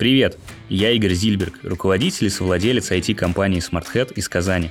Привет, 0.00 0.38
я 0.68 0.92
Игорь 0.92 1.12
Зильберг, 1.12 1.58
руководитель 1.64 2.28
и 2.28 2.30
совладелец 2.30 2.92
IT-компании 2.92 3.60
SmartHead 3.60 4.14
из 4.14 4.28
Казани. 4.28 4.70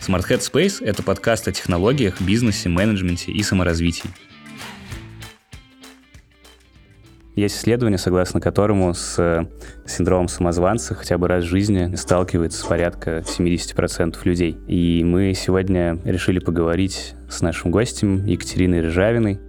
SmartHead 0.00 0.38
Space– 0.38 0.84
это 0.86 1.02
подкаст 1.02 1.48
о 1.48 1.52
технологиях, 1.52 2.22
бизнесе, 2.22 2.68
менеджменте 2.68 3.32
и 3.32 3.42
саморазвитии. 3.42 4.08
Есть 7.34 7.56
исследование, 7.56 7.98
согласно 7.98 8.40
которому 8.40 8.94
с 8.94 9.18
э, 9.18 9.46
синдромом 9.84 10.28
самозванца 10.28 10.94
хотя 10.94 11.18
бы 11.18 11.26
раз 11.26 11.42
в 11.42 11.48
жизни 11.48 11.96
сталкивается 11.96 12.64
порядка 12.64 13.24
70% 13.26 14.16
людей. 14.22 14.56
И 14.68 15.02
мы 15.02 15.34
сегодня 15.34 15.98
решили 16.04 16.38
поговорить 16.38 17.14
с 17.28 17.40
нашим 17.40 17.72
гостем 17.72 18.24
Екатериной 18.26 18.86
Ржавиной 18.86 19.40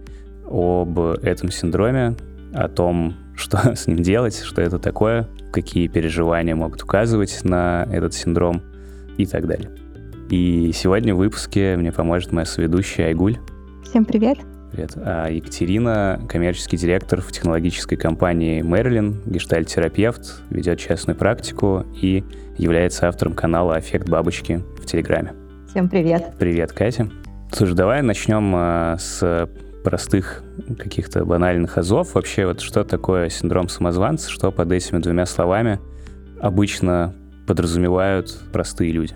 об 0.43 0.97
этом 0.97 1.51
синдроме, 1.51 2.15
о 2.51 2.67
том, 2.67 3.22
что 3.43 3.57
с 3.75 3.87
ним 3.87 3.97
делать, 3.97 4.41
что 4.41 4.61
это 4.61 4.79
такое, 4.79 5.27
какие 5.51 5.87
переживания 5.87 6.55
могут 6.55 6.81
указывать 6.81 7.43
на 7.43 7.87
этот 7.91 8.13
синдром 8.13 8.61
и 9.17 9.25
так 9.25 9.45
далее. 9.45 9.69
И 10.29 10.71
сегодня 10.73 11.13
в 11.13 11.17
выпуске 11.17 11.75
мне 11.75 11.91
поможет 11.91 12.31
моя 12.31 12.45
соведущая 12.45 13.07
Айгуль. 13.07 13.37
Всем 13.83 14.05
привет. 14.05 14.39
Привет. 14.71 14.93
А 14.95 15.27
Екатерина, 15.29 16.19
коммерческий 16.27 16.77
директор 16.77 17.21
в 17.21 17.31
технологической 17.31 17.97
компании 17.97 18.63
Мэрилин, 18.63 19.21
гештальт-терапевт, 19.27 20.41
ведет 20.49 20.79
частную 20.79 21.15
практику 21.15 21.85
и 22.01 22.23
является 22.57 23.07
автором 23.07 23.33
канала 23.33 23.77
«Эффект 23.77 24.09
бабочки» 24.09 24.63
в 24.81 24.85
Телеграме. 24.85 25.33
Всем 25.69 25.89
привет. 25.89 26.33
Привет, 26.39 26.71
Катя. 26.71 27.09
Слушай, 27.51 27.75
давай 27.75 28.01
начнем 28.01 28.51
а, 28.55 28.97
с 28.97 29.47
простых 29.83 30.43
каких-то 30.77 31.25
банальных 31.25 31.77
азов. 31.77 32.15
Вообще, 32.15 32.45
вот 32.45 32.61
что 32.61 32.83
такое 32.83 33.29
синдром 33.29 33.69
самозванца, 33.69 34.29
что 34.29 34.51
под 34.51 34.71
этими 34.71 34.99
двумя 34.99 35.25
словами 35.25 35.79
обычно 36.41 37.13
подразумевают 37.45 38.37
простые 38.51 38.91
люди? 38.91 39.15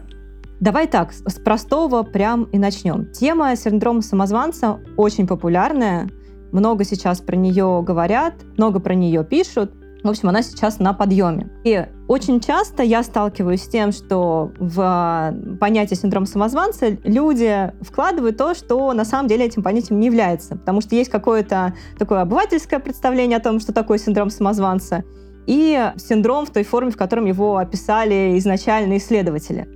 Давай 0.60 0.88
так, 0.88 1.14
с 1.14 1.36
простого 1.36 2.04
прям 2.04 2.46
и 2.46 2.58
начнем. 2.58 3.12
Тема 3.12 3.56
синдрома 3.56 4.02
самозванца 4.02 4.80
очень 4.96 5.28
популярная. 5.28 6.10
Много 6.52 6.84
сейчас 6.84 7.22
про 7.22 7.36
нее 7.36 7.84
говорят, 7.86 8.34
много 8.58 8.80
про 8.80 8.96
нее 8.96 9.24
пишут. 9.24 9.72
В 10.04 10.10
общем, 10.10 10.30
она 10.30 10.42
сейчас 10.42 10.80
на 10.80 10.94
подъеме. 10.94 11.50
И 11.64 11.86
очень 12.08 12.40
часто 12.40 12.84
я 12.84 13.04
сталкиваюсь 13.04 13.64
с 13.64 13.68
тем, 13.68 13.92
что 13.92 14.52
в 14.60 14.80
а, 14.80 15.34
понятие 15.60 15.98
синдром 15.98 16.26
самозванца 16.26 16.98
люди 17.04 17.72
вкладывают 17.82 18.38
то, 18.38 18.54
что 18.54 18.94
на 18.94 19.06
самом 19.06 19.28
деле 19.28 19.46
этим 19.46 19.64
понятием 19.64 20.00
не 20.00 20.08
является. 20.08 20.56
Потому 20.56 20.82
что 20.82 20.96
есть 20.96 21.10
какое-то 21.10 21.74
такое 21.98 22.22
обывательское 22.22 22.80
представление 22.80 23.38
о 23.38 23.42
том, 23.42 23.60
что 23.60 23.74
такое 23.74 23.98
синдром 23.98 24.30
самозванца, 24.30 25.04
и 25.48 25.92
синдром 25.98 26.46
в 26.46 26.52
той 26.52 26.64
форме, 26.64 26.92
в 26.92 26.98
котором 26.98 27.26
его 27.26 27.58
описали 27.58 28.38
изначально 28.38 28.98
исследователи. 28.98 29.68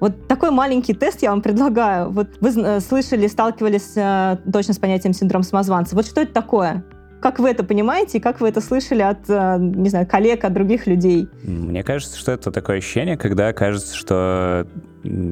Вот 0.00 0.28
такой 0.28 0.50
маленький 0.50 0.92
тест 0.92 1.22
я 1.22 1.30
вам 1.30 1.40
предлагаю. 1.40 2.10
Вот 2.10 2.28
вы 2.40 2.80
слышали, 2.80 3.26
сталкивались 3.26 3.92
э, 3.96 4.36
точно 4.52 4.74
с 4.74 4.78
понятием 4.78 5.14
синдром 5.14 5.42
самозванца. 5.42 5.96
Вот 5.96 6.06
что 6.06 6.20
это 6.20 6.34
такое? 6.34 6.84
Как 7.24 7.38
вы 7.38 7.48
это 7.48 7.64
понимаете 7.64 8.18
и 8.18 8.20
как 8.20 8.42
вы 8.42 8.50
это 8.50 8.60
слышали 8.60 9.00
от, 9.00 9.20
э, 9.28 9.56
не 9.58 9.88
знаю, 9.88 10.06
коллег, 10.06 10.44
от 10.44 10.52
других 10.52 10.86
людей? 10.86 11.26
Мне 11.42 11.82
кажется, 11.82 12.18
что 12.18 12.32
это 12.32 12.52
такое 12.52 12.76
ощущение, 12.76 13.16
когда 13.16 13.54
кажется, 13.54 13.96
что 13.96 14.66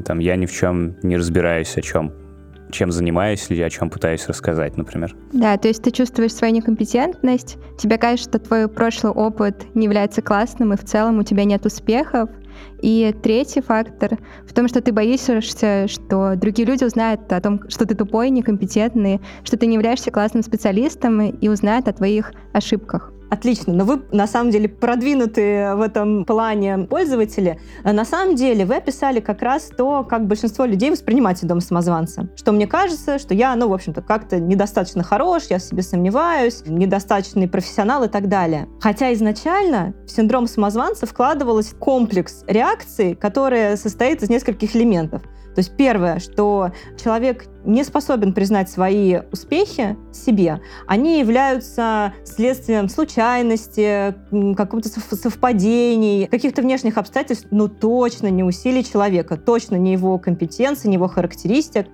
там 0.06 0.18
я 0.18 0.36
ни 0.36 0.46
в 0.46 0.52
чем 0.52 0.96
не 1.02 1.18
разбираюсь, 1.18 1.76
о 1.76 1.82
чем 1.82 2.14
чем 2.70 2.90
занимаюсь 2.90 3.44
или 3.50 3.60
о 3.60 3.68
чем 3.68 3.90
пытаюсь 3.90 4.26
рассказать, 4.26 4.78
например. 4.78 5.14
Да, 5.34 5.58
то 5.58 5.68
есть 5.68 5.82
ты 5.82 5.90
чувствуешь 5.90 6.32
свою 6.32 6.54
некомпетентность, 6.54 7.58
тебе 7.78 7.98
кажется, 7.98 8.30
что 8.30 8.38
твой 8.38 8.68
прошлый 8.68 9.12
опыт 9.12 9.66
не 9.74 9.84
является 9.84 10.22
классным, 10.22 10.72
и 10.72 10.78
в 10.78 10.84
целом 10.84 11.18
у 11.18 11.22
тебя 11.22 11.44
нет 11.44 11.66
успехов, 11.66 12.30
и 12.80 13.14
третий 13.22 13.60
фактор 13.60 14.18
в 14.46 14.52
том, 14.52 14.68
что 14.68 14.80
ты 14.80 14.92
боишься, 14.92 15.40
что 15.40 16.34
другие 16.36 16.66
люди 16.66 16.84
узнают 16.84 17.32
о 17.32 17.40
том, 17.40 17.60
что 17.68 17.86
ты 17.86 17.94
тупой, 17.94 18.30
некомпетентный, 18.30 19.20
что 19.44 19.56
ты 19.56 19.66
не 19.66 19.74
являешься 19.74 20.10
классным 20.10 20.42
специалистом 20.42 21.20
и 21.22 21.48
узнают 21.48 21.88
о 21.88 21.92
твоих 21.92 22.32
ошибках. 22.52 23.12
Отлично, 23.32 23.72
но 23.72 23.86
вы 23.86 24.02
на 24.12 24.26
самом 24.26 24.50
деле 24.50 24.68
продвинутые 24.68 25.74
в 25.74 25.80
этом 25.80 26.26
плане 26.26 26.80
пользователи. 26.80 27.58
На 27.82 28.04
самом 28.04 28.36
деле 28.36 28.66
вы 28.66 28.76
описали 28.76 29.20
как 29.20 29.40
раз 29.40 29.70
то, 29.74 30.04
как 30.04 30.26
большинство 30.26 30.66
людей 30.66 30.90
воспринимает 30.90 31.38
синдром 31.38 31.62
самозванца. 31.62 32.28
Что 32.36 32.52
мне 32.52 32.66
кажется, 32.66 33.18
что 33.18 33.32
я, 33.32 33.56
ну, 33.56 33.70
в 33.70 33.72
общем-то, 33.72 34.02
как-то 34.02 34.38
недостаточно 34.38 35.02
хорош, 35.02 35.44
я 35.48 35.56
в 35.56 35.62
себе 35.62 35.82
сомневаюсь, 35.82 36.62
недостаточный 36.66 37.48
профессионал 37.48 38.04
и 38.04 38.08
так 38.08 38.28
далее. 38.28 38.68
Хотя 38.80 39.14
изначально 39.14 39.94
в 40.06 40.10
синдром 40.10 40.46
самозванца 40.46 41.06
вкладывалось 41.06 41.72
комплекс 41.80 42.44
реакций, 42.46 43.14
который 43.14 43.78
состоит 43.78 44.22
из 44.22 44.28
нескольких 44.28 44.76
элементов. 44.76 45.22
То 45.54 45.58
есть 45.58 45.76
первое, 45.76 46.18
что 46.18 46.72
человек 47.02 47.44
не 47.64 47.84
способен 47.84 48.32
признать 48.32 48.70
свои 48.70 49.18
успехи 49.30 49.96
себе, 50.12 50.60
они 50.86 51.20
являются 51.20 52.14
следствием 52.24 52.88
случайности, 52.88 54.14
какого-то 54.56 54.88
совпадений, 54.88 56.26
каких-то 56.26 56.62
внешних 56.62 56.96
обстоятельств, 56.98 57.48
но 57.50 57.68
точно 57.68 58.28
не 58.28 58.42
усилий 58.42 58.84
человека, 58.84 59.36
точно 59.36 59.76
не 59.76 59.92
его 59.92 60.18
компетенции, 60.18 60.88
не 60.88 60.94
его 60.94 61.08
характеристик. 61.08 61.86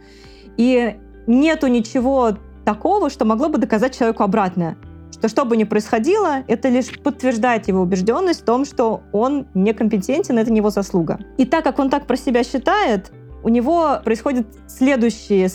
И 0.56 0.96
нету 1.26 1.66
ничего 1.66 2.30
такого, 2.64 3.10
что 3.10 3.24
могло 3.24 3.48
бы 3.48 3.58
доказать 3.58 3.96
человеку 3.96 4.22
обратное 4.22 4.76
что 5.18 5.28
что 5.28 5.44
бы 5.44 5.56
ни 5.56 5.64
происходило, 5.64 6.44
это 6.46 6.68
лишь 6.68 6.98
подтверждает 7.00 7.66
его 7.66 7.82
убежденность 7.82 8.42
в 8.42 8.44
том, 8.44 8.64
что 8.64 9.02
он 9.12 9.46
некомпетентен, 9.54 10.38
это 10.38 10.50
не 10.52 10.58
его 10.58 10.70
заслуга. 10.70 11.18
И 11.38 11.44
так 11.44 11.64
как 11.64 11.78
он 11.78 11.90
так 11.90 12.06
про 12.06 12.16
себя 12.16 12.44
считает, 12.44 13.10
у 13.42 13.48
него 13.48 13.98
происходит 14.04 14.46
следующая 14.66 15.48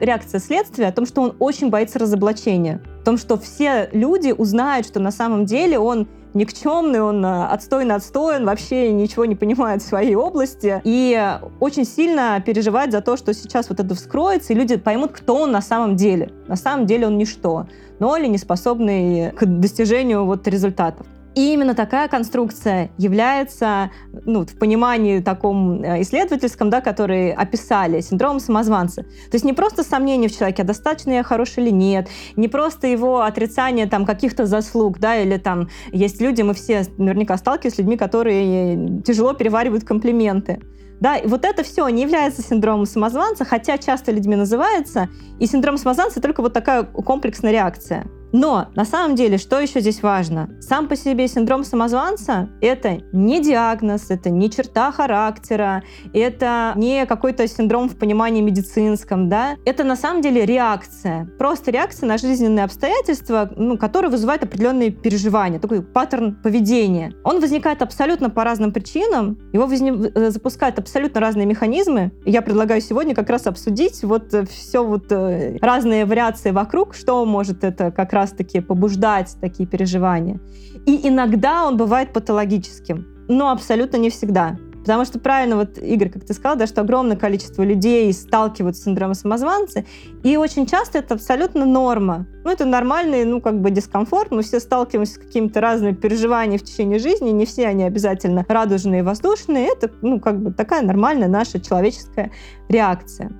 реакция 0.00 0.40
следствия 0.40 0.88
о 0.88 0.92
том, 0.92 1.06
что 1.06 1.22
он 1.22 1.36
очень 1.38 1.70
боится 1.70 1.98
разоблачения. 1.98 2.80
В 3.00 3.04
том, 3.04 3.18
что 3.18 3.38
все 3.38 3.88
люди 3.92 4.32
узнают, 4.36 4.86
что 4.86 5.00
на 5.00 5.10
самом 5.10 5.44
деле 5.44 5.78
он 5.78 6.08
никчемный, 6.34 7.00
он 7.00 7.24
э, 7.24 7.46
отстойно 7.46 7.96
отстоен, 7.96 8.44
вообще 8.44 8.92
ничего 8.92 9.24
не 9.24 9.34
понимает 9.34 9.82
в 9.82 9.86
своей 9.86 10.14
области. 10.14 10.80
И 10.84 11.38
очень 11.60 11.84
сильно 11.84 12.42
переживает 12.44 12.92
за 12.92 13.00
то, 13.00 13.16
что 13.16 13.32
сейчас 13.34 13.68
вот 13.68 13.80
это 13.80 13.94
вскроется, 13.94 14.52
и 14.52 14.56
люди 14.56 14.76
поймут, 14.76 15.12
кто 15.12 15.36
он 15.36 15.50
на 15.50 15.62
самом 15.62 15.96
деле. 15.96 16.30
На 16.46 16.56
самом 16.56 16.86
деле 16.86 17.06
он 17.06 17.18
ничто, 17.18 17.66
но 17.98 18.16
или 18.16 18.26
не 18.26 18.38
способный 18.38 19.32
к 19.32 19.44
достижению 19.44 20.24
вот 20.24 20.46
результатов. 20.46 21.06
И 21.38 21.52
именно 21.52 21.76
такая 21.76 22.08
конструкция 22.08 22.90
является, 22.98 23.92
ну, 24.24 24.44
в 24.44 24.58
понимании 24.58 25.20
таком 25.20 25.84
э, 25.84 26.02
исследовательском, 26.02 26.68
да, 26.68 26.80
который 26.80 27.30
описали 27.30 28.00
синдром 28.00 28.40
самозванца. 28.40 29.04
То 29.04 29.34
есть 29.34 29.44
не 29.44 29.52
просто 29.52 29.84
сомнение 29.84 30.28
в 30.28 30.36
человеке, 30.36 30.62
а 30.62 30.64
достаточно 30.64 31.12
я 31.12 31.22
хороший 31.22 31.62
или 31.62 31.70
нет, 31.70 32.08
не 32.34 32.48
просто 32.48 32.88
его 32.88 33.20
отрицание 33.20 33.86
там 33.86 34.04
каких-то 34.04 34.46
заслуг, 34.46 34.98
да, 34.98 35.16
или 35.16 35.36
там 35.36 35.68
есть 35.92 36.20
люди, 36.20 36.42
мы 36.42 36.54
все 36.54 36.84
наверняка 36.96 37.36
сталкивались 37.36 37.76
с 37.76 37.78
людьми, 37.78 37.96
которые 37.96 39.00
тяжело 39.02 39.32
переваривают 39.32 39.84
комплименты. 39.84 40.60
Да, 40.98 41.18
и 41.18 41.28
вот 41.28 41.44
это 41.44 41.62
все 41.62 41.86
не 41.86 42.02
является 42.02 42.42
синдромом 42.42 42.84
самозванца, 42.84 43.44
хотя 43.44 43.78
часто 43.78 44.10
людьми 44.10 44.34
называется, 44.34 45.08
и 45.38 45.46
синдром 45.46 45.76
самозванца 45.76 46.20
только 46.20 46.42
вот 46.42 46.52
такая 46.52 46.82
комплексная 46.82 47.52
реакция. 47.52 48.08
Но 48.32 48.68
на 48.74 48.84
самом 48.84 49.14
деле, 49.14 49.38
что 49.38 49.58
еще 49.60 49.80
здесь 49.80 50.02
важно? 50.02 50.50
Сам 50.60 50.88
по 50.88 50.96
себе 50.96 51.28
синдром 51.28 51.64
самозванца— 51.64 52.48
это 52.60 53.00
не 53.12 53.42
диагноз, 53.42 54.10
это 54.10 54.30
не 54.30 54.50
черта 54.50 54.92
характера, 54.92 55.82
это 56.12 56.72
не 56.76 57.06
какой-то 57.06 57.46
синдром 57.48 57.88
в 57.88 57.96
понимании 57.96 58.42
медицинском, 58.42 59.28
да? 59.28 59.56
Это 59.64 59.84
на 59.84 59.96
самом 59.96 60.22
деле 60.22 60.44
реакция. 60.44 61.28
Просто 61.38 61.70
реакция 61.70 62.06
на 62.06 62.18
жизненные 62.18 62.64
обстоятельства, 62.64 63.50
ну, 63.56 63.78
которые 63.78 64.10
вызывают 64.10 64.42
определенные 64.42 64.90
переживания, 64.90 65.58
такой 65.58 65.82
паттерн 65.82 66.34
поведения. 66.34 67.14
Он 67.24 67.40
возникает 67.40 67.82
абсолютно 67.82 68.30
по 68.30 68.44
разным 68.44 68.72
причинам, 68.72 69.38
его 69.52 69.66
возник... 69.66 70.12
Э, 70.14 70.30
запускают 70.30 70.78
абсолютно 70.78 71.20
разные 71.20 71.46
механизмы. 71.46 72.12
Я 72.24 72.42
предлагаю 72.42 72.80
сегодня 72.80 73.14
как 73.14 73.30
раз 73.30 73.46
обсудить 73.46 74.02
вот 74.02 74.34
э, 74.34 74.44
все 74.46 74.84
вот 74.84 75.10
э, 75.10 75.56
разные 75.60 76.04
вариации 76.04 76.50
вокруг, 76.50 76.94
что 76.94 77.24
может 77.24 77.64
это 77.64 77.90
как 77.90 78.12
раз-таки 78.18 78.60
побуждать 78.60 79.36
такие 79.40 79.68
переживания. 79.68 80.40
И 80.86 81.08
иногда 81.08 81.66
он 81.66 81.76
бывает 81.76 82.12
патологическим, 82.12 83.06
но 83.28 83.50
абсолютно 83.50 83.96
не 83.96 84.10
всегда. 84.10 84.56
Потому 84.88 85.04
что 85.04 85.18
правильно, 85.18 85.56
вот, 85.56 85.76
Игорь, 85.76 86.08
как 86.08 86.24
ты 86.24 86.32
сказал, 86.32 86.56
да, 86.56 86.66
что 86.66 86.80
огромное 86.80 87.16
количество 87.16 87.62
людей 87.62 88.10
сталкиваются 88.12 88.80
с 88.80 88.84
синдромом 88.86 89.14
самозванца, 89.14 89.84
и 90.22 90.38
очень 90.38 90.66
часто 90.66 90.98
это 90.98 91.12
абсолютно 91.14 91.66
норма. 91.66 92.26
Ну, 92.42 92.50
это 92.50 92.64
нормальный, 92.64 93.26
ну, 93.26 93.42
как 93.42 93.60
бы 93.60 93.70
дискомфорт, 93.70 94.30
мы 94.30 94.42
все 94.42 94.60
сталкиваемся 94.60 95.16
с 95.16 95.18
какими-то 95.18 95.60
разными 95.60 95.92
переживаниями 95.92 96.56
в 96.56 96.64
течение 96.64 96.98
жизни, 96.98 97.28
не 97.28 97.44
все 97.44 97.66
они 97.66 97.84
обязательно 97.84 98.46
радужные 98.48 99.00
и 99.00 99.02
воздушные, 99.02 99.68
это, 99.68 99.90
ну, 100.00 100.20
как 100.20 100.40
бы 100.40 100.52
такая 100.54 100.80
нормальная 100.80 101.28
наша 101.28 101.60
человеческая 101.60 102.30
реакция. 102.70 103.30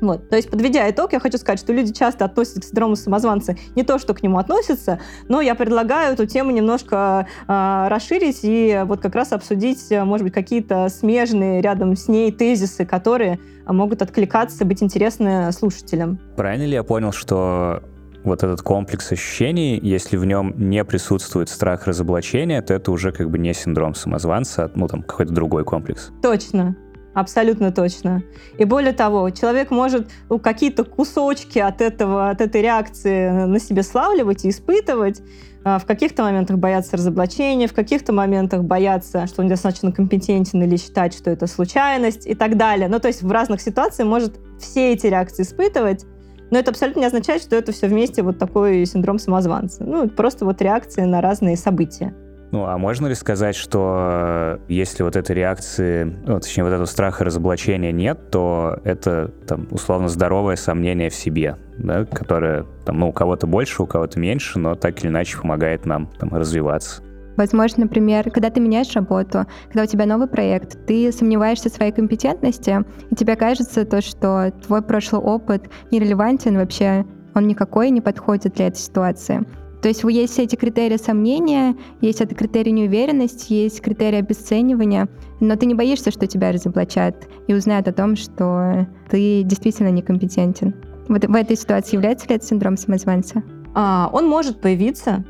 Вот. 0.00 0.28
То 0.28 0.36
есть, 0.36 0.50
подведя 0.50 0.88
итог, 0.90 1.12
я 1.12 1.20
хочу 1.20 1.38
сказать, 1.38 1.58
что 1.58 1.72
люди 1.72 1.92
часто 1.92 2.24
относятся 2.24 2.60
к 2.60 2.64
синдрому 2.64 2.96
самозванца 2.96 3.56
не 3.74 3.82
то, 3.82 3.98
что 3.98 4.14
к 4.14 4.22
нему 4.22 4.38
относятся, 4.38 5.00
но 5.28 5.40
я 5.40 5.54
предлагаю 5.54 6.12
эту 6.12 6.26
тему 6.26 6.50
немножко 6.50 7.26
э, 7.46 7.86
расширить 7.88 8.40
и 8.42 8.82
вот 8.86 9.00
как 9.00 9.14
раз 9.14 9.32
обсудить, 9.32 9.90
может 9.90 10.24
быть, 10.24 10.34
какие-то 10.34 10.88
смежные 10.88 11.60
рядом 11.60 11.96
с 11.96 12.08
ней 12.08 12.32
тезисы, 12.32 12.84
которые 12.84 13.38
могут 13.66 14.02
откликаться, 14.02 14.64
быть 14.64 14.82
интересны 14.82 15.50
слушателям. 15.52 16.18
Правильно 16.36 16.64
ли 16.64 16.72
я 16.72 16.82
понял, 16.82 17.12
что 17.12 17.82
вот 18.26 18.42
этот 18.42 18.60
комплекс 18.60 19.12
ощущений, 19.12 19.78
если 19.80 20.16
в 20.16 20.24
нем 20.24 20.52
не 20.56 20.84
присутствует 20.84 21.48
страх 21.48 21.86
разоблачения, 21.86 22.60
то 22.60 22.74
это 22.74 22.90
уже 22.90 23.12
как 23.12 23.30
бы 23.30 23.38
не 23.38 23.54
синдром 23.54 23.94
самозванца, 23.94 24.64
а, 24.64 24.70
ну 24.74 24.88
там 24.88 25.02
какой-то 25.02 25.32
другой 25.32 25.64
комплекс. 25.64 26.10
Точно. 26.22 26.76
Абсолютно 27.16 27.72
точно. 27.72 28.22
И 28.58 28.66
более 28.66 28.92
того, 28.92 29.30
человек 29.30 29.70
может 29.70 30.06
ну, 30.28 30.38
какие-то 30.38 30.84
кусочки 30.84 31.58
от, 31.58 31.80
этого, 31.80 32.28
от 32.28 32.42
этой 32.42 32.60
реакции 32.60 33.30
на 33.30 33.58
себе 33.58 33.82
славливать 33.82 34.44
и 34.44 34.50
испытывать, 34.50 35.22
а, 35.64 35.78
в 35.78 35.86
каких-то 35.86 36.24
моментах 36.24 36.58
бояться 36.58 36.98
разоблачения, 36.98 37.68
в 37.68 37.72
каких-то 37.72 38.12
моментах 38.12 38.64
бояться, 38.64 39.26
что 39.28 39.40
он 39.40 39.48
достаточно 39.48 39.92
компетентен 39.92 40.62
или 40.62 40.76
считать, 40.76 41.14
что 41.14 41.30
это 41.30 41.46
случайность 41.46 42.26
и 42.26 42.34
так 42.34 42.58
далее. 42.58 42.86
Ну, 42.86 43.00
то 43.00 43.08
есть 43.08 43.22
в 43.22 43.32
разных 43.32 43.62
ситуациях 43.62 44.06
может 44.06 44.38
все 44.60 44.92
эти 44.92 45.06
реакции 45.06 45.42
испытывать, 45.42 46.04
но 46.50 46.58
это 46.58 46.70
абсолютно 46.70 47.00
не 47.00 47.06
означает, 47.06 47.40
что 47.40 47.56
это 47.56 47.72
все 47.72 47.88
вместе 47.88 48.22
вот 48.22 48.38
такой 48.38 48.84
синдром 48.84 49.18
самозванца. 49.18 49.84
Ну, 49.84 50.06
просто 50.10 50.44
вот 50.44 50.60
реакции 50.60 51.00
на 51.00 51.22
разные 51.22 51.56
события. 51.56 52.14
Ну, 52.52 52.64
а 52.64 52.78
можно 52.78 53.06
ли 53.08 53.14
сказать, 53.14 53.56
что 53.56 53.96
э, 53.98 54.58
если 54.68 55.02
вот 55.02 55.16
этой 55.16 55.34
реакции, 55.34 56.04
ну, 56.04 56.38
точнее, 56.38 56.64
вот 56.64 56.72
этого 56.72 56.86
страха 56.86 57.24
разоблачения 57.24 57.92
нет, 57.92 58.30
то 58.30 58.78
это, 58.84 59.32
там, 59.46 59.66
условно, 59.70 60.08
здоровое 60.08 60.56
сомнение 60.56 61.10
в 61.10 61.14
себе, 61.14 61.56
да, 61.78 62.04
которое, 62.04 62.64
там, 62.84 63.00
ну, 63.00 63.08
у 63.08 63.12
кого-то 63.12 63.46
больше, 63.46 63.82
у 63.82 63.86
кого-то 63.86 64.20
меньше, 64.20 64.58
но 64.58 64.76
так 64.76 65.00
или 65.00 65.08
иначе 65.08 65.38
помогает 65.38 65.86
нам, 65.86 66.08
там, 66.18 66.30
развиваться. 66.30 67.02
Возможно, 67.36 67.84
например, 67.84 68.30
когда 68.30 68.48
ты 68.48 68.60
меняешь 68.60 68.94
работу, 68.94 69.44
когда 69.66 69.82
у 69.82 69.86
тебя 69.86 70.06
новый 70.06 70.26
проект, 70.26 70.86
ты 70.86 71.12
сомневаешься 71.12 71.68
в 71.68 71.72
своей 71.72 71.92
компетентности, 71.92 72.84
и 73.10 73.14
тебе 73.14 73.36
кажется 73.36 73.84
то, 73.84 74.00
что 74.00 74.52
твой 74.64 74.82
прошлый 74.82 75.20
опыт 75.20 75.64
нерелевантен 75.90 76.56
вообще, 76.56 77.04
он 77.34 77.46
никакой 77.46 77.90
не 77.90 78.00
подходит 78.00 78.54
для 78.54 78.68
этой 78.68 78.78
ситуации. 78.78 79.44
То 79.86 79.90
есть 79.90 80.02
есть 80.02 80.32
все 80.32 80.42
эти 80.42 80.56
критерии 80.56 80.96
сомнения, 80.96 81.76
есть 82.00 82.20
это 82.20 82.34
критерий 82.34 82.72
неуверенности, 82.72 83.52
есть 83.52 83.80
критерии 83.80 84.18
обесценивания, 84.18 85.08
но 85.38 85.54
ты 85.54 85.66
не 85.66 85.74
боишься, 85.74 86.10
что 86.10 86.26
тебя 86.26 86.50
разоблачат 86.50 87.28
и 87.46 87.54
узнают 87.54 87.86
о 87.86 87.92
том, 87.92 88.16
что 88.16 88.88
ты 89.08 89.44
действительно 89.44 89.92
некомпетентен. 89.92 90.74
Вот 91.06 91.24
в 91.24 91.34
этой 91.36 91.56
ситуации 91.56 91.94
является 91.94 92.28
ли 92.28 92.34
это 92.34 92.44
синдром 92.44 92.76
самозванца? 92.76 93.44
А, 93.76 94.10
он 94.12 94.26
может 94.26 94.60
появиться, 94.60 95.24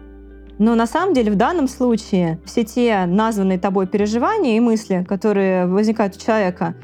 но 0.58 0.74
на 0.74 0.86
самом 0.86 1.12
деле 1.12 1.32
в 1.32 1.36
данном 1.36 1.68
случае 1.68 2.40
все 2.46 2.64
те 2.64 3.04
названные 3.04 3.58
тобой 3.58 3.86
переживания 3.86 4.56
и 4.56 4.60
мысли, 4.60 5.04
которые 5.06 5.66
возникают 5.66 6.16
у 6.16 6.18
человека, 6.18 6.76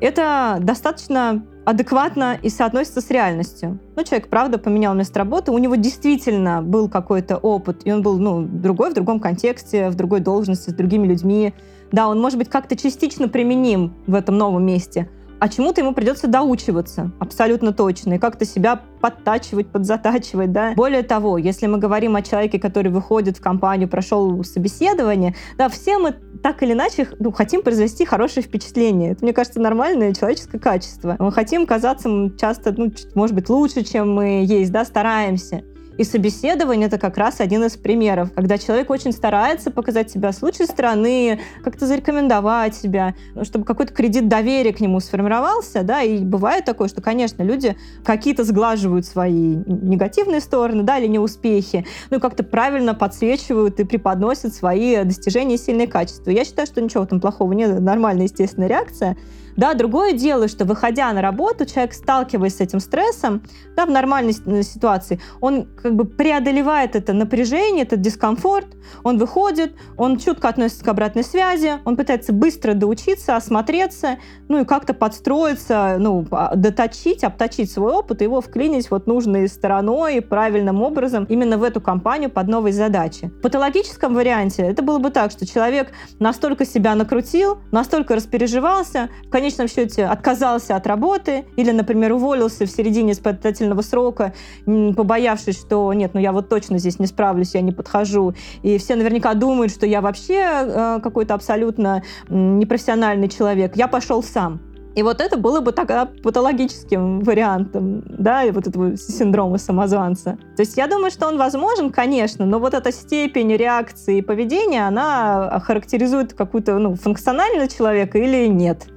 это 0.00 0.58
достаточно 0.60 1.44
адекватно 1.64 2.38
и 2.42 2.48
соотносится 2.48 3.00
с 3.00 3.10
реальностью. 3.10 3.78
Ну, 3.96 4.04
человек, 4.04 4.28
правда, 4.28 4.58
поменял 4.58 4.94
место 4.94 5.18
работы, 5.18 5.52
у 5.52 5.58
него 5.58 5.74
действительно 5.76 6.62
был 6.62 6.88
какой-то 6.88 7.36
опыт, 7.36 7.82
и 7.84 7.92
он 7.92 8.02
был, 8.02 8.18
ну, 8.18 8.42
другой, 8.42 8.90
в 8.90 8.94
другом 8.94 9.20
контексте, 9.20 9.90
в 9.90 9.94
другой 9.94 10.20
должности, 10.20 10.70
с 10.70 10.74
другими 10.74 11.06
людьми. 11.06 11.54
Да, 11.92 12.08
он 12.08 12.20
может 12.20 12.38
быть 12.38 12.48
как-то 12.48 12.76
частично 12.76 13.28
применим 13.28 13.94
в 14.06 14.14
этом 14.14 14.38
новом 14.38 14.64
месте, 14.64 15.08
а 15.40 15.48
чему-то 15.48 15.80
ему 15.80 15.94
придется 15.94 16.28
доучиваться, 16.28 17.10
абсолютно 17.18 17.72
точно, 17.72 18.14
и 18.14 18.18
как-то 18.18 18.44
себя 18.44 18.80
подтачивать, 19.00 19.68
подзатачивать, 19.68 20.52
да. 20.52 20.74
Более 20.76 21.02
того, 21.02 21.38
если 21.38 21.66
мы 21.66 21.78
говорим 21.78 22.14
о 22.14 22.22
человеке, 22.22 22.58
который 22.58 22.92
выходит 22.92 23.38
в 23.38 23.40
компанию, 23.40 23.88
прошел 23.88 24.44
собеседование, 24.44 25.34
да, 25.56 25.70
все 25.70 25.98
мы 25.98 26.14
так 26.42 26.62
или 26.62 26.72
иначе 26.72 27.08
ну, 27.18 27.32
хотим 27.32 27.62
произвести 27.62 28.04
хорошее 28.04 28.44
впечатление. 28.44 29.12
Это, 29.12 29.24
мне 29.24 29.32
кажется, 29.32 29.60
нормальное 29.60 30.14
человеческое 30.14 30.58
качество. 30.58 31.16
Мы 31.18 31.32
хотим 31.32 31.66
казаться 31.66 32.08
часто, 32.38 32.74
ну, 32.76 32.92
может 33.14 33.34
быть, 33.34 33.48
лучше, 33.48 33.82
чем 33.82 34.14
мы 34.14 34.44
есть, 34.44 34.72
да, 34.72 34.84
стараемся. 34.84 35.64
И 36.00 36.04
собеседование— 36.04 36.86
это 36.88 36.96
как 36.96 37.18
раз 37.18 37.40
один 37.40 37.62
из 37.64 37.76
примеров, 37.76 38.32
когда 38.32 38.56
человек 38.56 38.88
очень 38.88 39.12
старается 39.12 39.70
показать 39.70 40.10
себя 40.10 40.32
с 40.32 40.40
лучшей 40.40 40.64
стороны, 40.64 41.40
как-то 41.62 41.86
зарекомендовать 41.86 42.74
себя, 42.74 43.14
ну, 43.34 43.44
чтобы 43.44 43.66
какой-то 43.66 43.92
кредит 43.92 44.26
доверия 44.26 44.72
к 44.72 44.80
нему 44.80 45.00
сформировался, 45.00 45.82
да, 45.82 46.00
и 46.00 46.20
бывает 46.20 46.64
такое, 46.64 46.88
что, 46.88 47.02
конечно, 47.02 47.42
люди 47.42 47.76
какие-то 48.02 48.44
сглаживают 48.44 49.04
свои 49.04 49.56
негативные 49.66 50.40
стороны, 50.40 50.84
да, 50.84 50.96
или 50.96 51.06
неуспехи, 51.06 51.84
ну, 52.08 52.18
как-то 52.18 52.44
правильно 52.44 52.94
подсвечивают 52.94 53.78
и 53.78 53.84
преподносят 53.84 54.54
свои 54.54 55.04
достижения 55.04 55.56
и 55.56 55.58
сильные 55.58 55.86
качества. 55.86 56.30
Я 56.30 56.46
считаю, 56.46 56.66
что 56.66 56.80
ничего 56.80 57.04
там 57.04 57.20
плохого 57.20 57.52
нет, 57.52 57.78
нормальная 57.78 58.24
естественная 58.24 58.68
реакция, 58.68 59.18
да, 59.60 59.74
другое 59.74 60.14
дело, 60.14 60.48
что 60.48 60.64
выходя 60.64 61.12
на 61.12 61.20
работу, 61.20 61.66
человек, 61.66 61.92
сталкиваясь 61.92 62.56
с 62.56 62.60
этим 62.60 62.80
стрессом, 62.80 63.42
да, 63.76 63.84
в 63.84 63.90
нормальной 63.90 64.32
ситуации, 64.32 65.20
он 65.42 65.66
как 65.82 65.94
бы 65.94 66.06
преодолевает 66.06 66.96
это 66.96 67.12
напряжение, 67.12 67.82
этот 67.82 68.00
дискомфорт, 68.00 68.68
он 69.04 69.18
выходит, 69.18 69.74
он 69.98 70.16
чутко 70.16 70.48
относится 70.48 70.82
к 70.82 70.88
обратной 70.88 71.24
связи, 71.24 71.72
он 71.84 71.98
пытается 71.98 72.32
быстро 72.32 72.72
доучиться, 72.72 73.36
осмотреться, 73.36 74.16
ну 74.48 74.62
и 74.62 74.64
как-то 74.64 74.94
подстроиться, 74.94 75.96
ну, 75.98 76.26
а, 76.30 76.56
доточить, 76.56 77.22
обточить 77.22 77.70
свой 77.70 77.92
опыт, 77.92 78.22
и 78.22 78.24
его 78.24 78.40
вклинить 78.40 78.90
вот 78.90 79.06
нужной 79.06 79.46
стороной, 79.46 80.22
правильным 80.22 80.80
образом 80.80 81.24
именно 81.24 81.58
в 81.58 81.64
эту 81.64 81.82
компанию 81.82 82.30
под 82.30 82.48
новые 82.48 82.72
задачи. 82.72 83.26
В 83.26 83.42
патологическом 83.42 84.14
варианте 84.14 84.62
это 84.62 84.82
было 84.82 84.98
бы 84.98 85.10
так, 85.10 85.30
что 85.30 85.46
человек 85.46 85.92
настолько 86.18 86.64
себя 86.64 86.94
накрутил, 86.94 87.58
настолько 87.72 88.16
распереживался, 88.16 89.10
в 89.26 89.28
конечном 89.28 89.49
счете 89.68 90.06
отказался 90.06 90.76
от 90.76 90.86
работы 90.86 91.44
или, 91.56 91.70
например, 91.70 92.12
уволился 92.12 92.66
в 92.66 92.70
середине 92.70 93.12
испытательного 93.12 93.82
срока, 93.82 94.32
побоявшись, 94.64 95.58
что 95.58 95.92
нет, 95.92 96.14
ну 96.14 96.20
я 96.20 96.32
вот 96.32 96.48
точно 96.48 96.78
здесь 96.78 96.98
не 96.98 97.06
справлюсь, 97.06 97.54
я 97.54 97.60
не 97.60 97.72
подхожу. 97.72 98.34
И 98.62 98.78
все 98.78 98.96
наверняка 98.96 99.34
думают, 99.34 99.72
что 99.72 99.86
я 99.86 100.00
вообще 100.00 100.40
э, 100.42 101.00
какой-то 101.02 101.34
абсолютно 101.34 102.02
непрофессиональный 102.28 103.28
человек. 103.28 103.76
Я 103.76 103.88
пошел 103.88 104.22
сам. 104.22 104.60
И 104.96 105.02
вот 105.02 105.20
это 105.20 105.36
было 105.36 105.60
бы 105.60 105.72
тогда 105.72 106.06
патологическим 106.06 107.20
вариантом, 107.20 108.02
да, 108.06 108.42
и 108.44 108.50
вот 108.50 108.66
этого 108.66 108.96
синдрома 108.96 109.58
самозванца. 109.58 110.36
То 110.56 110.62
есть 110.62 110.76
я 110.76 110.88
думаю, 110.88 111.12
что 111.12 111.28
он 111.28 111.38
возможен, 111.38 111.90
конечно, 111.90 112.44
но 112.44 112.58
вот 112.58 112.74
эта 112.74 112.90
степень 112.90 113.54
реакции 113.56 114.18
и 114.18 114.22
поведения, 114.22 114.86
она 114.86 115.60
характеризует 115.64 116.34
какую-то, 116.34 116.78
ну, 116.78 116.96
функционального 116.96 117.68
человека 117.68 118.18
или 118.18 118.48
нет. 118.48 118.88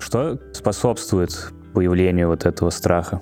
Что 0.00 0.40
способствует 0.52 1.52
появлению 1.74 2.28
вот 2.28 2.46
этого 2.46 2.70
страха? 2.70 3.20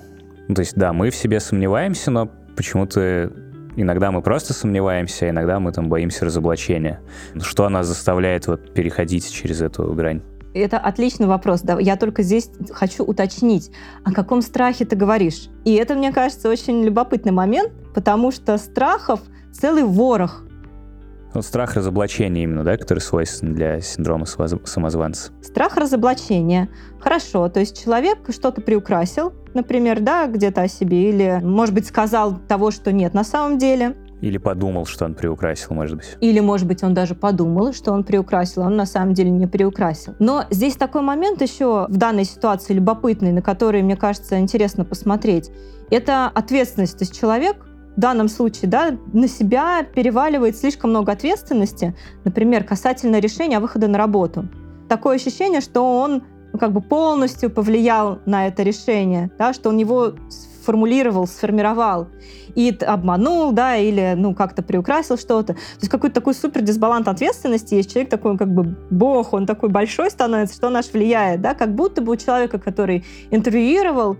Ну, 0.48 0.54
то 0.54 0.60
есть, 0.60 0.76
да, 0.76 0.92
мы 0.92 1.10
в 1.10 1.14
себе 1.16 1.40
сомневаемся, 1.40 2.10
но 2.10 2.30
почему-то 2.56 3.30
иногда 3.76 4.10
мы 4.10 4.22
просто 4.22 4.54
сомневаемся, 4.54 5.26
а 5.26 5.30
иногда 5.30 5.60
мы 5.60 5.72
там 5.72 5.88
боимся 5.88 6.24
разоблачения. 6.24 7.00
Что 7.42 7.68
нас 7.68 7.86
заставляет 7.86 8.46
вот 8.46 8.72
переходить 8.72 9.30
через 9.30 9.60
эту 9.60 9.92
грань? 9.92 10.22
Это 10.54 10.78
отличный 10.78 11.26
вопрос. 11.26 11.60
Да. 11.60 11.78
Я 11.78 11.96
только 11.96 12.22
здесь 12.22 12.50
хочу 12.72 13.04
уточнить, 13.04 13.70
о 14.04 14.12
каком 14.12 14.40
страхе 14.40 14.84
ты 14.84 14.96
говоришь. 14.96 15.48
И 15.64 15.74
это, 15.74 15.94
мне 15.94 16.12
кажется, 16.12 16.48
очень 16.48 16.82
любопытный 16.84 17.32
момент, 17.32 17.72
потому 17.94 18.30
что 18.30 18.56
страхов 18.56 19.20
целый 19.52 19.82
ворох. 19.82 20.44
Вот 21.34 21.44
страх 21.44 21.74
разоблачения 21.74 22.44
именно, 22.44 22.64
да, 22.64 22.76
который 22.76 23.00
свойственен 23.00 23.54
для 23.54 23.80
синдрома 23.80 24.24
самозванца. 24.26 25.30
Страх 25.42 25.76
разоблачения. 25.76 26.68
Хорошо, 27.00 27.48
то 27.48 27.60
есть 27.60 27.82
человек 27.82 28.18
что-то 28.30 28.60
приукрасил, 28.60 29.32
например, 29.54 30.00
да, 30.00 30.26
где-то 30.26 30.62
о 30.62 30.68
себе, 30.68 31.10
или, 31.10 31.40
может 31.42 31.74
быть, 31.74 31.86
сказал 31.86 32.38
того, 32.48 32.70
что 32.70 32.92
нет 32.92 33.14
на 33.14 33.24
самом 33.24 33.58
деле. 33.58 33.94
Или 34.20 34.38
подумал, 34.38 34.84
что 34.84 35.04
он 35.04 35.14
приукрасил, 35.14 35.76
может 35.76 35.96
быть. 35.96 36.16
Или, 36.20 36.40
может 36.40 36.66
быть, 36.66 36.82
он 36.82 36.92
даже 36.92 37.14
подумал, 37.14 37.72
что 37.72 37.92
он 37.92 38.02
приукрасил, 38.02 38.62
а 38.62 38.66
он 38.66 38.74
на 38.74 38.86
самом 38.86 39.14
деле 39.14 39.30
не 39.30 39.46
приукрасил. 39.46 40.14
Но 40.18 40.44
здесь 40.50 40.74
такой 40.74 41.02
момент 41.02 41.40
еще 41.40 41.86
в 41.88 41.96
данной 41.96 42.24
ситуации 42.24 42.72
любопытный, 42.72 43.30
на 43.30 43.42
который, 43.42 43.80
мне 43.82 43.96
кажется, 43.96 44.40
интересно 44.40 44.84
посмотреть. 44.84 45.52
Это 45.90 46.26
ответственность. 46.26 46.98
То 46.98 47.04
есть 47.04 47.16
человек 47.18 47.64
в 47.98 48.00
данном 48.00 48.28
случае 48.28 48.70
да, 48.70 48.96
на 49.12 49.26
себя 49.26 49.82
переваливает 49.82 50.56
слишком 50.56 50.90
много 50.90 51.10
ответственности, 51.10 51.96
например, 52.22 52.62
касательно 52.62 53.18
решения 53.18 53.58
выхода 53.58 53.88
на 53.88 53.98
работу. 53.98 54.46
Такое 54.88 55.16
ощущение, 55.16 55.60
что 55.60 55.82
он 55.82 56.22
ну, 56.52 56.60
как 56.60 56.72
бы 56.72 56.80
полностью 56.80 57.50
повлиял 57.50 58.20
на 58.24 58.46
это 58.46 58.62
решение, 58.62 59.32
да, 59.36 59.52
что 59.52 59.70
он 59.70 59.78
его 59.78 60.12
сформулировал, 60.30 61.26
сформировал 61.26 62.06
и 62.54 62.70
обманул, 62.86 63.50
да, 63.50 63.74
или, 63.74 64.14
ну, 64.16 64.32
как-то 64.32 64.62
приукрасил 64.62 65.18
что-то. 65.18 65.54
То 65.54 65.60
есть 65.80 65.90
какой-то 65.90 66.14
такой 66.14 66.34
супер 66.34 66.62
дисбаланс 66.62 67.08
ответственности 67.08 67.74
есть. 67.74 67.90
Человек 67.90 68.10
такой, 68.10 68.38
как 68.38 68.54
бы, 68.54 68.76
бог, 68.90 69.32
он 69.32 69.44
такой 69.44 69.70
большой 69.70 70.12
становится, 70.12 70.54
что 70.54 70.68
он 70.68 70.76
аж 70.76 70.86
влияет, 70.92 71.40
да, 71.40 71.54
как 71.54 71.74
будто 71.74 72.00
бы 72.00 72.12
у 72.12 72.16
человека, 72.16 72.60
который 72.60 73.04
интервьюировал, 73.32 74.16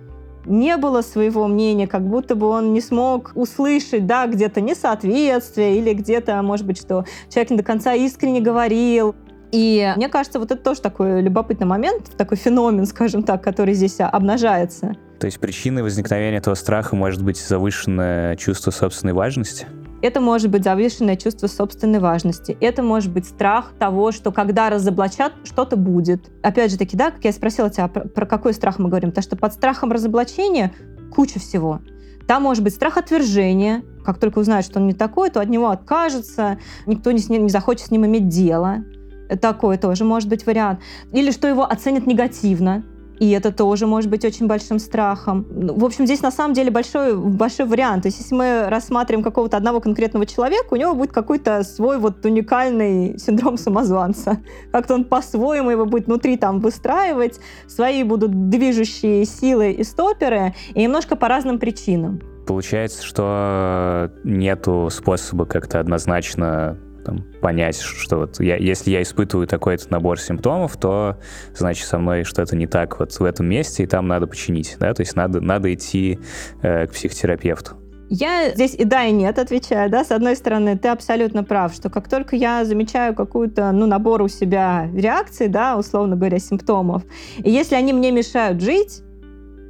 не 0.49 0.77
было 0.77 1.03
своего 1.03 1.47
мнения, 1.47 1.87
как 1.87 2.07
будто 2.07 2.35
бы 2.35 2.47
он 2.47 2.73
не 2.73 2.81
смог 2.81 3.33
услышать, 3.35 4.07
да, 4.07 4.27
где-то 4.27 4.61
несоответствие 4.61 5.79
или 5.79 5.93
где-то, 5.93 6.43
может 6.43 6.67
быть, 6.67 6.79
что 6.79 7.05
человек 7.29 7.51
не 7.51 7.57
до 7.59 7.63
конца 7.63 7.95
искренне 7.95 8.41
говорил. 8.41 9.15
И 9.51 9.93
мне 9.97 10.09
кажется, 10.09 10.39
вот 10.39 10.51
это 10.51 10.63
тоже 10.63 10.81
такой 10.81 11.23
любопытный 11.23 11.67
момент, 11.67 12.11
такой 12.17 12.37
феномен, 12.37 12.87
скажем 12.87 13.23
так, 13.23 13.43
который 13.43 13.75
здесь 13.75 13.97
обнажается. 14.01 14.95
То 15.21 15.27
есть 15.27 15.41
причиной 15.41 15.83
возникновения 15.83 16.37
этого 16.37 16.55
страха 16.55 16.95
может 16.95 17.23
быть 17.23 17.39
завышенное 17.39 18.37
чувство 18.37 18.71
собственной 18.71 19.15
важности? 19.15 19.67
Это 20.01 20.21
может 20.21 20.51
быть 20.51 20.63
завышенное 20.63 21.17
чувство 21.17 21.49
собственной 21.49 21.99
важности. 21.99 22.57
Это 22.61 22.83
может 22.83 23.13
быть 23.13 23.27
страх 23.27 23.73
того, 23.79 24.13
что 24.13 24.31
когда 24.31 24.71
разоблачат, 24.71 25.33
что-то 25.43 25.77
будет. 25.77 26.31
Опять 26.43 26.71
же 26.71 26.79
таки, 26.79 26.97
да, 26.97 27.11
как 27.11 27.25
я 27.25 27.33
спросила 27.33 27.69
тебя, 27.69 27.89
про, 27.89 28.07
про 28.07 28.27
какой 28.27 28.55
страх 28.55 28.79
мы 28.79 28.89
говорим? 28.89 29.11
То, 29.11 29.23
что 29.23 29.37
под 29.37 29.53
страхом 29.53 29.91
разоблачения 29.91 30.73
куча 31.13 31.41
всего. 31.41 31.81
Там 32.29 32.43
может 32.43 32.63
быть 32.63 32.75
страх 32.75 32.97
отвержения. 32.97 33.83
Как 34.05 34.19
только 34.19 34.39
узнают, 34.39 34.65
что 34.65 34.79
он 34.79 34.87
не 34.87 34.95
такой, 34.95 35.31
то 35.31 35.41
от 35.41 35.49
него 35.49 35.69
откажется, 35.71 36.59
никто 36.87 37.11
не, 37.11 37.21
ним, 37.29 37.45
не 37.45 37.51
захочет 37.51 37.89
с 37.89 37.91
ним 37.91 38.07
иметь 38.07 38.29
дело. 38.29 38.85
Такой 39.41 39.79
тоже 39.79 40.05
может 40.05 40.29
быть 40.29 40.47
вариант. 40.47 40.81
Или 41.13 41.33
что 41.33 41.49
его 41.49 41.65
оценят 41.65 42.07
негативно. 42.07 42.85
И 43.19 43.31
это 43.31 43.53
тоже 43.53 43.87
может 43.87 44.11
быть 44.11 44.25
очень 44.25 44.47
большим 44.47 44.79
страхом. 44.79 45.47
Ну, 45.51 45.75
в 45.75 45.85
общем, 45.85 46.07
здесь 46.07 46.23
на 46.23 46.31
самом 46.31 46.55
деле 46.55 46.71
большой, 46.71 47.17
большой 47.17 47.67
вариант. 47.67 48.03
То 48.03 48.09
есть 48.09 48.21
если 48.21 48.35
мы 48.35 48.69
рассматриваем 48.69 49.25
какого-то 49.25 49.57
одного 49.57 49.81
конкретного 49.81 50.27
человека, 50.27 50.67
у 50.71 50.77
него 50.77 50.95
будет 50.95 51.13
какой-то 51.13 51.65
свой 51.65 51.99
вот 51.99 52.25
уникальный 52.25 53.19
синдром 53.19 53.59
самозванца. 53.59 54.39
Как-то 54.73 54.95
он 54.95 55.05
по-своему 55.05 55.71
его 55.71 55.87
будет 55.87 56.07
внутри 56.07 56.37
там 56.37 56.61
выстраивать, 56.61 57.41
свои 57.67 58.03
будут 58.03 58.51
движущие 58.51 59.25
силы 59.25 59.73
и 59.73 59.85
стоперы, 59.85 60.55
и 60.75 60.83
немножко 60.83 61.17
по 61.17 61.29
разным 61.29 61.59
причинам. 61.59 62.21
Получается, 62.47 63.05
что 63.05 64.11
нету 64.25 64.89
способа 64.91 65.45
как-то 65.45 65.81
однозначно 65.81 66.79
там, 67.09 67.25
понять, 67.41 67.81
что 67.81 68.19
вот 68.19 68.41
я, 68.41 68.57
если 68.57 68.91
я 68.91 69.03
испытываю 69.03 69.47
такой-то 69.47 69.91
набор 69.91 70.21
симптомов, 70.21 70.77
то 70.77 71.17
значит 71.55 71.87
со 71.87 71.99
мной 71.99 72.25
что-то 72.25 72.55
не 72.55 72.67
так 72.67 73.01
вот 73.01 73.13
в 73.13 73.25
этом 73.25 73.49
месте, 73.49 73.85
и 73.85 73.87
там 73.87 74.07
надо 74.07 74.27
починить, 74.27 74.77
да, 74.79 74.93
то 74.93 75.01
есть 75.01 75.17
надо, 75.17 75.41
надо 75.41 75.73
идти 75.73 76.19
э, 76.63 76.87
к 76.87 76.93
психотерапевту. 76.93 77.77
Я 78.11 78.51
здесь 78.51 78.75
и 78.75 78.85
да, 78.85 79.05
и 79.05 79.13
нет 79.13 79.39
отвечаю, 79.39 79.91
да, 79.91 80.05
с 80.05 80.11
одной 80.11 80.37
стороны, 80.37 80.77
ты 80.77 80.89
абсолютно 80.89 81.45
прав, 81.45 81.75
что 81.75 81.89
как 81.91 82.09
только 82.09 82.37
я 82.37 82.65
замечаю 82.65 83.15
какую-то, 83.15 83.73
ну, 83.73 83.87
набор 83.87 84.23
у 84.23 84.29
себя 84.29 84.89
реакций, 84.95 85.49
да, 85.49 85.77
условно 85.77 86.17
говоря, 86.17 86.39
симптомов, 86.39 87.05
и 87.39 87.51
если 87.51 87.75
они 87.75 87.93
мне 87.95 88.11
мешают 88.11 88.61
жить, 88.61 89.03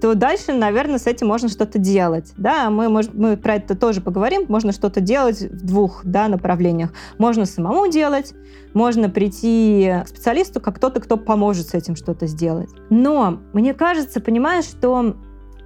то 0.00 0.14
дальше, 0.14 0.52
наверное, 0.52 0.98
с 0.98 1.06
этим 1.06 1.26
можно 1.26 1.48
что-то 1.48 1.78
делать. 1.78 2.32
Да, 2.36 2.70
мы, 2.70 2.88
может, 2.88 3.14
мы 3.14 3.36
про 3.36 3.56
это 3.56 3.76
тоже 3.76 4.00
поговорим. 4.00 4.46
Можно 4.48 4.72
что-то 4.72 5.00
делать 5.00 5.40
в 5.40 5.66
двух 5.66 6.04
да, 6.04 6.28
направлениях. 6.28 6.92
Можно 7.18 7.44
самому 7.46 7.88
делать, 7.88 8.34
можно 8.74 9.08
прийти 9.08 9.92
к 10.04 10.08
специалисту, 10.08 10.60
как 10.60 10.76
кто-то, 10.76 11.00
кто 11.00 11.16
поможет 11.16 11.68
с 11.68 11.74
этим 11.74 11.96
что-то 11.96 12.26
сделать. 12.26 12.70
Но 12.90 13.40
мне 13.52 13.74
кажется, 13.74 14.20
понимаешь, 14.20 14.64
что 14.64 15.16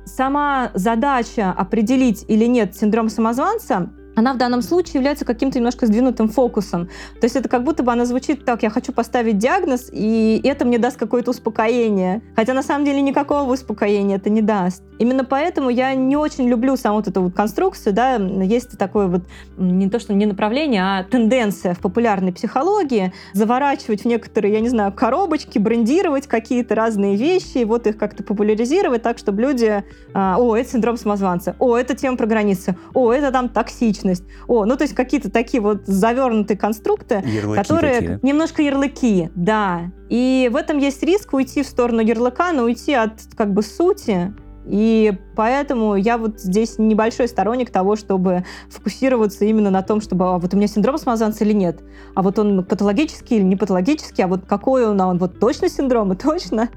сама 0.04 0.70
задача 0.74 1.52
определить 1.52 2.24
или 2.28 2.46
нет 2.46 2.74
синдром 2.76 3.08
самозванца 3.08 3.90
она 4.14 4.34
в 4.34 4.36
данном 4.36 4.62
случае 4.62 4.94
является 4.94 5.24
каким-то 5.24 5.58
немножко 5.58 5.86
сдвинутым 5.86 6.28
фокусом. 6.28 6.86
То 7.20 7.24
есть 7.24 7.36
это 7.36 7.48
как 7.48 7.64
будто 7.64 7.82
бы 7.82 7.92
она 7.92 8.04
звучит 8.04 8.44
так, 8.44 8.62
я 8.62 8.70
хочу 8.70 8.92
поставить 8.92 9.38
диагноз, 9.38 9.88
и 9.92 10.40
это 10.44 10.64
мне 10.64 10.78
даст 10.78 10.98
какое-то 10.98 11.30
успокоение. 11.30 12.22
Хотя 12.36 12.54
на 12.54 12.62
самом 12.62 12.84
деле 12.84 13.00
никакого 13.00 13.52
успокоения 13.52 14.16
это 14.16 14.30
не 14.30 14.42
даст. 14.42 14.82
Именно 14.98 15.24
поэтому 15.24 15.70
я 15.70 15.94
не 15.94 16.16
очень 16.16 16.48
люблю 16.48 16.76
саму 16.76 16.96
вот 16.96 17.08
эту 17.08 17.22
вот 17.22 17.34
конструкцию, 17.34 17.92
да, 17.92 18.16
есть 18.16 18.78
такое 18.78 19.08
вот, 19.08 19.22
не 19.56 19.88
то 19.88 19.98
что 19.98 20.14
не 20.14 20.26
направление, 20.26 20.82
а 20.82 21.04
тенденция 21.04 21.74
в 21.74 21.80
популярной 21.80 22.32
психологии 22.32 23.12
заворачивать 23.32 24.02
в 24.02 24.04
некоторые, 24.04 24.54
я 24.54 24.60
не 24.60 24.68
знаю, 24.68 24.92
коробочки, 24.92 25.58
брендировать 25.58 26.26
какие-то 26.26 26.74
разные 26.74 27.16
вещи, 27.16 27.58
и 27.58 27.64
вот 27.64 27.86
их 27.86 27.96
как-то 27.96 28.22
популяризировать 28.22 29.02
так, 29.02 29.18
чтобы 29.18 29.42
люди, 29.42 29.82
а, 30.14 30.36
о, 30.38 30.56
это 30.56 30.70
синдром 30.70 30.96
самозванца, 30.96 31.56
о, 31.58 31.76
это 31.76 31.96
тема 31.96 32.16
про 32.16 32.26
границы, 32.26 32.76
о, 32.94 33.12
это 33.12 33.32
там 33.32 33.48
токсичность, 33.48 34.01
личность. 34.02 34.24
О, 34.48 34.64
ну 34.64 34.76
то 34.76 34.82
есть 34.82 34.94
какие-то 34.94 35.30
такие 35.30 35.60
вот 35.60 35.86
завернутые 35.86 36.58
конструкты, 36.58 37.22
ярлыки 37.24 37.62
которые 37.62 37.94
такие. 37.94 38.18
немножко 38.22 38.62
ярлыки, 38.62 39.30
да. 39.34 39.90
И 40.08 40.50
в 40.52 40.56
этом 40.56 40.78
есть 40.78 41.02
риск 41.02 41.32
уйти 41.32 41.62
в 41.62 41.66
сторону 41.66 42.00
ярлыка, 42.00 42.52
но 42.52 42.64
уйти 42.64 42.94
от 42.94 43.12
как 43.36 43.52
бы 43.52 43.62
сути. 43.62 44.34
И 44.64 45.12
поэтому 45.34 45.96
я 45.96 46.18
вот 46.18 46.40
здесь 46.40 46.78
небольшой 46.78 47.26
сторонник 47.26 47.70
того, 47.70 47.96
чтобы 47.96 48.44
фокусироваться 48.70 49.44
именно 49.44 49.70
на 49.70 49.82
том, 49.82 50.00
чтобы 50.00 50.26
а 50.26 50.38
вот 50.38 50.54
у 50.54 50.56
меня 50.56 50.68
синдром 50.68 50.98
самозванца 50.98 51.44
или 51.44 51.52
нет, 51.52 51.80
а 52.14 52.22
вот 52.22 52.38
он 52.38 52.64
патологический 52.64 53.38
или 53.38 53.44
не 53.44 53.56
патологический, 53.56 54.22
а 54.22 54.28
вот 54.28 54.46
какой 54.46 54.86
он, 54.86 55.00
а 55.00 55.08
он 55.08 55.18
вот 55.18 55.40
точно 55.40 55.68
синдром 55.68 56.12
и 56.12 56.16
точно. 56.28 56.68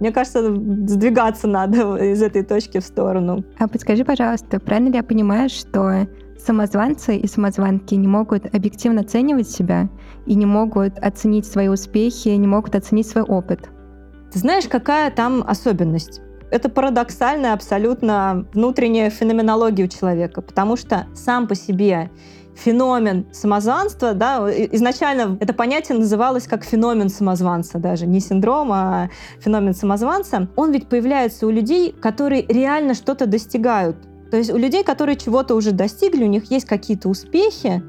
Мне 0.00 0.12
кажется, 0.12 0.54
сдвигаться 0.54 1.46
надо 1.46 1.96
из 1.96 2.22
этой 2.22 2.42
точки 2.42 2.80
в 2.80 2.84
сторону. 2.84 3.44
А 3.58 3.66
подскажи, 3.66 4.04
пожалуйста, 4.04 4.60
правильно 4.60 4.90
ли 4.90 4.96
я 4.96 5.02
понимаю, 5.02 5.48
что 5.48 6.06
самозванцы 6.46 7.16
и 7.16 7.26
самозванки 7.26 7.94
не 7.94 8.08
могут 8.08 8.54
объективно 8.54 9.00
оценивать 9.00 9.50
себя 9.50 9.88
и 10.26 10.34
не 10.34 10.46
могут 10.46 10.98
оценить 10.98 11.46
свои 11.46 11.68
успехи, 11.68 12.28
не 12.28 12.46
могут 12.46 12.74
оценить 12.74 13.08
свой 13.08 13.24
опыт. 13.24 13.68
Ты 14.32 14.38
знаешь, 14.38 14.68
какая 14.68 15.10
там 15.10 15.44
особенность? 15.46 16.20
Это 16.50 16.68
парадоксальная 16.68 17.52
абсолютно 17.52 18.46
внутренняя 18.54 19.10
феноменология 19.10 19.86
у 19.86 19.88
человека, 19.88 20.40
потому 20.40 20.76
что 20.76 21.06
сам 21.14 21.48
по 21.48 21.56
себе 21.56 22.10
феномен 22.54 23.26
самозванства, 23.32 24.14
да, 24.14 24.48
изначально 24.72 25.36
это 25.40 25.52
понятие 25.52 25.98
называлось 25.98 26.46
как 26.46 26.64
феномен 26.64 27.08
самозванца 27.08 27.78
даже, 27.78 28.06
не 28.06 28.20
синдром, 28.20 28.70
а 28.72 29.10
феномен 29.40 29.74
самозванца, 29.74 30.48
он 30.56 30.72
ведь 30.72 30.88
появляется 30.88 31.46
у 31.46 31.50
людей, 31.50 31.92
которые 31.92 32.46
реально 32.46 32.94
что-то 32.94 33.26
достигают. 33.26 33.96
То 34.36 34.40
есть 34.40 34.52
у 34.52 34.58
людей, 34.58 34.84
которые 34.84 35.16
чего-то 35.16 35.54
уже 35.54 35.72
достигли, 35.72 36.22
у 36.22 36.26
них 36.26 36.50
есть 36.50 36.66
какие-то 36.66 37.08
успехи, 37.08 37.82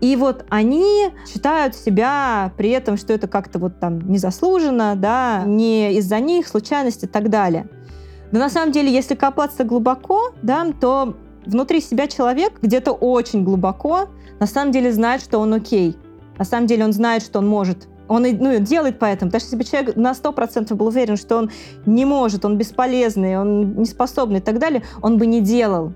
и 0.00 0.16
вот 0.16 0.46
они 0.48 1.10
считают 1.30 1.76
себя 1.76 2.54
при 2.56 2.70
этом, 2.70 2.96
что 2.96 3.12
это 3.12 3.28
как-то 3.28 3.58
вот 3.58 3.80
там 3.80 3.98
незаслуженно, 4.10 4.96
да, 4.96 5.42
не 5.44 5.92
из-за 5.98 6.20
них, 6.20 6.48
случайность 6.48 7.04
и 7.04 7.06
так 7.06 7.28
далее. 7.28 7.68
Но 8.32 8.38
на 8.38 8.48
самом 8.48 8.72
деле, 8.72 8.90
если 8.90 9.14
копаться 9.14 9.64
глубоко, 9.64 10.32
да, 10.40 10.66
то 10.80 11.18
внутри 11.44 11.82
себя 11.82 12.06
человек 12.06 12.54
где-то 12.62 12.92
очень 12.92 13.44
глубоко 13.44 14.08
на 14.40 14.46
самом 14.46 14.72
деле 14.72 14.90
знает, 14.90 15.20
что 15.20 15.38
он 15.38 15.52
окей. 15.52 15.98
На 16.38 16.46
самом 16.46 16.66
деле 16.66 16.86
он 16.86 16.94
знает, 16.94 17.22
что 17.22 17.40
он 17.40 17.46
может 17.46 17.88
он 18.08 18.22
ну, 18.22 18.58
делает 18.58 18.98
поэтому. 18.98 19.30
Потому 19.30 19.40
что 19.40 19.56
если 19.56 19.56
бы 19.56 19.64
человек 19.64 19.96
на 19.96 20.12
100% 20.12 20.74
был 20.74 20.86
уверен, 20.86 21.16
что 21.16 21.36
он 21.36 21.50
не 21.86 22.04
может, 22.04 22.44
он 22.44 22.58
бесполезный, 22.58 23.38
он 23.38 23.76
неспособный 23.76 24.38
и 24.38 24.42
так 24.42 24.58
далее, 24.58 24.82
он 25.02 25.18
бы 25.18 25.26
не 25.26 25.40
делал. 25.40 25.92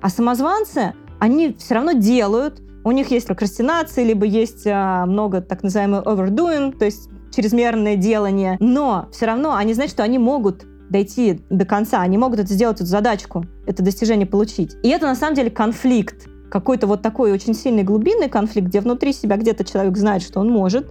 А 0.00 0.08
самозванцы, 0.08 0.94
они 1.18 1.54
все 1.58 1.74
равно 1.74 1.92
делают. 1.92 2.60
У 2.84 2.90
них 2.92 3.10
есть 3.10 3.26
прокрастинация, 3.26 4.04
либо 4.04 4.26
есть 4.26 4.66
а, 4.66 5.06
много 5.06 5.40
так 5.40 5.62
называемого 5.62 6.02
overdoing, 6.02 6.76
то 6.76 6.84
есть 6.84 7.08
чрезмерное 7.34 7.96
делание. 7.96 8.56
Но 8.60 9.08
все 9.12 9.26
равно 9.26 9.54
они 9.56 9.74
знают, 9.74 9.92
что 9.92 10.02
они 10.02 10.18
могут 10.18 10.64
дойти 10.88 11.40
до 11.50 11.64
конца, 11.64 12.00
они 12.00 12.16
могут 12.16 12.38
это 12.38 12.52
сделать, 12.52 12.76
эту 12.76 12.86
задачку, 12.86 13.44
это 13.66 13.82
достижение 13.82 14.26
получить. 14.26 14.76
И 14.82 14.88
это 14.88 15.06
на 15.06 15.16
самом 15.16 15.34
деле 15.34 15.50
конфликт 15.50 16.28
какой-то 16.48 16.86
вот 16.86 17.02
такой 17.02 17.32
очень 17.32 17.54
сильный 17.54 17.82
глубинный 17.82 18.28
конфликт, 18.28 18.68
где 18.68 18.80
внутри 18.80 19.12
себя 19.12 19.36
где-то 19.36 19.64
человек 19.64 19.96
знает, 19.96 20.22
что 20.22 20.40
он 20.40 20.48
может, 20.48 20.86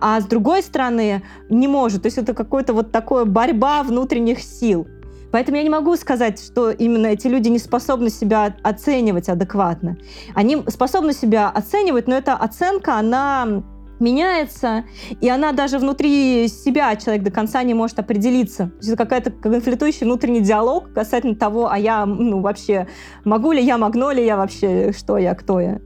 а 0.00 0.20
с 0.20 0.24
другой 0.24 0.62
стороны 0.62 1.22
не 1.48 1.68
может. 1.68 2.02
То 2.02 2.06
есть 2.06 2.18
это 2.18 2.34
какое-то 2.34 2.72
вот 2.72 2.92
такое 2.92 3.24
борьба 3.24 3.82
внутренних 3.82 4.40
сил. 4.40 4.86
Поэтому 5.32 5.58
я 5.58 5.62
не 5.62 5.70
могу 5.70 5.96
сказать, 5.96 6.42
что 6.42 6.70
именно 6.70 7.06
эти 7.06 7.28
люди 7.28 7.48
не 7.48 7.58
способны 7.58 8.10
себя 8.10 8.56
оценивать 8.62 9.28
адекватно. 9.28 9.96
Они 10.34 10.62
способны 10.68 11.12
себя 11.12 11.48
оценивать, 11.48 12.08
но 12.08 12.16
эта 12.16 12.34
оценка, 12.34 12.96
она 12.96 13.62
меняется, 14.00 14.84
и 15.20 15.28
она 15.28 15.52
даже 15.52 15.78
внутри 15.78 16.48
себя 16.48 16.96
человек 16.96 17.22
до 17.22 17.30
конца 17.30 17.62
не 17.62 17.74
может 17.74 17.98
определиться. 17.98 18.72
Это 18.82 18.96
какая-то 18.96 19.30
конфликтующий 19.30 20.06
внутренний 20.06 20.40
диалог 20.40 20.92
касательно 20.92 21.36
того, 21.36 21.70
а 21.70 21.78
я 21.78 22.06
ну, 22.06 22.40
вообще 22.40 22.88
могу 23.24 23.52
ли 23.52 23.62
я, 23.62 23.78
могу 23.78 24.10
ли 24.10 24.24
я 24.24 24.36
вообще, 24.36 24.92
что 24.92 25.18
я, 25.18 25.34
кто 25.34 25.60
я. 25.60 25.80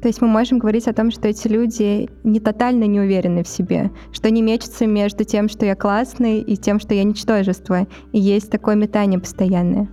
То 0.00 0.08
есть 0.08 0.22
мы 0.22 0.28
можем 0.28 0.58
говорить 0.58 0.88
о 0.88 0.94
том, 0.94 1.10
что 1.10 1.28
эти 1.28 1.46
люди 1.46 2.08
не 2.24 2.40
тотально 2.40 2.84
не 2.84 3.00
уверены 3.00 3.44
в 3.44 3.48
себе, 3.48 3.90
что 4.12 4.28
они 4.28 4.40
мечутся 4.40 4.86
между 4.86 5.24
тем, 5.24 5.48
что 5.48 5.66
я 5.66 5.74
классный, 5.74 6.40
и 6.40 6.56
тем, 6.56 6.80
что 6.80 6.94
я 6.94 7.04
ничтожество. 7.04 7.86
И 8.12 8.18
есть 8.18 8.50
такое 8.50 8.76
метание 8.76 9.20
постоянное. 9.20 9.88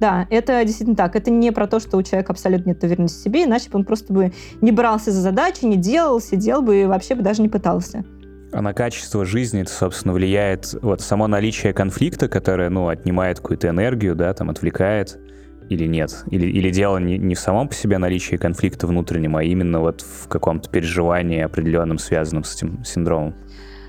Да, 0.00 0.26
это 0.28 0.62
действительно 0.64 0.96
так. 0.96 1.14
Это 1.14 1.30
не 1.30 1.52
про 1.52 1.68
то, 1.68 1.78
что 1.78 1.96
у 1.96 2.02
человека 2.02 2.32
абсолютно 2.32 2.70
нет 2.70 2.82
уверенности 2.82 3.20
в 3.20 3.22
себе, 3.22 3.44
иначе 3.44 3.70
бы 3.70 3.78
он 3.78 3.84
просто 3.84 4.12
бы 4.12 4.32
не 4.60 4.72
брался 4.72 5.12
за 5.12 5.20
задачи, 5.20 5.64
не 5.64 5.76
делал, 5.76 6.20
сидел 6.20 6.60
бы 6.60 6.82
и 6.82 6.84
вообще 6.84 7.14
бы 7.14 7.22
даже 7.22 7.40
не 7.40 7.48
пытался. 7.48 8.04
А 8.52 8.60
на 8.60 8.74
качество 8.74 9.24
жизни 9.24 9.62
это, 9.62 9.70
собственно, 9.70 10.14
влияет 10.14 10.74
вот 10.82 11.00
само 11.00 11.26
наличие 11.26 11.72
конфликта, 11.72 12.28
которое, 12.28 12.70
ну, 12.70 12.88
отнимает 12.88 13.38
какую-то 13.38 13.68
энергию, 13.68 14.14
да, 14.14 14.32
там, 14.34 14.50
отвлекает, 14.50 15.18
или 15.68 15.86
нет? 15.86 16.24
Или, 16.30 16.46
или 16.46 16.70
дело 16.70 16.98
не, 16.98 17.18
не 17.18 17.34
в 17.34 17.40
самом 17.40 17.68
по 17.68 17.74
себе 17.74 17.98
наличии 17.98 18.36
конфликта 18.36 18.86
внутреннем, 18.86 19.36
а 19.36 19.42
именно 19.42 19.80
вот 19.80 20.02
в 20.02 20.28
каком-то 20.28 20.68
переживании 20.70 21.40
определенном, 21.40 21.98
связанном 21.98 22.44
с 22.44 22.54
этим 22.54 22.84
синдромом? 22.84 23.34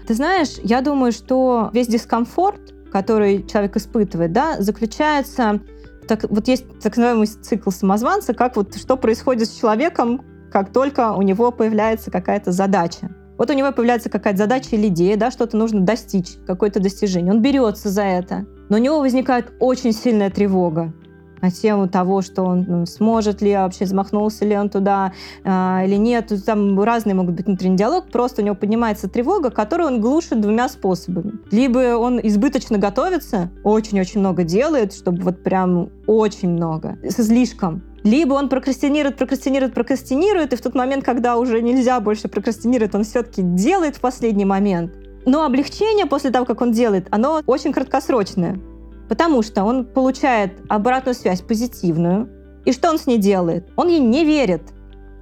Ты 0.08 0.14
знаешь, 0.14 0.58
я 0.64 0.82
думаю, 0.82 1.12
что 1.12 1.70
весь 1.74 1.88
дискомфорт, 1.88 2.74
который 2.92 3.46
человек 3.48 3.76
испытывает, 3.76 4.32
да, 4.32 4.62
заключается 4.62 5.60
так, 6.08 6.26
вот 6.30 6.48
есть 6.48 6.66
так 6.80 6.96
называемый 6.96 7.28
цикл 7.28 7.72
самозванца, 7.72 8.34
как 8.34 8.56
вот 8.56 8.76
что 8.76 8.96
происходит 8.96 9.50
с 9.50 9.60
человеком, 9.60 10.24
как 10.52 10.72
только 10.72 11.14
у 11.14 11.22
него 11.24 11.52
появляется 11.52 12.12
какая-то 12.12 12.52
задача. 12.52 13.10
Вот 13.38 13.50
у 13.50 13.54
него 13.54 13.72
появляется 13.72 14.10
какая-то 14.10 14.38
задача 14.38 14.70
или 14.76 14.88
идея, 14.88 15.18
да, 15.18 15.32
что-то 15.32 15.58
нужно 15.58 15.82
достичь, 15.82 16.38
какое-то 16.48 16.80
достижение. 16.80 17.34
Он 17.34 17.42
берется 17.42 17.90
за 17.90 18.04
это, 18.04 18.46
но 18.70 18.78
у 18.78 18.80
него 18.80 19.00
возникает 19.02 19.52
очень 19.60 19.92
сильная 19.92 20.30
тревога 20.30 20.94
на 21.42 21.52
тему 21.52 21.88
того, 21.88 22.22
что 22.22 22.44
он 22.44 22.66
ну, 22.68 22.86
сможет 22.86 23.42
ли, 23.42 23.54
вообще 23.54 23.86
замахнулся 23.86 24.46
ли 24.46 24.58
он 24.58 24.70
туда 24.70 25.14
э, 25.44 25.50
или 25.86 25.96
нет. 25.96 26.32
Там 26.46 26.80
разные 26.82 27.16
могут 27.16 27.36
быть 27.36 27.46
внутренний 27.46 27.78
диалог. 27.78 28.10
Просто 28.12 28.42
у 28.42 28.46
него 28.46 28.56
поднимается 28.56 29.10
тревога, 29.10 29.50
которую 29.50 29.88
он 29.88 30.02
глушит 30.02 30.42
двумя 30.42 30.70
способами. 30.70 31.34
Либо 31.52 31.98
он 31.98 32.20
избыточно 32.22 32.78
готовится, 32.78 33.50
очень-очень 33.64 34.20
много 34.20 34.44
делает, 34.44 34.94
чтобы 34.94 35.22
вот 35.22 35.44
прям 35.44 35.90
очень 36.08 36.50
много, 36.50 36.98
с 37.04 37.20
излишком. 37.20 37.84
Либо 38.04 38.34
он 38.34 38.50
прокрастинирует, 38.50 39.18
прокрастинирует, 39.18 39.74
прокрастинирует, 39.74 40.54
и 40.54 40.56
в 40.56 40.62
тот 40.62 40.76
момент, 40.76 41.04
когда 41.04 41.38
уже 41.38 41.62
нельзя 41.62 42.00
больше 42.00 42.28
прокрастинировать, 42.28 42.94
он 42.94 43.04
все-таки 43.04 43.42
делает 43.42 43.96
в 43.96 44.00
последний 44.00 44.46
момент. 44.46 44.94
Но 45.26 45.44
облегчение 45.44 46.06
после 46.06 46.30
того, 46.30 46.46
как 46.46 46.62
он 46.62 46.72
делает, 46.72 47.08
оно 47.10 47.42
очень 47.48 47.74
краткосрочное. 47.74 48.60
Потому 49.08 49.42
что 49.44 49.64
он 49.64 49.86
получает 49.86 50.60
обратную 50.68 51.16
связь 51.16 51.42
позитивную. 51.42 52.30
И 52.66 52.72
что 52.72 52.90
он 52.90 52.98
с 52.98 53.06
ней 53.06 53.18
делает? 53.18 53.70
Он 53.76 53.88
ей 53.88 54.00
не 54.00 54.26
верит. 54.26 54.64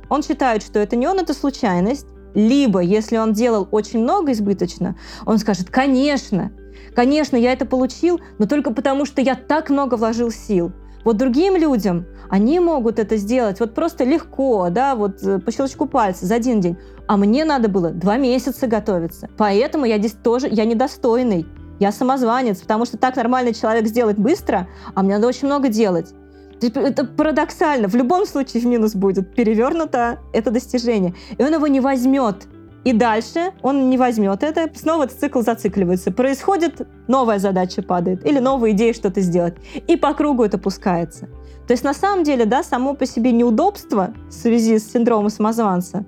Он 0.10 0.24
считает, 0.24 0.63
что 0.63 0.80
это 0.80 0.96
не 0.96 1.08
он, 1.08 1.20
это 1.20 1.34
случайность. 1.34 2.08
Либо, 2.34 2.80
если 2.80 3.18
он 3.18 3.34
делал 3.34 3.68
очень 3.72 4.00
много 4.00 4.32
избыточно, 4.32 4.96
он 5.25 5.38
скажет, 5.38 5.70
конечно, 5.70 6.52
конечно, 6.96 7.36
я 7.36 7.54
это 7.54 7.66
получил, 7.66 8.20
но 8.40 8.48
только 8.48 8.74
потому, 8.74 9.06
что 9.06 9.22
я 9.22 9.36
так 9.36 9.70
много 9.70 9.96
вложил 9.96 10.32
сил. 10.32 10.72
Вот 11.04 11.18
другим 11.18 11.56
людям, 11.58 12.06
они 12.30 12.60
могут 12.60 12.98
это 12.98 13.18
сделать 13.18 13.60
вот 13.60 13.75
просто 13.75 14.04
легко, 14.06 14.70
да, 14.70 14.96
вот 14.96 15.22
э, 15.22 15.40
по 15.40 15.52
щелчку 15.52 15.86
пальца 15.86 16.25
за 16.25 16.36
один 16.36 16.62
день. 16.62 16.78
А 17.08 17.18
мне 17.18 17.44
надо 17.44 17.68
было 17.68 17.90
два 17.90 18.18
месяца 18.18 18.68
готовиться. 18.68 19.30
Поэтому 19.38 19.86
я 19.86 19.98
здесь 19.98 20.13
тоже, 20.13 20.48
я 20.50 20.63
недостойный. 20.63 21.46
Я 21.84 21.92
самозванец, 21.92 22.62
потому 22.62 22.86
что 22.86 22.98
так 22.98 23.18
нормальный 23.18 23.54
человек 23.54 23.88
сделает 23.88 24.18
быстро, 24.18 24.70
а 24.96 25.04
мне 25.04 25.16
надо 25.16 25.28
очень 25.28 25.48
много 25.48 25.68
делать. 25.68 26.13
Это 26.62 27.04
парадоксально. 27.04 27.90
В 27.90 27.96
любом 27.96 28.25
случае 28.25 28.63
в 28.63 28.66
минус 28.66 28.96
будет 28.96 29.36
перевернуто 29.36 30.20
это 30.32 30.50
достижение. 30.50 31.13
И 31.38 31.44
он 31.44 31.54
его 31.54 31.68
не 31.68 31.82
возьмет. 31.82 32.48
И 32.86 32.94
дальше 32.94 33.52
он 33.62 33.90
не 33.90 33.98
возьмет 33.98 34.44
это, 34.44 34.70
снова 34.74 35.04
этот 35.04 35.20
цикл 35.20 35.42
зацикливается. 35.42 36.13
Происходит, 36.13 36.88
новая 37.10 37.40
задача 37.40 37.82
падает, 37.82 38.25
или 38.25 38.40
новая 38.40 38.72
идея 38.72 38.94
что-то 38.94 39.20
сделать. 39.20 39.56
И 39.86 39.98
по 39.98 40.13
кругу 40.13 40.46
это 40.46 40.58
пускается. 40.58 41.28
То 41.68 41.74
есть 41.74 41.84
на 41.84 41.94
самом 41.94 42.24
деле, 42.24 42.46
да, 42.46 42.63
само 42.63 42.94
по 42.94 43.06
себе 43.06 43.34
неудобство 43.34 44.13
в 44.30 44.34
связи 44.34 44.80
с 44.80 44.90
синдромом 44.90 45.30
самозванца 45.30 46.06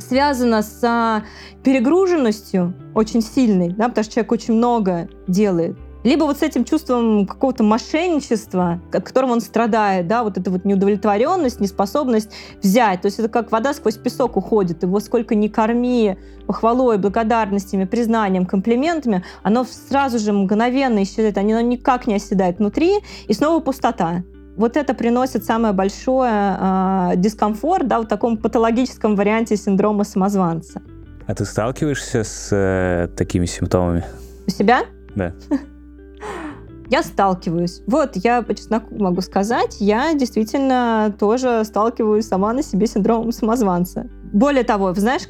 связано 0.00 0.62
с 0.62 0.82
а, 0.82 1.24
перегруженностью 1.62 2.74
очень 2.94 3.22
сильной, 3.22 3.70
да, 3.70 3.88
потому 3.88 4.04
что 4.04 4.14
человек 4.14 4.32
очень 4.32 4.54
много 4.54 5.08
делает. 5.26 5.76
Либо 6.02 6.24
вот 6.24 6.38
с 6.38 6.42
этим 6.42 6.64
чувством 6.64 7.26
какого-то 7.26 7.62
мошенничества, 7.62 8.80
от 8.90 9.04
которого 9.04 9.32
он 9.32 9.40
страдает, 9.42 10.06
да, 10.06 10.24
вот 10.24 10.38
эта 10.38 10.50
вот 10.50 10.64
неудовлетворенность, 10.64 11.60
неспособность 11.60 12.30
взять. 12.62 13.02
То 13.02 13.06
есть 13.06 13.18
это 13.18 13.28
как 13.28 13.52
вода 13.52 13.74
сквозь 13.74 13.98
песок 13.98 14.38
уходит. 14.38 14.82
Его 14.82 14.98
сколько 15.00 15.34
ни 15.34 15.48
корми 15.48 16.16
похвалой, 16.46 16.96
благодарностями, 16.96 17.84
признанием, 17.84 18.46
комплиментами, 18.46 19.24
оно 19.42 19.64
сразу 19.64 20.18
же 20.18 20.32
мгновенно 20.32 21.02
исчезает, 21.02 21.36
оно 21.36 21.60
никак 21.60 22.06
не 22.06 22.14
оседает 22.14 22.58
внутри, 22.58 23.00
и 23.28 23.32
снова 23.34 23.60
пустота 23.60 24.24
вот 24.60 24.76
это 24.76 24.94
приносит 24.94 25.44
самое 25.44 25.72
большое 25.72 26.56
э, 26.60 27.12
дискомфорт, 27.16 27.88
да, 27.88 28.00
в 28.00 28.06
таком 28.06 28.36
патологическом 28.36 29.16
варианте 29.16 29.56
синдрома 29.56 30.04
самозванца. 30.04 30.82
А 31.26 31.34
ты 31.34 31.44
сталкиваешься 31.46 32.22
с 32.22 32.48
э, 32.52 33.08
такими 33.16 33.46
симптомами? 33.46 34.04
У 34.46 34.50
себя? 34.50 34.82
Да. 35.16 35.32
Я 36.90 37.02
сталкиваюсь. 37.04 37.82
Вот, 37.86 38.16
я 38.16 38.42
по 38.42 38.52
чесноку 38.52 38.96
могу 38.96 39.20
сказать, 39.20 39.76
я 39.78 40.12
действительно 40.12 41.14
тоже 41.20 41.62
сталкиваюсь 41.64 42.26
сама 42.26 42.52
на 42.52 42.64
себе 42.64 42.88
синдромом 42.88 43.30
самозванца. 43.30 44.08
Более 44.32 44.64
того, 44.64 44.92
знаешь, 44.94 45.28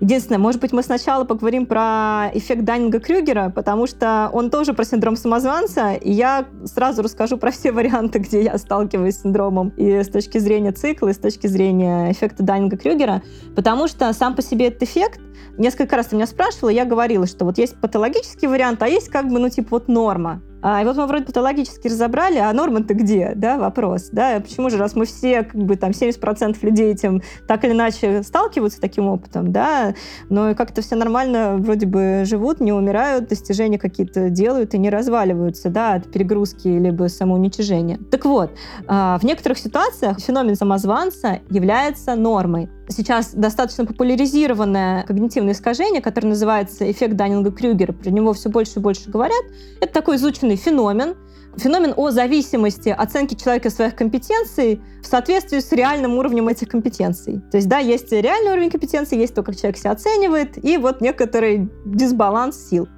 Единственное, 0.00 0.38
может 0.38 0.60
быть, 0.60 0.72
мы 0.72 0.82
сначала 0.82 1.24
поговорим 1.24 1.66
про 1.66 2.30
эффект 2.34 2.62
Даннинга-Крюгера, 2.62 3.50
потому 3.50 3.86
что 3.86 4.30
он 4.32 4.50
тоже 4.50 4.74
про 4.74 4.84
синдром 4.84 5.16
самозванца, 5.16 5.94
и 5.94 6.12
я 6.12 6.46
сразу 6.64 7.02
расскажу 7.02 7.38
про 7.38 7.50
все 7.50 7.72
варианты, 7.72 8.18
где 8.18 8.42
я 8.42 8.58
сталкиваюсь 8.58 9.16
с 9.16 9.22
синдромом 9.22 9.70
и 9.76 10.02
с 10.02 10.08
точки 10.08 10.38
зрения 10.38 10.72
цикла, 10.72 11.08
и 11.08 11.12
с 11.12 11.18
точки 11.18 11.46
зрения 11.46 12.10
эффекта 12.10 12.42
Даннинга-Крюгера, 12.42 13.22
потому 13.54 13.88
что 13.88 14.12
сам 14.12 14.34
по 14.34 14.42
себе 14.42 14.68
этот 14.68 14.82
эффект, 14.82 15.20
несколько 15.58 15.96
раз 15.96 16.06
ты 16.06 16.16
меня 16.16 16.26
спрашивала, 16.26 16.70
я 16.70 16.84
говорила, 16.84 17.26
что 17.26 17.44
вот 17.44 17.58
есть 17.58 17.80
патологический 17.80 18.48
вариант, 18.48 18.82
а 18.82 18.88
есть 18.88 19.08
как 19.08 19.28
бы, 19.28 19.38
ну, 19.38 19.48
типа 19.48 19.68
вот 19.70 19.88
норма. 19.88 20.42
А, 20.66 20.80
и 20.80 20.84
вот 20.86 20.96
мы 20.96 21.06
вроде 21.06 21.26
патологически 21.26 21.88
разобрали, 21.88 22.38
а 22.38 22.50
норма-то 22.54 22.94
где, 22.94 23.32
да, 23.36 23.58
вопрос, 23.58 24.08
да, 24.10 24.40
почему 24.40 24.70
же, 24.70 24.78
раз 24.78 24.96
мы 24.96 25.04
все, 25.04 25.42
как 25.42 25.62
бы, 25.62 25.76
там, 25.76 25.90
70% 25.90 26.56
людей 26.62 26.90
этим 26.90 27.20
так 27.46 27.66
или 27.66 27.72
иначе 27.72 28.22
сталкиваются 28.22 28.80
таким 28.80 29.08
опытом, 29.08 29.52
да, 29.52 29.94
но 30.30 30.54
как-то 30.54 30.80
все 30.80 30.96
нормально 30.96 31.56
вроде 31.58 31.84
бы 31.84 32.22
живут, 32.24 32.60
не 32.60 32.72
умирают, 32.72 33.28
достижения 33.28 33.78
какие-то 33.78 34.30
делают 34.30 34.72
и 34.72 34.78
не 34.78 34.88
разваливаются, 34.88 35.68
да, 35.68 35.92
от 35.96 36.10
перегрузки 36.10 36.68
либо 36.68 37.08
самоуничижения. 37.08 37.98
Так 38.10 38.24
вот, 38.24 38.50
а, 38.86 39.18
в 39.18 39.24
некоторых 39.24 39.58
ситуациях 39.58 40.18
феномен 40.18 40.56
самозванца 40.56 41.40
является 41.50 42.14
нормой. 42.14 42.70
Сейчас 42.88 43.32
достаточно 43.32 43.86
популяризированное 43.86 45.04
когнитивное 45.04 45.54
искажение, 45.54 46.02
которое 46.02 46.28
называется 46.28 46.90
эффект 46.90 47.14
Даннинга-Крюгера, 47.14 47.92
про 47.92 48.10
него 48.10 48.34
все 48.34 48.50
больше 48.50 48.78
и 48.78 48.82
больше 48.82 49.10
говорят. 49.10 49.42
Это 49.80 49.92
такой 49.92 50.16
изученный 50.16 50.56
феномен, 50.56 51.16
феномен 51.56 51.94
о 51.96 52.10
зависимости 52.10 52.90
оценки 52.90 53.34
человека 53.34 53.70
своих 53.70 53.94
компетенций 53.94 54.82
в 55.02 55.06
соответствии 55.06 55.60
с 55.60 55.72
реальным 55.72 56.18
уровнем 56.18 56.48
этих 56.48 56.68
компетенций. 56.68 57.40
То 57.50 57.56
есть, 57.56 57.68
да, 57.68 57.78
есть 57.78 58.12
реальный 58.12 58.52
уровень 58.52 58.70
компетенции, 58.70 59.18
есть 59.18 59.34
то, 59.34 59.42
как 59.42 59.56
человек 59.56 59.78
себя 59.78 59.92
оценивает, 59.92 60.62
и 60.62 60.76
вот 60.76 61.00
некоторый 61.00 61.70
дисбаланс 61.86 62.68
сил. 62.68 62.88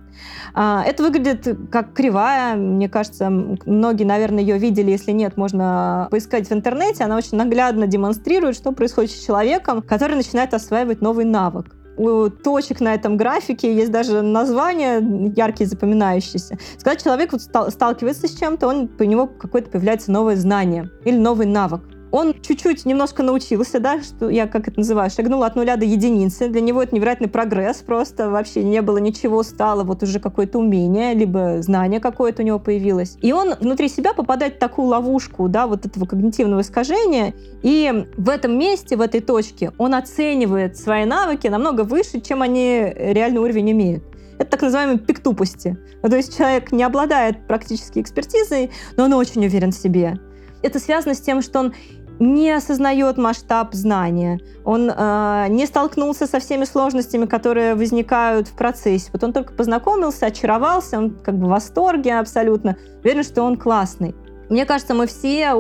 А, 0.55 0.83
это 0.85 1.03
выглядит 1.03 1.47
как 1.71 1.93
кривая. 1.93 2.57
Мне 2.57 2.89
кажется, 2.89 3.31
многие, 3.31 4.05
наверное, 4.05 4.43
ее 4.43 4.59
видели. 4.59 4.91
Если 4.91 5.13
нет, 5.13 5.37
можно 5.37 6.09
поискать 6.11 6.49
в 6.49 6.53
интернете. 6.53 7.05
Она 7.05 7.17
очень 7.17 7.37
наглядно 7.37 7.87
демонстрирует, 7.87 8.57
что 8.57 8.73
происходит 8.73 9.11
с 9.11 9.25
человеком, 9.25 9.83
который 9.83 10.17
начинает 10.17 10.55
осваивать 10.55 11.01
новый 11.01 11.25
навык 11.25 11.77
у 11.97 12.29
точек 12.29 12.81
на 12.81 12.95
этом 12.95 13.17
графике 13.17 13.75
есть 13.75 13.91
даже 13.91 14.23
название 14.23 15.33
яркие, 15.35 15.69
запоминающиеся. 15.69 16.59
Когда 16.83 16.97
человек 16.97 17.33
вот 17.33 17.43
сталкивается 17.43 18.29
с 18.29 18.35
чем-то, 18.39 18.69
он, 18.69 18.91
у 18.99 19.05
него 19.05 19.27
какое-то 19.27 19.71
появляется 19.71 20.13
новое 20.13 20.37
знание 20.37 20.91
или 21.05 21.17
новый 21.17 21.47
навык. 21.47 21.83
Он 22.17 22.33
чуть-чуть 22.33 22.87
немножко 22.87 23.23
научился, 23.23 23.79
да, 23.79 24.01
что 24.01 24.31
я, 24.31 24.47
как 24.47 24.69
это 24.69 24.79
называю, 24.79 25.11
шагнул 25.11 25.45
от 25.45 25.55
нуля 25.55 25.77
до 25.77 25.85
единицы. 25.85 26.49
Для 26.49 26.63
него 26.63 26.83
это 26.83 26.95
невероятный 26.95 27.29
прогресс, 27.29 27.83
просто 27.83 28.31
вообще 28.31 28.65
не 28.65 28.81
было 28.81 28.97
ничего, 28.97 29.43
стало 29.43 29.85
вот 29.85 30.03
уже 30.03 30.19
какое-то 30.19 30.59
умение, 30.59 31.13
либо 31.13 31.61
знание 31.61 32.01
какое-то 32.01 32.41
у 32.41 32.47
него 32.47 32.59
появилось. 32.59 33.19
И 33.21 33.35
он 33.35 33.53
внутри 33.61 33.91
себя 33.91 34.15
попадает 34.15 34.55
в 34.55 34.59
такую 34.59 34.89
ловушку, 34.89 35.47
да, 35.51 35.67
вот 35.67 35.85
этого 35.85 36.07
когнитивного 36.07 36.63
искажения, 36.63 37.35
и 37.63 38.07
в 38.17 38.31
этом 38.31 38.59
месте, 38.59 38.97
в 38.97 39.03
этой 39.03 39.21
точке, 39.21 39.73
он 39.77 39.95
оценивает 39.95 40.79
свои 40.79 41.05
навыки 41.05 41.49
намного 41.49 41.83
выше, 41.83 42.23
чем 42.23 42.41
они 42.41 42.95
реальный 42.97 43.41
уровень 43.41 43.73
имеют. 43.73 44.05
Это 44.39 44.53
так 44.53 44.63
называемый 44.63 44.99
пик 44.99 45.21
тупости. 45.21 45.77
Ну, 46.03 46.09
то 46.09 46.17
есть 46.17 46.35
человек 46.35 46.73
не 46.73 46.83
обладает 46.83 47.47
практически 47.47 47.99
экспертизой, 47.99 48.71
но 48.97 49.05
он 49.05 49.13
очень 49.13 49.45
уверен 49.45 49.71
в 49.71 49.77
себе. 49.77 50.19
Это 50.63 50.81
связано 50.81 51.15
с 51.15 51.21
тем, 51.21 51.43
что 51.43 51.61
он 51.61 51.75
не 52.19 52.51
осознает 52.51 53.19
масштаб 53.19 53.75
знания, 53.75 54.41
он 54.65 54.91
э, 54.91 55.47
не 55.49 55.67
столкнулся 55.67 56.27
со 56.27 56.39
всеми 56.39 56.65
сложностями, 56.65 57.27
которые 57.27 57.75
возникают 57.75 58.49
в 58.49 58.57
процессе. 58.57 59.11
Вот 59.13 59.23
он 59.23 59.33
только 59.33 59.53
познакомился, 59.53 60.27
очаровался, 60.27 60.99
он 60.99 61.11
как 61.11 61.37
бы 61.37 61.47
в 61.47 61.51
восторге 61.51 62.19
абсолютно, 62.19 62.77
уверен, 63.03 63.23
что 63.23 63.43
он 63.43 63.57
классный. 63.57 64.15
Мне 64.49 64.65
кажется, 64.65 64.95
мы 64.95 65.09
все 65.09 65.53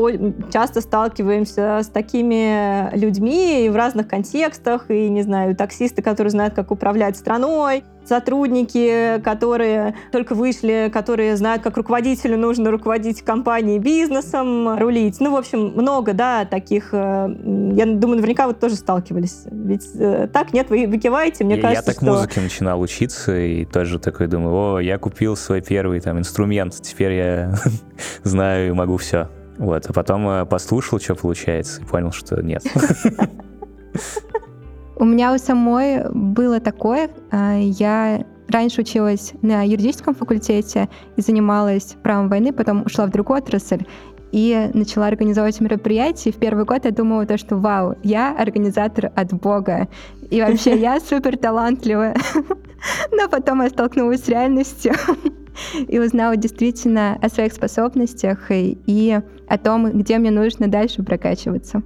часто 0.53 0.81
сталкиваемся 0.81 1.81
с 1.83 1.89
такими 1.89 2.95
людьми 2.97 3.69
в 3.69 3.75
разных 3.75 4.07
контекстах, 4.07 4.91
и, 4.91 5.09
не 5.09 5.23
знаю, 5.23 5.57
таксисты, 5.57 6.03
которые 6.03 6.31
знают, 6.31 6.55
как 6.55 6.71
управлять 6.71 7.17
страной, 7.17 7.83
сотрудники, 8.09 9.21
которые 9.23 9.95
только 10.13 10.35
вышли, 10.35 10.91
которые 10.93 11.37
знают, 11.37 11.63
как 11.63 11.77
руководителю 11.77 12.39
нужно 12.39 12.71
руководить 12.71 13.23
компанией, 13.23 13.79
бизнесом, 13.79 14.79
рулить. 14.79 15.21
Ну, 15.21 15.33
в 15.33 15.37
общем, 15.37 15.73
много, 15.75 16.13
да, 16.13 16.45
таких. 16.45 16.91
Э, 16.93 17.29
я 17.73 17.87
думаю, 17.87 18.17
наверняка 18.17 18.47
вы 18.47 18.55
тоже 18.55 18.77
сталкивались. 18.77 19.43
Ведь 19.51 19.89
э, 19.99 20.29
так, 20.33 20.53
нет, 20.53 20.71
вы, 20.71 20.87
вы 20.87 20.99
киваете, 20.99 21.45
мне 21.45 21.57
я, 21.57 21.63
кажется, 21.63 21.83
Я 21.83 21.95
так 21.95 22.03
что... 22.03 22.13
музыке 22.13 22.41
начинал 22.41 22.81
учиться, 22.81 23.37
и 23.37 23.65
тоже 23.65 23.99
такой 23.99 24.27
думаю, 24.27 24.77
о, 24.77 24.79
я 24.79 24.99
купил 24.99 25.37
свой 25.37 25.61
первый 25.61 26.01
там 26.01 26.19
инструмент, 26.19 26.75
теперь 26.81 27.13
я 27.13 27.55
знаю 28.23 28.69
и 28.69 28.73
могу 28.73 28.97
все. 28.97 29.29
Вот, 29.59 29.87
а 29.89 29.93
потом 29.93 30.29
э, 30.29 30.45
послушал, 30.45 31.01
что 31.01 31.15
получается, 31.15 31.81
и 31.81 31.85
понял, 31.85 32.13
что 32.13 32.43
нет. 32.43 32.63
У 34.99 35.05
меня 35.05 35.35
у 35.35 35.39
самой 35.39 36.09
было 36.11 36.59
такое. 36.59 37.11
А, 37.31 37.59
я 37.59 38.25
раньше 38.49 38.81
училась 38.81 39.35
на 39.43 39.63
юридическом 39.63 40.15
факультете 40.15 40.89
и 41.17 41.21
занималась 41.21 41.97
правом 42.03 42.29
войны, 42.29 42.53
потом 42.53 42.83
ушла 42.87 43.07
в 43.07 43.11
другую 43.11 43.39
отрасль 43.39 43.85
и 44.33 44.71
начала 44.73 45.07
организовывать 45.07 45.61
мероприятия. 45.61 46.31
И 46.31 46.33
в 46.33 46.37
первый 46.37 46.65
год 46.65 46.85
я 46.85 46.93
думала, 46.93 47.27
то, 47.27 47.37
что 47.37 47.57
вау, 47.57 47.97
я 48.03 48.35
организатор 48.37 49.13
от 49.15 49.35
Бога. 49.35 49.89
И 50.31 50.41
вообще 50.41 50.79
я 50.79 50.99
супер 51.07 51.37
талантливая. 51.37 52.17
Но 53.13 53.29
потом 53.29 53.63
я 53.63 53.69
столкнулась 53.69 54.25
с 54.25 54.29
реальностью 54.29 54.95
и 55.89 55.99
узнала 55.99 56.37
действительно 56.37 57.19
о 57.21 57.29
своих 57.29 57.53
способностях 57.53 58.47
и 58.51 59.21
о 59.49 59.59
том, 59.59 59.91
где 59.93 60.19
мне 60.19 60.31
нужно 60.31 60.69
дальше 60.69 61.03
прокачиваться. 61.03 61.83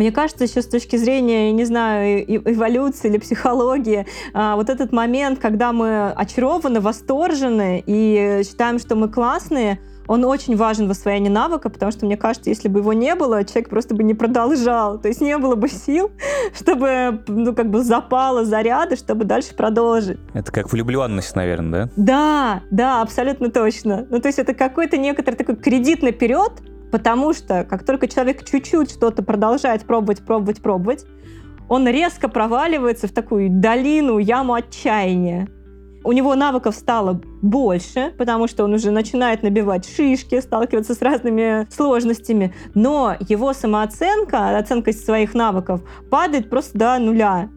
Мне 0.00 0.12
кажется, 0.12 0.44
еще 0.44 0.62
с 0.62 0.66
точки 0.66 0.96
зрения, 0.96 1.52
не 1.52 1.66
знаю, 1.66 2.24
эволюции 2.26 3.08
или 3.08 3.18
психологии, 3.18 4.06
а, 4.32 4.56
вот 4.56 4.70
этот 4.70 4.92
момент, 4.92 5.38
когда 5.38 5.74
мы 5.74 6.10
очарованы, 6.12 6.80
восторжены 6.80 7.84
и 7.84 8.40
считаем, 8.42 8.78
что 8.78 8.96
мы 8.96 9.10
классные, 9.10 9.78
он 10.06 10.24
очень 10.24 10.56
важен 10.56 10.88
в 10.88 10.90
освоении 10.92 11.28
навыка, 11.28 11.68
потому 11.68 11.92
что, 11.92 12.06
мне 12.06 12.16
кажется, 12.16 12.48
если 12.48 12.68
бы 12.68 12.80
его 12.80 12.94
не 12.94 13.14
было, 13.14 13.44
человек 13.44 13.68
просто 13.68 13.94
бы 13.94 14.02
не 14.02 14.14
продолжал. 14.14 14.98
То 14.98 15.08
есть 15.08 15.20
не 15.20 15.36
было 15.36 15.54
бы 15.54 15.68
сил, 15.68 16.10
чтобы, 16.54 17.22
ну, 17.28 17.54
как 17.54 17.68
бы 17.68 17.84
запало 17.84 18.46
заряда, 18.46 18.96
чтобы 18.96 19.26
дальше 19.26 19.54
продолжить. 19.54 20.18
Это 20.32 20.50
как 20.50 20.72
влюбленность, 20.72 21.36
наверное, 21.36 21.84
да? 21.84 21.90
Да, 21.96 22.62
да, 22.70 23.02
абсолютно 23.02 23.50
точно. 23.50 24.06
Ну, 24.08 24.18
то 24.18 24.28
есть 24.28 24.38
это 24.38 24.54
какой-то 24.54 24.96
некоторый 24.96 25.36
такой 25.36 25.56
кредит 25.56 26.02
наперед, 26.02 26.52
Потому 26.90 27.32
что 27.32 27.64
как 27.64 27.84
только 27.84 28.08
человек 28.08 28.44
чуть-чуть 28.44 28.90
что-то 28.90 29.22
продолжает 29.22 29.84
пробовать, 29.84 30.24
пробовать, 30.24 30.60
пробовать, 30.60 31.06
он 31.68 31.86
резко 31.86 32.28
проваливается 32.28 33.06
в 33.06 33.12
такую 33.12 33.48
долину, 33.48 34.18
яму 34.18 34.54
отчаяния. 34.54 35.48
У 36.02 36.12
него 36.12 36.34
навыков 36.34 36.74
стало 36.74 37.20
больше, 37.42 38.12
потому 38.16 38.48
что 38.48 38.64
он 38.64 38.72
уже 38.72 38.90
начинает 38.90 39.42
набивать 39.42 39.86
шишки, 39.86 40.40
сталкиваться 40.40 40.94
с 40.94 41.02
разными 41.02 41.70
сложностями. 41.70 42.54
Но 42.74 43.16
его 43.28 43.52
самооценка, 43.52 44.56
оценка 44.56 44.92
своих 44.92 45.34
навыков 45.34 45.82
падает 46.10 46.48
просто 46.48 46.78
до 46.78 46.98
нуля. 46.98 47.50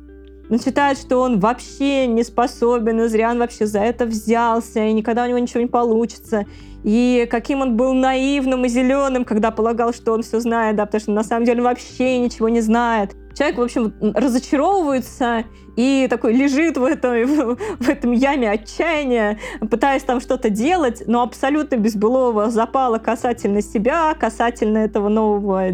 Он 0.54 0.60
считает, 0.60 1.00
что 1.00 1.18
он 1.18 1.40
вообще 1.40 2.06
не 2.06 2.24
способен, 2.24 3.02
и 3.02 3.08
зря 3.08 3.32
он 3.32 3.40
вообще 3.40 3.66
за 3.66 3.80
это 3.80 4.06
взялся, 4.06 4.86
и 4.86 4.94
никогда 4.94 5.24
у 5.24 5.28
него 5.28 5.40
ничего 5.40 5.62
не 5.62 5.68
получится 5.68 6.46
и 6.84 7.28
каким 7.32 7.62
он 7.62 7.78
был 7.78 7.94
наивным 7.94 8.66
и 8.66 8.68
зеленым, 8.68 9.26
когда 9.26 9.52
полагал, 9.52 9.94
что 9.94 10.14
он 10.14 10.22
все 10.22 10.40
знает, 10.40 10.76
да, 10.76 10.86
потому 10.86 11.02
что 11.02 11.12
на 11.12 11.24
самом 11.24 11.46
деле 11.46 11.60
он 11.60 11.66
вообще 11.66 12.20
ничего 12.20 12.50
не 12.50 12.62
знает. 12.62 13.16
Человек, 13.36 13.58
в 13.58 13.62
общем, 13.62 13.94
разочаровывается 14.14 15.46
и 15.76 16.08
такой 16.08 16.34
лежит 16.34 16.78
в, 16.78 16.84
этой, 16.84 17.26
в 17.80 17.90
этом 17.90 18.12
яме 18.12 18.52
отчаяния, 18.52 19.40
пытаясь 19.72 20.04
там 20.04 20.22
что-то 20.22 20.50
делать, 20.50 21.04
но 21.08 21.24
абсолютно 21.24 21.78
без 21.78 21.96
былого 21.96 22.52
запала 22.52 23.00
касательно 23.00 23.62
себя, 23.62 24.14
касательно 24.14 24.80
этого 24.80 25.10
нового 25.10 25.70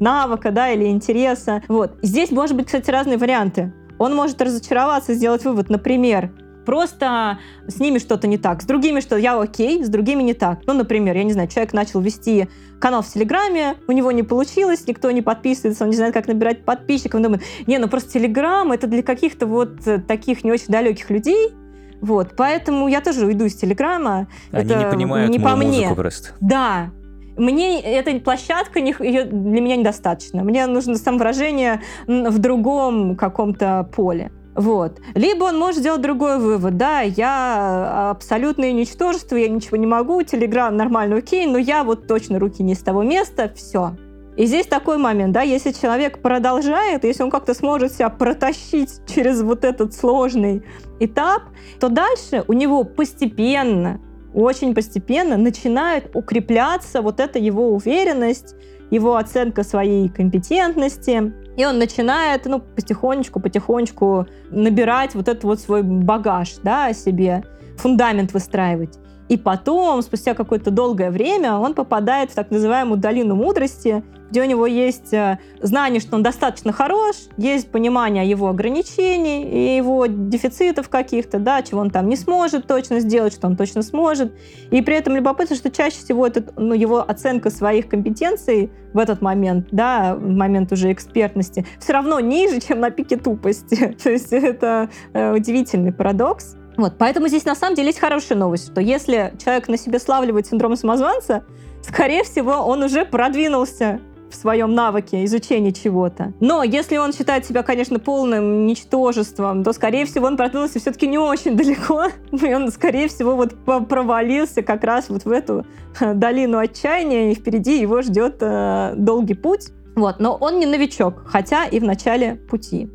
навыка, 0.00 0.50
да, 0.50 0.70
или 0.70 0.86
интереса. 0.86 1.62
Вот. 1.68 1.98
Здесь, 2.02 2.32
может 2.32 2.56
быть, 2.56 2.66
кстати, 2.66 2.90
разные 2.90 3.18
варианты. 3.18 3.72
Он 3.98 4.14
может 4.14 4.40
разочароваться, 4.40 5.14
сделать 5.14 5.44
вывод, 5.44 5.70
например, 5.70 6.30
просто 6.64 7.38
с 7.66 7.80
ними 7.80 7.98
что-то 7.98 8.26
не 8.26 8.36
так. 8.36 8.60
С 8.60 8.66
другими 8.66 9.00
что 9.00 9.16
я 9.16 9.40
окей, 9.40 9.82
с 9.82 9.88
другими 9.88 10.22
не 10.22 10.34
так. 10.34 10.60
Ну, 10.66 10.74
например, 10.74 11.16
я 11.16 11.24
не 11.24 11.32
знаю, 11.32 11.48
человек 11.48 11.72
начал 11.72 12.00
вести 12.00 12.48
канал 12.78 13.02
в 13.02 13.08
Телеграме, 13.08 13.76
у 13.86 13.92
него 13.92 14.12
не 14.12 14.22
получилось, 14.22 14.86
никто 14.86 15.10
не 15.10 15.22
подписывается, 15.22 15.84
он 15.84 15.90
не 15.90 15.96
знает, 15.96 16.12
как 16.12 16.28
набирать 16.28 16.64
подписчиков. 16.64 17.14
Он 17.14 17.22
думает, 17.22 17.42
не, 17.66 17.78
ну 17.78 17.88
просто 17.88 18.12
Телеграм 18.12 18.70
это 18.70 18.86
для 18.86 19.02
каких-то 19.02 19.46
вот 19.46 19.86
э, 19.86 19.98
таких 19.98 20.44
не 20.44 20.52
очень 20.52 20.68
далеких 20.68 21.08
людей, 21.08 21.54
вот, 22.00 22.34
поэтому 22.36 22.86
я 22.86 23.00
тоже 23.00 23.26
уйду 23.26 23.46
из 23.46 23.54
Телеграма. 23.54 24.28
Они 24.52 24.70
это 24.70 24.78
не 24.78 24.90
понимают 24.90 25.30
не 25.30 25.38
по 25.38 25.56
мне. 25.56 25.92
просто. 25.94 26.30
Да, 26.40 26.90
мне 27.38 27.80
эта 27.80 28.18
площадка 28.20 28.80
не, 28.80 28.94
ее 29.00 29.24
для 29.24 29.60
меня 29.60 29.76
недостаточно. 29.76 30.42
Мне 30.42 30.66
нужно 30.66 30.96
самовыражение 30.96 31.82
в 32.06 32.38
другом 32.38 33.16
каком-то 33.16 33.88
поле. 33.94 34.32
Вот. 34.54 35.00
Либо 35.14 35.44
он 35.44 35.56
может 35.56 35.80
сделать 35.80 36.00
другой 36.00 36.38
вывод. 36.38 36.76
Да, 36.76 37.00
я 37.00 38.10
абсолютное 38.10 38.72
ничтожество, 38.72 39.36
я 39.36 39.48
ничего 39.48 39.76
не 39.76 39.86
могу, 39.86 40.20
Телеграм 40.22 40.76
нормально, 40.76 41.18
окей, 41.18 41.46
но 41.46 41.58
я 41.58 41.84
вот 41.84 42.08
точно 42.08 42.40
руки 42.40 42.64
не 42.64 42.74
с 42.74 42.80
того 42.80 43.04
места, 43.04 43.52
все. 43.54 43.96
И 44.36 44.46
здесь 44.46 44.66
такой 44.66 44.98
момент, 44.98 45.32
да, 45.32 45.42
если 45.42 45.72
человек 45.72 46.22
продолжает, 46.22 47.04
если 47.04 47.24
он 47.24 47.30
как-то 47.30 47.54
сможет 47.54 47.92
себя 47.92 48.08
протащить 48.08 49.00
через 49.12 49.42
вот 49.42 49.64
этот 49.64 49.94
сложный 49.94 50.64
этап, 51.00 51.42
то 51.80 51.88
дальше 51.88 52.44
у 52.46 52.52
него 52.52 52.84
постепенно, 52.84 54.00
очень 54.34 54.74
постепенно 54.74 55.36
начинает 55.36 56.14
укрепляться 56.14 57.02
вот 57.02 57.20
эта 57.20 57.38
его 57.38 57.70
уверенность, 57.70 58.54
его 58.90 59.16
оценка 59.16 59.64
своей 59.64 60.08
компетентности, 60.08 61.32
и 61.56 61.64
он 61.64 61.78
начинает, 61.78 62.46
ну, 62.46 62.60
потихонечку, 62.60 63.40
потихонечку 63.40 64.26
набирать 64.50 65.14
вот 65.14 65.28
этот 65.28 65.44
вот 65.44 65.60
свой 65.60 65.82
багаж, 65.82 66.56
да, 66.62 66.92
себе, 66.92 67.44
фундамент 67.76 68.32
выстраивать. 68.32 68.98
И 69.28 69.36
потом, 69.36 70.00
спустя 70.02 70.34
какое-то 70.34 70.70
долгое 70.70 71.10
время, 71.10 71.56
он 71.56 71.74
попадает 71.74 72.30
в 72.30 72.34
так 72.34 72.50
называемую 72.50 72.98
долину 72.98 73.34
мудрости, 73.34 74.02
где 74.30 74.42
у 74.42 74.44
него 74.44 74.66
есть 74.66 75.12
э, 75.12 75.38
знание, 75.60 76.00
что 76.00 76.16
он 76.16 76.22
достаточно 76.22 76.72
хорош, 76.72 77.16
есть 77.36 77.70
понимание 77.70 78.28
его 78.28 78.48
ограничений 78.48 79.44
и 79.44 79.76
его 79.76 80.06
дефицитов 80.06 80.88
каких-то, 80.88 81.38
да, 81.38 81.62
чего 81.62 81.80
он 81.80 81.90
там 81.90 82.08
не 82.08 82.16
сможет 82.16 82.66
точно 82.66 83.00
сделать, 83.00 83.32
что 83.32 83.46
он 83.46 83.56
точно 83.56 83.82
сможет. 83.82 84.32
И 84.70 84.82
при 84.82 84.96
этом 84.96 85.16
любопытно, 85.16 85.56
что 85.56 85.70
чаще 85.70 85.98
всего 85.98 86.26
этот, 86.26 86.52
ну, 86.56 86.74
его 86.74 87.00
оценка 87.00 87.50
своих 87.50 87.88
компетенций 87.88 88.70
в 88.92 88.98
этот 88.98 89.20
момент, 89.20 89.68
да, 89.70 90.14
в 90.14 90.28
момент 90.28 90.72
уже 90.72 90.92
экспертности, 90.92 91.66
все 91.80 91.92
равно 91.92 92.20
ниже, 92.20 92.60
чем 92.66 92.80
на 92.80 92.90
пике 92.90 93.16
тупости. 93.16 93.96
То 94.02 94.10
есть 94.10 94.32
это 94.32 94.90
э, 95.12 95.32
удивительный 95.32 95.92
парадокс. 95.92 96.56
Вот, 96.76 96.94
поэтому 96.96 97.26
здесь 97.26 97.44
на 97.44 97.56
самом 97.56 97.74
деле 97.74 97.88
есть 97.88 97.98
хорошая 97.98 98.38
новость, 98.38 98.70
что 98.70 98.80
если 98.80 99.32
человек 99.42 99.66
на 99.66 99.76
себе 99.76 99.98
славливает 99.98 100.46
синдром 100.46 100.76
самозванца, 100.76 101.42
скорее 101.82 102.22
всего, 102.22 102.52
он 102.52 102.84
уже 102.84 103.04
продвинулся 103.04 104.00
в 104.30 104.34
своем 104.34 104.74
навыке 104.74 105.24
изучения 105.24 105.72
чего-то. 105.72 106.32
Но 106.40 106.62
если 106.62 106.96
он 106.96 107.12
считает 107.12 107.46
себя, 107.46 107.62
конечно, 107.62 107.98
полным 107.98 108.66
ничтожеством, 108.66 109.64
то, 109.64 109.72
скорее 109.72 110.06
всего, 110.06 110.26
он 110.26 110.36
продвинулся 110.36 110.78
все-таки 110.80 111.06
не 111.06 111.18
очень 111.18 111.56
далеко, 111.56 112.06
и 112.32 112.54
он, 112.54 112.70
скорее 112.70 113.08
всего, 113.08 113.36
вот 113.36 113.54
провалился 113.64 114.62
как 114.62 114.84
раз 114.84 115.08
вот 115.08 115.24
в 115.24 115.30
эту 115.30 115.64
э, 116.00 116.14
долину 116.14 116.58
отчаяния, 116.58 117.32
и 117.32 117.34
впереди 117.34 117.80
его 117.80 118.02
ждет 118.02 118.36
э, 118.40 118.94
долгий 118.96 119.34
путь. 119.34 119.68
Вот, 119.96 120.20
но 120.20 120.36
он 120.36 120.58
не 120.60 120.66
новичок, 120.66 121.24
хотя 121.26 121.64
и 121.64 121.80
в 121.80 121.84
начале 121.84 122.36
пути. 122.36 122.88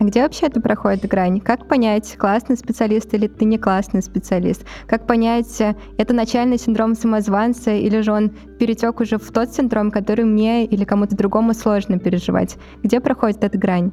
Где 0.00 0.22
вообще 0.22 0.46
это 0.46 0.62
проходит 0.62 1.04
грань? 1.04 1.40
Как 1.40 1.68
понять, 1.68 2.16
классный 2.16 2.56
специалист 2.56 3.12
или 3.12 3.26
ты 3.26 3.44
не 3.44 3.58
классный 3.58 4.02
специалист? 4.02 4.64
Как 4.86 5.06
понять, 5.06 5.60
э, 5.60 5.76
это 5.98 6.14
начальный 6.14 6.58
синдром 6.58 6.94
самозванца 6.94 7.72
или 7.72 8.00
же 8.00 8.10
он 8.10 8.30
перетек 8.58 9.00
уже 9.00 9.18
в 9.18 9.30
тот 9.30 9.52
синдром, 9.52 9.90
который 9.90 10.24
мне 10.24 10.64
или 10.64 10.84
кому-то 10.84 11.14
другому 11.14 11.52
сложно 11.52 11.98
переживать? 11.98 12.56
Где 12.82 12.98
проходит 13.00 13.44
эта 13.44 13.58
грань? 13.58 13.92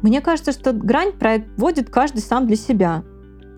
Мне 0.00 0.22
кажется, 0.22 0.52
что 0.52 0.72
грань 0.72 1.12
проводит 1.12 1.90
каждый 1.90 2.20
сам 2.20 2.46
для 2.46 2.56
себя. 2.56 3.02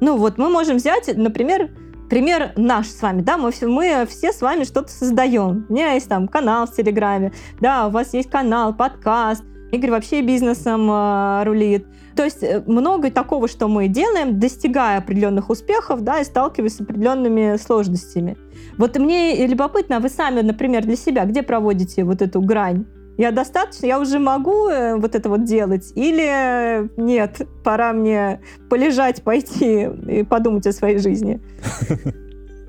Ну 0.01 0.17
вот 0.17 0.37
мы 0.37 0.49
можем 0.49 0.79
взять, 0.79 1.17
например, 1.17 1.71
пример 2.09 2.51
наш 2.57 2.89
с 2.89 3.01
вами, 3.01 3.23
да, 3.23 3.39
мы 3.39 3.53
все, 3.53 3.69
мы 3.69 4.05
все 4.09 4.33
с 4.33 4.41
вами 4.41 4.65
что-то 4.65 4.91
создаем. 4.91 5.65
У 5.69 5.75
меня 5.75 5.93
есть 5.93 6.09
там 6.09 6.27
канал 6.27 6.67
в 6.67 6.75
Телеграме, 6.75 7.33
да, 7.61 7.87
у 7.87 7.91
вас 7.91 8.15
есть 8.15 8.31
канал, 8.31 8.75
подкаст, 8.75 9.45
Игорь 9.73 9.91
вообще 9.91 10.23
бизнесом 10.23 10.91
э, 10.91 11.45
рулит. 11.45 11.87
То 12.17 12.25
есть 12.25 12.43
э, 12.43 12.63
много 12.67 13.11
такого, 13.11 13.49
что 13.49 13.69
мы 13.69 13.89
делаем, 13.89 14.39
достигая 14.39 14.99
определенных 14.99 15.51
успехов, 15.51 16.03
да, 16.03 16.21
и 16.21 16.25
сталкиваясь 16.25 16.77
с 16.77 16.81
определенными 16.81 17.57
сложностями. 17.57 18.37
Вот 18.77 18.97
мне 18.99 19.47
любопытно, 19.47 19.99
а 19.99 20.01
вы 20.01 20.09
сами, 20.09 20.41
например, 20.41 20.85
для 20.85 20.97
себя, 20.97 21.25
где 21.25 21.43
проводите 21.43 22.05
вот 22.05 22.21
эту 22.23 22.41
грань? 22.41 22.87
Я 23.17 23.33
достаточно, 23.33 23.87
я 23.87 24.01
уже 24.01 24.19
могу 24.19 24.69
э, 24.69 24.97
вот 24.97 25.15
это 25.15 25.29
вот 25.29 25.45
делать? 25.45 25.93
Или 25.95 26.91
нет, 27.01 27.43
пора 27.63 27.93
мне 27.93 28.41
полежать, 28.69 29.23
пойти 29.25 29.89
и 30.09 30.25
подумать 30.25 30.67
о 30.67 30.73
своей 30.73 30.99
жизни? 30.99 31.41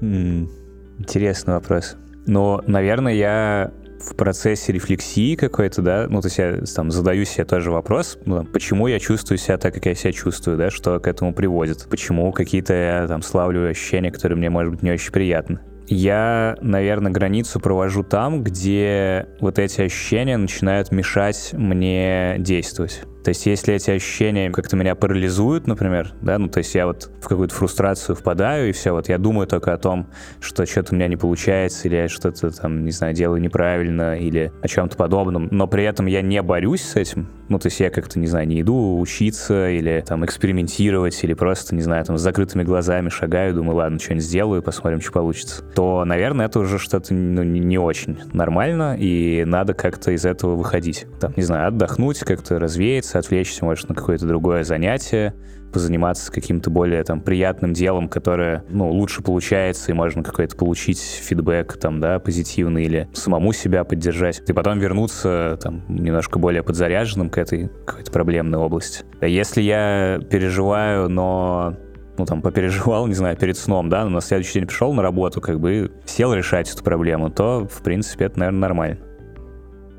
Интересный 0.02 1.56
вопрос. 1.56 1.96
Но, 2.28 2.62
наверное, 2.68 3.14
я 3.14 3.72
в 4.02 4.16
процессе 4.16 4.72
рефлексии 4.72 5.36
какой-то, 5.36 5.82
да, 5.82 6.08
ну, 6.10 6.22
то 6.22 6.28
есть 6.28 6.38
я 6.38 6.62
там 6.76 6.92
задаю 6.92 7.26
себе 7.26 7.46
тоже 7.46 7.72
вопрос, 7.72 8.18
ну, 8.26 8.38
там, 8.38 8.48
почему 8.48 8.88
я 8.88 9.00
чувствую 9.00 9.38
себя 9.38 9.58
так, 9.58 9.74
как 9.74 9.86
я 9.86 9.96
себя 9.96 10.12
чувствую, 10.12 10.58
да, 10.58 10.70
что 10.70 11.00
к 11.00 11.08
этому 11.08 11.34
приводит, 11.34 11.88
почему 11.90 12.32
какие-то 12.32 12.74
я 12.74 13.08
там 13.08 13.22
славлю 13.22 13.70
ощущения, 13.70 14.12
которые 14.12 14.38
мне, 14.38 14.50
может 14.50 14.72
быть, 14.72 14.82
не 14.82 14.92
очень 14.92 15.12
приятны. 15.12 15.60
Я, 15.88 16.58
наверное, 16.62 17.12
границу 17.12 17.60
провожу 17.60 18.04
там, 18.04 18.44
где 18.44 19.28
вот 19.42 19.60
эти 19.60 19.82
ощущения 19.82 20.38
начинают 20.38 20.92
мешать 20.92 21.50
мне 21.52 22.38
действовать. 22.40 23.04
То 23.24 23.30
есть, 23.30 23.46
если 23.46 23.76
эти 23.76 23.92
ощущения 23.92 24.50
как-то 24.50 24.76
меня 24.76 24.96
парализуют, 24.96 25.68
например, 25.68 26.14
да, 26.22 26.38
ну, 26.38 26.48
то 26.48 26.60
есть 26.60 26.74
я 26.74 26.88
вот 26.88 27.10
в 27.22 27.28
какую-то 27.28 27.54
фрустрацию 27.54 28.16
впадаю, 28.16 28.70
и 28.70 28.72
все, 28.72 28.92
вот 28.92 29.10
я 29.10 29.18
думаю 29.18 29.48
только 29.48 29.74
о 29.74 29.78
том, 29.78 30.08
что 30.40 30.66
что-то 30.66 30.94
у 30.94 30.96
меня 30.96 31.08
не 31.08 31.18
получается, 31.18 31.88
или 31.88 31.96
я 31.96 32.10
что-то 32.10 32.50
там, 32.52 32.84
не 32.84 32.92
знаю, 32.92 33.14
делаю 33.14 33.42
неправильно, 33.42 34.18
или 34.18 34.52
о 34.62 34.68
чем-то 34.68 34.98
подобном, 34.98 35.48
но 35.52 35.68
при 35.68 35.84
этом 35.84 36.08
я 36.08 36.22
не 36.22 36.42
борюсь 36.42 36.82
с 36.82 36.96
этим, 36.96 37.28
ну, 37.50 37.60
то 37.60 37.68
есть 37.68 37.80
я 37.80 37.90
как-то, 37.90 38.18
не 38.18 38.28
знаю, 38.28 38.48
не 38.48 38.62
иду 38.62 39.00
учиться, 39.00 39.70
или 39.70 40.04
там 40.08 40.26
экспериментировать, 40.26 41.22
или 41.24 41.34
просто, 41.34 41.76
не 41.76 41.82
знаю, 41.82 42.04
там 42.06 42.18
с 42.18 42.22
закрытыми 42.22 42.64
глазами 42.64 43.10
шагаю, 43.10 43.54
думаю, 43.54 43.76
ладно, 43.76 44.00
что-нибудь 44.00 44.24
сделаю, 44.24 44.64
посмотрим, 44.64 45.02
что 45.02 45.12
получится, 45.12 45.64
то, 45.76 46.06
наверное, 46.06 46.46
это 46.48 46.60
уже 46.60 46.80
что-то 46.80 47.14
ну, 47.14 47.44
не 47.44 47.78
очень 47.78 48.18
нормально, 48.34 48.96
и 48.98 49.44
надо 49.46 49.74
как-то 49.74 50.12
из 50.12 50.26
этого 50.26 50.56
выходить. 50.56 51.06
Там, 51.20 51.34
не 51.36 51.44
знаю, 51.44 51.68
отдохнуть, 51.68 52.20
как-то 52.20 52.58
развеяться, 52.58 53.11
расслабиться, 53.12 53.20
отвлечься, 53.20 53.66
может, 53.66 53.90
на 53.90 53.96
какое-то 53.96 54.26
другое 54.26 54.64
занятие, 54.64 55.34
позаниматься 55.74 56.32
каким-то 56.32 56.70
более 56.70 57.04
там 57.04 57.22
приятным 57.22 57.74
делом, 57.74 58.10
которое, 58.10 58.64
ну, 58.70 58.92
лучше 58.92 59.24
получается, 59.24 59.92
и 59.92 59.94
можно 59.94 60.22
какой-то 60.22 60.56
получить 60.58 61.00
фидбэк 61.00 61.78
там, 61.78 62.00
да, 62.00 62.20
позитивный, 62.20 62.84
или 62.84 63.08
самому 63.14 63.54
себя 63.54 63.84
поддержать, 63.84 64.42
и 64.48 64.54
потом 64.54 64.80
вернуться 64.80 65.58
там 65.62 65.84
немножко 65.88 66.40
более 66.40 66.64
подзаряженным 66.64 67.30
к 67.30 67.38
этой 67.38 67.70
какой-то 67.86 68.12
проблемной 68.12 68.60
области. 68.60 69.06
Если 69.22 69.62
я 69.62 70.20
переживаю, 70.30 71.10
но 71.10 71.78
ну, 72.18 72.26
там, 72.26 72.42
попереживал, 72.42 73.08
не 73.08 73.14
знаю, 73.14 73.38
перед 73.38 73.58
сном, 73.58 73.90
да, 73.90 74.04
но 74.04 74.10
на 74.10 74.22
следующий 74.22 74.60
день 74.60 74.68
пришел 74.68 74.94
на 74.94 75.02
работу, 75.02 75.40
как 75.40 75.60
бы 75.60 75.92
сел 76.06 76.34
решать 76.34 76.70
эту 76.70 76.84
проблему, 76.84 77.30
то, 77.30 77.68
в 77.72 77.82
принципе, 77.82 78.26
это, 78.26 78.40
наверное, 78.40 78.60
нормально. 78.60 78.98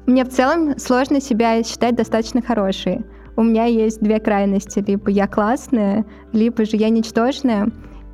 Мне 0.07 0.25
в 0.25 0.31
целом 0.31 0.79
сложно 0.79 1.21
себя 1.21 1.63
считать 1.63 1.95
достаточно 1.95 2.43
хорошей. 2.43 3.05
У 3.37 3.43
меня 3.43 3.65
есть 3.67 4.01
две 4.01 4.19
крайности. 4.19 4.83
Либо 4.87 5.11
я 5.11 5.27
классная, 5.27 6.05
либо 6.33 6.65
же 6.65 6.77
я 6.77 6.89
ничтожная. 6.89 7.71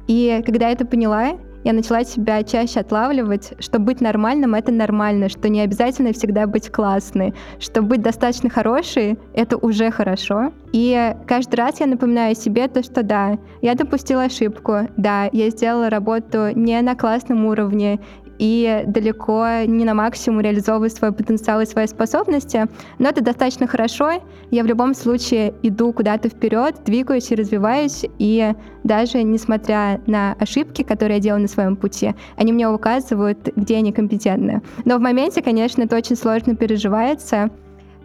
И 0.07 0.42
когда 0.44 0.66
я 0.66 0.72
это 0.72 0.87
поняла, 0.87 1.38
я 1.64 1.72
начала 1.72 2.05
себя 2.05 2.42
чаще 2.44 2.81
отлавливать, 2.81 3.53
что 3.59 3.79
быть 3.79 4.01
нормальным— 4.01 4.55
это 4.55 4.70
нормально, 4.70 5.29
что 5.29 5.48
не 5.48 5.61
обязательно 5.61 6.12
всегда 6.12 6.46
быть 6.46 6.70
классной, 6.70 7.35
что 7.59 7.83
быть 7.83 8.01
достаточно 8.01 8.48
хорошей— 8.48 9.18
это 9.35 9.57
уже 9.57 9.90
хорошо. 9.90 10.53
И 10.72 11.14
каждый 11.27 11.57
раз 11.57 11.81
я 11.81 11.87
напоминаю 11.87 12.35
себе 12.37 12.68
то, 12.68 12.83
что 12.83 13.03
да, 13.03 13.38
я 13.61 13.74
допустила 13.74 14.24
ошибку, 14.24 14.88
да, 14.96 15.29
я 15.33 15.51
сделала 15.51 15.90
работу 15.90 16.51
не 16.55 16.81
на 16.81 16.94
классном 16.94 17.44
уровне, 17.44 17.98
и 18.38 18.85
далеко 18.87 19.64
не 19.66 19.85
на 19.85 19.94
максимум 19.94 20.40
реализовываю 20.40 20.90
свой 20.90 21.12
потенциал 21.12 21.61
и 21.61 21.66
свои 21.66 21.87
способности, 21.87 22.66
но 22.98 23.09
это 23.09 23.22
достаточно 23.22 23.66
хорошо. 23.66 24.22
Я 24.51 24.62
в 24.62 24.66
любом 24.66 24.94
случае 24.94 25.55
иду 25.62 25.92
куда-то 25.92 26.29
вперед, 26.29 26.77
двигаюсь 26.85 27.31
и 27.31 27.35
развиваюсь, 27.35 28.05
и 28.18 28.55
даже 28.85 29.22
несмотря 29.22 30.01
на 30.07 30.35
ошибки, 30.38 30.83
которые 30.83 31.16
я 31.16 31.22
делаю 31.22 31.42
на 31.42 31.48
своем 31.48 31.77
пути, 31.77 32.14
они 32.37 32.53
мне 32.53 32.68
указывают, 32.68 33.51
где 33.57 33.74
я 33.74 33.81
некомпетентна. 33.81 34.62
Но 34.85 34.98
в 34.98 35.01
моменте, 35.01 35.42
конечно, 35.42 35.83
это 35.83 35.96
очень 35.96 36.16
сложно 36.16 36.57
переживается. 36.57 37.51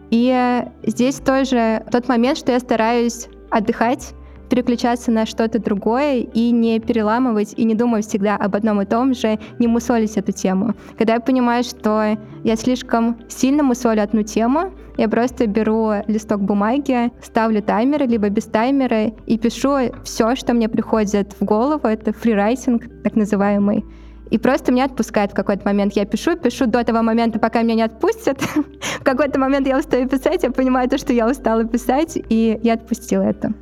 И 0.09 0.63
здесь 0.83 1.15
тоже 1.15 1.83
тот 1.91 2.07
момент, 2.07 2.37
что 2.37 2.51
я 2.51 2.59
стараюсь 2.59 3.27
отдыхать, 3.49 4.13
переключаться 4.49 5.11
на 5.11 5.25
что-то 5.25 5.59
другое 5.59 6.19
и 6.19 6.51
не 6.51 6.79
переламывать, 6.79 7.53
и 7.57 7.63
не 7.63 7.75
думать 7.75 8.07
всегда 8.07 8.35
об 8.35 8.55
одном 8.55 8.81
и 8.81 8.85
том 8.85 9.13
же, 9.13 9.39
не 9.59 9.67
мусолить 9.67 10.17
эту 10.17 10.31
тему. 10.31 10.75
Когда 10.97 11.15
я 11.15 11.19
понимаю, 11.19 11.63
что 11.63 12.17
я 12.43 12.55
слишком 12.55 13.17
сильно 13.27 13.63
мусолю 13.63 14.03
одну 14.03 14.23
тему, 14.23 14.71
я 14.97 15.09
просто 15.09 15.47
беру 15.47 15.91
листок 16.07 16.41
бумаги, 16.41 17.11
ставлю 17.21 17.61
таймер, 17.61 18.07
либо 18.07 18.29
без 18.29 18.45
таймера, 18.45 19.07
и 19.25 19.37
пишу 19.37 19.91
все, 20.03 20.35
что 20.35 20.53
мне 20.53 20.69
приходит 20.69 21.33
в 21.39 21.43
голову. 21.43 21.87
Это 21.87 22.13
фрирайтинг, 22.13 22.83
так 23.03 23.15
называемый. 23.15 23.83
И 24.29 24.37
просто 24.37 24.71
меня 24.71 24.85
отпускает 24.85 25.31
в 25.31 25.35
какой-то 25.35 25.63
момент. 25.65 25.93
Я 25.93 26.05
пишу, 26.05 26.35
пишу 26.35 26.65
до 26.65 26.83
того 26.83 27.01
момента, 27.01 27.39
пока 27.39 27.61
меня 27.61 27.75
не 27.75 27.81
отпустят. 27.83 28.41
в 28.99 29.03
какой-то 29.03 29.39
момент 29.39 29.67
я 29.67 29.77
устаю 29.77 30.07
писать, 30.07 30.43
я 30.43 30.51
понимаю 30.51 30.89
то, 30.89 30.97
что 30.97 31.13
я 31.13 31.29
устала 31.29 31.65
писать, 31.65 32.17
и 32.29 32.59
я 32.63 32.73
отпустила 32.73 33.23
это. 33.23 33.53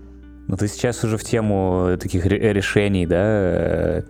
Ну, 0.48 0.58
ты 0.58 0.68
сейчас 0.68 1.04
уже 1.04 1.18
в 1.18 1.24
тему 1.24 1.98
таких 2.00 2.26
решений, 2.26 3.06
да, 3.06 3.22
э, 3.22 4.02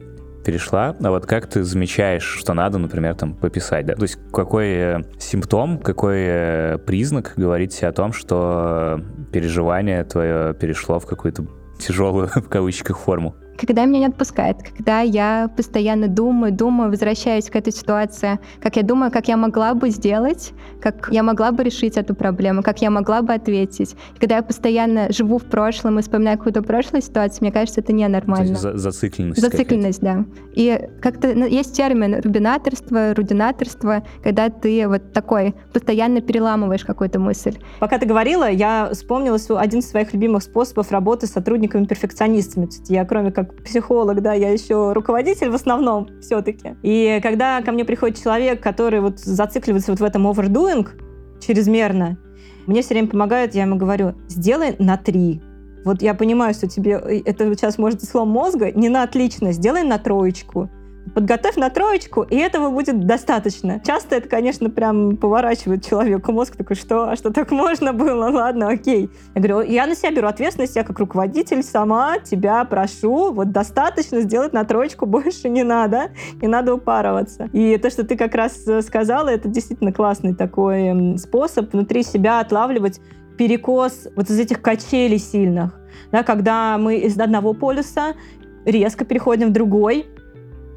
перешла, 0.43 0.95
а 1.01 1.09
вот 1.09 1.25
как 1.25 1.47
ты 1.47 1.63
замечаешь, 1.63 2.23
что 2.23 2.53
надо, 2.53 2.77
например, 2.77 3.15
там 3.15 3.35
пописать, 3.35 3.85
да? 3.85 3.95
То 3.95 4.03
есть 4.03 4.17
какой 4.31 4.67
э, 4.69 4.99
симптом, 5.19 5.77
какой 5.79 6.19
э, 6.19 6.77
признак 6.79 7.33
говорит 7.37 7.71
тебе 7.71 7.87
о 7.89 7.91
том, 7.93 8.13
что 8.13 9.01
переживание 9.31 10.03
твое 10.03 10.53
перешло 10.53 10.99
в 10.99 11.05
какую-то 11.05 11.45
тяжелую, 11.79 12.27
в 12.35 12.49
кавычках, 12.49 12.97
форму? 12.99 13.35
Когда 13.65 13.85
меня 13.85 13.99
не 13.99 14.05
отпускает, 14.07 14.57
когда 14.75 15.01
я 15.01 15.49
постоянно 15.55 16.07
думаю, 16.07 16.51
думаю, 16.51 16.89
возвращаюсь 16.89 17.49
к 17.49 17.55
этой 17.55 17.71
ситуации, 17.71 18.39
как 18.61 18.75
я 18.75 18.83
думаю, 18.83 19.11
как 19.11 19.27
я 19.27 19.37
могла 19.37 19.73
бы 19.73 19.89
сделать, 19.89 20.53
как 20.81 21.09
я 21.11 21.23
могла 21.23 21.51
бы 21.51 21.63
решить 21.63 21.97
эту 21.97 22.15
проблему, 22.15 22.63
как 22.63 22.81
я 22.81 22.89
могла 22.89 23.21
бы 23.21 23.33
ответить. 23.33 23.95
И 24.15 24.19
когда 24.19 24.37
я 24.37 24.41
постоянно 24.41 25.11
живу 25.11 25.37
в 25.37 25.45
прошлом 25.45 25.99
и 25.99 26.01
вспоминаю 26.01 26.37
какую-то 26.37 26.63
прошлую 26.63 27.01
ситуацию, 27.01 27.39
мне 27.41 27.51
кажется, 27.51 27.81
это 27.81 27.93
ненормально. 27.93 28.55
За 28.55 28.77
зацикленность. 28.77 29.41
Зацикленность, 29.41 30.01
да. 30.01 30.25
И 30.53 30.89
как-то 31.01 31.33
ну, 31.35 31.45
есть 31.45 31.75
термин 31.75 32.19
рубинаторство, 32.21 33.13
рудинаторство, 33.13 34.03
когда 34.23 34.49
ты 34.49 34.87
вот 34.87 35.13
такой 35.13 35.55
постоянно 35.73 36.21
переламываешь 36.21 36.83
какую-то 36.83 37.19
мысль. 37.19 37.57
Пока 37.79 37.99
ты 37.99 38.05
говорила, 38.05 38.49
я 38.49 38.89
вспомнила 38.91 39.37
один 39.59 39.79
из 39.79 39.89
своих 39.89 40.13
любимых 40.13 40.43
способов 40.43 40.91
работы 40.91 41.27
с 41.27 41.31
сотрудниками-перфекционистами. 41.31 42.69
Я 42.87 43.05
кроме 43.05 43.31
как 43.31 43.50
психолог, 43.63 44.21
да, 44.21 44.33
я 44.33 44.49
еще 44.49 44.93
руководитель 44.93 45.49
в 45.49 45.55
основном 45.55 46.09
все-таки. 46.21 46.75
И 46.81 47.19
когда 47.21 47.61
ко 47.61 47.71
мне 47.71 47.85
приходит 47.85 48.21
человек, 48.21 48.61
который 48.61 49.01
вот 49.01 49.19
зацикливается 49.19 49.91
вот 49.91 49.99
в 49.99 50.03
этом 50.03 50.27
overdoing 50.27 50.87
чрезмерно, 51.39 52.17
мне 52.67 52.81
все 52.81 52.93
время 52.93 53.09
помогает, 53.09 53.55
я 53.55 53.63
ему 53.63 53.75
говорю, 53.75 54.15
сделай 54.27 54.75
на 54.79 54.97
три. 54.97 55.41
Вот 55.83 56.01
я 56.01 56.13
понимаю, 56.13 56.53
что 56.53 56.67
тебе 56.67 57.01
э, 57.03 57.21
это 57.25 57.45
сейчас 57.55 57.77
может 57.77 58.03
слом 58.03 58.29
мозга, 58.29 58.71
не 58.71 58.89
на 58.89 59.03
отлично, 59.03 59.51
сделай 59.51 59.83
на 59.83 59.97
троечку 59.97 60.69
подготовь 61.13 61.55
на 61.55 61.69
троечку, 61.69 62.23
и 62.23 62.35
этого 62.37 62.69
будет 62.69 63.05
достаточно. 63.05 63.81
Часто 63.85 64.15
это, 64.15 64.29
конечно, 64.29 64.69
прям 64.69 65.17
поворачивает 65.17 65.85
человеку 65.85 66.31
мозг, 66.31 66.55
такой, 66.55 66.75
что, 66.75 67.09
а 67.09 67.15
что 67.15 67.31
так 67.31 67.51
можно 67.51 67.93
было? 67.93 68.29
Ладно, 68.31 68.69
окей. 68.69 69.09
Я 69.35 69.41
говорю, 69.41 69.69
я 69.69 69.87
на 69.87 69.95
себя 69.95 70.11
беру 70.11 70.27
ответственность, 70.27 70.75
я 70.75 70.83
как 70.83 70.99
руководитель 70.99 71.63
сама 71.63 72.19
тебя 72.19 72.63
прошу, 72.65 73.33
вот 73.33 73.51
достаточно 73.51 74.21
сделать 74.21 74.53
на 74.53 74.63
троечку, 74.63 75.05
больше 75.07 75.49
не 75.49 75.63
надо, 75.63 76.11
не 76.41 76.47
надо 76.47 76.73
упарываться. 76.73 77.49
И 77.51 77.77
то, 77.77 77.89
что 77.89 78.03
ты 78.05 78.15
как 78.15 78.35
раз 78.35 78.67
э, 78.67 78.81
сказала, 78.81 79.29
это 79.29 79.49
действительно 79.49 79.91
классный 79.91 80.35
такой 80.35 81.17
способ 81.17 81.73
внутри 81.73 82.03
себя 82.03 82.39
отлавливать 82.39 83.01
перекос 83.37 84.07
вот 84.15 84.29
из 84.29 84.39
этих 84.39 84.61
качелей 84.61 85.17
сильных, 85.17 85.79
да, 86.11 86.23
когда 86.23 86.77
мы 86.77 86.97
из 86.97 87.19
одного 87.19 87.53
полюса 87.53 88.13
резко 88.65 89.05
переходим 89.05 89.49
в 89.49 89.51
другой, 89.51 90.05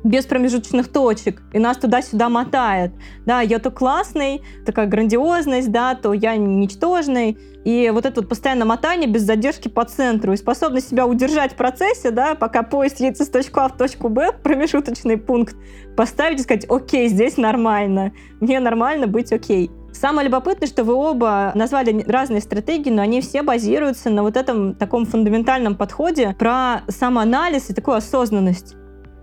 без 0.04 0.26
промежуточных 0.26 0.88
точек, 0.88 1.42
и 1.52 1.58
нас 1.58 1.78
туда-сюда 1.78 2.28
мотает. 2.28 2.92
Да, 3.26 3.40
я 3.40 3.58
то 3.58 3.70
классный, 3.70 4.42
такая 4.64 4.86
грандиозность, 4.86 5.72
да, 5.72 5.94
то 5.94 6.12
я 6.12 6.36
ничтожный. 6.36 7.38
И 7.64 7.90
вот 7.92 8.04
это 8.04 8.20
вот 8.20 8.28
постоянное 8.28 8.66
мотание 8.66 9.08
без 9.08 9.22
задержки 9.22 9.68
по 9.68 9.84
центру 9.86 10.34
и 10.34 10.36
способность 10.36 10.90
себя 10.90 11.06
удержать 11.06 11.52
в 11.52 11.56
процессе, 11.56 12.10
да, 12.10 12.34
пока 12.34 12.62
поезд 12.62 13.00
едет 13.00 13.18
с 13.18 13.28
точки 13.28 13.52
А 13.54 13.68
в 13.68 13.76
точку 13.76 14.10
Б, 14.10 14.32
промежуточный 14.42 15.16
пункт, 15.16 15.56
поставить 15.96 16.40
и 16.40 16.42
сказать, 16.42 16.66
окей, 16.68 17.08
здесь 17.08 17.38
нормально, 17.38 18.12
мне 18.40 18.60
нормально 18.60 19.06
быть 19.06 19.32
окей. 19.32 19.70
Самое 19.94 20.26
любопытное, 20.26 20.68
что 20.68 20.84
вы 20.84 20.92
оба 20.92 21.52
назвали 21.54 22.04
разные 22.06 22.42
стратегии, 22.42 22.90
но 22.90 23.00
они 23.00 23.20
все 23.22 23.42
базируются 23.42 24.10
на 24.10 24.22
вот 24.22 24.36
этом 24.36 24.74
таком 24.74 25.06
фундаментальном 25.06 25.76
подходе 25.76 26.34
про 26.38 26.82
самоанализ 26.88 27.70
и 27.70 27.74
такую 27.74 27.96
осознанность. 27.96 28.74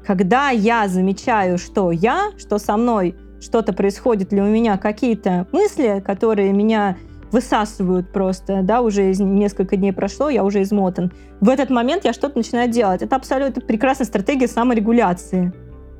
Когда 0.05 0.49
я 0.49 0.87
замечаю, 0.87 1.57
что 1.57 1.91
я, 1.91 2.31
что 2.37 2.57
со 2.57 2.77
мной 2.77 3.15
что-то 3.39 3.73
происходит 3.73 4.31
ли 4.31 4.41
у 4.41 4.45
меня, 4.45 4.77
какие-то 4.77 5.47
мысли, 5.51 6.01
которые 6.05 6.53
меня 6.53 6.97
высасывают 7.31 8.11
просто, 8.11 8.61
да, 8.61 8.81
уже 8.81 9.13
несколько 9.13 9.77
дней 9.77 9.93
прошло, 9.93 10.29
я 10.29 10.43
уже 10.43 10.61
измотан. 10.63 11.11
В 11.39 11.49
этот 11.49 11.69
момент 11.69 12.03
я 12.03 12.13
что-то 12.13 12.37
начинаю 12.37 12.69
делать. 12.69 13.01
Это 13.01 13.15
абсолютно 13.15 13.61
прекрасная 13.61 14.05
стратегия 14.05 14.47
саморегуляции. 14.47 15.53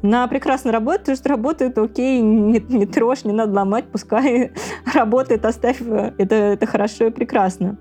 Она 0.04 0.28
прекрасно 0.28 0.72
работает, 0.72 1.02
потому 1.02 1.18
что 1.18 1.30
работает, 1.30 1.78
окей, 1.78 2.22
не, 2.22 2.60
не 2.60 2.86
трожь, 2.86 3.24
не 3.24 3.34
надо 3.34 3.54
ломать, 3.54 3.86
пускай 3.92 4.52
работает, 4.94 5.46
оставь. 5.46 5.80
Это, 5.82 6.36
это 6.36 6.66
хорошо 6.66 7.06
и 7.06 7.12
прекрасно. 7.12 7.78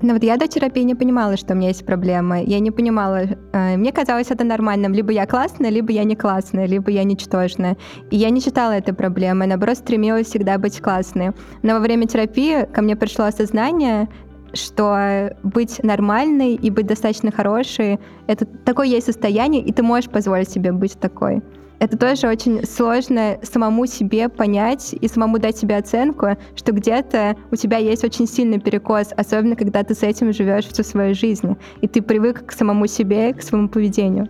Но 0.00 0.14
вот 0.14 0.22
я 0.22 0.36
до 0.36 0.46
терапии 0.46 0.82
не 0.82 0.94
понимала, 0.94 1.36
что 1.36 1.54
у 1.54 1.56
меня 1.56 1.68
есть 1.68 1.84
проблемы. 1.84 2.44
Я 2.46 2.60
не 2.60 2.70
понимала, 2.70 3.22
э, 3.52 3.76
мне 3.76 3.92
казалось 3.92 4.30
это 4.30 4.44
нормальным. 4.44 4.94
Либо 4.94 5.12
я 5.12 5.26
классная, 5.26 5.70
либо 5.70 5.90
я 5.92 6.04
не 6.04 6.14
классная, 6.14 6.66
либо 6.66 6.90
я 6.90 7.04
ничтожная. 7.04 7.76
И 8.10 8.16
я 8.16 8.30
не 8.30 8.40
считала 8.40 8.72
этой 8.72 8.94
проблемой, 8.94 9.48
наоборот, 9.48 9.78
стремилась 9.78 10.28
всегда 10.28 10.58
быть 10.58 10.80
классной. 10.80 11.32
Но 11.62 11.74
во 11.74 11.80
время 11.80 12.06
терапии 12.06 12.64
ко 12.72 12.80
мне 12.82 12.94
пришло 12.94 13.24
осознание, 13.24 14.08
что 14.54 15.36
быть 15.42 15.82
нормальной 15.82 16.54
и 16.54 16.70
быть 16.70 16.86
достаточно 16.86 17.30
хорошей— 17.30 17.98
это 18.26 18.46
такое 18.46 18.86
есть 18.86 19.06
состояние, 19.06 19.62
и 19.62 19.72
ты 19.72 19.82
можешь 19.82 20.08
позволить 20.08 20.48
себе 20.48 20.72
быть 20.72 20.98
такой 20.98 21.42
это 21.78 21.96
тоже 21.96 22.28
очень 22.28 22.64
сложно 22.66 23.38
самому 23.42 23.86
себе 23.86 24.28
понять 24.28 24.94
и 25.00 25.08
самому 25.08 25.38
дать 25.38 25.58
себе 25.58 25.76
оценку, 25.76 26.36
что 26.56 26.72
где-то 26.72 27.36
у 27.50 27.56
тебя 27.56 27.78
есть 27.78 28.04
очень 28.04 28.26
сильный 28.26 28.58
перекос, 28.58 29.08
особенно 29.16 29.56
когда 29.56 29.82
ты 29.84 29.94
с 29.94 30.02
этим 30.02 30.32
живешь 30.32 30.66
всю 30.66 30.82
свою 30.82 31.14
жизнь, 31.14 31.56
и 31.80 31.88
ты 31.88 32.02
привык 32.02 32.46
к 32.46 32.52
самому 32.52 32.86
себе, 32.86 33.32
к 33.32 33.42
своему 33.42 33.68
поведению. 33.68 34.28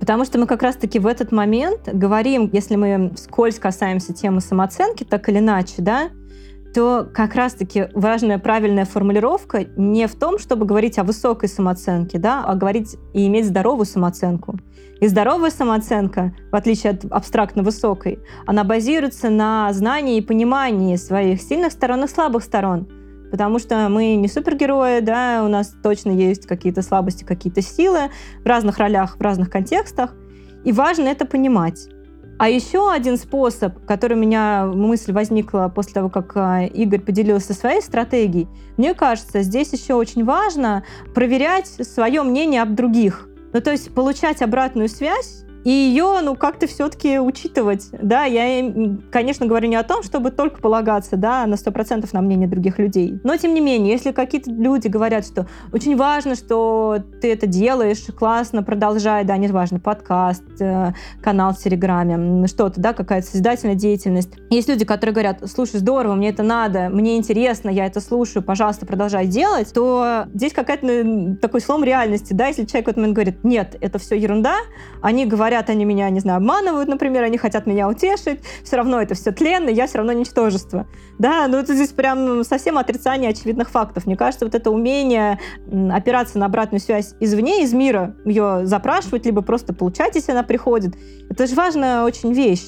Потому 0.00 0.24
что 0.24 0.38
мы 0.38 0.46
как 0.46 0.62
раз-таки 0.62 0.98
в 0.98 1.06
этот 1.06 1.32
момент 1.32 1.88
говорим, 1.92 2.50
если 2.52 2.76
мы 2.76 3.12
вскользь 3.14 3.58
касаемся 3.58 4.12
темы 4.12 4.40
самооценки, 4.40 5.04
так 5.04 5.28
или 5.28 5.38
иначе, 5.38 5.74
да, 5.78 6.10
то 6.76 7.08
как 7.10 7.34
раз-таки 7.34 7.88
важная 7.94 8.38
правильная 8.38 8.84
формулировка 8.84 9.64
не 9.78 10.06
в 10.06 10.14
том, 10.14 10.38
чтобы 10.38 10.66
говорить 10.66 10.98
о 10.98 11.04
высокой 11.04 11.48
самооценке, 11.48 12.18
да, 12.18 12.44
а 12.44 12.54
говорить 12.54 12.96
и 13.14 13.26
иметь 13.28 13.46
здоровую 13.46 13.86
самооценку. 13.86 14.56
И 15.00 15.06
здоровая 15.06 15.48
самооценка, 15.48 16.34
в 16.52 16.54
отличие 16.54 16.92
от 16.92 17.06
абстрактно 17.10 17.62
высокой, 17.62 18.18
она 18.44 18.62
базируется 18.62 19.30
на 19.30 19.72
знании 19.72 20.18
и 20.18 20.20
понимании 20.20 20.96
своих 20.96 21.40
сильных 21.40 21.72
сторон 21.72 22.04
и 22.04 22.08
слабых 22.08 22.44
сторон. 22.44 22.86
Потому 23.30 23.58
что 23.58 23.88
мы 23.88 24.14
не 24.16 24.28
супергерои, 24.28 25.00
да, 25.00 25.44
у 25.46 25.48
нас 25.48 25.74
точно 25.82 26.10
есть 26.10 26.44
какие-то 26.46 26.82
слабости, 26.82 27.24
какие-то 27.24 27.62
силы 27.62 28.10
в 28.44 28.46
разных 28.46 28.76
ролях, 28.76 29.16
в 29.16 29.20
разных 29.22 29.48
контекстах. 29.48 30.14
И 30.62 30.72
важно 30.72 31.08
это 31.08 31.24
понимать. 31.24 31.88
А 32.38 32.50
еще 32.50 32.92
один 32.92 33.16
способ, 33.16 33.86
который 33.86 34.14
у 34.14 34.20
меня 34.20 34.66
мысль 34.66 35.12
возникла 35.12 35.72
после 35.74 35.94
того, 35.94 36.10
как 36.10 36.32
а, 36.36 36.64
Игорь 36.64 37.00
поделился 37.00 37.54
своей 37.54 37.80
стратегией, 37.80 38.46
мне 38.76 38.92
кажется, 38.92 39.40
здесь 39.40 39.72
еще 39.72 39.94
очень 39.94 40.22
важно 40.22 40.84
проверять 41.14 41.66
свое 41.66 42.22
мнение 42.22 42.60
об 42.60 42.74
других. 42.74 43.28
Ну, 43.54 43.62
то 43.62 43.70
есть 43.70 43.94
получать 43.94 44.42
обратную 44.42 44.90
связь 44.90 45.45
и 45.66 45.70
ее, 45.70 46.20
ну, 46.22 46.36
как-то 46.36 46.68
все-таки 46.68 47.18
учитывать, 47.18 47.88
да, 47.90 48.22
я, 48.22 48.72
конечно, 49.10 49.46
говорю 49.46 49.68
не 49.68 49.74
о 49.74 49.82
том, 49.82 50.04
чтобы 50.04 50.30
только 50.30 50.60
полагаться, 50.60 51.16
да, 51.16 51.44
на 51.44 51.54
100% 51.54 52.08
на 52.12 52.20
мнение 52.20 52.46
других 52.46 52.78
людей, 52.78 53.18
но, 53.24 53.36
тем 53.36 53.52
не 53.52 53.60
менее, 53.60 53.90
если 53.90 54.12
какие-то 54.12 54.48
люди 54.48 54.86
говорят, 54.86 55.26
что 55.26 55.48
очень 55.72 55.96
важно, 55.96 56.36
что 56.36 56.98
ты 57.20 57.32
это 57.32 57.48
делаешь, 57.48 58.04
классно, 58.16 58.62
продолжай, 58.62 59.24
да, 59.24 59.36
не 59.38 59.48
важно, 59.48 59.80
подкаст, 59.80 60.44
э, 60.60 60.92
канал 61.20 61.52
в 61.52 61.58
Телеграме, 61.58 62.46
что-то, 62.46 62.80
да, 62.80 62.92
какая-то 62.92 63.26
созидательная 63.26 63.74
деятельность. 63.74 64.34
Есть 64.50 64.68
люди, 64.68 64.84
которые 64.84 65.14
говорят, 65.14 65.42
слушай, 65.52 65.80
здорово, 65.80 66.14
мне 66.14 66.28
это 66.28 66.44
надо, 66.44 66.90
мне 66.90 67.16
интересно, 67.16 67.70
я 67.70 67.86
это 67.86 68.00
слушаю, 68.00 68.44
пожалуйста, 68.44 68.86
продолжай 68.86 69.26
делать, 69.26 69.72
то 69.74 70.26
здесь 70.32 70.52
какая-то 70.52 71.38
такой 71.42 71.60
слом 71.60 71.82
реальности, 71.82 72.34
да, 72.34 72.46
если 72.46 72.66
человек 72.66 72.86
в 72.86 72.90
этот 72.90 72.98
момент 72.98 73.14
говорит, 73.16 73.42
нет, 73.42 73.76
это 73.80 73.98
все 73.98 74.14
ерунда, 74.14 74.54
они 75.02 75.26
говорят, 75.26 75.55
говорят, 75.56 75.70
они 75.70 75.84
меня, 75.84 76.10
не 76.10 76.20
знаю, 76.20 76.38
обманывают, 76.38 76.88
например, 76.88 77.22
они 77.24 77.38
хотят 77.38 77.66
меня 77.66 77.88
утешить, 77.88 78.40
все 78.62 78.76
равно 78.76 79.00
это 79.00 79.14
все 79.14 79.32
тленно, 79.32 79.70
я 79.70 79.86
все 79.86 79.98
равно 79.98 80.12
ничтожество. 80.12 80.86
Да, 81.18 81.46
ну 81.48 81.56
это 81.58 81.74
здесь 81.74 81.90
прям 81.90 82.44
совсем 82.44 82.78
отрицание 82.78 83.30
очевидных 83.30 83.70
фактов. 83.70 84.06
Мне 84.06 84.16
кажется, 84.16 84.44
вот 84.44 84.54
это 84.54 84.70
умение 84.70 85.38
опираться 85.90 86.38
на 86.38 86.46
обратную 86.46 86.80
связь 86.80 87.14
извне, 87.20 87.62
из 87.62 87.72
мира, 87.72 88.14
ее 88.24 88.66
запрашивать, 88.66 89.24
либо 89.24 89.42
просто 89.42 89.72
получать, 89.72 90.14
если 90.14 90.32
она 90.32 90.42
приходит, 90.42 90.94
это 91.30 91.46
же 91.46 91.54
важная 91.54 92.04
очень 92.04 92.32
вещь 92.32 92.64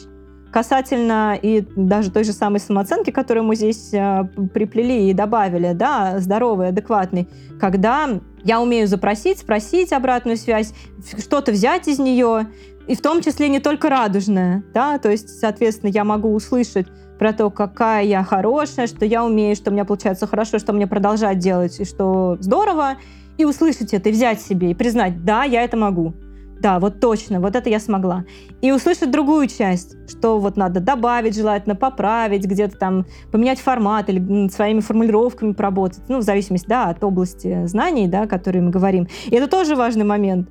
касательно 0.51 1.39
и 1.41 1.65
даже 1.77 2.11
той 2.11 2.25
же 2.25 2.33
самой 2.33 2.61
самооценки, 2.61 3.11
которую 3.11 3.45
мы 3.45 3.55
здесь 3.55 3.93
э, 3.93 4.25
приплели 4.55 5.11
и 5.11 5.13
добавили, 5.13 5.73
да, 5.75 6.19
здоровый, 6.21 6.69
адекватный, 6.69 7.29
когда 7.61 8.09
я 8.45 8.61
умею 8.61 8.87
запросить, 8.87 9.39
спросить 9.39 9.93
обратную 9.93 10.37
связь, 10.37 10.73
что-то 11.19 11.53
взять 11.53 11.89
из 11.89 11.99
нее, 11.99 12.47
и 12.89 12.95
в 12.95 13.03
том 13.03 13.21
числе 13.21 13.49
не 13.49 13.61
только 13.61 13.91
радужная, 13.91 14.65
да, 14.75 14.99
то 14.99 15.11
есть, 15.11 15.29
соответственно, 15.29 15.91
я 15.91 16.05
могу 16.05 16.35
услышать 16.35 16.89
про 17.19 17.33
то, 17.33 17.51
какая 17.51 18.05
я 18.05 18.25
хорошая, 18.25 18.87
что 18.87 19.05
я 19.05 19.25
умею, 19.25 19.55
что 19.55 19.71
у 19.71 19.75
меня 19.75 19.85
получается 19.85 20.27
хорошо, 20.27 20.59
что 20.59 20.73
мне 20.73 20.87
продолжать 20.87 21.39
делать, 21.39 21.79
и 21.81 21.85
что 21.85 22.39
здорово, 22.41 22.95
и 23.37 23.45
услышать 23.45 23.93
это, 23.93 24.09
и 24.09 24.13
взять 24.13 24.41
себе, 24.41 24.71
и 24.71 24.75
признать, 24.75 25.25
да, 25.25 25.45
я 25.45 25.63
это 25.63 25.77
могу. 25.77 26.15
Да, 26.61 26.81
вот 26.81 26.99
точно, 26.99 27.41
вот 27.41 27.55
это 27.55 27.71
я 27.71 27.79
смогла. 27.79 28.25
И 28.63 28.73
услышать 28.73 29.13
другую 29.13 29.47
часть, 29.47 29.97
что 30.09 30.41
вот 30.41 30.57
надо 30.57 30.81
добавить, 30.81 31.37
желательно 31.37 31.77
поправить, 31.77 32.45
где-то 32.45 32.77
там 32.77 33.07
поменять 33.31 33.61
формат 33.61 34.09
или 34.09 34.49
своими 34.49 34.81
формулировками 34.81 35.53
поработать, 35.53 36.03
ну, 36.09 36.19
в 36.19 36.23
зависимости, 36.23 36.67
да, 36.67 36.87
от 36.87 37.05
области 37.05 37.67
знаний, 37.67 38.09
да, 38.09 38.23
о 38.23 38.27
которой 38.27 38.59
мы 38.59 38.71
говорим. 38.71 39.07
И 39.27 39.37
это 39.37 39.47
тоже 39.47 39.77
важный 39.77 40.05
момент. 40.05 40.49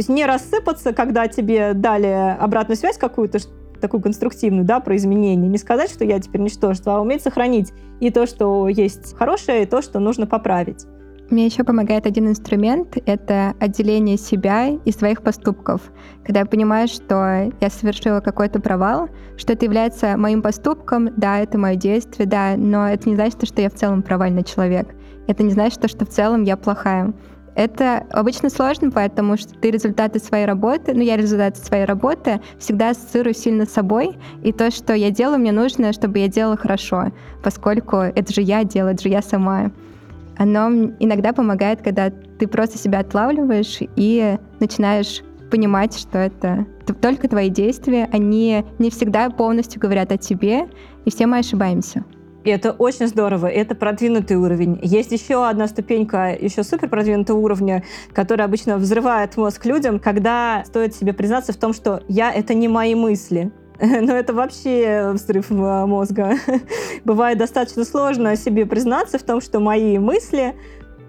То 0.00 0.02
есть 0.02 0.08
не 0.08 0.24
рассыпаться, 0.24 0.94
когда 0.94 1.28
тебе 1.28 1.74
дали 1.74 2.34
обратную 2.40 2.78
связь 2.78 2.96
какую-то, 2.96 3.38
такую 3.82 4.00
конструктивную, 4.00 4.64
да, 4.64 4.80
про 4.80 4.96
изменения. 4.96 5.46
Не 5.46 5.58
сказать, 5.58 5.90
что 5.90 6.06
я 6.06 6.18
теперь 6.18 6.40
ничтожество, 6.40 6.96
а 6.96 7.00
уметь 7.02 7.22
сохранить 7.22 7.74
и 8.00 8.08
то, 8.08 8.24
что 8.24 8.66
есть 8.68 9.14
хорошее, 9.14 9.64
и 9.64 9.66
то, 9.66 9.82
что 9.82 9.98
нужно 9.98 10.26
поправить. 10.26 10.86
Мне 11.28 11.44
еще 11.44 11.64
помогает 11.64 12.06
один 12.06 12.28
инструмент— 12.28 12.96
это 13.04 13.52
отделение 13.60 14.16
себя 14.16 14.68
и 14.70 14.90
своих 14.90 15.20
поступков. 15.20 15.92
Когда 16.24 16.40
я 16.40 16.46
понимаю, 16.46 16.88
что 16.88 17.52
я 17.60 17.68
совершила 17.68 18.20
какой-то 18.20 18.58
провал, 18.58 19.10
что 19.36 19.52
это 19.52 19.66
является 19.66 20.16
моим 20.16 20.40
поступком, 20.40 21.10
да, 21.18 21.40
это 21.40 21.58
мое 21.58 21.74
действие, 21.74 22.26
да, 22.26 22.54
но 22.56 22.88
это 22.88 23.06
не 23.06 23.16
значит, 23.16 23.46
что 23.46 23.60
я 23.60 23.68
в 23.68 23.74
целом 23.74 24.02
провальный 24.02 24.44
человек. 24.44 24.94
Это 25.26 25.42
не 25.42 25.50
значит, 25.50 25.90
что 25.90 26.06
в 26.06 26.08
целом 26.08 26.44
я 26.44 26.56
плохая. 26.56 27.12
Это 27.54 28.06
обычно 28.10 28.48
сложно, 28.48 28.90
потому 28.90 29.36
что 29.36 29.54
ты 29.54 29.70
результаты 29.70 30.18
своей 30.18 30.46
работы, 30.46 30.94
ну, 30.94 31.02
я 31.02 31.16
результаты 31.16 31.58
своей 31.58 31.84
работы 31.84 32.40
всегда 32.58 32.90
ассоциирую 32.90 33.34
сильно 33.34 33.66
с 33.66 33.72
собой, 33.72 34.16
и 34.42 34.52
то, 34.52 34.70
что 34.70 34.94
я 34.94 35.10
делаю, 35.10 35.40
мне 35.40 35.52
нужно, 35.52 35.92
чтобы 35.92 36.20
я 36.20 36.28
делала 36.28 36.56
хорошо, 36.56 37.12
поскольку 37.42 37.96
это 37.96 38.32
же 38.32 38.42
я 38.42 38.64
делаю, 38.64 38.94
это 38.94 39.02
же 39.02 39.08
я 39.08 39.22
сама. 39.22 39.72
Оно 40.38 40.70
иногда 41.00 41.32
помогает, 41.32 41.82
когда 41.82 42.10
ты 42.10 42.46
просто 42.46 42.78
себя 42.78 43.00
отлавливаешь 43.00 43.78
и 43.96 44.38
начинаешь 44.58 45.22
понимать, 45.50 45.98
что 45.98 46.18
это 46.18 46.66
только 47.02 47.28
твои 47.28 47.50
действия, 47.50 48.08
они 48.12 48.64
не 48.78 48.90
всегда 48.90 49.28
полностью 49.28 49.80
говорят 49.80 50.12
о 50.12 50.16
тебе, 50.16 50.68
и 51.04 51.10
все 51.10 51.26
мы 51.26 51.38
ошибаемся. 51.38 52.04
И 52.44 52.50
это 52.50 52.72
очень 52.72 53.06
здорово, 53.06 53.46
это 53.46 53.74
продвинутый 53.74 54.36
уровень. 54.36 54.78
Есть 54.82 55.12
еще 55.12 55.46
одна 55.46 55.68
ступенька, 55.68 56.30
еще 56.30 56.62
супер 56.62 56.88
продвинутого 56.88 57.38
уровня, 57.38 57.84
которая 58.14 58.46
обычно 58.46 58.76
взрывает 58.78 59.36
мозг 59.36 59.66
людям, 59.66 59.98
когда 59.98 60.62
стоит 60.64 60.94
себе 60.94 61.12
признаться 61.12 61.52
в 61.52 61.56
том, 61.56 61.74
что 61.74 62.02
я— 62.08 62.32
это 62.34 62.54
не 62.54 62.68
мои 62.68 62.94
мысли. 62.94 63.52
Но 63.80 64.14
это 64.14 64.32
вообще 64.32 65.10
взрыв 65.12 65.50
мозга. 65.50 66.34
Бывает 67.04 67.38
достаточно 67.38 67.84
сложно 67.84 68.36
себе 68.36 68.66
признаться 68.66 69.18
в 69.18 69.22
том, 69.22 69.40
что 69.40 69.60
мои 69.60 69.98
мысли 69.98 70.54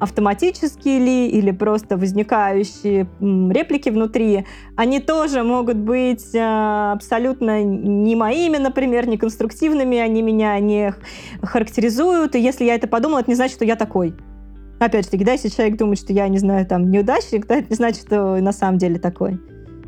автоматические 0.02 0.98
ли 0.98 1.28
или 1.30 1.52
просто 1.52 1.96
возникающие 1.96 3.08
реплики 3.22 3.90
внутри, 3.90 4.48
они 4.76 5.00
тоже 5.00 5.44
могут 5.44 5.78
быть 5.78 6.34
э, 6.34 6.92
абсолютно 6.92 7.64
не 7.64 8.16
моими, 8.16 8.58
например, 8.58 9.08
не 9.08 9.18
конструктивными, 9.18 10.00
они 10.00 10.24
меня 10.24 10.60
не 10.60 10.96
характеризуют, 11.44 12.36
и 12.36 12.40
если 12.40 12.66
я 12.66 12.74
это 12.74 12.88
подумала, 12.88 13.20
это 13.20 13.30
не 13.30 13.36
значит, 13.36 13.58
что 13.58 13.64
я 13.64 13.76
такой. 13.76 14.16
Опять 14.80 15.06
же 15.06 15.12
таки, 15.12 15.24
да, 15.24 15.34
если 15.34 15.50
человек 15.50 15.78
думает, 15.78 16.00
что 16.00 16.14
я, 16.14 16.28
не 16.30 16.40
знаю, 16.40 16.66
там, 16.66 16.90
неудачник, 16.90 17.46
то 17.46 17.54
это 17.54 17.70
не 17.70 17.76
значит, 17.76 18.02
что 18.08 18.38
на 18.38 18.54
самом 18.54 18.80
деле 18.80 18.98
такой. 18.98 19.40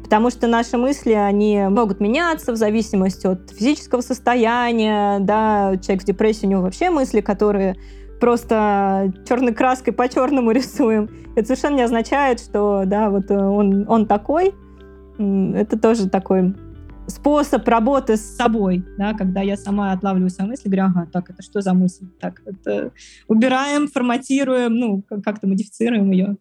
Потому 0.03 0.30
что 0.30 0.45
наши 0.45 0.78
мысли, 0.78 1.14
они 1.14 1.59
могут 1.70 1.99
меняться 1.99 2.51
в 2.51 2.55
зависимости 2.55 3.26
от 3.26 3.49
физического 3.49 4.01
состояния, 4.01 5.18
да, 5.22 5.76
человек 5.82 6.03
в 6.03 6.05
депрессии, 6.05 6.45
у 6.45 6.49
него 6.49 6.61
вообще 6.61 6.91
мысли, 6.91 7.22
которые 7.22 7.78
просто 8.24 9.11
черной 9.28 9.53
краской 9.53 9.91
по 9.91 10.07
черному 10.07 10.51
рисуем. 10.51 11.09
Это 11.36 11.47
совершенно 11.47 11.76
не 11.76 11.82
означает, 11.82 12.39
что, 12.39 12.84
да, 12.86 13.09
вот 13.09 13.30
он, 13.30 13.84
он 13.89 14.05
такой. 14.07 14.55
Это 15.17 15.78
тоже 15.78 16.07
такой 16.07 16.55
способ 17.07 17.67
работы 17.67 18.15
с 18.15 18.21
собой, 18.21 18.86
да, 18.97 19.13
когда 19.13 19.41
я 19.41 19.57
сама 19.57 19.91
отлавливаю 19.91 20.30
свои 20.30 20.47
мысли, 20.47 20.69
говорю, 20.69 20.86
ага, 20.86 21.09
так, 21.11 21.32
это 21.32 21.43
что 21.43 21.59
за 21.59 21.74
мысль? 21.74 22.07
Так, 22.21 22.41
это 22.45 22.93
убираем, 23.28 23.89
форматируем, 23.89 24.74
ну, 24.74 25.01
как-то 25.01 25.45
модифицируем 25.45 26.09
ее. 26.09 26.38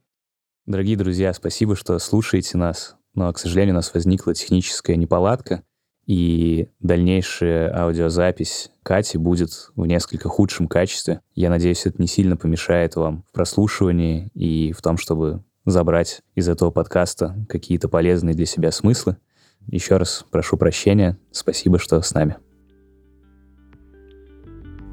Дорогие 0.67 0.97
друзья, 0.97 1.33
спасибо, 1.33 1.75
что 1.75 1.99
слушаете 1.99 2.59
нас. 2.59 2.97
Но, 3.17 3.33
к 3.33 3.41
сожалению, 3.41 3.75
у 3.75 3.79
нас 3.79 3.93
возникла 3.93 4.35
техническая 4.35 4.95
неполадка, 4.95 5.65
и 6.07 6.69
дальнейшая 6.81 7.75
аудиозапись 7.77 8.71
Кати 8.83 9.19
будет 9.19 9.51
в 9.77 9.87
несколько 9.87 10.29
худшем 10.29 10.67
качестве. 10.67 11.21
Я 11.35 11.51
надеюсь, 11.51 11.87
это 11.87 12.01
не 12.01 12.09
сильно 12.09 12.37
помешает 12.37 12.97
вам 12.97 13.25
в 13.29 13.33
прослушивании 13.33 14.31
и 14.35 14.73
в 14.73 14.83
том, 14.83 14.97
чтобы 14.97 15.45
забрать 15.65 16.23
из 16.35 16.49
этого 16.49 16.71
подкаста 16.71 17.37
какие-то 17.49 17.89
полезные 17.89 18.35
для 18.35 18.47
себя 18.47 18.73
смыслы. 18.73 19.17
Еще 19.69 19.97
раз 19.97 20.27
прошу 20.31 20.57
прощения. 20.57 21.17
Спасибо, 21.31 21.79
что 21.79 22.01
с 22.03 22.13
нами. 22.15 22.37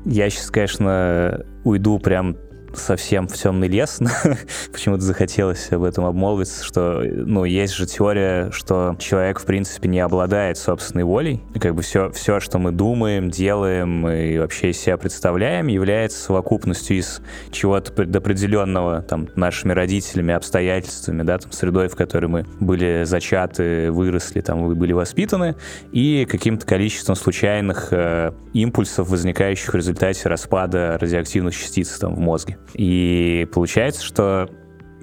Я 0.06 0.30
сейчас, 0.30 0.52
конечно, 0.52 1.46
уйду 1.64 2.00
прям 2.00 2.38
совсем 2.74 3.28
в 3.28 3.34
темный 3.34 3.68
лес. 3.68 4.00
Почему-то 4.72 5.02
захотелось 5.02 5.72
об 5.72 5.84
этом 5.84 6.06
обмолвиться, 6.06 6.64
что, 6.64 7.02
ну, 7.04 7.46
есть 7.46 7.74
же 7.74 7.86
теория, 7.86 8.52
что 8.52 8.96
человек, 9.00 9.40
в 9.40 9.46
принципе, 9.46 9.90
не 9.90 10.00
обладает 10.00 10.58
собственной 10.58 11.04
волей. 11.04 11.42
И 11.56 11.60
как 11.60 11.76
бы 11.76 11.82
все, 11.82 12.12
все, 12.12 12.40
что 12.40 12.60
мы 12.60 12.72
думаем, 12.72 13.30
делаем 13.30 14.08
и 14.08 14.38
вообще 14.38 14.70
из 14.70 14.80
себя 14.80 14.98
представляем, 14.98 15.68
является 15.68 16.20
совокупностью 16.20 16.98
из 16.98 17.22
чего-то 17.52 17.92
предопределенного, 17.92 19.02
там, 19.02 19.30
нашими 19.36 19.74
родителями, 19.74 20.34
обстоятельствами, 20.34 21.24
да, 21.24 21.38
там, 21.38 21.52
средой, 21.52 21.88
в 21.88 21.96
которой 21.96 22.28
мы 22.28 22.46
были 22.60 23.04
зачаты, 23.06 23.92
выросли, 23.92 24.42
там, 24.42 24.74
были 24.76 24.94
воспитаны, 24.94 25.56
и 25.92 26.28
каким-то 26.30 26.66
количеством 26.66 27.16
случайных 27.16 27.92
э, 27.92 28.32
импульсов, 28.54 29.10
возникающих 29.10 29.74
в 29.74 29.76
результате 29.76 30.30
распада 30.30 30.98
радиоактивных 31.00 31.56
частиц 31.56 31.98
там 31.98 32.16
в 32.16 32.20
мозге. 32.20 32.59
И 32.74 33.48
получается, 33.52 34.04
что 34.04 34.50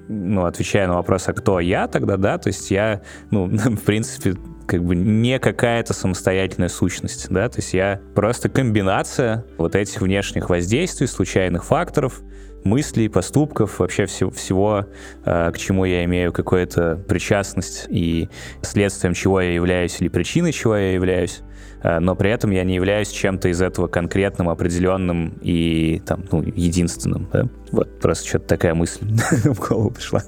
ну, 0.08 0.44
отвечая 0.44 0.86
на 0.86 0.94
вопрос, 0.94 1.28
а 1.28 1.32
кто 1.32 1.60
я 1.60 1.88
тогда, 1.88 2.16
да, 2.16 2.38
то 2.38 2.48
есть 2.48 2.70
я, 2.70 3.02
ну, 3.30 3.46
в 3.50 3.82
принципе, 3.82 4.34
как 4.66 4.84
бы 4.84 4.96
не 4.96 5.38
какая-то 5.38 5.94
самостоятельная 5.94 6.68
сущность, 6.68 7.28
да, 7.30 7.48
то 7.48 7.58
есть 7.58 7.74
я 7.74 8.00
просто 8.14 8.48
комбинация 8.48 9.44
вот 9.58 9.74
этих 9.74 10.00
внешних 10.00 10.50
воздействий, 10.50 11.06
случайных 11.06 11.64
факторов, 11.64 12.22
мыслей, 12.64 13.08
поступков, 13.08 13.78
вообще 13.78 14.06
всего, 14.06 14.30
всего 14.30 14.86
э, 15.24 15.52
к 15.52 15.58
чему 15.58 15.84
я 15.84 16.04
имею 16.04 16.32
какую-то 16.32 16.96
причастность 17.08 17.86
и 17.88 18.28
следствием 18.62 19.14
чего 19.14 19.40
я 19.40 19.52
являюсь 19.52 20.00
или 20.00 20.08
причиной 20.08 20.52
чего 20.52 20.76
я 20.76 20.92
являюсь. 20.92 21.42
Э, 21.86 22.00
но 22.00 22.16
при 22.16 22.30
этом 22.30 22.50
я 22.50 22.64
не 22.64 22.74
являюсь 22.74 23.10
чем-то 23.10 23.48
из 23.48 23.62
этого 23.62 23.86
конкретным, 23.86 24.48
определенным 24.48 25.38
и 25.40 26.02
там, 26.04 26.24
ну, 26.32 26.42
единственным. 26.42 27.28
Да? 27.32 27.48
Вот 27.70 28.00
просто 28.00 28.28
что-то 28.28 28.46
такая 28.48 28.74
мысль 28.74 29.06
в 29.44 29.68
голову 29.68 29.90
пришла. 29.90 30.22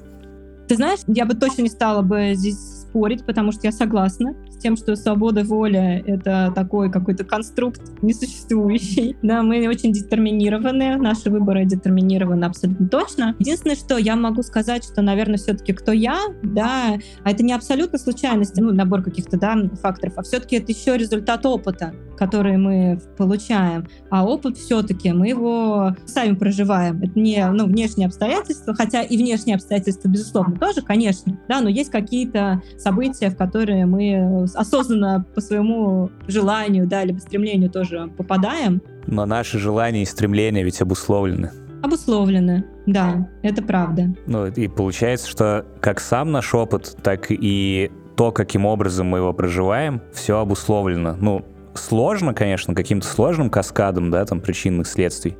Ты 0.69 0.75
знаешь, 0.75 0.99
я 1.07 1.25
бы 1.25 1.33
точно 1.33 1.63
не 1.63 1.69
стала 1.69 2.01
бы 2.01 2.33
здесь 2.35 2.57
спорить, 2.83 3.25
потому 3.25 3.51
что 3.51 3.61
я 3.63 3.71
согласна 3.71 4.35
тем, 4.59 4.77
что 4.77 4.95
свобода 4.95 5.43
воли— 5.43 6.03
это 6.05 6.51
такой 6.55 6.91
какой-то 6.91 7.23
конструкт 7.23 7.81
несуществующий. 8.01 9.15
Да, 9.29 9.43
мы 9.43 9.67
очень 9.67 9.91
детерминированы, 9.91 10.97
наши 10.97 11.29
выборы 11.29 11.65
детерминированы 11.65 12.45
абсолютно 12.45 12.87
точно. 12.87 13.35
Единственное, 13.37 13.75
что 13.75 13.97
я 13.97 14.15
могу 14.15 14.41
сказать, 14.41 14.83
что, 14.83 15.01
наверное, 15.01 15.37
все-таки 15.37 15.73
кто 15.73 15.91
я, 15.91 16.17
да, 16.41 16.97
а 17.23 17.31
это 17.31 17.43
не 17.43 17.53
абсолютно 17.53 17.99
случайность, 17.99 18.57
ну, 18.57 18.71
набор 18.73 19.03
каких-то, 19.03 19.37
да, 19.37 19.55
факторов, 19.81 20.13
а 20.17 20.23
все-таки 20.23 20.55
это 20.55 20.71
еще 20.71 20.97
результат 20.97 21.45
опыта, 21.45 21.93
который 22.17 22.57
мы 22.57 22.99
получаем. 23.17 23.87
А 24.09 24.25
опыт 24.25 24.57
все-таки 24.57 25.11
мы 25.11 25.29
его 25.29 25.95
сами 26.05 26.35
проживаем. 26.35 27.01
Это 27.01 27.19
не, 27.19 27.45
ну, 27.51 27.65
внешние 27.65 28.07
обстоятельства, 28.07 28.73
хотя 28.73 29.01
и 29.01 29.17
внешние 29.17 29.55
обстоятельства, 29.55 30.09
безусловно, 30.09 30.57
тоже, 30.57 30.81
конечно, 30.81 31.39
да, 31.47 31.61
но 31.61 31.69
есть 31.69 31.91
какие-то 31.91 32.61
события, 32.77 33.29
в 33.29 33.37
которые 33.37 33.85
мы 33.85 34.47
осознанно 34.55 35.25
по 35.35 35.41
своему 35.41 36.09
желанию, 36.27 36.87
да, 36.87 37.03
либо 37.03 37.19
стремлению 37.19 37.69
тоже 37.69 38.09
попадаем. 38.17 38.81
Но 39.07 39.25
наши 39.25 39.59
желания 39.59 40.03
и 40.03 40.05
стремления 40.05 40.63
ведь 40.63 40.81
обусловлены. 40.81 41.51
Обусловлены, 41.81 42.65
да, 42.85 43.29
это 43.41 43.63
правда. 43.63 44.13
Ну 44.25 44.47
и 44.47 44.67
получается, 44.67 45.29
что 45.29 45.65
как 45.79 45.99
сам 45.99 46.31
наш 46.31 46.53
опыт, 46.53 46.97
так 47.01 47.27
и 47.29 47.91
то, 48.17 48.31
каким 48.31 48.65
образом 48.65 49.07
мы 49.07 49.19
его 49.19 49.31
проживаем, 49.31 50.01
все 50.11 50.39
обусловлено. 50.39 51.15
Ну, 51.19 51.45
сложно, 51.73 52.33
конечно, 52.33 52.75
каким-то 52.75 53.07
сложным 53.07 53.49
каскадом, 53.49 54.11
да, 54.11 54.25
там, 54.25 54.41
причинных 54.41 54.87
следствий, 54.87 55.37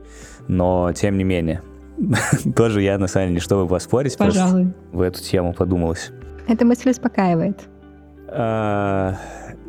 но 0.48 0.94
тем 0.94 1.18
не 1.18 1.26
менее. 1.26 1.62
Тоже 2.56 2.82
я, 2.82 2.98
на 2.98 3.08
самом 3.08 3.30
деле, 3.30 3.42
чтобы 3.42 3.68
поспорить, 3.68 4.18
Пожалуй. 4.18 4.74
в 4.94 5.02
эту 5.02 5.22
тему 5.22 5.54
подумалось. 5.54 6.12
Эта 6.48 6.66
мысль 6.66 6.92
успокаивает. 6.92 7.68
А, 8.32 9.16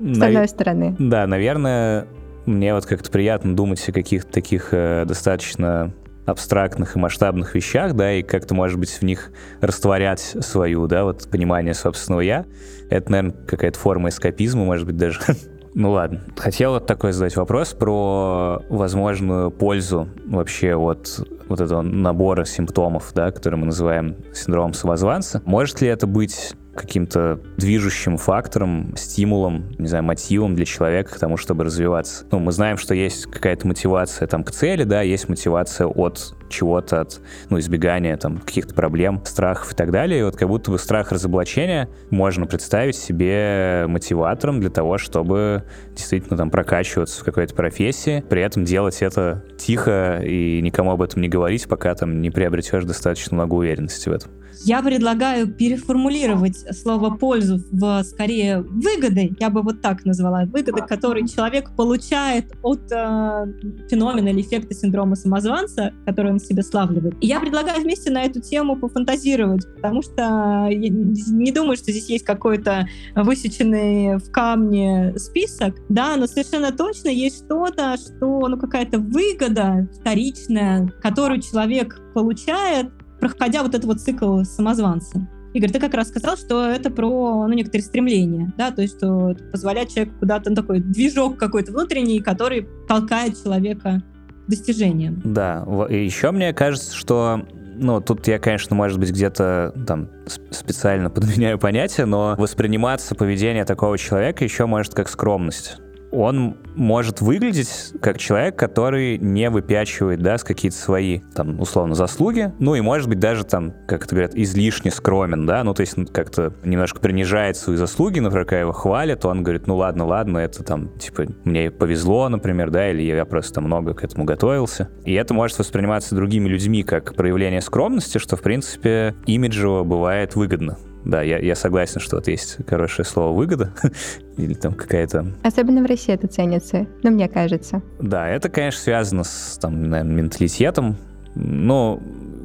С 0.00 0.22
одной 0.22 0.48
стороны. 0.48 0.96
Да, 0.98 1.26
наверное, 1.26 2.06
мне 2.46 2.74
вот 2.74 2.86
как-то 2.86 3.10
приятно 3.10 3.54
думать 3.54 3.86
о 3.88 3.92
каких-то 3.92 4.30
таких 4.30 4.68
э, 4.72 5.04
достаточно 5.06 5.92
абстрактных 6.26 6.96
и 6.96 6.98
масштабных 6.98 7.54
вещах, 7.54 7.94
да, 7.94 8.12
и 8.12 8.22
как-то, 8.22 8.54
может 8.54 8.78
быть, 8.78 8.90
в 8.90 9.02
них 9.02 9.32
растворять 9.60 10.20
свою, 10.20 10.86
да, 10.86 11.04
вот 11.04 11.28
понимание 11.30 11.74
собственного 11.74 12.20
«я». 12.20 12.46
Это, 12.88 13.10
наверное, 13.10 13.46
какая-то 13.46 13.78
форма 13.78 14.08
эскапизма, 14.08 14.64
может 14.64 14.86
быть, 14.86 14.96
даже. 14.96 15.20
ну 15.74 15.90
ладно. 15.92 16.22
Хотел 16.36 16.72
вот 16.72 16.86
такой 16.86 17.12
задать 17.12 17.36
вопрос 17.36 17.72
про 17.72 18.62
возможную 18.68 19.50
пользу 19.50 20.08
вообще 20.26 20.74
вот 20.74 21.26
вот 21.48 21.60
этого 21.60 21.82
набора 21.82 22.44
симптомов, 22.44 23.10
да, 23.14 23.32
который 23.32 23.56
мы 23.56 23.66
называем 23.66 24.16
синдромом 24.32 24.72
самозванца. 24.72 25.42
Может 25.44 25.80
ли 25.80 25.88
это 25.88 26.06
быть 26.06 26.54
каким-то 26.74 27.40
движущим 27.56 28.16
фактором, 28.16 28.94
стимулом, 28.96 29.72
не 29.78 29.88
знаю, 29.88 30.04
мотивом 30.04 30.54
для 30.54 30.64
человека 30.64 31.14
к 31.14 31.18
тому, 31.18 31.36
чтобы 31.36 31.64
развиваться. 31.64 32.24
Ну, 32.30 32.38
мы 32.38 32.52
знаем, 32.52 32.76
что 32.76 32.94
есть 32.94 33.26
какая-то 33.26 33.66
мотивация 33.66 34.26
там 34.28 34.44
к 34.44 34.50
цели, 34.50 34.84
да, 34.84 35.02
есть 35.02 35.28
мотивация 35.28 35.86
от 35.86 36.34
чего-то, 36.48 37.02
от, 37.02 37.20
ну, 37.48 37.58
избегания 37.58 38.16
там 38.16 38.38
каких-то 38.38 38.74
проблем, 38.74 39.22
страхов 39.24 39.72
и 39.72 39.76
так 39.76 39.90
далее. 39.90 40.20
И 40.20 40.22
вот 40.22 40.36
как 40.36 40.48
будто 40.48 40.70
бы 40.70 40.78
страх 40.78 41.12
разоблачения 41.12 41.88
можно 42.10 42.46
представить 42.46 42.96
себе 42.96 43.84
мотиватором 43.88 44.60
для 44.60 44.70
того, 44.70 44.98
чтобы 44.98 45.64
действительно 45.94 46.36
там 46.36 46.50
прокачиваться 46.50 47.20
в 47.20 47.24
какой-то 47.24 47.54
профессии, 47.54 48.24
при 48.28 48.42
этом 48.42 48.64
делать 48.64 49.02
это 49.02 49.44
тихо 49.58 50.20
и 50.24 50.60
никому 50.62 50.92
об 50.92 51.02
этом 51.02 51.22
не 51.22 51.28
говорить, 51.28 51.68
пока 51.68 51.94
там 51.94 52.20
не 52.20 52.30
приобретешь 52.30 52.84
достаточно 52.84 53.34
много 53.36 53.54
уверенности 53.54 54.08
в 54.08 54.12
этом. 54.12 54.30
Я 54.64 54.82
предлагаю 54.82 55.52
переформулировать 55.52 56.56
слово 56.76 57.16
«пользу» 57.16 57.62
в 57.70 58.02
скорее 58.04 58.60
выгоды, 58.60 59.34
я 59.38 59.50
бы 59.50 59.62
вот 59.62 59.80
так 59.80 60.04
назвала, 60.04 60.44
выгоды, 60.44 60.82
которые 60.82 61.26
человек 61.26 61.74
получает 61.76 62.52
от 62.62 62.80
э, 62.92 63.46
феномена 63.88 64.28
или 64.28 64.42
эффекта 64.42 64.74
синдрома 64.74 65.16
самозванца, 65.16 65.92
который 66.06 66.32
он 66.32 66.40
себе 66.40 66.62
славливает. 66.62 67.14
И 67.20 67.26
я 67.26 67.40
предлагаю 67.40 67.82
вместе 67.82 68.10
на 68.10 68.22
эту 68.22 68.40
тему 68.40 68.76
пофантазировать, 68.76 69.66
потому 69.74 70.02
что 70.02 70.22
я 70.70 70.88
не 70.88 71.52
думаю, 71.52 71.76
что 71.76 71.90
здесь 71.90 72.08
есть 72.08 72.24
какой-то 72.24 72.86
высеченный 73.14 74.18
в 74.18 74.30
камне 74.30 75.14
список, 75.16 75.76
да, 75.88 76.16
но 76.16 76.26
совершенно 76.26 76.72
точно 76.72 77.08
есть 77.08 77.44
что-то, 77.44 77.96
что, 77.96 78.48
ну, 78.48 78.58
какая-то 78.58 78.98
выгода 78.98 79.88
вторичная, 80.00 80.92
которую 81.02 81.40
человек 81.40 82.00
получает 82.14 82.90
проходя 83.20 83.62
вот 83.62 83.74
этот 83.74 83.84
вот 83.84 84.00
цикл 84.00 84.42
самозванца. 84.42 85.28
Игорь, 85.52 85.70
ты 85.70 85.80
как 85.80 85.94
раз 85.94 86.08
сказал, 86.08 86.36
что 86.36 86.64
это 86.64 86.90
про 86.90 87.46
ну, 87.46 87.52
некоторые 87.52 87.84
стремления, 87.84 88.52
да, 88.56 88.70
то 88.70 88.82
есть 88.82 88.96
что 88.96 89.34
позволяет 89.50 89.88
человеку 89.88 90.14
куда-то 90.20 90.50
ну, 90.50 90.56
такой 90.56 90.80
движок 90.80 91.38
какой-то 91.38 91.72
внутренний, 91.72 92.20
который 92.20 92.68
толкает 92.86 93.42
человека 93.42 94.02
к 94.46 94.50
достижениям. 94.50 95.20
Да, 95.24 95.66
и 95.90 96.04
еще 96.04 96.30
мне 96.30 96.52
кажется, 96.52 96.94
что 96.94 97.44
ну, 97.80 98.00
тут 98.00 98.28
я, 98.28 98.38
конечно, 98.38 98.76
может 98.76 98.98
быть, 98.98 99.10
где-то 99.10 99.74
там 99.86 100.10
специально 100.50 101.10
подменяю 101.10 101.58
понятие, 101.58 102.06
но 102.06 102.36
восприниматься 102.38 103.14
поведение 103.14 103.64
такого 103.64 103.98
человека 103.98 104.44
еще 104.44 104.66
может 104.66 104.94
как 104.94 105.08
скромность. 105.08 105.78
Он 106.12 106.56
может 106.74 107.20
выглядеть 107.20 107.92
как 108.00 108.18
человек, 108.18 108.56
который 108.56 109.18
не 109.18 109.50
выпячивает, 109.50 110.20
да, 110.20 110.38
с 110.38 110.44
какие-то 110.44 110.76
свои, 110.76 111.20
там, 111.34 111.60
условно, 111.60 111.94
заслуги, 111.94 112.52
ну 112.58 112.74
и, 112.74 112.80
может 112.80 113.08
быть, 113.08 113.18
даже 113.18 113.44
там, 113.44 113.72
как 113.86 114.04
это 114.04 114.14
говорят, 114.14 114.34
излишне 114.34 114.90
скромен, 114.90 115.46
да, 115.46 115.62
ну, 115.64 115.74
то 115.74 115.82
есть 115.82 115.94
как-то 116.12 116.52
немножко 116.64 117.00
принижает 117.00 117.56
свои 117.56 117.76
заслуги, 117.76 118.20
например, 118.20 118.44
когда 118.44 118.60
его 118.60 118.72
хвалят, 118.72 119.24
он 119.24 119.42
говорит, 119.42 119.66
ну, 119.66 119.76
ладно, 119.76 120.06
ладно, 120.06 120.38
это 120.38 120.62
там, 120.62 120.90
типа, 120.98 121.26
мне 121.44 121.70
повезло, 121.70 122.28
например, 122.28 122.70
да, 122.70 122.90
или 122.90 123.02
я 123.02 123.24
просто 123.24 123.60
много 123.60 123.94
к 123.94 124.04
этому 124.04 124.24
готовился. 124.24 124.88
И 125.04 125.12
это 125.14 125.34
может 125.34 125.58
восприниматься 125.58 126.14
другими 126.14 126.48
людьми 126.48 126.82
как 126.82 127.14
проявление 127.14 127.60
скромности, 127.60 128.18
что, 128.18 128.36
в 128.36 128.42
принципе, 128.42 129.14
имиджево 129.26 129.84
бывает 129.84 130.36
выгодно. 130.36 130.78
Да, 131.04 131.22
я, 131.22 131.38
я 131.38 131.54
согласен, 131.54 132.00
что 132.00 132.16
вот 132.16 132.28
есть 132.28 132.58
хорошее 132.66 133.06
слово 133.06 133.34
«выгода» 133.36 133.72
или 134.36 134.54
там 134.54 134.74
какая-то... 134.74 135.26
Особенно 135.42 135.82
в 135.82 135.86
России 135.86 136.12
это 136.12 136.26
ценится, 136.26 136.86
ну, 137.02 137.10
мне 137.10 137.28
кажется. 137.28 137.82
Да, 138.00 138.28
это, 138.28 138.48
конечно, 138.48 138.80
связано 138.80 139.24
с, 139.24 139.58
там, 139.60 139.88
наверное, 139.88 140.14
менталитетом, 140.22 140.96
но 141.34 142.00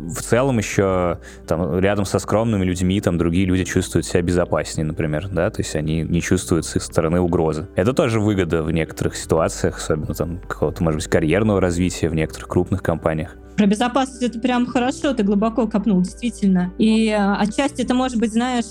в 0.08 0.22
целом 0.22 0.58
еще 0.58 1.20
там 1.48 1.80
рядом 1.80 2.06
со 2.06 2.20
скромными 2.20 2.64
людьми 2.64 3.00
там 3.02 3.18
другие 3.18 3.46
люди 3.46 3.64
чувствуют 3.64 4.06
себя 4.06 4.22
безопаснее, 4.22 4.86
например, 4.86 5.28
да, 5.30 5.50
то 5.50 5.62
есть 5.62 5.76
они 5.76 6.02
не 6.02 6.22
чувствуют 6.22 6.66
с 6.66 6.76
их 6.76 6.84
стороны 6.84 7.20
угрозы. 7.20 7.68
Это 7.76 7.94
тоже 7.94 8.20
выгода 8.20 8.64
в 8.64 8.72
некоторых 8.72 9.16
ситуациях, 9.16 9.78
особенно 9.78 10.14
там 10.14 10.40
какого-то, 10.48 10.84
может 10.84 10.98
быть, 10.98 11.08
карьерного 11.08 11.62
развития 11.62 12.10
в 12.10 12.16
некоторых 12.16 12.48
крупных 12.48 12.84
компаниях. 12.84 13.36
Про 13.56 13.68
безопасность 13.68 14.22
это 14.22 14.40
прям 14.40 14.66
хорошо, 14.66 15.14
ты 15.14 15.24
глубоко 15.24 15.66
копнул, 15.68 16.02
действительно. 16.02 16.74
И 16.78 17.08
э, 17.08 17.16
отчасти 17.16 17.84
это 17.84 17.94
может 17.94 18.18
быть, 18.18 18.34
знаешь, 18.34 18.66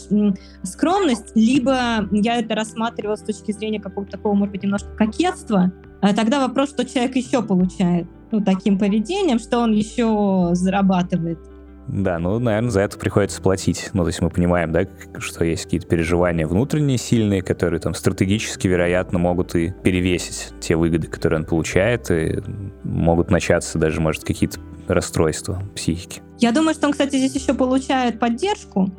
скромность, 0.63 1.33
либо 1.35 2.07
я 2.11 2.37
это 2.37 2.55
рассматривала 2.55 3.17
с 3.17 3.23
точки 3.23 3.53
зрения 3.53 3.81
какого-то 3.81 4.13
такого, 4.13 4.35
может 4.35 4.53
быть, 4.53 4.63
немножко 4.63 4.91
кокетства. 4.95 5.73
А 6.03 6.13
тогда 6.13 6.47
вопрос, 6.47 6.69
что 6.69 6.85
человек 6.85 7.17
еще 7.17 7.43
получает 7.43 8.07
ну, 8.35 8.45
таким 8.45 8.79
поведением, 8.79 9.39
что 9.39 9.59
он 9.59 9.73
еще 9.73 10.51
зарабатывает. 10.53 11.39
Да, 11.87 12.19
ну, 12.19 12.39
наверное, 12.39 12.71
за 12.71 12.81
это 12.81 12.99
приходится 12.99 13.43
платить. 13.43 13.91
Ну, 13.93 14.03
то 14.05 14.09
есть 14.09 14.23
мы 14.23 14.31
понимаем, 14.31 14.73
да, 14.73 14.87
что 15.19 15.45
есть 15.45 15.65
какие-то 15.65 15.87
переживания 15.87 16.47
внутренние 16.47 16.97
сильные, 16.97 17.43
которые 17.43 17.79
там 17.79 17.95
стратегически, 17.95 18.67
вероятно, 18.67 19.19
могут 19.19 19.55
и 19.55 19.75
перевесить 19.83 20.55
те 20.61 20.77
выгоды, 20.77 21.09
которые 21.09 21.41
он 21.41 21.47
получает, 21.47 22.11
и 22.11 22.41
могут 22.85 23.31
начаться 23.31 23.79
даже, 23.79 24.01
может, 24.01 24.25
какие-то 24.25 24.61
расстройства 24.89 25.63
психики. 25.75 26.23
Я 26.39 26.53
думаю, 26.53 26.75
что 26.75 26.87
он, 26.87 26.93
кстати, 26.93 27.17
здесь 27.17 27.35
еще 27.35 27.55
получает 27.55 28.19
поддержку, 28.19 28.91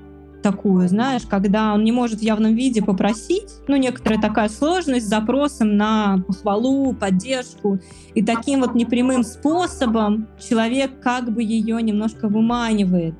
такую, 0.41 0.88
знаешь, 0.88 1.23
когда 1.29 1.73
он 1.73 1.83
не 1.83 1.91
может 1.91 2.19
в 2.19 2.23
явном 2.23 2.55
виде 2.55 2.81
попросить, 2.81 3.51
ну, 3.67 3.75
некоторая 3.75 4.21
такая 4.21 4.49
сложность 4.49 5.05
с 5.05 5.09
запросом 5.09 5.77
на 5.77 6.23
похвалу, 6.27 6.93
поддержку, 6.93 7.79
и 8.13 8.23
таким 8.23 8.61
вот 8.61 8.75
непрямым 8.75 9.23
способом 9.23 10.27
человек 10.39 10.99
как 11.01 11.33
бы 11.33 11.43
ее 11.43 11.81
немножко 11.81 12.27
выманивает 12.27 13.15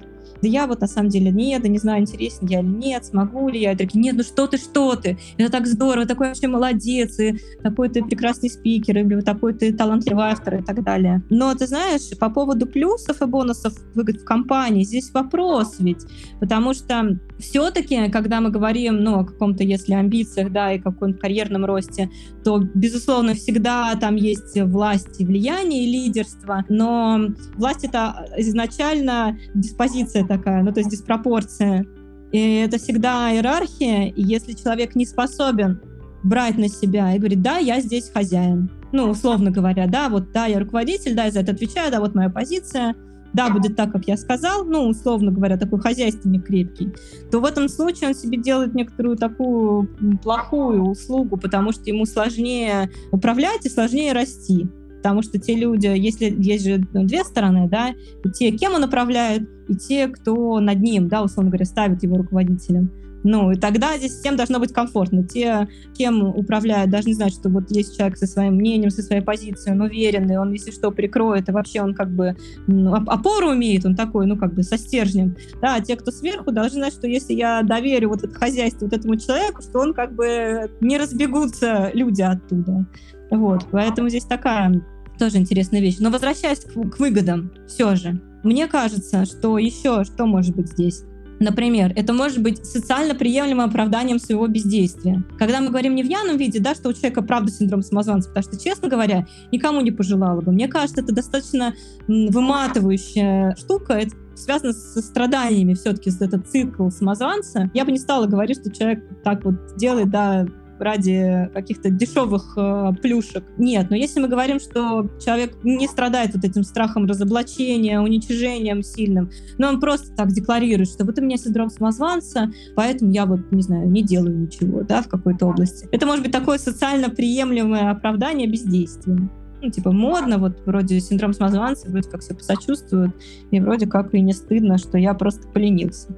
да 0.46 0.50
я 0.50 0.68
вот 0.68 0.82
на 0.82 0.88
самом 0.88 1.10
деле 1.10 1.32
нет, 1.32 1.64
да 1.64 1.70
не 1.70 1.80
знаю, 1.80 2.02
интересен 2.02 2.46
я 2.46 2.60
или 2.60 2.68
нет, 2.68 3.04
смогу 3.04 3.50
ли 3.50 3.62
я. 3.62 3.72
И 3.72 3.76
такие, 3.76 4.00
нет, 4.00 4.16
ну 4.16 4.22
что 4.22 4.46
ты, 4.46 4.58
что 4.58 4.96
ты, 4.96 5.18
это 5.38 5.52
так 5.52 5.66
здорово, 5.66 6.06
такой 6.06 6.28
вообще 6.28 6.48
молодец, 6.48 7.20
и 7.20 7.40
такой 7.64 7.90
ты 7.90 8.04
прекрасный 8.04 8.52
спикер, 8.52 9.00
или 9.00 9.22
такой 9.22 9.56
ты 9.56 9.74
талантливый 9.74 10.26
автор 10.26 10.62
и 10.62 10.64
так 10.64 10.84
далее. 10.84 11.24
Но 11.32 11.56
ты 11.56 11.66
знаешь, 11.66 12.16
по 12.20 12.30
поводу 12.30 12.68
плюсов 12.68 13.24
и 13.24 13.26
бонусов 13.26 13.74
выгод 13.96 14.18
в 14.18 14.24
компании, 14.24 14.84
здесь 14.84 15.12
вопрос 15.12 15.78
ведь, 15.80 16.06
потому 16.40 16.76
что 16.76 17.18
все-таки, 17.40 18.10
когда 18.12 18.40
мы 18.40 18.50
говорим, 18.50 19.04
ну, 19.04 19.20
о 19.20 19.26
каком-то, 19.26 19.64
если 19.64 19.94
амбициях, 19.94 20.52
да, 20.52 20.74
и 20.74 20.80
каком-то 20.80 21.20
карьерном 21.20 21.66
росте, 21.66 22.10
то, 22.44 22.60
безусловно, 22.60 23.34
всегда 23.34 23.96
там 23.96 24.16
есть 24.16 24.60
власть 24.62 25.20
и 25.20 25.26
влияние, 25.26 25.86
и 25.86 25.92
лидерство, 25.92 26.64
но 26.70 27.20
власть— 27.56 27.84
это 27.84 28.28
изначально 28.38 29.38
диспозиция 29.54 30.26
такая, 30.38 30.64
ну, 30.64 30.72
то 30.72 30.80
есть 30.80 30.90
диспропорция. 30.90 31.86
И 32.32 32.56
это 32.56 32.78
всегда 32.78 33.32
иерархия, 33.32 34.08
и 34.08 34.22
если 34.22 34.54
человек 34.54 34.96
не 34.96 35.06
способен 35.06 35.82
брать 36.24 36.58
на 36.58 36.68
себя 36.68 37.14
и 37.14 37.20
говорит, 37.20 37.42
да, 37.42 37.58
я 37.58 37.80
здесь 37.82 38.10
хозяин, 38.10 38.70
ну, 38.92 39.10
условно 39.10 39.52
говоря, 39.52 39.88
да, 39.88 40.10
вот, 40.10 40.32
да, 40.32 40.46
я 40.46 40.60
руководитель, 40.60 41.16
да, 41.16 41.26
я 41.26 41.32
за 41.32 41.42
это 41.42 41.52
отвечаю, 41.52 41.92
да, 41.92 42.00
вот 42.00 42.16
моя 42.16 42.30
позиция, 42.30 42.96
да, 43.34 43.50
будет 43.50 43.76
так, 43.76 43.92
как 43.92 44.08
я 44.08 44.18
сказал, 44.18 44.66
ну, 44.66 44.88
условно 44.88 45.32
говоря, 45.32 45.58
такой 45.58 45.80
хозяйственник 45.80 46.46
крепкий, 46.46 46.94
то 47.32 47.40
в 47.40 47.46
этом 47.46 47.70
случае 47.70 48.10
он 48.10 48.16
себе 48.16 48.38
делает 48.38 48.74
некоторую 48.74 49.18
такую 49.18 49.90
плохую 50.24 50.84
услугу, 50.84 51.38
потому 51.38 51.72
что 51.74 51.84
ему 51.86 52.06
сложнее 52.06 52.90
управлять 53.12 53.66
и 53.66 53.70
сложнее 53.70 54.14
расти 54.14 54.68
потому 55.06 55.22
что 55.22 55.38
те 55.38 55.54
люди, 55.54 55.86
если 55.86 56.34
есть 56.36 56.66
же 56.66 56.84
ну, 56.92 57.04
две 57.04 57.24
стороны, 57.24 57.70
да, 57.70 57.94
и 58.24 58.30
те, 58.32 58.50
кем 58.50 58.74
он 58.74 58.86
управляет, 58.86 59.48
и 59.68 59.76
те, 59.76 60.08
кто 60.08 60.60
над 60.60 60.82
ним, 60.82 61.10
да, 61.10 61.22
условно 61.22 61.52
говоря, 61.52 61.66
ставит 61.66 62.02
его 62.02 62.18
руководителем. 62.18 62.92
Ну, 63.24 63.52
и 63.52 63.56
тогда 63.56 63.96
здесь 63.98 64.14
всем 64.14 64.36
должно 64.36 64.60
быть 64.60 64.74
комфортно. 64.74 65.24
Те, 65.24 65.68
кем 65.96 66.24
управляют, 66.24 66.90
должны 66.90 67.14
знать, 67.14 67.34
что 67.34 67.50
вот 67.50 67.70
есть 67.70 67.96
человек 67.96 68.18
со 68.18 68.26
своим 68.26 68.56
мнением, 68.56 68.90
со 68.90 69.04
своей 69.04 69.22
позицией, 69.22 69.76
он 69.76 69.82
уверенный, 69.82 70.40
он, 70.40 70.54
если 70.54 70.72
что, 70.72 70.90
прикроет, 70.90 71.50
и 71.50 71.52
вообще 71.52 71.84
он 71.84 71.94
как 71.94 72.12
бы 72.12 72.36
ну, 72.66 72.96
опору 72.96 73.52
умеет, 73.52 73.86
он 73.86 73.96
такой, 73.96 74.26
ну, 74.26 74.38
как 74.38 74.56
бы 74.56 74.64
со 74.64 74.76
стержнем. 74.76 75.36
Да, 75.62 75.76
а 75.76 75.82
те, 75.82 75.96
кто 75.98 76.10
сверху, 76.10 76.52
должны 76.52 76.80
знать, 76.80 76.94
что 76.94 77.06
если 77.06 77.34
я 77.34 77.62
доверю 77.62 78.10
вот 78.10 78.24
это 78.24 78.34
хозяйство 78.34 78.86
вот 78.86 78.94
этому 78.94 79.18
человеку, 79.18 79.62
что 79.62 79.80
он 79.82 79.94
как 79.94 80.16
бы 80.16 80.72
не 80.82 80.98
разбегутся 80.98 81.92
люди 81.94 82.24
оттуда. 82.24 82.88
Вот, 83.32 83.66
поэтому 83.72 84.10
здесь 84.10 84.26
такая 84.26 84.84
тоже 85.18 85.38
интересная 85.38 85.82
вещь. 85.82 85.98
Но 86.00 86.10
возвращаясь 86.10 86.60
к, 86.60 86.74
к 86.74 87.00
выгодам, 87.00 87.52
все 87.68 87.96
же, 87.96 88.22
мне 88.44 88.68
кажется, 88.68 89.26
что 89.26 89.58
еще 89.58 90.04
что 90.04 90.26
может 90.26 90.56
быть 90.56 90.70
здесь? 90.70 91.04
Например, 91.40 91.92
это 91.96 92.14
может 92.14 92.42
быть 92.42 92.66
социально 92.66 93.14
приемлемым 93.14 93.70
оправданием 93.70 94.20
своего 94.20 94.48
бездействия. 94.48 95.24
Когда 95.38 95.60
мы 95.60 95.70
говорим 95.70 95.96
не 95.96 96.04
в 96.04 96.08
явном 96.08 96.38
виде, 96.38 96.60
да, 96.60 96.76
что 96.76 96.90
у 96.90 96.94
человека 96.94 97.22
правда 97.22 97.52
синдром 97.52 97.82
самозванца, 97.82 98.30
потому 98.30 98.44
что, 98.44 98.64
честно 98.64 98.88
говоря, 98.88 99.28
никому 99.52 99.82
не 99.82 99.92
пожелала 99.92 100.42
бы. 100.42 100.52
Мне 100.52 100.68
кажется, 100.68 101.02
это 101.02 101.14
достаточно 101.14 101.74
выматывающая 102.08 103.56
штука, 103.58 103.94
это 103.94 104.16
связано 104.36 104.74
со 104.74 105.02
страданиями 105.02 105.74
все-таки, 105.74 106.10
этот 106.20 106.48
цикл 106.48 106.90
самозванца. 106.90 107.70
Я 107.74 107.86
бы 107.86 107.92
не 107.92 108.00
стала 108.00 108.28
говорить, 108.28 108.60
что 108.60 108.72
человек 108.72 109.04
так 109.24 109.44
вот 109.44 109.76
делает, 109.76 110.10
да, 110.10 110.46
ради 110.80 111.50
каких-то 111.54 111.90
дешевых 111.90 112.54
э, 112.58 112.92
плюшек. 113.02 113.44
Нет, 113.58 113.90
но 113.90 113.96
если 113.96 114.20
мы 114.20 114.28
говорим, 114.28 114.60
что 114.60 115.10
человек 115.24 115.58
не 115.64 115.88
страдает 115.88 116.34
вот 116.34 116.44
этим 116.44 116.64
страхом 116.64 117.06
разоблачения, 117.06 118.00
уничижением 118.00 118.84
сильным, 118.84 119.30
но 119.58 119.70
он 119.70 119.80
просто 119.80 120.16
так 120.16 120.32
декларирует, 120.32 120.90
что 120.90 121.06
вот 121.06 121.18
у 121.20 121.22
меня 121.22 121.38
синдром 121.38 121.70
самозванца, 121.70 122.52
поэтому 122.76 123.12
я 123.12 123.26
вот, 123.26 123.52
не 123.52 123.62
знаю, 123.62 123.90
не 123.90 124.04
делаю 124.04 124.38
ничего, 124.38 124.84
да, 124.84 125.02
в 125.02 125.08
какой-то 125.08 125.48
области. 125.48 125.88
Это 125.92 126.06
может 126.06 126.24
быть 126.24 126.32
такое 126.32 126.58
социально 126.58 127.10
приемлемое 127.10 127.92
оправдание 127.92 128.48
бездействия 128.48 129.30
ну, 129.66 129.72
типа, 129.72 129.92
модно, 129.92 130.38
вот 130.38 130.62
вроде 130.66 131.00
синдром 131.00 131.34
самозванца, 131.34 131.90
вроде 131.90 132.10
как 132.10 132.22
все 132.22 132.36
посочувствуют, 132.36 133.16
и 133.52 133.60
вроде 133.60 133.88
как 133.88 134.14
и 134.14 134.22
не 134.22 134.34
стыдно, 134.34 134.78
что 134.78 134.98
я 134.98 135.14
просто 135.14 135.48
поленился. 135.48 136.16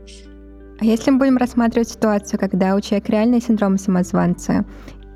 А 0.79 0.85
если 0.85 1.11
мы 1.11 1.19
будем 1.19 1.37
рассматривать 1.37 1.89
ситуацию, 1.89 2.39
когда 2.39 2.75
у 2.75 2.81
человека 2.81 3.11
реальный 3.11 3.41
синдром 3.41 3.77
самозванца, 3.77 4.65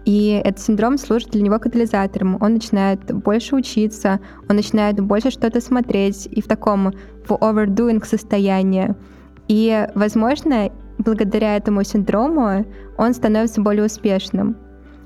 и 0.05 0.41
этот 0.43 0.59
синдром 0.63 0.97
служит 0.97 1.29
для 1.29 1.43
него 1.43 1.59
катализатором. 1.59 2.37
Он 2.41 2.53
начинает 2.53 3.13
больше 3.13 3.55
учиться, 3.55 4.19
он 4.49 4.55
начинает 4.55 4.99
больше 4.99 5.29
что-то 5.29 5.61
смотреть 5.61 6.27
и 6.31 6.41
в 6.41 6.47
таком 6.47 6.91
в 7.27 7.31
overdoing 7.31 8.03
состоянии. 8.03 8.95
И, 9.47 9.87
возможно, 9.93 10.71
благодаря 10.97 11.57
этому 11.57 11.83
синдрому 11.83 12.65
он 12.97 13.13
становится 13.13 13.61
более 13.61 13.85
успешным. 13.85 14.57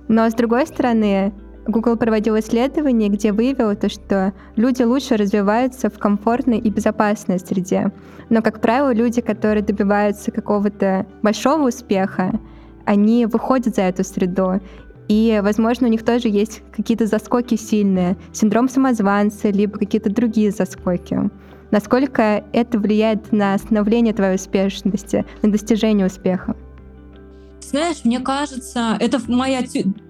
Но, 0.08 0.30
с 0.30 0.34
другой 0.34 0.68
стороны, 0.68 1.34
Google 1.68 1.98
проводил 1.98 2.38
исследование, 2.38 3.10
где 3.10 3.32
выявил 3.32 3.76
то, 3.76 3.90
что 3.90 4.34
люди 4.56 4.84
лучше 4.84 5.18
развиваются 5.18 5.90
в 5.90 5.98
комфортной 5.98 6.60
и 6.60 6.70
безопасной 6.70 7.40
среде. 7.40 7.92
Но, 8.30 8.42
как 8.42 8.62
правило, 8.62 8.94
люди, 8.94 9.22
которые 9.22 9.64
добиваются 9.64 10.32
какого-то 10.32 11.06
большого 11.24 11.70
успеха, 11.70 12.40
они 12.86 13.26
выходят 13.26 13.76
за 13.76 13.84
эту 13.84 14.04
среду. 14.04 14.62
И, 15.08 15.40
возможно, 15.44 15.88
у 15.88 15.90
них 15.90 16.04
тоже 16.04 16.30
есть 16.30 16.62
какие-то 16.76 17.08
заскоки 17.08 17.56
сильные, 17.56 18.18
синдром 18.32 18.70
самозванца, 18.70 19.50
либо 19.50 19.78
какие-то 19.78 20.10
другие 20.12 20.52
заскоки. 20.52 21.30
Насколько 21.72 22.44
это 22.54 22.80
влияет 22.80 23.32
на 23.32 23.58
становление 23.58 24.14
твоей 24.14 24.36
успешности, 24.36 25.26
на 25.42 25.52
достижение 25.52 26.08
успеха? 26.08 26.56
Знаешь, 27.60 28.04
мне 28.04 28.20
кажется, 28.20 28.96
это 29.00 29.20
моя 29.28 29.64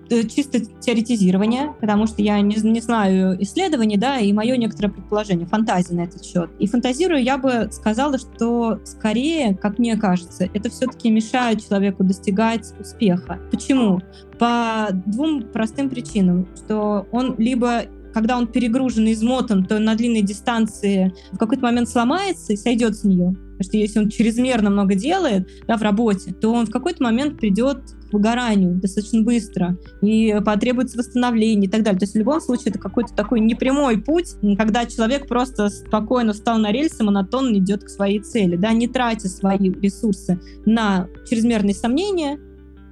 чисто 0.09 0.59
теоретизирование, 0.59 1.73
потому 1.79 2.07
что 2.07 2.21
я 2.21 2.39
не, 2.41 2.55
не 2.55 2.81
знаю 2.81 3.41
исследований, 3.41 3.97
да, 3.97 4.17
и 4.17 4.31
мое 4.33 4.57
некоторое 4.57 4.89
предположение, 4.89 5.47
фантазия 5.47 5.95
на 5.95 6.01
этот 6.01 6.23
счет. 6.23 6.49
И 6.59 6.67
фантазирую, 6.67 7.23
я 7.23 7.37
бы 7.37 7.69
сказала, 7.71 8.17
что 8.17 8.79
скорее, 8.83 9.55
как 9.55 9.79
мне 9.79 9.97
кажется, 9.97 10.49
это 10.53 10.69
все-таки 10.69 11.09
мешает 11.09 11.65
человеку 11.65 12.03
достигать 12.03 12.73
успеха. 12.79 13.39
Почему? 13.51 14.01
По 14.37 14.89
двум 14.91 15.43
простым 15.43 15.89
причинам, 15.89 16.47
что 16.55 17.07
он 17.11 17.35
либо 17.37 17.83
когда 18.13 18.37
он 18.37 18.47
перегружен 18.47 19.07
и 19.07 19.11
измотан, 19.11 19.65
то 19.65 19.77
на 19.77 19.93
длинной 19.93 20.21
дистанции 20.21 21.13
в 21.33 21.37
какой-то 21.37 21.63
момент 21.63 21.89
сломается 21.89 22.53
и 22.53 22.55
сойдет 22.55 22.95
с 22.95 23.03
нее. 23.03 23.35
Потому 23.57 23.69
что 23.69 23.77
если 23.77 23.99
он 23.99 24.09
чрезмерно 24.09 24.69
много 24.69 24.95
делает 24.95 25.49
да, 25.67 25.77
в 25.77 25.81
работе, 25.81 26.33
то 26.33 26.51
он 26.51 26.65
в 26.65 26.71
какой-то 26.71 27.03
момент 27.03 27.37
придет 27.37 27.79
к 28.09 28.13
выгоранию 28.13 28.75
достаточно 28.75 29.21
быстро 29.21 29.77
и 30.01 30.35
потребуется 30.45 30.97
восстановление 30.97 31.67
и 31.67 31.71
так 31.71 31.83
далее. 31.83 31.99
То 31.99 32.03
есть 32.03 32.13
в 32.13 32.17
любом 32.17 32.41
случае 32.41 32.69
это 32.69 32.79
какой-то 32.79 33.13
такой 33.13 33.39
непрямой 33.39 34.01
путь, 34.01 34.35
когда 34.57 34.85
человек 34.85 35.27
просто 35.27 35.69
спокойно 35.69 36.33
встал 36.33 36.57
на 36.57 36.71
рельсы, 36.71 37.03
монотонно 37.03 37.57
идет 37.57 37.83
к 37.83 37.89
своей 37.89 38.19
цели, 38.19 38.55
да, 38.55 38.73
не 38.73 38.87
тратя 38.87 39.29
свои 39.29 39.57
ресурсы 39.57 40.39
на 40.65 41.07
чрезмерные 41.27 41.73
сомнения, 41.73 42.39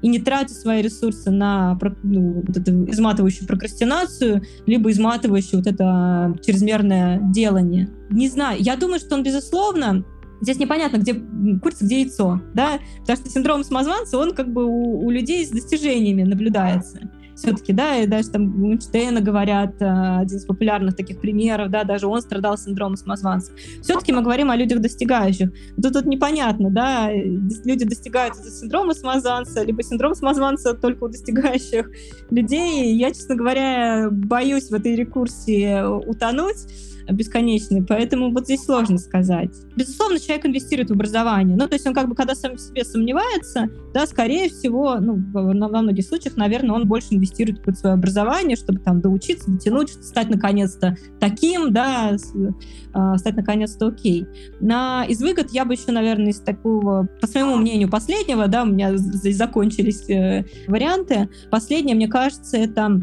и 0.04 0.10
не 0.10 0.20
тратя 0.20 0.54
свои 0.54 0.82
ресурсы 0.82 1.32
на 1.32 1.80
ну, 2.04 2.44
вот 2.46 2.58
эту 2.58 2.84
изматывающую 2.92 3.48
прокрастинацию, 3.48 4.44
либо 4.66 4.92
изматывающую 4.92 5.60
вот 5.60 5.68
это 5.68 6.36
чрезмерное 6.46 7.22
делание. 7.34 7.90
Не 8.10 8.28
знаю, 8.28 8.58
я 8.62 8.76
думаю, 8.76 9.00
что 9.00 9.16
он, 9.16 9.24
безусловно, 9.24 10.04
здесь 10.44 10.60
непонятно, 10.60 10.98
где 10.98 11.16
курица, 11.62 11.86
где 11.86 12.02
яйцо, 12.02 12.42
да, 12.54 12.80
потому 13.00 13.18
что 13.18 13.30
синдром 13.30 13.64
самозванца, 13.64 14.18
он 14.18 14.34
как 14.34 14.52
бы 14.52 14.66
у, 14.66 15.06
у 15.06 15.10
людей 15.10 15.46
с 15.46 15.50
достижениями 15.50 16.24
наблюдается 16.24 17.10
все-таки, 17.36 17.74
да, 17.74 17.98
и 17.98 18.08
даже 18.08 18.30
там 18.30 18.64
Эйнштейна 18.64 19.22
говорят, 19.22 19.82
э, 19.82 20.20
один 20.20 20.38
из 20.38 20.46
популярных 20.46 20.96
таких 20.96 21.20
примеров, 21.20 21.70
да, 21.72 21.84
даже 21.84 22.08
он 22.08 22.22
страдал 22.22 22.58
синдромом 22.58 22.96
самозванца. 22.96 23.52
Все-таки 23.82 24.12
мы 24.12 24.22
говорим 24.22 24.52
о 24.52 24.56
людях 24.56 24.80
достигающих. 24.80 25.52
Тут, 25.82 25.94
тут 25.94 26.06
непонятно, 26.06 26.70
да, 26.70 27.10
люди 27.12 27.86
достигают 27.86 28.36
из-за 28.36 28.52
синдрома 28.52 28.94
самозванца, 28.94 29.64
либо 29.64 29.84
синдром 29.84 30.16
самозванца 30.16 30.74
только 30.74 31.06
у 31.06 31.08
достигающих 31.08 31.90
людей. 32.30 32.96
Я, 32.96 33.12
честно 33.12 33.36
говоря, 33.36 34.10
боюсь 34.12 34.70
в 34.70 34.74
этой 34.74 34.96
рекурсии 34.96 35.84
утонуть, 36.08 36.68
бесконечный, 37.10 37.84
поэтому 37.84 38.32
вот 38.32 38.46
здесь 38.46 38.64
сложно 38.64 38.98
сказать. 38.98 39.52
Безусловно, 39.76 40.20
человек 40.20 40.46
инвестирует 40.46 40.90
в 40.90 40.94
образование, 40.94 41.56
ну, 41.58 41.68
то 41.68 41.74
есть 41.74 41.86
он 41.88 41.94
как 41.94 42.08
бы, 42.08 42.16
когда 42.16 42.36
сам 42.36 42.56
в 42.56 42.60
себе 42.60 42.84
сомневается, 42.84 43.70
да, 43.94 44.06
скорее 44.08 44.50
всего, 44.50 44.96
ну, 45.00 45.22
во, 45.34 45.42
многих 45.54 46.06
случаях, 46.06 46.38
наверное, 46.38 46.76
он 46.76 46.88
больше 46.88 47.08
инвестирует 47.12 47.66
в 47.66 47.74
свое 47.76 47.94
образование, 47.96 48.56
чтобы 48.56 48.80
там 48.80 49.02
доучиться, 49.02 49.50
дотянуть, 49.50 49.90
стать 49.90 50.30
наконец-то 50.30 50.98
таким, 51.20 51.74
да, 51.74 52.12
э, 52.14 53.18
стать 53.18 53.36
наконец-то 53.36 53.88
окей. 53.88 54.26
На, 54.60 55.06
из 55.06 55.22
выгод 55.22 55.52
я 55.52 55.66
бы 55.66 55.74
еще, 55.74 55.92
наверное, 55.92 56.32
из 56.32 56.40
такого, 56.40 57.08
по 57.22 57.28
своему 57.28 57.56
мнению, 57.56 57.90
последнего, 57.90 58.48
да, 58.48 58.64
у 58.64 58.68
меня 58.68 58.96
здесь 58.98 59.38
закончились 59.38 60.10
э, 60.10 60.46
варианты. 60.68 61.30
Последнее, 61.52 61.96
мне 61.96 62.08
кажется, 62.08 62.58
это 62.58 63.02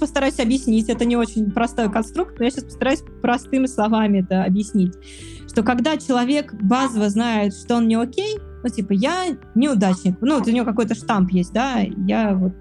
постараюсь 0.00 0.40
объяснить. 0.40 0.88
Это 0.88 1.04
не 1.04 1.16
очень 1.16 1.50
простой 1.50 1.90
конструкт, 1.90 2.38
но 2.38 2.44
я 2.44 2.50
сейчас 2.50 2.64
постараюсь 2.64 3.02
простыми 3.22 3.66
словами 3.66 4.20
это 4.20 4.44
объяснить. 4.44 4.94
Что 5.48 5.62
когда 5.62 5.96
человек 5.96 6.54
базово 6.54 7.08
знает, 7.08 7.54
что 7.54 7.76
он 7.76 7.86
не 7.86 7.94
окей, 7.94 8.38
ну, 8.62 8.68
типа, 8.68 8.92
я 8.92 9.26
неудачник, 9.54 10.16
ну, 10.20 10.38
вот 10.38 10.46
у 10.46 10.50
него 10.50 10.64
какой-то 10.64 10.94
штамп 10.94 11.30
есть, 11.30 11.52
да, 11.52 11.78
я 12.06 12.34
вот 12.34 12.52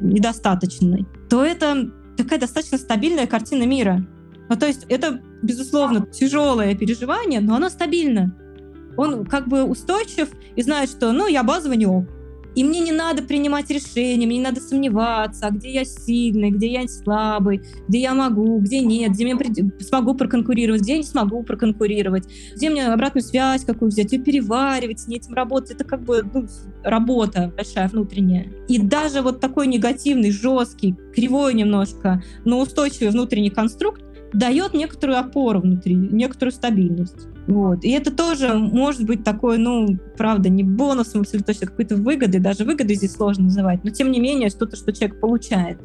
недостаточный, 0.00 1.06
то 1.28 1.44
это 1.44 1.90
такая 2.16 2.38
достаточно 2.38 2.78
стабильная 2.78 3.26
картина 3.26 3.64
мира. 3.64 4.06
Ну, 4.48 4.56
то 4.56 4.66
есть 4.66 4.86
это, 4.88 5.20
безусловно, 5.42 6.06
тяжелое 6.06 6.74
переживание, 6.74 7.40
но 7.40 7.56
оно 7.56 7.68
стабильно. 7.68 8.34
Он 8.96 9.24
как 9.26 9.46
бы 9.46 9.62
устойчив 9.64 10.28
и 10.56 10.62
знает, 10.62 10.90
что, 10.90 11.12
ну, 11.12 11.26
я 11.28 11.42
базово 11.44 11.74
не 11.74 11.86
ок. 11.86 12.06
И 12.58 12.64
мне 12.64 12.80
не 12.80 12.90
надо 12.90 13.22
принимать 13.22 13.70
решения, 13.70 14.26
мне 14.26 14.38
не 14.38 14.42
надо 14.42 14.60
сомневаться, 14.60 15.46
а 15.46 15.50
где 15.52 15.74
я 15.74 15.84
сильный, 15.84 16.50
где 16.50 16.72
я 16.72 16.88
слабый, 16.88 17.62
где 17.86 18.00
я 18.00 18.14
могу, 18.14 18.58
где 18.58 18.80
нет, 18.80 19.12
где 19.12 19.28
я 19.28 19.36
смогу 19.78 20.14
проконкурировать, 20.16 20.82
где 20.82 20.94
я 20.94 20.98
не 20.98 21.04
смогу 21.04 21.44
проконкурировать, 21.44 22.24
где 22.56 22.68
мне 22.68 22.84
обратную 22.88 23.22
связь 23.22 23.64
какую 23.64 23.92
взять, 23.92 24.10
ее 24.10 24.18
переваривать, 24.18 24.98
с 24.98 25.06
ней 25.06 25.18
этим 25.18 25.34
работать. 25.34 25.70
Это 25.70 25.84
как 25.84 26.02
бы 26.02 26.28
ну, 26.34 26.48
работа 26.82 27.52
большая 27.54 27.86
внутренняя. 27.86 28.48
И 28.66 28.80
даже 28.80 29.22
вот 29.22 29.38
такой 29.38 29.68
негативный, 29.68 30.32
жесткий, 30.32 30.96
кривой 31.14 31.54
немножко, 31.54 32.24
но 32.44 32.58
устойчивый 32.58 33.10
внутренний 33.10 33.50
конструкт 33.50 34.02
дает 34.32 34.74
некоторую 34.74 35.20
опору 35.20 35.60
внутри, 35.60 35.94
некоторую 35.94 36.52
стабильность. 36.52 37.28
Вот. 37.48 37.82
И 37.82 37.90
это 37.92 38.14
тоже 38.14 38.52
может 38.52 39.06
быть 39.06 39.24
такой, 39.24 39.56
ну, 39.56 39.98
правда, 40.18 40.50
не 40.50 40.62
бонусом 40.62 41.22
абсолютно 41.22 41.54
точно, 41.54 41.66
какой-то 41.66 41.96
выгоды, 41.96 42.40
даже 42.40 42.64
выгоды 42.64 42.94
здесь 42.94 43.14
сложно 43.14 43.44
называть, 43.44 43.82
но 43.84 43.90
тем 43.90 44.10
не 44.10 44.20
менее 44.20 44.50
что-то, 44.50 44.76
что 44.76 44.92
человек 44.92 45.18
получает. 45.18 45.78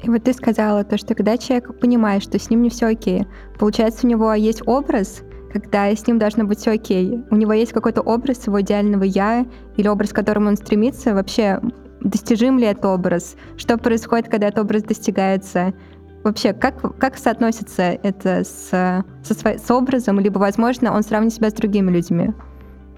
И 0.00 0.08
вот 0.08 0.22
ты 0.22 0.32
сказала 0.32 0.84
то, 0.84 0.96
что 0.96 1.16
когда 1.16 1.36
человек 1.36 1.76
понимает, 1.80 2.22
что 2.22 2.38
с 2.38 2.48
ним 2.50 2.62
не 2.62 2.70
все 2.70 2.86
окей, 2.86 3.26
получается, 3.58 4.06
у 4.06 4.08
него 4.08 4.32
есть 4.32 4.62
образ, 4.64 5.22
когда 5.52 5.90
с 5.90 6.06
ним 6.06 6.20
должно 6.20 6.44
быть 6.44 6.60
все 6.60 6.72
окей. 6.72 7.24
У 7.32 7.34
него 7.34 7.52
есть 7.52 7.72
какой-то 7.72 8.00
образ 8.00 8.46
его 8.46 8.60
идеального 8.60 9.02
я 9.02 9.44
или 9.76 9.88
образ, 9.88 10.10
к 10.10 10.14
которому 10.14 10.48
он 10.48 10.56
стремится. 10.56 11.14
Вообще, 11.14 11.60
достижим 12.00 12.58
ли 12.58 12.66
этот 12.66 12.84
образ? 12.84 13.34
Что 13.56 13.76
происходит, 13.76 14.28
когда 14.28 14.48
этот 14.48 14.60
образ 14.60 14.84
достигается? 14.84 15.74
Вообще, 16.24 16.52
как, 16.52 16.98
как 16.98 17.16
соотносится 17.16 17.82
это 17.82 18.44
с, 18.44 18.70
со, 18.70 19.04
с 19.58 19.70
образом, 19.70 20.20
либо, 20.20 20.38
возможно, 20.38 20.94
он 20.94 21.02
сравнит 21.02 21.32
себя 21.32 21.50
с 21.50 21.54
другими 21.54 21.90
людьми? 21.90 22.30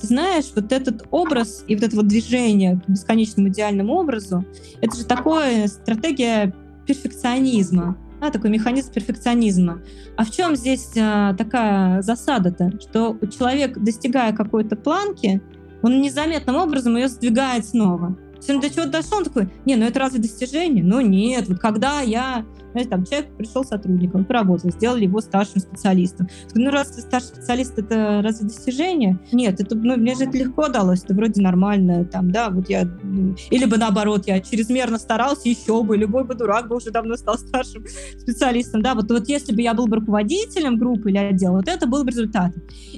Ты 0.01 0.07
знаешь, 0.07 0.51
вот 0.55 0.73
этот 0.73 1.05
образ 1.11 1.63
и 1.67 1.75
вот 1.75 1.85
это 1.85 1.97
вот 1.97 2.09
движение 2.09 2.81
к 2.81 2.89
бесконечному 2.89 3.49
идеальному 3.49 3.95
образу, 3.95 4.45
это 4.81 4.97
же 4.97 5.05
такая 5.05 5.69
стратегия 5.69 6.55
перфекционизма, 6.87 7.97
да, 8.21 8.31
такой 8.31 8.51
механизм 8.51 8.93
перфекционизма. 8.93 9.83
А 10.17 10.25
в 10.25 10.31
чем 10.31 10.57
здесь 10.57 10.91
а, 10.99 11.35
такая 11.35 12.01
засада-то? 12.03 12.73
Что 12.81 13.19
человек, 13.39 13.79
достигая 13.79 14.33
какой-то 14.33 14.77
планки, 14.77 15.43
он 15.83 16.01
незаметным 16.01 16.57
образом 16.57 16.97
ее 16.97 17.09
сдвигает 17.09 17.67
снова. 17.67 18.17
Он 18.49 18.61
до 18.61 18.71
чего 18.71 18.87
дошел, 18.87 19.19
он 19.19 19.25
такой, 19.25 19.49
не, 19.65 19.77
ну 19.77 19.85
это 19.85 20.01
разве 20.01 20.21
достижение? 20.21 20.83
Ну 20.83 21.01
нет, 21.01 21.49
вот 21.49 21.59
когда 21.59 22.01
я, 22.01 22.45
знаете, 22.73 22.91
там 22.91 23.05
человек 23.05 23.37
пришел 23.37 23.65
сотрудником, 23.65 24.25
поработал, 24.25 24.71
сделали 24.71 25.05
его 25.05 25.21
старшим 25.21 25.61
специалистом. 25.61 26.29
Ну 26.55 26.71
раз 26.71 26.89
старший 27.01 27.29
специалист, 27.29 27.79
это 27.79 28.21
разве 28.23 28.49
достижение? 28.49 29.19
Нет, 29.33 29.61
это, 29.61 29.77
ну, 29.77 29.97
мне 29.97 30.15
же 30.15 30.25
это 30.25 30.39
легко 30.39 30.69
далось, 30.69 31.05
это 31.05 31.15
вроде 31.15 31.41
нормально, 31.43 32.05
там, 32.05 32.31
да, 32.31 32.51
вот 32.51 32.69
я, 32.69 32.89
ну, 33.03 33.37
или 33.51 33.65
бы 33.67 33.77
наоборот, 33.77 34.27
я 34.27 34.41
чрезмерно 34.41 34.99
старался, 34.99 35.49
еще 35.49 35.83
бы, 35.83 35.97
любой 35.97 36.25
бы 36.25 36.35
дурак 36.35 36.69
бы 36.69 36.77
уже 36.77 36.91
давно 36.91 37.17
стал 37.17 37.39
старшим 37.39 37.85
специалистом, 38.19 38.83
да, 38.83 38.95
вот, 38.95 39.11
вот 39.11 39.29
если 39.29 39.55
бы 39.55 39.63
я 39.63 39.75
был 39.75 39.87
бы 39.87 39.97
руководителем 39.97 40.79
группы 40.79 41.11
или 41.11 41.19
отдела, 41.19 41.57
вот 41.57 41.69
это 41.69 41.87
был 41.87 42.05
бы 42.05 42.11
результат. 42.11 42.55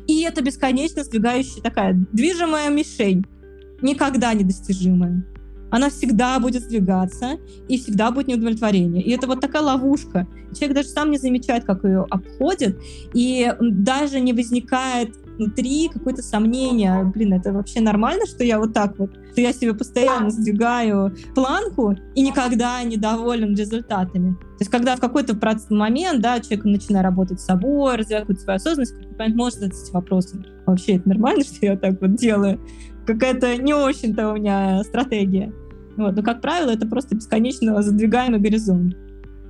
И 0.07 0.23
это 0.23 0.43
бесконечно 0.43 1.05
сдвигающая 1.05 1.63
такая 1.63 1.95
движимая 2.13 2.71
мишень, 2.71 3.25
никогда 3.81 4.33
недостижимая 4.33 5.25
она 5.73 5.89
всегда 5.89 6.39
будет 6.39 6.63
сдвигаться, 6.63 7.39
и 7.67 7.79
всегда 7.79 8.11
будет 8.11 8.29
неудовлетворение. 8.29 9.03
И 9.03 9.11
это 9.11 9.27
вот 9.27 9.41
такая 9.41 9.63
ловушка. 9.63 10.29
Человек 10.55 10.77
даже 10.77 10.89
сам 10.91 11.11
не 11.11 11.17
замечает, 11.17 11.65
как 11.65 11.83
ее 11.85 12.07
обходит, 12.11 12.79
и 13.15 13.51
даже 13.59 14.21
не 14.21 14.35
возникает 14.35 15.17
внутри 15.39 15.89
какое-то 15.89 16.23
сомнение, 16.23 17.05
блин, 17.05 17.33
это 17.33 17.55
вообще 17.55 17.81
нормально, 17.81 18.27
что 18.27 18.45
я 18.45 18.59
вот 18.59 18.75
так 18.75 18.99
вот, 18.99 19.13
что 19.33 19.41
я 19.41 19.55
себе 19.55 19.73
постоянно 19.73 20.29
сдвигаю 20.31 21.17
планку 21.35 21.97
и 22.15 22.21
никогда 22.21 22.83
не 22.83 22.99
доволен 22.99 23.55
результатами. 23.55 24.35
То 24.35 24.57
есть 24.61 24.71
когда 24.71 24.95
в 24.95 25.01
какой-то 25.01 25.35
момент, 25.71 26.21
да, 26.21 26.39
человек 26.39 26.67
начинает 26.67 27.05
работать 27.05 27.41
с 27.41 27.47
собой, 27.47 27.97
развивать 27.97 28.41
свою 28.41 28.57
осознанность, 28.57 28.95
момент 29.19 29.37
может 29.37 29.59
задать 29.59 29.93
вопросом, 29.93 30.45
вообще 30.67 30.97
это 30.97 31.09
нормально, 31.09 31.45
что 31.45 31.65
я 31.65 31.79
так 31.79 31.99
вот 32.03 32.15
делаю? 32.17 32.61
Какая-то 33.07 33.57
не 33.57 33.75
очень-то 33.75 34.33
у 34.33 34.37
меня 34.37 34.85
стратегия. 34.85 35.53
Вот. 35.97 36.17
Но, 36.17 36.23
как 36.23 36.41
правило, 36.41 36.71
это 36.71 36.87
просто 36.87 37.15
бесконечно 37.15 37.81
задвигаемый 37.83 38.41
горизонт. 38.41 38.97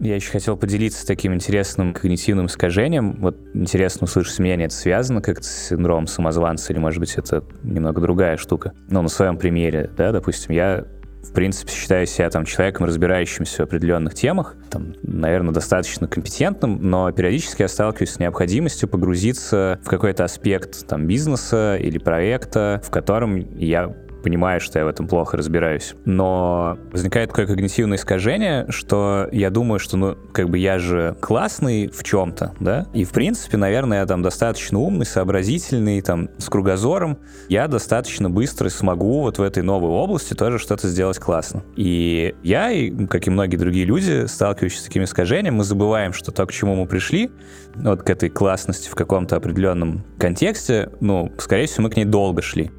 Я 0.00 0.16
еще 0.16 0.32
хотел 0.32 0.56
поделиться 0.56 1.06
таким 1.06 1.32
интересным 1.32 1.94
когнитивным 1.94 2.46
искажением. 2.46 3.20
Вот 3.20 3.38
интересно 3.54 4.06
услышать, 4.06 4.38
меня 4.40 4.56
это 4.64 4.74
связано 4.74 5.22
как 5.22 5.44
с 5.44 5.68
синдромом 5.68 6.08
самозванца, 6.08 6.72
или, 6.72 6.80
может 6.80 6.98
быть, 6.98 7.14
это 7.14 7.44
немного 7.62 8.00
другая 8.00 8.36
штука. 8.36 8.72
Но 8.88 9.00
на 9.02 9.08
своем 9.08 9.36
примере, 9.36 9.90
да, 9.96 10.10
допустим, 10.10 10.54
я 10.54 10.86
в 11.22 11.32
принципе, 11.32 11.72
считаю 11.72 12.06
себя 12.06 12.28
там 12.30 12.44
человеком, 12.44 12.86
разбирающимся 12.86 13.62
в 13.62 13.66
определенных 13.68 14.14
темах, 14.14 14.56
там, 14.70 14.94
наверное, 15.02 15.54
достаточно 15.54 16.08
компетентным, 16.08 16.78
но 16.82 17.12
периодически 17.12 17.62
я 17.62 17.68
сталкиваюсь 17.68 18.10
с 18.10 18.18
необходимостью 18.18 18.88
погрузиться 18.88 19.78
в 19.84 19.88
какой-то 19.88 20.24
аспект 20.24 20.86
там 20.88 21.06
бизнеса 21.06 21.76
или 21.76 21.98
проекта, 21.98 22.82
в 22.84 22.90
котором 22.90 23.36
я 23.56 23.94
понимаю, 24.22 24.60
что 24.60 24.78
я 24.78 24.84
в 24.84 24.88
этом 24.88 25.06
плохо 25.06 25.36
разбираюсь. 25.36 25.94
Но 26.04 26.78
возникает 26.90 27.30
такое 27.30 27.46
когнитивное 27.46 27.98
искажение, 27.98 28.66
что 28.68 29.28
я 29.32 29.50
думаю, 29.50 29.78
что, 29.78 29.96
ну, 29.96 30.16
как 30.32 30.48
бы 30.48 30.58
я 30.58 30.78
же 30.78 31.16
классный 31.20 31.88
в 31.88 32.02
чем-то, 32.04 32.54
да, 32.60 32.86
и, 32.92 33.04
в 33.04 33.10
принципе, 33.10 33.56
наверное, 33.56 34.00
я 34.00 34.06
там 34.06 34.22
достаточно 34.22 34.78
умный, 34.78 35.06
сообразительный, 35.06 36.00
там, 36.00 36.28
с 36.38 36.48
кругозором, 36.48 37.18
я 37.48 37.68
достаточно 37.68 38.30
быстро 38.30 38.68
смогу 38.68 39.22
вот 39.22 39.38
в 39.38 39.42
этой 39.42 39.62
новой 39.62 39.90
области 39.90 40.34
тоже 40.34 40.58
что-то 40.58 40.88
сделать 40.88 41.18
классно. 41.18 41.62
И 41.76 42.34
я, 42.42 42.70
и, 42.70 43.06
как 43.06 43.26
и 43.26 43.30
многие 43.30 43.56
другие 43.56 43.84
люди, 43.84 44.26
сталкивающиеся 44.26 44.82
с 44.82 44.86
таким 44.86 45.04
искажением, 45.04 45.56
мы 45.56 45.64
забываем, 45.64 46.12
что 46.12 46.32
то, 46.32 46.46
к 46.46 46.52
чему 46.52 46.74
мы 46.74 46.86
пришли, 46.86 47.30
вот 47.74 48.02
к 48.02 48.10
этой 48.10 48.30
классности 48.30 48.88
в 48.88 48.94
каком-то 48.94 49.36
определенном 49.36 50.04
контексте, 50.18 50.90
ну, 51.00 51.32
скорее 51.38 51.66
всего, 51.66 51.84
мы 51.84 51.90
к 51.90 51.96
ней 51.96 52.04
долго 52.04 52.42
шли 52.42 52.70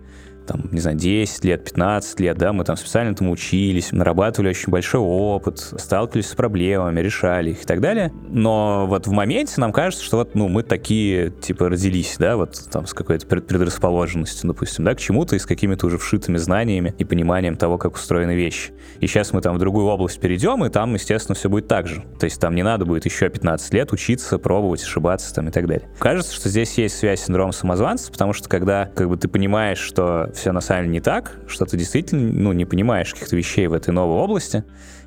там, 0.45 0.69
не 0.71 0.79
знаю, 0.79 0.97
10 0.97 1.45
лет, 1.45 1.63
15 1.65 2.19
лет, 2.19 2.37
да, 2.37 2.53
мы 2.53 2.63
там 2.63 2.77
специально 2.77 3.15
там 3.15 3.29
учились, 3.29 3.91
нарабатывали 3.91 4.49
очень 4.49 4.71
большой 4.71 5.01
опыт, 5.01 5.59
сталкивались 5.59 6.29
с 6.29 6.35
проблемами, 6.35 6.99
решали 6.99 7.51
их 7.51 7.63
и 7.63 7.65
так 7.65 7.81
далее. 7.81 8.11
Но 8.29 8.85
вот 8.87 9.07
в 9.07 9.11
моменте 9.11 9.53
нам 9.57 9.71
кажется, 9.71 10.03
что 10.03 10.17
вот, 10.17 10.35
ну, 10.35 10.47
мы 10.47 10.63
такие, 10.63 11.29
типа, 11.29 11.69
родились, 11.69 12.15
да, 12.17 12.37
вот 12.37 12.59
там 12.71 12.85
с 12.85 12.93
какой-то 12.93 13.25
предрасположенностью, 13.27 14.47
допустим, 14.47 14.85
да, 14.85 14.95
к 14.95 14.99
чему-то 14.99 15.35
и 15.35 15.39
с 15.39 15.45
какими-то 15.45 15.87
уже 15.87 15.97
вшитыми 15.97 16.37
знаниями 16.37 16.93
и 16.97 17.05
пониманием 17.05 17.55
того, 17.55 17.77
как 17.77 17.95
устроены 17.95 18.35
вещи. 18.35 18.73
И 18.99 19.07
сейчас 19.07 19.33
мы 19.33 19.41
там 19.41 19.55
в 19.55 19.59
другую 19.59 19.85
область 19.85 20.19
перейдем, 20.19 20.65
и 20.65 20.69
там, 20.69 20.93
естественно, 20.93 21.35
все 21.35 21.49
будет 21.49 21.67
так 21.67 21.87
же. 21.87 22.03
То 22.19 22.25
есть 22.25 22.39
там 22.39 22.55
не 22.55 22.63
надо 22.63 22.85
будет 22.85 23.05
еще 23.05 23.29
15 23.29 23.73
лет 23.73 23.91
учиться, 23.91 24.37
пробовать, 24.37 24.81
ошибаться 24.81 25.33
там 25.33 25.49
и 25.49 25.51
так 25.51 25.67
далее. 25.67 25.89
Кажется, 25.99 26.33
что 26.33 26.49
здесь 26.49 26.77
есть 26.77 26.97
связь 26.97 27.21
с 27.21 27.25
синдромом 27.25 27.53
самозванца, 27.53 28.11
потому 28.11 28.33
что 28.33 28.49
когда 28.49 28.85
как 28.85 29.09
бы 29.09 29.17
ты 29.17 29.27
понимаешь, 29.27 29.79
что 29.79 30.31
все 30.35 30.51
на 30.51 30.61
самом 30.61 30.83
деле 30.83 30.93
не 30.93 31.01
так, 31.01 31.39
что 31.47 31.65
ты 31.65 31.77
действительно 31.77 32.31
ну, 32.31 32.53
не 32.53 32.65
понимаешь 32.65 33.13
каких-то 33.13 33.35
вещей 33.35 33.67
в 33.67 33.73
этой 33.73 33.91
новой 33.91 34.15
области, 34.15 34.63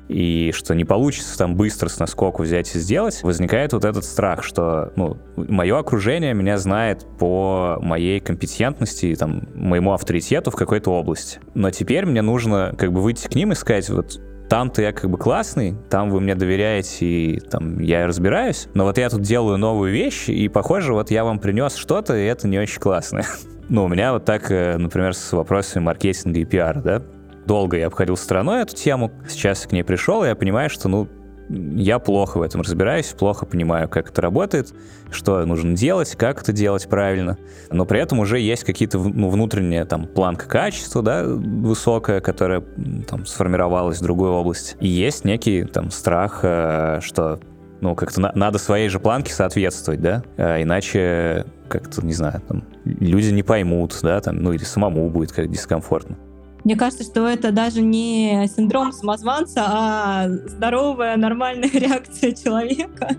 и 0.07 0.51
что 0.53 0.73
не 0.73 0.85
получится 0.85 1.37
там 1.37 1.55
быстро 1.55 1.89
с 1.89 1.99
наскоку 1.99 2.43
взять 2.43 2.73
и 2.75 2.79
сделать, 2.79 3.21
возникает 3.23 3.73
вот 3.73 3.85
этот 3.85 4.05
страх, 4.05 4.43
что 4.43 4.91
ну, 4.95 5.17
мое 5.35 5.77
окружение 5.77 6.33
меня 6.33 6.57
знает 6.57 7.05
по 7.19 7.77
моей 7.81 8.19
компетентности 8.19 9.15
там, 9.15 9.47
моему 9.53 9.93
авторитету 9.93 10.51
в 10.51 10.55
какой-то 10.55 10.91
области. 10.91 11.39
Но 11.55 11.71
теперь 11.71 12.05
мне 12.05 12.21
нужно 12.21 12.73
как 12.77 12.93
бы 12.93 13.01
выйти 13.01 13.27
к 13.27 13.35
ним 13.35 13.51
и 13.51 13.55
сказать, 13.55 13.89
вот 13.89 14.21
там-то 14.49 14.81
я 14.81 14.93
как 14.93 15.09
бы 15.09 15.17
классный, 15.17 15.75
там 15.89 16.09
вы 16.09 16.21
мне 16.21 16.35
доверяете, 16.35 17.05
и 17.05 17.39
там 17.39 17.79
я 17.79 18.07
разбираюсь, 18.07 18.67
но 18.73 18.85
вот 18.85 18.97
я 18.97 19.09
тут 19.09 19.21
делаю 19.21 19.57
новую 19.57 19.91
вещь, 19.91 20.29
и 20.29 20.47
похоже, 20.47 20.93
вот 20.93 21.11
я 21.11 21.25
вам 21.25 21.39
принес 21.39 21.75
что-то, 21.75 22.15
и 22.15 22.23
это 22.23 22.47
не 22.47 22.57
очень 22.57 22.79
классно. 22.79 23.23
Ну, 23.69 23.83
у 23.83 23.87
меня 23.87 24.13
вот 24.13 24.23
так, 24.25 24.49
э, 24.49 24.77
например, 24.77 25.13
с 25.13 25.33
вопросами 25.33 25.83
маркетинга 25.83 26.39
и 26.39 26.45
пиара, 26.45 26.81
да. 26.81 27.01
Долго 27.45 27.77
я 27.77 27.87
обходил 27.87 28.17
стороной 28.17 28.61
эту 28.61 28.75
тему, 28.75 29.11
сейчас 29.27 29.65
к 29.67 29.71
ней 29.71 29.83
пришел, 29.83 30.23
и 30.23 30.27
я 30.27 30.35
понимаю, 30.35 30.69
что, 30.69 30.87
ну, 30.89 31.07
я 31.49 31.99
плохо 31.99 32.39
в 32.39 32.41
этом 32.41 32.61
разбираюсь, 32.61 33.07
плохо 33.07 33.45
понимаю, 33.45 33.87
как 33.87 34.09
это 34.09 34.21
работает, 34.21 34.73
что 35.11 35.45
нужно 35.45 35.75
делать, 35.75 36.15
как 36.17 36.41
это 36.41 36.51
делать 36.51 36.87
правильно. 36.89 37.37
Но 37.71 37.85
при 37.85 38.01
этом 38.01 38.19
уже 38.19 38.39
есть 38.39 38.65
какие-то 38.65 38.99
ну, 38.99 39.29
внутренняя 39.29 39.85
там 39.85 40.07
планка 40.07 40.47
качества, 40.47 41.01
да, 41.01 41.23
высокая, 41.25 42.19
которая 42.19 42.63
там 43.07 43.25
сформировалась 43.25 43.99
в 43.99 44.03
другой 44.03 44.29
области. 44.29 44.75
И 44.81 44.87
есть 44.87 45.23
некий 45.23 45.63
там 45.63 45.89
страх, 45.89 46.39
э, 46.43 46.99
что 47.01 47.39
ну, 47.79 47.95
как-то 47.95 48.19
на- 48.19 48.31
надо 48.35 48.57
своей 48.57 48.89
же 48.89 48.99
планке 48.99 49.33
соответствовать, 49.33 50.01
да, 50.01 50.23
а 50.37 50.61
иначе 50.61 51.45
как-то, 51.67 52.05
не 52.05 52.13
знаю, 52.13 52.41
там, 52.47 52.63
люди 52.85 53.29
не 53.29 53.43
поймут, 53.43 53.97
да, 54.01 54.19
там, 54.21 54.37
ну, 54.37 54.53
или 54.53 54.63
самому 54.63 55.09
будет 55.09 55.31
как 55.31 55.49
дискомфортно. 55.49 56.17
Мне 56.63 56.75
кажется, 56.75 57.03
что 57.03 57.27
это 57.27 57.51
даже 57.51 57.81
не 57.81 58.45
синдром 58.53 58.91
самозванца, 58.91 59.63
а 59.65 60.27
здоровая, 60.47 61.15
нормальная 61.15 61.69
реакция 61.73 62.33
человека. 62.33 63.15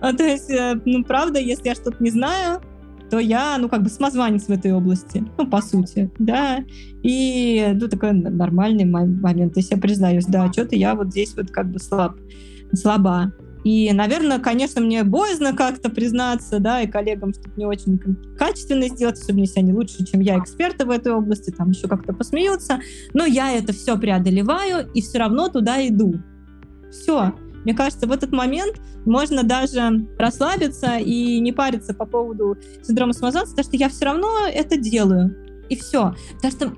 а, 0.00 0.12
то 0.12 0.24
есть, 0.24 0.50
э, 0.50 0.80
ну, 0.84 1.04
правда, 1.04 1.38
если 1.38 1.68
я 1.68 1.74
что-то 1.74 2.02
не 2.02 2.10
знаю, 2.10 2.60
то 3.08 3.18
я, 3.18 3.58
ну, 3.58 3.68
как 3.68 3.82
бы 3.82 3.90
самозванец 3.90 4.46
в 4.46 4.50
этой 4.50 4.72
области, 4.72 5.24
ну, 5.36 5.46
по 5.46 5.60
сути, 5.60 6.10
да, 6.18 6.64
и, 7.02 7.72
ну, 7.74 7.86
такой 7.86 8.12
нормальный 8.12 8.86
момент, 8.86 9.54
то 9.54 9.60
есть 9.60 9.70
я 9.70 9.76
признаюсь, 9.76 10.24
да, 10.24 10.50
что-то 10.50 10.74
я 10.74 10.94
вот 10.94 11.10
здесь 11.10 11.36
вот 11.36 11.50
как 11.50 11.70
бы 11.70 11.78
слаб, 11.78 12.16
слаба, 12.72 13.32
и, 13.64 13.92
наверное, 13.92 14.38
конечно, 14.38 14.80
мне 14.80 15.04
боязно 15.04 15.54
как-то 15.54 15.88
признаться, 15.88 16.58
да, 16.58 16.82
и 16.82 16.86
коллегам, 16.86 17.32
чтобы 17.32 17.52
не 17.56 17.66
очень 17.66 17.98
качественно 18.36 18.88
сделать, 18.88 19.20
особенно 19.20 19.42
если 19.42 19.60
они 19.60 19.72
лучше, 19.72 20.04
чем 20.04 20.20
я, 20.20 20.38
эксперты 20.38 20.84
в 20.84 20.90
этой 20.90 21.12
области, 21.12 21.50
там 21.50 21.70
еще 21.70 21.86
как-то 21.86 22.12
посмеются. 22.12 22.80
Но 23.14 23.24
я 23.24 23.52
это 23.52 23.72
все 23.72 23.96
преодолеваю 23.96 24.90
и 24.92 25.00
все 25.00 25.18
равно 25.18 25.48
туда 25.48 25.86
иду. 25.86 26.14
Все. 26.90 27.32
Мне 27.64 27.74
кажется, 27.74 28.08
в 28.08 28.12
этот 28.12 28.32
момент 28.32 28.80
можно 29.04 29.44
даже 29.44 30.08
расслабиться 30.18 30.96
и 30.96 31.38
не 31.38 31.52
париться 31.52 31.94
по 31.94 32.06
поводу 32.06 32.56
синдрома 32.82 33.12
самозванца, 33.12 33.52
потому 33.52 33.68
что 33.68 33.76
я 33.76 33.88
все 33.88 34.04
равно 34.04 34.46
это 34.52 34.76
делаю. 34.76 35.36
И 35.68 35.76
все. 35.76 36.14
Потому 36.34 36.52
что 36.52 36.72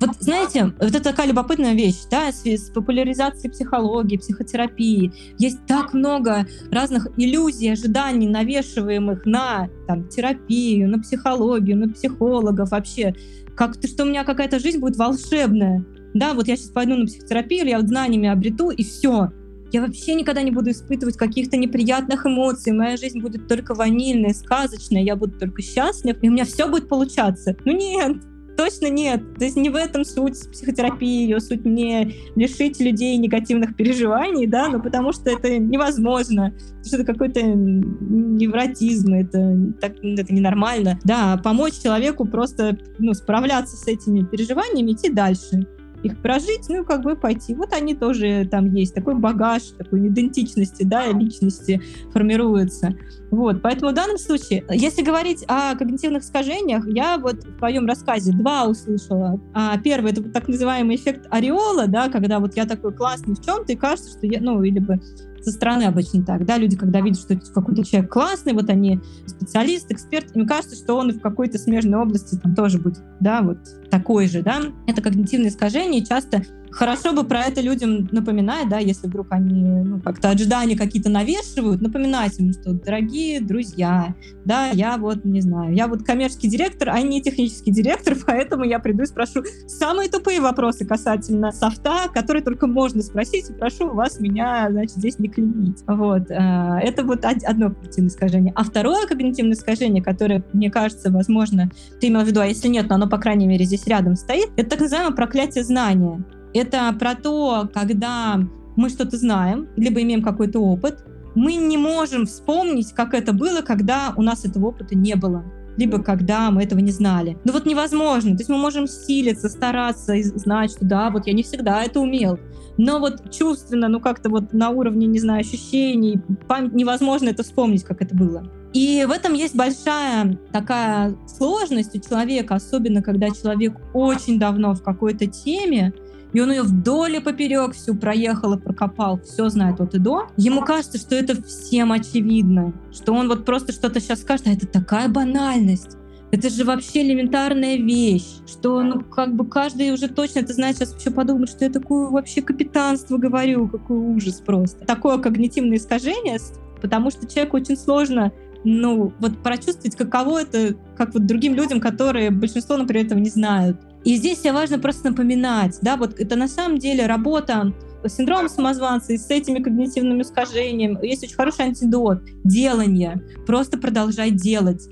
вот 0.00 0.10
знаете, 0.20 0.74
вот 0.78 0.90
это 0.90 1.00
такая 1.00 1.26
любопытная 1.26 1.72
вещь, 1.72 2.02
да, 2.10 2.30
с, 2.30 2.44
с 2.44 2.70
популяризацией 2.70 3.50
психологии, 3.50 4.18
психотерапии. 4.18 5.12
Есть 5.38 5.64
так 5.66 5.94
много 5.94 6.46
разных 6.70 7.08
иллюзий, 7.16 7.72
ожиданий, 7.72 8.26
навешиваемых 8.26 9.24
на 9.24 9.70
там, 9.86 10.08
терапию, 10.08 10.90
на 10.90 10.98
психологию, 10.98 11.78
на 11.78 11.88
психологов 11.88 12.70
вообще. 12.72 13.14
Как-то, 13.56 13.88
что 13.88 14.04
у 14.04 14.06
меня 14.06 14.24
какая-то 14.24 14.58
жизнь 14.58 14.80
будет 14.80 14.96
волшебная. 14.96 15.84
Да, 16.12 16.34
вот 16.34 16.46
я 16.46 16.56
сейчас 16.56 16.70
пойду 16.70 16.96
на 16.96 17.06
психотерапию, 17.06 17.66
я 17.66 17.78
вот 17.78 17.88
знаниями 17.88 18.28
обрету, 18.28 18.70
и 18.70 18.84
все. 18.84 19.30
Я 19.72 19.80
вообще 19.80 20.14
никогда 20.14 20.42
не 20.42 20.50
буду 20.50 20.70
испытывать 20.70 21.16
каких-то 21.16 21.56
неприятных 21.56 22.24
эмоций. 22.26 22.72
Моя 22.72 22.96
жизнь 22.96 23.20
будет 23.20 23.48
только 23.48 23.74
ванильная, 23.74 24.32
сказочная, 24.32 25.02
я 25.02 25.16
буду 25.16 25.38
только 25.38 25.62
счастлив, 25.62 26.16
и 26.20 26.28
у 26.28 26.32
меня 26.32 26.44
все 26.44 26.68
будет 26.68 26.88
получаться. 26.88 27.56
Ну 27.64 27.72
нет, 27.72 28.16
Точно 28.56 28.88
нет. 28.88 29.34
То 29.34 29.44
есть 29.44 29.56
не 29.56 29.68
в 29.68 29.76
этом 29.76 30.04
суть 30.04 30.50
психотерапии, 30.50 31.24
ее 31.24 31.40
суть 31.40 31.64
не 31.64 32.14
лишить 32.36 32.80
людей 32.80 33.16
негативных 33.18 33.76
переживаний, 33.76 34.46
да, 34.46 34.68
но 34.68 34.80
потому 34.80 35.12
что 35.12 35.30
это 35.30 35.58
невозможно, 35.58 36.54
что 36.84 36.96
это 36.96 37.04
какой-то 37.04 37.42
невротизм, 37.42 39.12
это, 39.12 39.74
так, 39.80 39.96
это 40.02 40.32
ненормально. 40.32 40.98
Да, 41.04 41.40
помочь 41.42 41.74
человеку 41.82 42.24
просто 42.24 42.78
ну, 42.98 43.12
справляться 43.12 43.76
с 43.76 43.86
этими 43.86 44.24
переживаниями, 44.24 44.92
идти 44.92 45.10
дальше 45.10 45.66
их 46.06 46.20
прожить, 46.22 46.68
ну, 46.68 46.84
как 46.84 47.02
бы 47.02 47.16
пойти. 47.16 47.54
Вот 47.54 47.72
они 47.72 47.94
тоже 47.94 48.48
там 48.50 48.72
есть, 48.74 48.94
такой 48.94 49.14
багаж, 49.14 49.62
такой 49.78 50.08
идентичности, 50.08 50.82
да, 50.82 51.06
личности 51.12 51.82
формируется. 52.12 52.94
Вот, 53.30 53.60
поэтому 53.60 53.90
в 53.90 53.94
данном 53.94 54.18
случае, 54.18 54.64
если 54.70 55.02
говорить 55.02 55.44
о 55.48 55.74
когнитивных 55.74 56.22
искажениях, 56.22 56.86
я 56.86 57.18
вот 57.18 57.44
в 57.44 57.58
твоем 57.58 57.86
рассказе 57.86 58.32
два 58.32 58.66
услышала. 58.66 59.40
А 59.52 59.76
первый— 59.78 60.10
это 60.12 60.22
так 60.22 60.48
называемый 60.48 60.96
эффект 60.96 61.26
ореола, 61.30 61.86
да, 61.86 62.08
когда 62.08 62.38
вот 62.38 62.56
я 62.56 62.66
такой 62.66 62.92
классный 62.92 63.34
в 63.34 63.44
чем-то, 63.44 63.72
и 63.72 63.76
кажется, 63.76 64.10
что 64.10 64.26
я, 64.26 64.40
ну, 64.40 64.62
или 64.62 64.78
бы 64.78 65.00
со 65.46 65.52
стороны 65.52 65.84
обычно 65.84 66.24
так, 66.24 66.44
да, 66.44 66.58
люди, 66.58 66.76
когда 66.76 67.00
видят, 67.00 67.20
что 67.20 67.36
какой-то 67.54 67.84
человек 67.84 68.12
классный, 68.12 68.52
вот 68.52 68.68
они 68.68 69.00
специалист, 69.26 69.88
эксперт, 69.92 70.34
им 70.34 70.44
кажется, 70.44 70.74
что 70.74 70.96
он 70.96 71.12
в 71.12 71.20
какой-то 71.20 71.56
смежной 71.56 72.00
области 72.00 72.34
там 72.34 72.56
тоже 72.56 72.80
будет, 72.80 72.98
да, 73.20 73.42
вот 73.42 73.58
такой 73.88 74.26
же, 74.26 74.42
да. 74.42 74.60
Это 74.88 75.00
когнитивное 75.00 75.50
искажение, 75.50 76.04
часто 76.04 76.42
Хорошо 76.76 77.14
бы 77.14 77.24
про 77.24 77.40
это 77.40 77.62
людям 77.62 78.06
напоминать, 78.12 78.68
да, 78.68 78.78
если 78.78 79.06
вдруг 79.06 79.28
они 79.30 79.62
ну, 79.62 79.98
как-то 79.98 80.28
ожидания 80.28 80.76
какие-то 80.76 81.08
навешивают, 81.08 81.80
напоминать 81.80 82.38
им, 82.38 82.52
что, 82.52 82.74
дорогие 82.74 83.40
друзья, 83.40 84.14
да, 84.44 84.68
я 84.68 84.98
вот, 84.98 85.24
не 85.24 85.40
знаю, 85.40 85.74
я 85.74 85.88
вот 85.88 86.02
коммерческий 86.02 86.48
директор, 86.48 86.90
а 86.90 87.00
не 87.00 87.22
технический 87.22 87.70
директор, 87.70 88.14
поэтому 88.26 88.64
я 88.64 88.78
приду 88.78 89.04
и 89.04 89.06
спрошу 89.06 89.42
самые 89.66 90.10
тупые 90.10 90.42
вопросы 90.42 90.84
касательно 90.84 91.50
софта, 91.50 92.10
которые 92.12 92.42
только 92.42 92.66
можно 92.66 93.00
спросить, 93.00 93.48
и 93.48 93.54
прошу 93.54 93.94
вас 93.94 94.20
меня, 94.20 94.68
значит, 94.70 94.96
здесь 94.96 95.18
не 95.18 95.28
клеймить. 95.28 95.82
Вот. 95.86 96.30
Э, 96.30 96.78
это 96.82 97.04
вот 97.04 97.24
одно 97.24 97.70
когнитивное 97.70 98.10
искажение. 98.10 98.52
А 98.54 98.64
второе 98.64 99.06
когнитивное 99.06 99.54
искажение, 99.54 100.04
которое, 100.04 100.44
мне 100.52 100.70
кажется, 100.70 101.10
возможно, 101.10 101.70
ты 102.02 102.08
имел 102.08 102.20
в 102.20 102.26
виду, 102.26 102.40
а 102.40 102.46
если 102.46 102.68
нет, 102.68 102.90
но 102.90 102.96
оно, 102.96 103.08
по 103.08 103.16
крайней 103.16 103.46
мере, 103.46 103.64
здесь 103.64 103.86
рядом 103.86 104.14
стоит, 104.14 104.50
это 104.58 104.68
так 104.68 104.80
называемое 104.80 105.16
проклятие 105.16 105.64
знания. 105.64 106.22
Это 106.56 106.94
про 106.98 107.14
то, 107.14 107.68
когда 107.72 108.40
мы 108.76 108.88
что-то 108.88 109.16
знаем, 109.16 109.68
либо 109.76 110.00
имеем 110.02 110.22
какой-то 110.22 110.60
опыт, 110.60 111.04
мы 111.34 111.56
не 111.56 111.76
можем 111.76 112.24
вспомнить, 112.24 112.92
как 112.92 113.12
это 113.12 113.34
было, 113.34 113.60
когда 113.60 114.14
у 114.16 114.22
нас 114.22 114.44
этого 114.44 114.68
опыта 114.68 114.96
не 114.96 115.14
было 115.16 115.44
либо 115.76 116.02
когда 116.02 116.50
мы 116.50 116.62
этого 116.62 116.80
не 116.80 116.90
знали. 116.90 117.36
Ну 117.44 117.52
вот 117.52 117.66
невозможно. 117.66 118.30
То 118.30 118.38
есть 118.38 118.48
мы 118.48 118.56
можем 118.56 118.86
силиться, 118.86 119.48
стараться 119.48 120.14
и 120.14 120.22
знать, 120.22 120.70
что 120.72 120.84
да, 120.84 121.10
вот 121.10 121.26
я 121.26 121.32
не 121.32 121.42
всегда 121.42 121.82
это 121.82 122.00
умел. 122.00 122.38
Но 122.78 122.98
вот 122.98 123.30
чувственно, 123.30 123.88
ну 123.88 124.00
как-то 124.00 124.28
вот 124.28 124.52
на 124.52 124.70
уровне, 124.70 125.06
не 125.06 125.18
знаю, 125.18 125.40
ощущений, 125.40 126.20
память, 126.48 126.72
невозможно 126.72 127.28
это 127.28 127.42
вспомнить, 127.42 127.84
как 127.84 128.02
это 128.02 128.14
было. 128.14 128.50
И 128.72 129.04
в 129.06 129.10
этом 129.10 129.32
есть 129.32 129.56
большая 129.56 130.38
такая 130.52 131.16
сложность 131.26 131.94
у 131.96 132.00
человека, 132.00 132.56
особенно 132.56 133.02
когда 133.02 133.30
человек 133.30 133.76
очень 133.94 134.38
давно 134.38 134.74
в 134.74 134.82
какой-то 134.82 135.26
теме, 135.26 135.94
и 136.36 136.40
он 136.40 136.50
ее 136.50 136.64
вдоль 136.64 137.16
и 137.16 137.20
поперек 137.20 137.72
всю 137.72 137.94
проехал 137.94 138.52
и 138.52 138.58
прокопал, 138.58 139.18
все 139.22 139.48
знает 139.48 139.80
от 139.80 139.94
и 139.94 139.98
до. 139.98 140.26
Ему 140.36 140.60
кажется, 140.60 140.98
что 140.98 141.14
это 141.14 141.42
всем 141.42 141.92
очевидно, 141.92 142.74
что 142.92 143.14
он 143.14 143.28
вот 143.28 143.46
просто 143.46 143.72
что-то 143.72 144.00
сейчас 144.00 144.20
скажет, 144.20 144.46
а 144.46 144.50
это 144.50 144.66
такая 144.66 145.08
банальность. 145.08 145.96
Это 146.32 146.50
же 146.50 146.64
вообще 146.64 147.00
элементарная 147.00 147.78
вещь, 147.78 148.26
что, 148.46 148.82
ну, 148.82 149.00
как 149.00 149.34
бы 149.34 149.48
каждый 149.48 149.92
уже 149.92 150.08
точно 150.08 150.40
это 150.40 150.52
знает, 150.52 150.76
сейчас 150.76 150.94
еще 151.00 151.10
подумает, 151.10 151.48
что 151.48 151.64
я 151.64 151.70
такое 151.70 152.10
вообще 152.10 152.42
капитанство 152.42 153.16
говорю, 153.16 153.66
какой 153.68 153.96
ужас 153.96 154.42
просто. 154.44 154.84
Такое 154.84 155.16
когнитивное 155.16 155.78
искажение, 155.78 156.38
потому 156.82 157.10
что 157.10 157.26
человеку 157.26 157.56
очень 157.56 157.78
сложно 157.78 158.30
ну, 158.62 159.12
вот 159.20 159.42
прочувствовать, 159.42 159.96
каково 159.96 160.42
это, 160.42 160.74
как 160.96 161.14
вот 161.14 161.24
другим 161.24 161.54
людям, 161.54 161.80
которые 161.80 162.30
большинство, 162.30 162.76
например, 162.76 163.06
этого 163.06 163.20
не 163.20 163.30
знают. 163.30 163.80
И 164.06 164.14
здесь 164.14 164.38
себе 164.38 164.52
важно 164.52 164.78
просто 164.78 165.10
напоминать, 165.10 165.78
да, 165.82 165.96
вот 165.96 166.20
это 166.20 166.36
на 166.36 166.46
самом 166.46 166.78
деле 166.78 167.06
работа 167.06 167.74
с 168.04 168.14
синдромом 168.14 168.48
самозванца 168.48 169.12
и 169.12 169.18
с 169.18 169.28
этими 169.30 169.58
когнитивными 169.58 170.22
искажениями. 170.22 171.04
Есть 171.04 171.24
очень 171.24 171.34
хороший 171.34 171.64
антидот— 171.64 172.20
делание. 172.44 173.20
Просто 173.48 173.78
продолжай 173.78 174.30
делать 174.30 174.88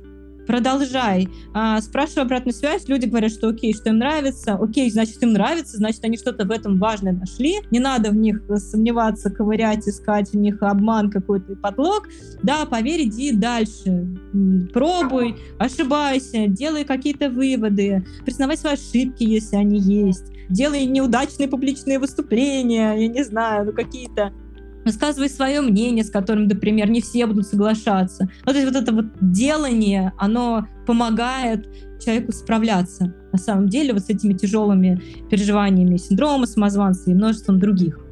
продолжай. 0.47 1.28
А, 1.53 1.80
спрашиваю 1.80 2.24
обратную 2.24 2.55
связь, 2.55 2.88
люди 2.88 3.07
говорят, 3.07 3.32
что 3.32 3.49
окей, 3.49 3.74
что 3.74 3.90
им 3.90 3.99
нравится, 3.99 4.55
окей, 4.55 4.90
значит, 4.90 5.22
им 5.22 5.32
нравится, 5.32 5.76
значит, 5.76 6.05
они 6.05 6.16
что-то 6.16 6.45
в 6.45 6.51
этом 6.51 6.78
важное 6.78 7.12
нашли, 7.12 7.61
не 7.70 7.80
надо 7.80 8.11
в 8.11 8.16
них 8.16 8.42
сомневаться, 8.57 9.30
ковырять, 9.30 9.86
искать 9.88 10.30
в 10.30 10.36
них 10.36 10.62
обман 10.62 11.11
какой-то 11.11 11.57
подлог, 11.57 12.09
да, 12.42 12.66
поверь, 12.66 13.09
иди 13.09 13.32
дальше, 13.32 14.07
пробуй, 14.72 15.36
ошибайся, 15.59 16.47
делай 16.49 16.84
какие-то 16.84 17.30
выводы, 17.30 18.05
признавай 18.24 18.57
свои 18.57 18.74
ошибки, 18.74 19.24
если 19.24 19.57
они 19.57 19.78
есть, 19.78 20.24
делай 20.49 20.84
неудачные 20.86 21.49
публичные 21.49 21.99
выступления, 21.99 22.95
я 22.95 23.09
не 23.09 23.24
знаю, 23.24 23.66
ну 23.66 23.72
какие-то 23.72 24.32
высказывай 24.85 25.28
свое 25.28 25.61
мнение, 25.61 26.05
с 26.05 26.11
которым, 26.11 26.47
например, 26.47 26.91
не 26.91 27.01
все 27.01 27.26
будут 27.26 27.47
соглашаться. 27.47 28.28
Ну, 28.45 28.53
то 28.53 28.59
есть 28.59 28.72
вот 28.72 28.80
это 28.80 28.93
вот 28.93 29.07
делание, 29.20 30.12
оно 30.18 30.66
помогает 30.87 31.68
человеку 32.03 32.32
справляться 32.32 33.14
на 33.32 33.39
самом 33.39 33.68
деле 33.68 33.93
вот 33.93 34.03
с 34.03 34.11
этими 34.11 34.35
тяжелыми 34.35 35.01
переживаниями 35.30 35.97
синдрома 35.97 36.47
самозванца 36.47 37.11
и 37.11 37.14
множеством 37.14 37.59
других 37.59 38.03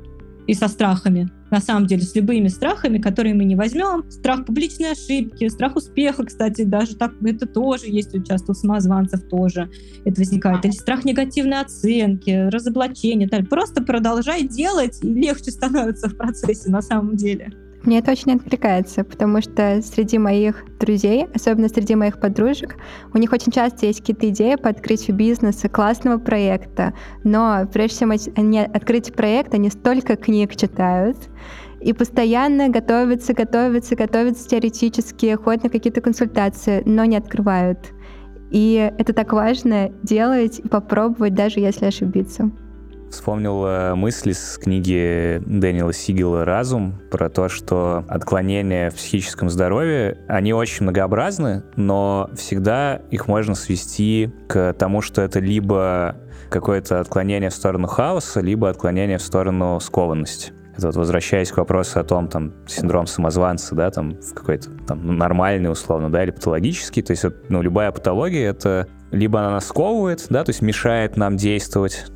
и 0.47 0.55
со 0.55 0.69
страхами. 0.69 1.31
На 1.51 1.61
самом 1.61 1.87
деле, 1.87 2.03
с 2.03 2.15
любыми 2.15 2.49
страхами, 2.49 2.99
которые 2.99 3.35
мы 3.35 3.45
не 3.45 3.57
возьмем. 3.57 4.11
Страх 4.11 4.47
публичной 4.47 4.93
ошибки, 4.93 5.49
страх 5.49 5.77
успеха, 5.77 6.25
кстати, 6.25 6.65
даже 6.65 6.97
так, 6.97 7.13
это 7.23 7.47
тоже 7.47 7.87
есть 7.89 8.13
часто 8.27 8.53
у 8.53 8.55
самозванцев 8.55 9.23
тоже 9.29 9.71
это 10.05 10.21
возникает. 10.21 10.65
Или 10.65 10.73
страх 10.73 11.05
негативной 11.05 11.61
оценки, 11.61 12.49
разоблачения. 12.49 13.29
Так. 13.29 13.49
Просто 13.49 13.83
продолжай 13.83 14.47
делать, 14.49 14.99
и 15.03 15.09
легче 15.09 15.51
становится 15.51 16.09
в 16.09 16.17
процессе 16.17 16.71
на 16.71 16.83
самом 16.83 17.17
деле. 17.17 17.53
Мне 17.85 17.99
это 17.99 18.13
очень 18.13 18.33
откликается, 18.33 19.03
потому 19.03 19.41
что 19.41 19.83
среди 19.83 20.17
моих 20.17 20.65
друзей, 20.79 21.27
особенно 21.35 21.69
среди 21.69 21.97
моих 21.97 22.21
подружек, 22.21 22.77
у 23.13 23.19
них 23.19 23.33
очень 23.33 23.51
часто 23.51 23.87
есть 23.87 24.01
какие-то 24.01 24.29
идеи 24.29 24.55
по 24.55 24.69
открытию 24.69 25.17
бизнеса, 25.17 25.69
классного 25.69 26.19
проекта, 26.19 26.95
но 27.25 27.67
прежде 27.73 28.01
чем 28.01 28.13
они 28.37 28.61
открыть 28.61 29.13
проект, 29.13 29.55
они 29.55 29.69
столько 29.69 30.15
книг 30.15 30.55
читают, 30.55 31.17
и 31.81 31.93
постоянно 31.93 32.69
готовятся, 32.69 33.35
готовятся, 33.35 33.97
готовятся 33.97 34.49
теоретически, 34.49 35.35
ходят 35.35 35.65
на 35.65 35.71
какие-то 35.71 36.01
консультации, 36.01 36.83
но 36.87 37.05
не 37.05 37.17
открывают. 37.17 37.93
И 38.53 38.93
это 38.99 39.13
так 39.13 39.33
важно 39.33 39.91
делать 40.05 40.61
и 40.61 40.69
попробовать, 40.69 41.35
даже 41.35 41.59
если 41.59 41.87
ошибиться. 41.87 42.53
Вспомнил 43.13 43.67
э, 43.67 43.95
мысли 43.95 44.33
с 44.33 44.57
книги 44.57 45.39
Дэниела 45.45 45.93
Сигела 45.93 46.47
«Разум» 46.47 46.99
про 47.11 47.29
то, 47.29 47.51
что 47.51 48.07
отклонения 48.09 48.89
в 48.89 48.95
психическом 48.95 49.51
здоровье, 49.51 50.17
они 50.29 50.55
очень 50.55 50.85
многообразны, 50.85 51.63
но 51.77 52.31
всегда 52.35 53.03
их 53.11 53.29
можно 53.29 53.55
свести 53.55 54.33
к 54.49 54.73
тому, 54.73 55.03
что 55.03 55.21
это 55.21 55.41
либо 55.41 56.17
какое-то 56.49 57.01
отклонение 57.01 57.51
в 57.51 57.55
сторону 57.55 57.87
хаоса, 57.87 58.41
либо 58.41 58.71
отклонение 58.71 59.19
в 59.19 59.23
сторону 59.23 59.79
скованности. 59.79 60.55
Это 60.75 60.87
вот 60.87 60.97
возвращаясь 60.97 61.53
к 61.53 61.59
вопросу 61.59 62.01
о 62.01 62.05
том, 62.05 62.29
там, 62.29 62.55
синдром 62.67 63.07
самозванца, 63.07 63.75
да, 63.75 63.91
там, 63.91 64.17
какой-то 64.35 64.71
там 64.87 65.19
нормальный, 65.19 65.71
условно, 65.71 66.11
да, 66.11 66.25
или 66.25 66.31
патологический, 66.31 67.03
то 67.03 67.11
есть, 67.11 67.27
ну, 67.51 67.61
любая 67.61 67.93
патология, 67.93 68.49
это 68.49 68.89
либо 69.11 69.41
она 69.41 69.51
нас 69.51 69.67
сковывает, 69.67 70.25
да, 70.31 70.45
то 70.45 70.49
есть 70.49 70.63
мешает 70.63 71.19
нам 71.19 71.37
действовать, 71.37 72.07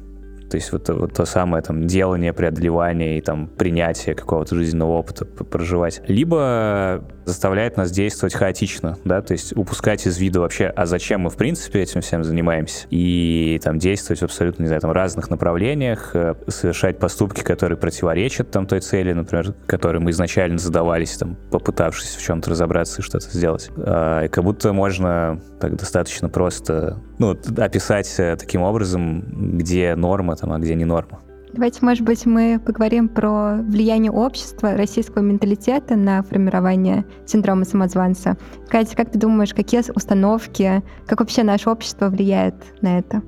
то 0.51 0.57
есть 0.57 0.73
вот, 0.73 0.89
вот 0.89 1.15
то 1.15 1.25
самое 1.25 1.63
там 1.63 1.87
делание, 1.87 2.33
преодолевание 2.33 3.19
и 3.19 3.21
там 3.21 3.49
принятие 3.49 4.15
какого-то 4.15 4.55
жизненного 4.55 4.93
опыта 4.93 5.25
проживать. 5.25 6.03
Либо 6.07 7.05
заставляет 7.25 7.77
нас 7.77 7.91
действовать 7.91 8.35
хаотично, 8.35 8.97
да, 9.05 9.21
то 9.21 9.33
есть 9.33 9.57
упускать 9.57 10.07
из 10.07 10.19
вида 10.19 10.41
вообще, 10.41 10.67
а 10.67 10.87
зачем 10.87 11.23
мы 11.23 11.31
в 11.31 11.37
принципе 11.37 11.83
этим 11.83 12.01
всем 12.01 12.23
занимаемся, 12.23 12.87
и 12.91 13.61
там 13.63 13.79
действовать 13.79 14.21
в 14.21 14.25
абсолютно, 14.25 14.63
не 14.63 14.69
знаю, 14.69 14.81
там 14.81 14.93
разных 14.93 15.31
направлениях, 15.31 16.11
э, 16.15 16.35
совершать 16.49 16.99
поступки, 16.99 17.43
которые 17.43 17.79
противоречат 17.79 18.51
там 18.51 18.67
той 18.67 18.81
цели, 18.81 19.13
например, 19.13 19.55
которой 19.67 19.99
мы 19.99 20.11
изначально 20.11 20.59
задавались, 20.59 21.17
там, 21.17 21.37
попытавшись 21.51 22.17
в 22.17 22.23
чем-то 22.23 22.51
разобраться 22.51 23.01
и 23.01 23.05
что-то 23.05 23.29
сделать. 23.31 23.71
А, 23.79 24.25
и 24.25 24.29
как 24.29 24.45
будто 24.45 24.73
можно 24.73 25.41
так 25.61 25.77
достаточно 25.77 26.29
просто, 26.29 27.03
ну, 27.19 27.31
описать 27.31 28.13
э, 28.19 28.37
таким 28.37 28.63
образом, 28.63 29.25
где 29.59 29.95
норма, 29.95 30.37
там, 30.37 30.53
а 30.53 30.59
где 30.59 30.75
не 30.75 30.85
норма. 30.85 31.21
Давайте, 31.53 31.79
может 31.87 32.05
быть, 32.05 32.27
мы 32.27 32.61
поговорим 32.65 33.09
про 33.09 33.55
влияние 33.63 34.13
общества, 34.13 34.77
российского 34.77 35.23
менталитета 35.23 35.97
на 35.97 36.23
формирование 36.23 37.07
синдрома 37.25 37.65
самозванца. 37.65 38.37
Катя, 38.69 38.95
как 38.95 39.11
ты 39.11 39.19
думаешь, 39.19 39.55
какие 39.55 39.83
установки, 39.95 40.83
как 41.07 41.21
вообще 41.21 41.45
наше 41.45 41.71
общество 41.71 42.11
влияет 42.11 42.55
на 42.83 42.99
это? 42.99 43.23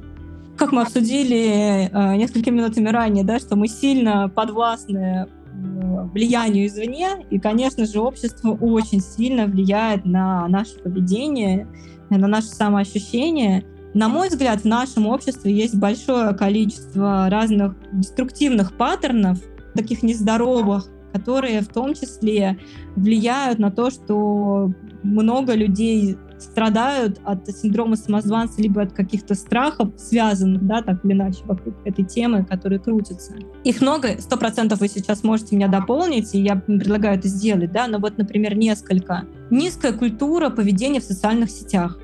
Как 0.58 0.72
мы 0.72 0.82
обсудили 0.82 1.88
э, 1.90 2.16
несколькими 2.16 2.56
минутами 2.56 2.90
ранее, 2.90 3.24
да, 3.24 3.38
что 3.38 3.56
мы 3.56 3.66
сильно 3.66 4.28
подвластны 4.28 5.26
э, 5.26 6.04
влиянию 6.12 6.66
извне, 6.66 7.24
и, 7.30 7.38
конечно 7.38 7.86
же, 7.86 7.98
общество 8.00 8.50
очень 8.50 9.00
сильно 9.00 9.46
влияет 9.46 10.04
на 10.04 10.46
наше 10.48 10.78
поведение, 10.80 11.66
на 12.10 12.26
наше 12.26 12.48
самоощущение. 12.48 13.64
На 13.94 14.08
мой 14.08 14.28
взгляд, 14.28 14.60
в 14.60 14.64
нашем 14.64 15.06
обществе 15.06 15.52
есть 15.52 15.76
большое 15.76 16.34
количество 16.34 17.28
разных 17.30 17.74
деструктивных 17.92 18.76
паттернов, 18.76 19.38
таких 19.74 20.02
нездоровых, 20.02 20.88
которые 21.12 21.62
в 21.62 21.68
том 21.68 21.94
числе 21.94 22.58
влияют 22.96 23.58
на 23.58 23.70
то, 23.70 23.90
что 23.90 24.72
много 25.02 25.54
людей 25.54 26.16
страдают 26.38 27.20
от 27.24 27.48
синдрома 27.48 27.96
самозванца, 27.96 28.62
либо 28.62 28.82
от 28.82 28.92
каких-то 28.92 29.34
страхов, 29.34 29.90
связанных, 29.96 30.64
да, 30.66 30.82
так 30.82 31.04
или 31.04 31.12
иначе, 31.12 31.40
вокруг 31.44 31.74
этой 31.84 32.04
темы, 32.04 32.44
которые 32.44 32.78
крутятся. 32.78 33.34
Их 33.64 33.80
много, 33.80 34.20
сто 34.20 34.36
процентов 34.36 34.80
вы 34.80 34.88
сейчас 34.88 35.24
можете 35.24 35.56
меня 35.56 35.68
дополнить, 35.68 36.34
и 36.34 36.40
я 36.40 36.56
предлагаю 36.56 37.18
это 37.18 37.28
сделать, 37.28 37.72
да, 37.72 37.86
но 37.86 37.98
вот, 37.98 38.18
например, 38.18 38.56
несколько. 38.56 39.24
Низкая 39.50 39.92
культура 39.92 40.50
поведения 40.50 41.00
в 41.00 41.04
социальных 41.04 41.50
сетях 41.50 41.98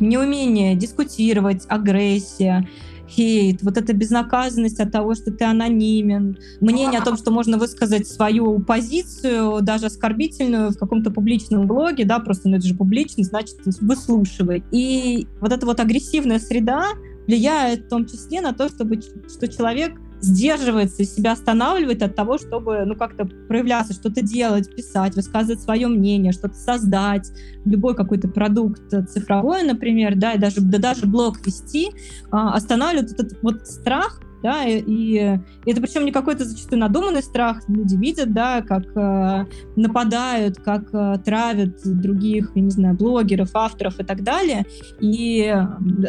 неумение 0.00 0.74
дискутировать, 0.74 1.64
агрессия, 1.68 2.68
хейт, 3.08 3.62
вот 3.62 3.76
эта 3.76 3.92
безнаказанность 3.92 4.80
от 4.80 4.92
того, 4.92 5.14
что 5.14 5.30
ты 5.30 5.44
анонимен, 5.44 6.38
мнение 6.60 7.00
о 7.00 7.04
том, 7.04 7.16
что 7.16 7.30
можно 7.30 7.58
высказать 7.58 8.08
свою 8.08 8.60
позицию, 8.60 9.60
даже 9.62 9.86
оскорбительную 9.86 10.70
в 10.70 10.78
каком-то 10.78 11.10
публичном 11.10 11.66
блоге, 11.66 12.04
да, 12.04 12.18
просто, 12.18 12.48
ну 12.48 12.56
это 12.56 12.66
же 12.66 12.74
публичность, 12.74 13.30
значит, 13.30 13.56
выслушивай. 13.80 14.64
И 14.70 15.26
вот 15.40 15.52
эта 15.52 15.66
вот 15.66 15.80
агрессивная 15.80 16.38
среда 16.38 16.84
влияет 17.26 17.86
в 17.86 17.88
том 17.88 18.06
числе 18.06 18.40
на 18.40 18.52
то, 18.52 18.68
чтобы, 18.68 19.00
что 19.00 19.48
человек 19.48 19.92
сдерживается, 20.24 21.04
себя 21.04 21.32
останавливает 21.32 22.02
от 22.02 22.14
того, 22.16 22.38
чтобы 22.38 22.84
ну, 22.84 22.96
как-то 22.96 23.24
проявляться, 23.24 23.92
что-то 23.92 24.22
делать, 24.22 24.74
писать, 24.74 25.14
высказывать 25.14 25.60
свое 25.60 25.86
мнение, 25.88 26.32
что-то 26.32 26.54
создать, 26.54 27.30
любой 27.64 27.94
какой-то 27.94 28.28
продукт 28.28 28.82
цифровой, 29.08 29.62
например, 29.62 30.16
да, 30.16 30.32
и 30.32 30.38
даже, 30.38 30.60
да, 30.60 30.78
даже 30.78 31.06
блог 31.06 31.44
вести, 31.46 31.90
а, 32.30 32.54
останавливает 32.54 33.12
этот 33.12 33.42
вот 33.42 33.66
страх 33.66 34.20
да, 34.44 34.64
и, 34.64 34.78
и 34.86 35.40
это 35.64 35.80
причем 35.80 36.04
не 36.04 36.12
какой-то 36.12 36.44
зачастую 36.44 36.78
надуманный 36.78 37.22
страх, 37.22 37.62
люди 37.66 37.96
видят, 37.96 38.34
да, 38.34 38.60
как 38.60 38.84
э, 38.94 39.46
нападают, 39.74 40.58
как 40.58 40.92
э, 40.92 41.16
травят 41.24 41.78
других, 41.82 42.52
я 42.54 42.60
не 42.60 42.70
знаю, 42.70 42.94
блогеров, 42.94 43.48
авторов 43.54 43.98
и 43.98 44.04
так 44.04 44.22
далее, 44.22 44.66
и 45.00 45.50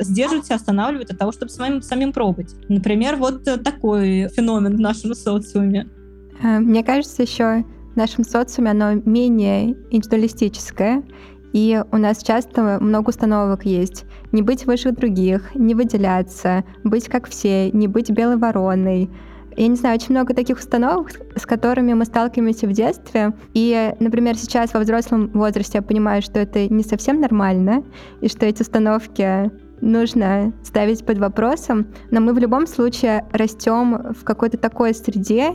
сдерживаются, 0.01 0.55
останавливают 0.55 1.11
от 1.11 1.17
того, 1.17 1.31
чтобы 1.31 1.49
самим, 1.49 1.81
самим 1.81 2.11
пробовать. 2.11 2.53
Например, 2.67 3.15
вот 3.15 3.45
такой 3.63 4.27
феномен 4.36 4.75
в 4.75 4.81
нашем 4.81 5.13
социуме. 5.15 5.88
Э, 6.43 6.59
мне 6.59 6.83
кажется, 6.83 7.21
еще 7.21 7.63
в 7.93 7.95
нашем 7.95 8.25
социуме 8.25 8.71
оно 8.71 8.95
менее 9.05 9.77
индивидуалистическое, 9.91 11.03
И 11.56 11.82
у 11.89 11.95
нас 11.95 12.22
часто 12.22 12.80
много 12.82 13.12
установок 13.12 13.66
есть. 13.66 14.03
Не 14.34 14.41
быть 14.41 14.66
выше 14.66 14.91
других, 14.91 15.56
не 15.56 15.74
выделяться, 15.74 16.66
быть 16.84 17.08
как 17.08 17.30
все, 17.30 17.72
не 17.72 17.88
быть 17.88 18.12
белой 18.12 18.36
вороной. 18.36 19.10
Я 19.56 19.68
не 19.70 19.78
знаю, 19.78 19.95
очень 19.95 20.12
много 20.12 20.34
таких 20.34 20.58
установок, 20.58 21.12
с 21.34 21.45
которыми 21.45 21.93
мы 21.93 22.03
сталкиваемся 22.03 22.68
в 22.68 22.74
детстве. 22.74 23.32
И, 23.53 23.93
например, 24.01 24.36
сейчас 24.36 24.74
во 24.74 24.82
взрослом 24.82 25.32
возрасте 25.34 25.78
я 25.78 25.82
понимаю, 25.82 26.22
что 26.22 26.41
это 26.41 26.68
не 26.68 26.84
совсем 26.84 27.22
нормально, 27.22 27.86
и 28.20 28.28
что 28.28 28.45
эти 28.45 28.62
установки 28.62 29.49
нужно 29.80 30.51
ставить 30.62 31.06
под 31.06 31.20
вопросом, 31.20 31.88
но 32.12 32.20
мы 32.20 32.34
в 32.34 32.38
любом 32.38 32.68
случае 32.68 33.26
растем 33.32 34.14
в 34.14 34.26
какой-то 34.26 34.58
такой 34.58 34.93
среде, 34.93 35.53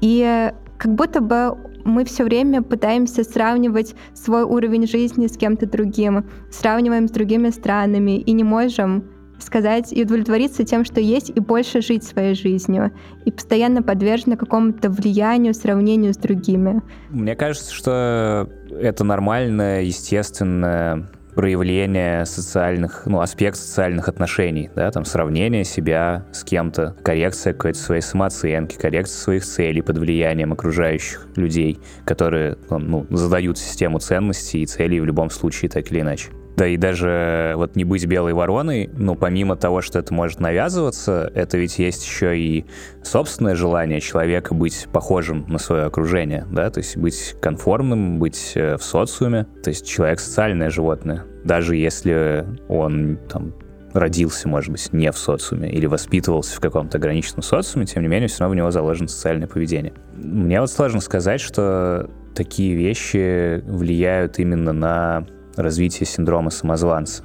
и 0.00 0.50
как 0.78 0.94
будто 0.96 1.20
бы 1.20 1.56
мы 1.88 2.04
все 2.04 2.24
время 2.24 2.62
пытаемся 2.62 3.24
сравнивать 3.24 3.94
свой 4.14 4.42
уровень 4.42 4.86
жизни 4.86 5.26
с 5.26 5.36
кем-то 5.36 5.66
другим, 5.66 6.28
сравниваем 6.50 7.08
с 7.08 7.10
другими 7.10 7.50
странами 7.50 8.18
и 8.18 8.32
не 8.32 8.44
можем 8.44 9.04
сказать 9.40 9.92
и 9.92 10.02
удовлетвориться 10.02 10.64
тем, 10.64 10.84
что 10.84 11.00
есть, 11.00 11.30
и 11.30 11.40
больше 11.40 11.80
жить 11.80 12.04
своей 12.04 12.34
жизнью, 12.34 12.92
и 13.24 13.30
постоянно 13.30 13.82
подвержены 13.82 14.36
какому-то 14.36 14.90
влиянию, 14.90 15.54
сравнению 15.54 16.12
с 16.12 16.16
другими. 16.16 16.82
Мне 17.10 17.36
кажется, 17.36 17.72
что 17.72 18.48
это 18.70 19.04
нормально, 19.04 19.82
естественно, 19.84 21.08
проявление 21.38 22.26
социальных, 22.26 23.02
ну, 23.06 23.20
аспект 23.20 23.56
социальных 23.56 24.08
отношений, 24.08 24.70
да, 24.74 24.90
там, 24.90 25.04
сравнение 25.04 25.62
себя 25.62 26.26
с 26.32 26.42
кем-то, 26.42 26.96
коррекция 27.04 27.52
какой-то 27.52 27.78
своей 27.78 28.00
самооценки, 28.00 28.76
коррекция 28.76 29.20
своих 29.20 29.44
целей 29.44 29.80
под 29.80 29.98
влиянием 29.98 30.52
окружающих 30.52 31.28
людей, 31.36 31.78
которые, 32.04 32.58
ну, 32.70 33.06
задают 33.10 33.56
систему 33.56 34.00
ценностей 34.00 34.62
и 34.62 34.66
целей 34.66 34.98
в 34.98 35.04
любом 35.04 35.30
случае, 35.30 35.70
так 35.70 35.92
или 35.92 36.00
иначе. 36.00 36.30
Да 36.58 36.66
и 36.66 36.76
даже 36.76 37.52
вот 37.54 37.76
не 37.76 37.84
быть 37.84 38.04
белой 38.06 38.32
вороной, 38.32 38.90
ну, 38.92 39.14
помимо 39.14 39.54
того, 39.54 39.80
что 39.80 40.00
это 40.00 40.12
может 40.12 40.40
навязываться, 40.40 41.30
это 41.32 41.56
ведь 41.56 41.78
есть 41.78 42.04
еще 42.04 42.36
и 42.36 42.66
собственное 43.04 43.54
желание 43.54 44.00
человека 44.00 44.54
быть 44.54 44.88
похожим 44.92 45.44
на 45.46 45.58
свое 45.58 45.84
окружение, 45.84 46.44
да, 46.50 46.68
то 46.68 46.78
есть 46.78 46.96
быть 46.96 47.36
конформным, 47.40 48.18
быть 48.18 48.54
э, 48.56 48.76
в 48.76 48.82
социуме, 48.82 49.46
то 49.62 49.70
есть 49.70 49.86
человек 49.86 50.18
социальное 50.18 50.68
животное, 50.68 51.26
даже 51.44 51.76
если 51.76 52.44
он 52.66 53.20
там 53.28 53.54
родился, 53.92 54.48
может 54.48 54.72
быть, 54.72 54.92
не 54.92 55.12
в 55.12 55.16
социуме 55.16 55.70
или 55.70 55.86
воспитывался 55.86 56.56
в 56.56 56.60
каком-то 56.60 56.98
ограниченном 56.98 57.42
социуме, 57.42 57.86
тем 57.86 58.02
не 58.02 58.08
менее, 58.08 58.26
все 58.26 58.40
равно 58.40 58.54
в 58.54 58.56
него 58.56 58.72
заложено 58.72 59.06
социальное 59.06 59.46
поведение. 59.46 59.92
Мне 60.12 60.60
вот 60.60 60.72
сложно 60.72 61.00
сказать, 61.00 61.40
что 61.40 62.10
такие 62.34 62.74
вещи 62.74 63.62
влияют 63.64 64.40
именно 64.40 64.72
на 64.72 65.26
развитие 65.62 66.06
синдрома 66.06 66.50
самозванца 66.50 67.22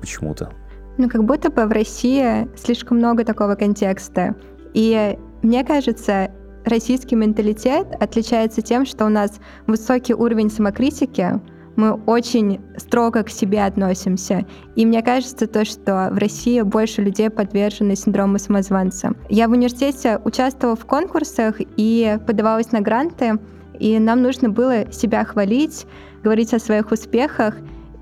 почему-то. 0.00 0.50
Ну, 0.98 1.08
как 1.08 1.24
будто 1.24 1.50
бы 1.50 1.66
в 1.66 1.72
России 1.72 2.48
слишком 2.56 2.98
много 2.98 3.24
такого 3.24 3.54
контекста. 3.54 4.34
И 4.72 5.18
мне 5.42 5.64
кажется, 5.64 6.30
российский 6.64 7.16
менталитет 7.16 7.86
отличается 8.00 8.62
тем, 8.62 8.86
что 8.86 9.06
у 9.06 9.08
нас 9.08 9.38
высокий 9.66 10.14
уровень 10.14 10.50
самокритики, 10.50 11.40
мы 11.76 11.92
очень 11.92 12.60
строго 12.78 13.22
к 13.22 13.28
себе 13.28 13.64
относимся. 13.64 14.46
И 14.74 14.86
мне 14.86 15.02
кажется, 15.02 15.46
то, 15.46 15.64
что 15.64 16.08
в 16.10 16.18
России 16.18 16.62
больше 16.62 17.02
людей 17.02 17.28
подвержены 17.28 17.94
синдрому 17.96 18.38
самозванца. 18.38 19.12
Я 19.28 19.46
в 19.46 19.52
университете 19.52 20.18
участвовала 20.24 20.76
в 20.76 20.86
конкурсах 20.86 21.56
и 21.76 22.18
подавалась 22.26 22.72
на 22.72 22.80
гранты, 22.80 23.38
и 23.78 23.98
нам 23.98 24.22
нужно 24.22 24.48
было 24.48 24.90
себя 24.90 25.22
хвалить, 25.24 25.86
говорить 26.26 26.52
о 26.54 26.58
своих 26.58 26.90
успехах, 26.90 27.54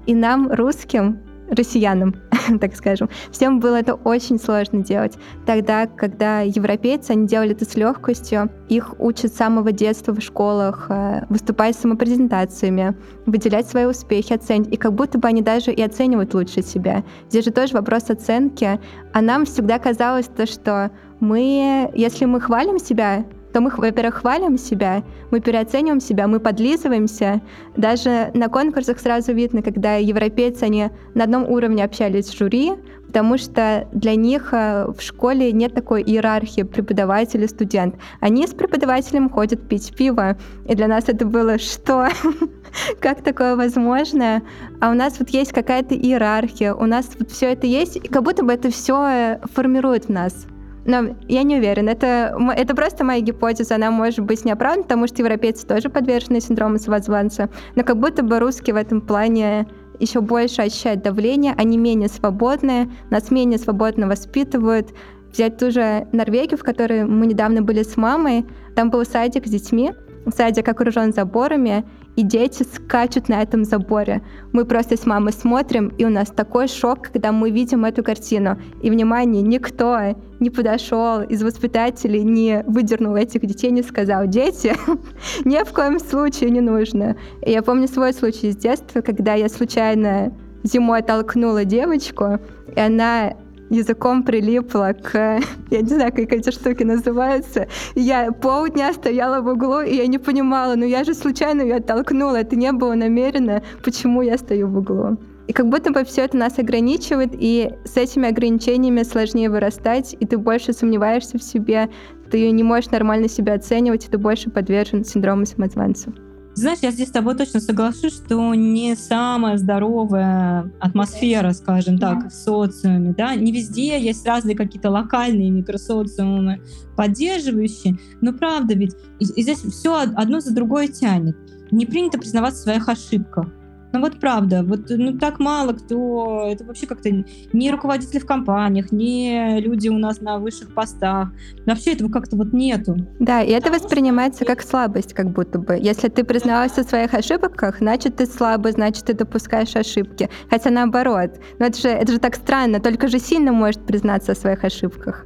и 0.07 0.15
нам, 0.15 0.51
русским, 0.51 1.19
россиянам, 1.51 2.15
так 2.61 2.75
скажем, 2.75 3.11
всем 3.31 3.61
было 3.61 3.77
это 3.77 3.93
очень 3.93 4.41
сложно 4.41 4.83
делать. 4.83 5.19
Тогда, 5.45 5.87
когда 5.87 6.41
европейцы, 6.41 7.11
они 7.11 7.27
делали 7.27 7.53
это 7.53 7.67
с 7.67 7.77
легкостью, 7.77 8.49
их 8.71 8.95
учат 8.99 9.31
с 9.31 9.37
самого 9.37 9.73
детства 9.73 10.13
в 10.15 10.21
школах 10.21 10.87
э, 10.89 11.27
выступать 11.29 11.77
с 11.77 11.81
самопрезентациями, 11.81 12.97
выделять 13.27 13.69
свои 13.69 13.85
успехи, 13.85 14.33
оценить, 14.33 14.73
и 14.73 14.79
как 14.79 14.95
будто 14.95 15.19
бы 15.19 15.29
они 15.29 15.43
даже 15.43 15.71
и 15.71 15.83
оценивают 15.83 16.33
лучше 16.33 16.63
себя. 16.63 17.05
Здесь 17.29 17.45
же 17.45 17.51
тоже 17.51 17.75
вопрос 17.75 18.09
оценки, 18.09 18.81
а 19.13 19.21
нам 19.21 19.45
всегда 19.45 19.79
казалось 19.79 20.29
то, 20.35 20.47
что 20.47 20.91
мы, 21.21 21.91
если 21.95 22.25
мы 22.25 22.41
хвалим 22.41 22.79
себя, 22.79 23.27
то 23.55 23.61
мы, 23.61 23.71
во-первых, 23.71 24.17
хвалим 24.17 24.59
себя, 24.59 25.05
мы 25.31 25.39
переоцениваем 25.39 26.01
себя, 26.01 26.27
мы 26.27 26.41
подлизываемся. 26.41 27.41
Даже 27.77 28.33
на 28.35 28.49
конкурсах 28.49 28.99
сразу 28.99 29.33
видно, 29.33 29.63
когда 29.63 29.95
европейцы, 29.95 30.65
они 30.65 30.91
на 31.15 31.23
одном 31.23 31.49
уровне 31.49 31.85
общались 31.85 32.27
с 32.27 32.37
жюри, 32.37 32.73
потому 33.07 33.39
что 33.39 33.87
для 33.93 34.17
них 34.17 34.49
э, 34.53 34.87
в 34.91 35.01
школе 35.01 35.53
нет 35.53 35.73
такой 35.73 36.03
иерархии 36.03 36.63
преподаватель 36.63 37.45
и 37.45 37.47
студент. 37.47 37.95
Они 38.19 38.45
с 38.45 38.51
преподавателем 38.51 39.31
ходят 39.31 39.69
пить 39.69 39.95
пиво, 39.97 40.37
и 40.69 40.75
для 40.75 40.89
нас 40.89 41.05
это 41.07 41.25
было 41.25 41.57
что? 41.59 42.09
как 43.01 43.23
такое 43.23 43.55
возможно? 43.55 44.43
А 44.81 44.91
у 44.91 44.95
нас 44.95 45.21
вот 45.21 45.31
есть 45.31 45.53
какая-то 45.53 45.95
иерархия, 45.95 46.75
у 46.75 46.87
нас 46.87 47.09
вот 47.17 47.31
все 47.31 47.53
это 47.53 47.69
есть, 47.69 47.95
и 47.95 48.09
как 48.09 48.25
будто 48.25 48.45
бы 48.45 48.53
это 48.53 48.73
все 48.73 49.07
э, 49.07 49.39
формирует 49.55 50.07
в 50.07 50.09
нас. 50.09 50.49
Но 50.87 51.17
я 51.29 51.43
не 51.43 51.57
уверена. 51.57 51.91
Это, 51.91 52.37
это 52.57 52.75
просто 52.75 53.05
моя 53.05 53.21
гипотеза. 53.21 53.77
Она 53.77 53.91
может 53.91 54.21
быть 54.21 54.45
неоправдана, 54.45 54.83
потому 54.83 55.07
что 55.07 55.23
европейцы 55.23 55.67
тоже 55.67 55.89
подвержены 55.89 56.41
синдрому 56.41 56.79
самозванца. 56.79 57.49
Но 57.75 57.85
как 57.85 57.99
будто 57.99 58.23
бы 58.23 58.39
русские 58.39 58.75
в 58.75 58.77
этом 58.77 59.01
плане 59.01 59.67
еще 59.99 60.21
больше 60.21 60.63
ощущают 60.63 61.03
давление, 61.03 61.55
они 61.57 61.79
менее 61.79 62.09
свободные, 62.09 62.91
нас 63.11 63.31
менее 63.31 63.59
свободно 63.59 64.09
воспитывают. 64.09 64.91
Взять 65.33 65.57
ту 65.59 65.71
же 65.71 66.07
Норвегию, 66.13 66.59
в 66.59 66.63
которой 66.63 67.05
мы 67.05 67.27
недавно 67.27 67.63
были 67.63 67.83
с 67.83 67.97
мамой, 67.97 68.45
там 68.77 68.91
был 68.91 69.05
садик 69.05 69.47
с 69.47 69.51
детьми, 69.51 69.93
садик 70.33 70.69
окружен 70.69 71.13
заборами, 71.13 71.85
и 72.17 72.23
дети 72.23 72.63
скачут 72.63 73.29
на 73.29 73.43
этом 73.43 73.65
заборе. 73.65 74.23
Мы 74.53 74.65
просто 74.65 74.97
с 74.97 75.07
мамой 75.07 75.33
смотрим, 75.33 75.89
и 75.99 76.05
у 76.05 76.11
нас 76.11 76.29
такой 76.29 76.69
шок, 76.69 77.03
когда 77.03 77.33
мы 77.33 77.51
видим 77.51 77.85
эту 77.85 78.03
картину. 78.03 78.59
И, 78.83 78.91
внимание, 78.91 79.43
никто 79.43 80.15
не 80.41 80.51
подошел 80.51 81.23
из 81.23 81.43
воспитателей, 81.43 82.23
не 82.23 82.63
выдернул 82.67 83.17
этих 83.17 83.45
детей, 83.47 83.71
не 83.71 83.83
сказал, 83.83 84.27
дети, 84.27 84.75
ни 85.45 85.63
в 85.65 85.73
коем 85.73 85.99
случае 85.99 86.51
не 86.51 86.61
нужно. 86.61 87.17
И 87.43 87.51
я 87.51 87.63
помню 87.63 87.89
свой 87.89 88.13
случай 88.13 88.49
из 88.49 88.57
детства, 88.57 89.01
когда 89.01 89.35
я 89.35 89.49
случайно 89.49 90.33
зимой 90.63 91.03
толкнула 91.03 91.65
девочку, 91.65 92.39
и 92.75 92.81
она 92.81 93.35
языком 93.71 94.23
прилипла 94.23 94.93
к... 94.93 95.41
Я 95.71 95.81
не 95.81 95.89
знаю, 95.89 96.13
как 96.13 96.33
эти 96.33 96.51
штуки 96.51 96.83
называются. 96.83 97.69
Я 97.95 98.33
полдня 98.33 98.93
стояла 98.93 99.41
в 99.41 99.49
углу, 99.49 99.81
и 99.81 99.97
я 99.97 100.07
не 100.07 100.19
понимала, 100.19 100.75
ну 100.77 100.85
я 100.85 101.05
же 101.05 101.15
случайно 101.15 101.63
ее 101.63 101.77
оттолкнула, 101.77 102.37
это 102.37 102.57
не 102.57 102.73
было 102.73 102.95
намеренно, 102.95 103.63
почему 103.83 104.23
я 104.23 104.39
стою 104.39 104.69
в 104.69 104.79
углу. 104.79 105.19
И 105.47 105.53
как 105.53 105.69
будто 105.69 105.91
бы 105.91 106.05
все 106.05 106.23
это 106.23 106.37
нас 106.37 106.59
ограничивает, 106.59 107.31
и 107.35 107.71
с 107.85 107.97
этими 107.97 108.29
ограничениями 108.29 109.03
сложнее 109.03 109.51
вырастать, 109.51 110.17
и 110.19 110.27
ты 110.27 110.39
больше 110.39 110.73
сомневаешься 110.73 111.39
в 111.39 111.43
себе, 111.43 111.91
ты 112.31 112.51
не 112.51 112.63
можешь 112.63 112.91
нормально 112.91 113.29
себя 113.29 113.55
оценивать, 113.55 114.07
и 114.07 114.09
ты 114.09 114.17
больше 114.17 114.51
подвержен 114.51 115.05
синдрому 115.05 115.45
самозванца. 115.45 116.13
Знаешь, 116.55 116.79
я 116.83 116.93
здесь 116.93 117.09
с 117.09 117.13
тобой 117.13 117.35
точно 117.35 117.61
соглашусь, 117.61 118.15
что 118.15 118.55
не 118.55 118.95
самая 118.95 119.59
здоровая 119.59 120.71
атмосфера, 120.79 121.53
скажем 121.53 121.99
так, 121.99 122.29
в 122.29 122.33
социуме, 122.33 123.13
да, 123.17 123.35
не 123.35 123.51
везде 123.51 124.01
есть 124.01 124.25
разные 124.25 124.57
какие-то 124.57 124.91
локальные 124.91 125.51
микросоциумы, 125.51 126.61
поддерживающие, 126.97 127.99
но 128.21 128.33
правда 128.33 128.75
ведь, 128.75 128.95
и, 129.19 129.25
и 129.25 129.43
здесь 129.43 129.63
все 129.63 129.97
одно 129.97 130.39
за 130.39 130.55
другое 130.55 130.87
тянет. 130.87 131.37
Не 131.73 131.87
принято 131.87 132.19
признаваться 132.19 132.61
в 132.61 132.65
своих 132.65 132.89
ошибках. 132.89 133.49
Ну 133.95 134.01
вот 134.01 134.19
правда, 134.19 134.65
вот 134.65 134.87
ну 134.89 135.17
так 135.17 135.39
мало 135.39 135.73
кто, 135.73 136.49
это 136.49 136.65
вообще 136.65 136.85
как-то 136.85 137.11
не 137.53 137.71
руководители 137.71 138.19
в 138.19 138.27
компаниях, 138.27 138.91
не 138.91 139.61
люди 139.61 139.89
у 139.89 139.99
нас 139.99 140.21
на 140.21 140.39
высших 140.39 140.75
постах. 140.75 141.29
Вообще 141.65 141.93
этого 141.93 142.11
как-то 142.11 142.37
вот 142.37 142.53
нету. 142.53 142.97
Да, 143.21 143.41
и 143.41 143.53
это 143.53 143.71
воспринимается 143.71 144.45
как 144.45 144.63
слабость, 144.63 145.15
как 145.15 145.31
будто 145.31 145.61
бы. 145.61 145.79
Если 145.81 146.09
ты 146.09 146.25
призналась 146.25 146.73
в 146.73 146.83
своих 146.83 147.15
ошибках, 147.15 147.79
значит 147.79 148.17
ты 148.17 148.27
слабый, 148.27 148.73
значит 148.73 149.05
ты 149.05 149.15
допускаешь 149.15 149.77
ошибки. 149.77 150.29
Хотя 150.51 150.71
наоборот. 150.71 151.31
Но 151.61 151.67
это 151.67 151.81
же, 151.81 151.87
это 151.87 152.15
же 152.15 152.19
так 152.19 152.35
странно, 152.35 152.81
только 152.81 153.07
же 153.07 153.21
сильно 153.21 153.53
может 153.53 153.87
признаться 153.87 154.35
в 154.35 154.39
своих 154.39 154.65
ошибках. 154.65 155.25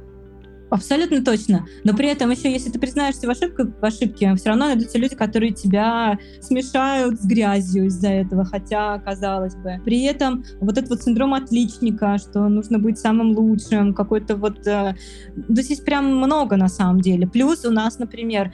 Абсолютно 0.69 1.23
точно. 1.23 1.65
Но 1.83 1.95
при 1.95 2.09
этом 2.09 2.29
еще, 2.29 2.51
если 2.51 2.69
ты 2.69 2.79
признаешься 2.79 3.25
в, 3.25 3.29
ошибке, 3.29 3.65
в 3.65 3.83
ошибке, 3.83 4.35
все 4.35 4.49
равно 4.49 4.67
найдутся 4.67 4.99
люди, 4.99 5.15
которые 5.15 5.51
тебя 5.51 6.19
смешают 6.41 7.19
с 7.19 7.25
грязью 7.25 7.87
из-за 7.87 8.09
этого, 8.09 8.45
хотя, 8.45 8.99
казалось 8.99 9.55
бы. 9.55 9.81
При 9.83 10.03
этом 10.03 10.43
вот 10.59 10.77
этот 10.77 10.89
вот 10.89 11.01
синдром 11.01 11.33
отличника, 11.33 12.17
что 12.19 12.47
нужно 12.47 12.77
быть 12.77 12.99
самым 12.99 13.31
лучшим, 13.31 13.93
какой-то 13.93 14.35
вот... 14.35 14.65
Э, 14.67 14.95
да 15.35 15.61
здесь 15.61 15.79
прям 15.79 16.15
много 16.15 16.55
на 16.55 16.67
самом 16.67 17.01
деле. 17.01 17.27
Плюс 17.27 17.65
у 17.65 17.71
нас, 17.71 17.97
например, 17.97 18.53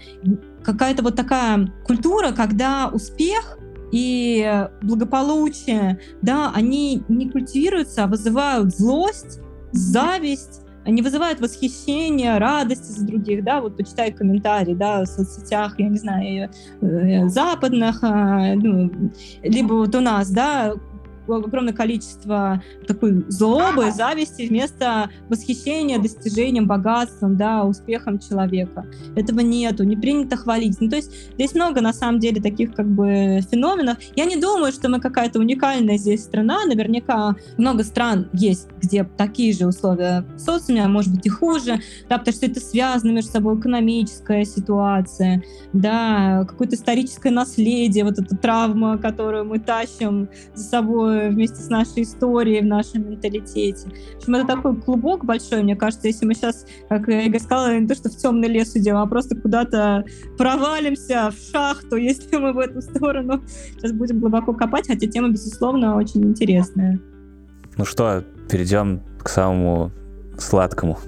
какая-то 0.64 1.04
вот 1.04 1.16
такая 1.16 1.72
культура, 1.86 2.32
когда 2.32 2.88
успех 2.88 3.58
и 3.92 4.68
благополучие, 4.82 6.00
да, 6.22 6.52
они 6.56 7.04
не 7.10 7.30
культивируются, 7.30 8.06
а 8.06 8.08
вызывают 8.08 8.74
злость, 8.76 9.40
зависть, 9.72 10.65
они 10.86 11.02
вызывают 11.02 11.42
восхищение, 11.42 12.38
радость 12.38 12.90
из 12.92 13.02
других, 13.02 13.44
да, 13.44 13.60
вот 13.60 13.76
почитай 13.76 14.12
комментарии, 14.12 14.76
да, 14.76 15.04
в 15.04 15.08
соцсетях, 15.08 15.76
я 15.80 15.90
не 15.90 15.98
знаю, 15.98 16.52
э, 16.82 17.28
западных, 17.28 18.00
а, 18.04 18.54
ну, 18.54 18.92
либо 19.42 19.74
вот 19.74 19.96
у 19.96 20.00
нас, 20.00 20.30
да, 20.30 20.76
огромное 21.28 21.74
количество 21.74 22.62
такой 22.88 23.26
злобы, 23.30 23.92
зависти 23.92 24.48
вместо 24.48 25.10
восхищения 25.30 26.00
достижением, 26.00 26.68
богатством, 26.68 27.38
да, 27.38 27.64
успехом 27.64 28.20
человека. 28.20 28.86
Этого 29.16 29.40
нету, 29.40 29.84
не 29.84 29.96
принято 29.96 30.38
хвалить. 30.38 30.80
Ну, 30.80 30.90
то 30.90 30.98
есть 30.98 31.12
здесь 31.34 31.54
много, 31.54 31.82
на 31.82 31.94
самом 31.94 32.20
деле, 32.20 32.42
таких 32.42 32.74
как 32.74 32.88
бы 32.88 33.42
феноменов. 33.50 33.98
Я 34.16 34.26
не 34.26 34.38
думаю, 34.38 34.72
что 34.72 34.90
мы 34.90 35.00
какая-то 35.00 35.40
уникальная 35.40 35.98
здесь 35.98 36.24
страна. 36.24 36.66
Наверняка 36.66 37.36
много 37.58 37.84
стран 37.84 38.30
есть, 38.34 38.68
где 38.82 39.04
такие 39.04 39.54
же 39.54 39.68
условия 39.68 40.26
в 40.36 40.40
социуме, 40.40 40.84
а 40.84 40.88
может 40.88 41.14
быть 41.14 41.26
и 41.26 41.30
хуже, 41.30 41.80
да, 42.10 42.18
потому 42.18 42.36
что 42.36 42.46
это 42.46 42.60
связано 42.60 43.12
между 43.12 43.32
собой 43.32 43.60
экономическая 43.60 44.46
ситуация, 44.46 45.44
да, 45.74 46.46
какое-то 46.48 46.76
историческое 46.76 47.32
наследие, 47.32 48.04
вот 48.04 48.20
эта 48.20 48.36
травма, 48.36 48.98
которую 48.98 49.46
мы 49.46 49.60
тащим 49.60 50.30
за 50.54 50.64
собой 50.64 51.15
вместе 51.30 51.58
с 51.58 51.70
нашей 51.70 52.04
историей, 52.04 52.62
в 52.62 52.66
нашем 52.66 53.10
менталитете. 53.10 53.88
В 54.14 54.18
общем, 54.18 54.36
это 54.36 54.48
такой 54.48 54.76
клубок 54.82 55.26
большой, 55.26 55.64
мне 55.64 55.76
кажется, 55.76 56.08
если 56.08 56.26
мы 56.26 56.34
сейчас, 56.34 56.66
как 56.90 57.08
Игорь 57.10 57.40
сказала, 57.40 57.78
не 57.78 57.88
то, 57.88 57.96
что 57.96 58.10
в 58.10 58.18
темный 58.18 58.48
лес 58.48 58.76
идем, 58.76 58.98
а 58.98 59.06
просто 59.06 59.36
куда-то 59.36 60.06
провалимся 60.38 61.32
в 61.32 61.52
шахту, 61.52 61.96
если 61.98 62.38
мы 62.38 62.54
в 62.54 62.60
эту 62.60 62.82
сторону 62.82 63.44
сейчас 63.76 63.92
будем 63.92 64.20
глубоко 64.20 64.54
копать, 64.54 64.88
хотя 64.88 65.08
тема, 65.08 65.30
безусловно, 65.30 65.98
очень 65.98 66.24
интересная. 66.24 67.00
Ну 67.78 67.86
что, 67.86 68.24
перейдем 68.50 69.02
к 69.20 69.30
самому 69.30 69.92
сладкому. 70.38 71.00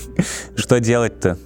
Что 0.56 0.80
делать-то, 0.80 1.38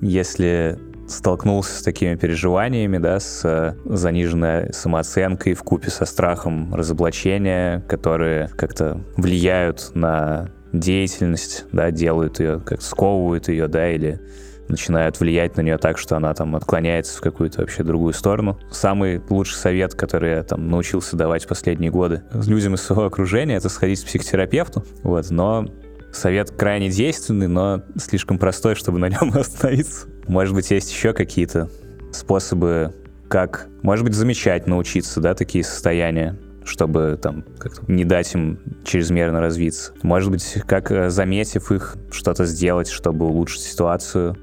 если 0.00 0.78
столкнулся 1.08 1.78
с 1.78 1.82
такими 1.82 2.14
переживаниями, 2.14 2.98
да, 2.98 3.20
с 3.20 3.44
э, 3.44 3.74
заниженной 3.84 4.72
самооценкой 4.72 5.54
в 5.54 5.62
купе 5.62 5.90
со 5.90 6.04
страхом 6.04 6.74
разоблачения, 6.74 7.80
которые 7.88 8.48
как-то 8.56 9.00
влияют 9.16 9.90
на 9.94 10.50
деятельность, 10.72 11.66
да, 11.72 11.90
делают 11.90 12.40
ее, 12.40 12.60
как 12.60 12.82
сковывают 12.82 13.48
ее, 13.48 13.68
да, 13.68 13.90
или 13.90 14.20
начинают 14.68 15.20
влиять 15.20 15.56
на 15.56 15.60
нее 15.60 15.78
так, 15.78 15.98
что 15.98 16.16
она 16.16 16.32
там 16.34 16.56
отклоняется 16.56 17.18
в 17.18 17.20
какую-то 17.20 17.60
вообще 17.60 17.82
другую 17.82 18.14
сторону. 18.14 18.58
Самый 18.70 19.22
лучший 19.28 19.56
совет, 19.56 19.94
который 19.94 20.30
я 20.30 20.42
там 20.42 20.68
научился 20.68 21.16
давать 21.16 21.44
в 21.44 21.48
последние 21.48 21.90
годы 21.90 22.22
людям 22.32 22.74
из 22.74 22.82
своего 22.82 23.04
окружения, 23.04 23.56
это 23.56 23.68
сходить 23.68 24.02
к 24.02 24.06
психотерапевту, 24.06 24.84
вот, 25.02 25.30
но 25.30 25.66
совет 26.12 26.50
крайне 26.50 26.88
действенный, 26.88 27.48
но 27.48 27.82
слишком 27.96 28.38
простой, 28.38 28.74
чтобы 28.74 28.98
на 28.98 29.08
нем 29.08 29.32
остановиться. 29.34 30.08
Может 30.26 30.54
быть, 30.54 30.70
есть 30.70 30.90
еще 30.90 31.12
какие-то 31.12 31.68
способы, 32.12 32.94
как, 33.28 33.68
может 33.82 34.04
быть, 34.04 34.14
замечать, 34.14 34.66
научиться, 34.66 35.20
да, 35.20 35.34
такие 35.34 35.64
состояния, 35.64 36.38
чтобы 36.64 37.18
там 37.20 37.44
как-то 37.58 37.82
не 37.90 38.04
дать 38.04 38.34
им 38.34 38.58
чрезмерно 38.84 39.40
развиться. 39.40 39.92
Может 40.02 40.30
быть, 40.30 40.56
как 40.66 40.90
э, 40.90 41.10
заметив 41.10 41.70
их, 41.70 41.96
что-то 42.10 42.46
сделать, 42.46 42.88
чтобы 42.88 43.26
улучшить 43.26 43.62
ситуацию. 43.62 44.36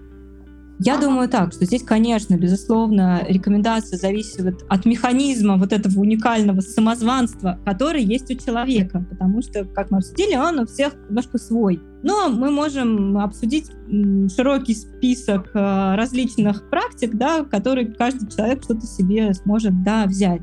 Я 0.84 0.98
думаю 0.98 1.30
так, 1.30 1.54
что 1.54 1.66
здесь, 1.66 1.84
конечно, 1.84 2.36
безусловно, 2.36 3.24
рекомендация 3.28 3.98
зависит 3.98 4.64
от 4.68 4.86
механизма 4.86 5.58
вот 5.58 5.74
этого 5.74 6.00
уникального 6.00 6.62
самозванства, 6.62 7.60
который 7.66 8.04
есть 8.04 8.32
у 8.32 8.36
человека, 8.36 9.06
потому 9.08 9.44
что, 9.44 9.66
как 9.66 9.92
мы 9.92 10.00
обсудили, 10.00 10.36
он 10.36 10.60
у 10.60 10.66
всех 10.66 10.94
немножко 11.08 11.38
свой. 11.38 11.80
Но 12.04 12.30
мы 12.30 12.52
можем 12.52 13.18
обсудить 13.18 13.70
широкий 14.36 14.74
список 14.74 15.52
э, 15.54 15.95
различных 15.95 16.70
практик, 16.70 17.16
да, 17.16 17.43
которые 17.43 17.88
каждый 17.93 18.30
человек 18.30 18.64
что-то 18.64 18.88
себе 18.88 19.34
сможет 19.34 19.84
да, 19.84 20.06
взять. 20.06 20.41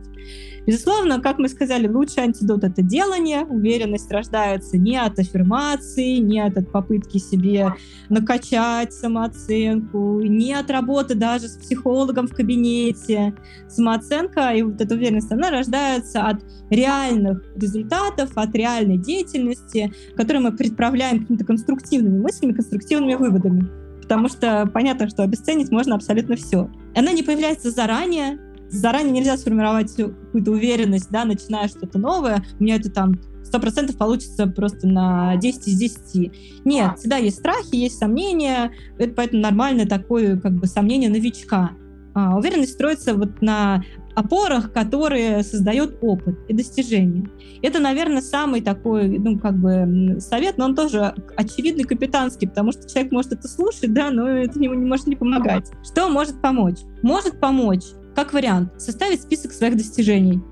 Безусловно, 0.69 1.19
как 1.19 1.39
мы 1.39 1.49
сказали, 1.49 1.89
лучший 1.89 2.25
антидот— 2.25 2.63
это 2.65 2.83
делание. 2.83 3.47
Уверенность 3.47 4.11
рождается 4.13 4.77
не 4.77 4.99
от 4.99 5.19
аффирмации, 5.19 6.19
не 6.19 6.41
от 6.41 6.71
попытки 6.71 7.17
себе 7.17 7.73
накачать 8.11 8.93
самооценку, 8.93 10.21
не 10.21 10.53
от 10.53 10.71
работы 10.71 11.15
даже 11.15 11.49
с 11.49 11.57
психологом 11.57 12.27
в 12.27 12.35
кабинете. 12.35 13.35
Самооценка 13.67 14.51
и 14.51 14.61
вот 14.61 14.79
эта 14.79 14.95
уверенность, 14.95 15.33
она 15.33 15.49
рождается 15.49 16.25
от 16.25 16.45
реальных 16.69 17.43
результатов, 17.57 18.33
от 18.35 18.55
реальной 18.55 18.99
деятельности, 18.99 19.91
которую 20.17 20.43
мы 20.43 20.53
предправляем 20.53 21.21
какими-то 21.21 21.47
конструктивными 21.49 22.21
мыслями, 22.21 22.53
конструктивными 22.53 23.15
выводами. 23.15 23.69
Потому 24.03 24.29
что 24.29 24.71
понятно, 24.73 25.09
что 25.09 25.23
обесценить 25.23 25.71
можно 25.71 25.97
абсолютно 25.97 26.37
все. 26.37 26.71
Она 26.95 27.13
не 27.13 27.23
появляется 27.23 27.71
заранее, 27.71 28.39
заранее 28.71 29.13
нельзя 29.13 29.37
сформировать 29.37 29.95
какую-то 29.95 30.53
уверенность, 30.53 31.11
да, 31.11 31.25
начиная 31.25 31.69
что-то 31.69 31.99
новое, 31.99 32.45
у 32.61 32.63
меня 32.63 32.77
это 32.77 32.91
там 32.91 33.19
сто 33.43 33.59
процентов 33.61 33.97
получится 33.97 34.47
просто 34.47 34.87
на 34.87 35.37
10 35.37 35.69
из 35.69 35.79
10. 35.79 36.33
Нет, 36.65 36.99
всегда 36.99 37.17
есть 37.17 37.39
страхи, 37.39 37.77
есть 37.77 37.99
сомнения, 37.99 38.73
это 38.99 39.15
поэтому 39.15 39.43
нормальное 39.43 39.87
такое 39.87 40.39
как 40.39 40.53
бы 40.53 40.67
сомнение 40.67 41.09
новичка. 41.09 41.71
А, 42.15 42.37
уверенность 42.37 42.73
строится 42.73 43.15
вот 43.15 43.41
на 43.41 43.83
опорах, 44.19 44.73
которые 44.73 45.43
создает 45.43 45.99
опыт 46.01 46.37
и 46.49 46.53
достижения. 46.53 47.29
Это, 47.63 47.79
наверное, 47.79 48.21
самый 48.21 48.61
такой, 48.61 49.19
ну, 49.19 49.39
как 49.39 49.57
бы 49.57 50.19
совет, 50.21 50.59
но 50.59 50.67
он 50.67 50.75
тоже 50.75 51.15
очевидный 51.37 51.85
капитанский, 51.85 52.49
потому 52.49 52.73
что 52.73 52.89
человек 52.89 53.13
может 53.13 53.33
это 53.33 53.49
слушать, 53.49 53.93
да, 53.93 54.11
но 54.11 54.29
это 54.29 54.59
ему 54.59 54.75
не 54.75 54.87
может 54.87 55.07
не 55.07 55.17
помогать. 55.17 55.71
Что 55.85 56.09
может 56.09 56.41
помочь? 56.41 56.79
Может 57.03 57.41
помочь 57.41 57.85
как 58.15 58.33
вариант, 58.33 58.73
составить 58.79 59.23
список 59.23 59.53
своих 59.53 59.77
достижений, 59.77 60.43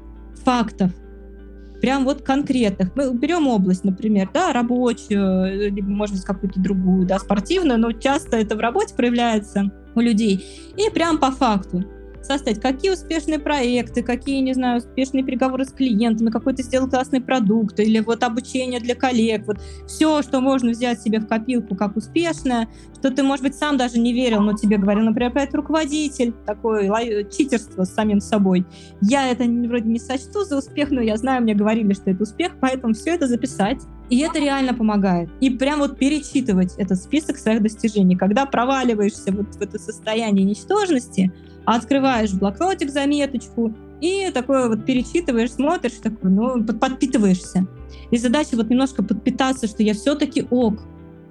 фактов, 0.44 0.92
прям 1.80 2.04
вот 2.04 2.22
конкретных. 2.22 2.94
Мы 2.94 3.12
берем 3.12 3.48
область, 3.48 3.82
например, 3.82 4.30
да, 4.32 4.52
рабочую, 4.52 5.72
либо, 5.72 5.88
может 5.88 6.14
быть, 6.14 6.24
какую-то 6.24 6.60
другую, 6.60 7.06
да, 7.06 7.18
спортивную, 7.18 7.80
но 7.80 7.90
часто 7.90 8.36
это 8.36 8.54
в 8.54 8.60
работе 8.60 8.94
проявляется 8.94 9.72
у 9.96 10.00
людей. 10.00 10.44
И 10.76 10.88
прям 10.94 11.18
по 11.18 11.32
факту 11.32 11.84
составить, 12.26 12.60
какие 12.60 12.90
успешные 12.90 13.38
проекты, 13.38 14.02
какие, 14.02 14.40
не 14.40 14.52
знаю, 14.52 14.78
успешные 14.78 15.24
переговоры 15.24 15.64
с 15.64 15.72
клиентами, 15.72 16.30
какой 16.30 16.54
ты 16.54 16.62
сделал 16.62 16.88
классный 16.88 17.20
продукт, 17.20 17.80
или 17.80 18.00
вот 18.00 18.22
обучение 18.22 18.80
для 18.80 18.94
коллег, 18.94 19.46
вот 19.46 19.58
все, 19.86 20.22
что 20.22 20.40
можно 20.40 20.70
взять 20.70 21.00
себе 21.00 21.20
в 21.20 21.26
копилку 21.26 21.74
как 21.76 21.96
успешное, 21.96 22.68
что 22.98 23.10
ты, 23.10 23.22
может 23.22 23.44
быть, 23.44 23.54
сам 23.54 23.76
даже 23.76 23.98
не 23.98 24.12
верил, 24.12 24.40
но 24.40 24.54
тебе 24.54 24.78
говорил, 24.78 25.04
например, 25.04 25.32
про 25.32 25.42
это 25.42 25.56
руководитель, 25.56 26.32
такое 26.44 27.24
читерство 27.24 27.84
с 27.84 27.94
самим 27.94 28.20
собой. 28.20 28.66
Я 29.00 29.30
это 29.30 29.44
вроде 29.44 29.88
не 29.88 29.98
сочту 29.98 30.44
за 30.44 30.58
успех, 30.58 30.90
но 30.90 31.00
я 31.00 31.16
знаю, 31.16 31.42
мне 31.42 31.54
говорили, 31.54 31.92
что 31.92 32.10
это 32.10 32.22
успех, 32.22 32.52
поэтому 32.60 32.94
все 32.94 33.10
это 33.14 33.26
записать, 33.26 33.78
и 34.08 34.20
это 34.20 34.38
реально 34.38 34.72
помогает. 34.72 35.28
И 35.40 35.50
прям 35.50 35.80
вот 35.80 35.98
перечитывать 35.98 36.74
этот 36.76 36.98
список 36.98 37.38
своих 37.38 37.62
достижений. 37.62 38.16
Когда 38.16 38.46
проваливаешься 38.46 39.32
вот 39.32 39.54
в 39.54 39.60
это 39.60 39.78
состояние 39.78 40.44
ничтожности, 40.44 41.32
открываешь 41.74 42.32
блокнотик, 42.32 42.90
заметочку, 42.90 43.74
и 44.00 44.30
такое 44.32 44.68
вот 44.68 44.84
перечитываешь, 44.84 45.52
смотришь, 45.52 45.98
такой, 46.02 46.30
ну, 46.30 46.64
подпитываешься. 46.64 47.66
И 48.10 48.18
задача 48.18 48.56
вот 48.56 48.68
немножко 48.68 49.02
подпитаться, 49.02 49.66
что 49.66 49.82
я 49.82 49.94
все-таки 49.94 50.46
ок. 50.50 50.80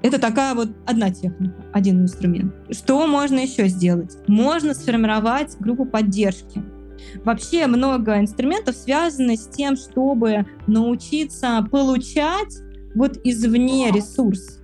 Это 0.02 0.20
такая 0.20 0.54
вот 0.54 0.70
одна 0.86 1.10
техника, 1.10 1.56
один 1.74 2.02
инструмент. 2.02 2.54
Что 2.70 3.08
можно 3.08 3.40
еще 3.40 3.68
сделать? 3.68 4.18
Можно 4.28 4.74
сформировать 4.74 5.56
группу 5.60 5.86
поддержки. 5.86 6.64
Вообще 7.24 7.68
много 7.68 8.20
инструментов 8.20 8.76
связаны 8.76 9.38
с 9.38 9.48
тем, 9.48 9.76
чтобы 9.76 10.46
научиться 10.68 11.66
получать 11.72 12.58
вот 12.94 13.20
извне 13.24 13.92
ресурс. 13.92 14.55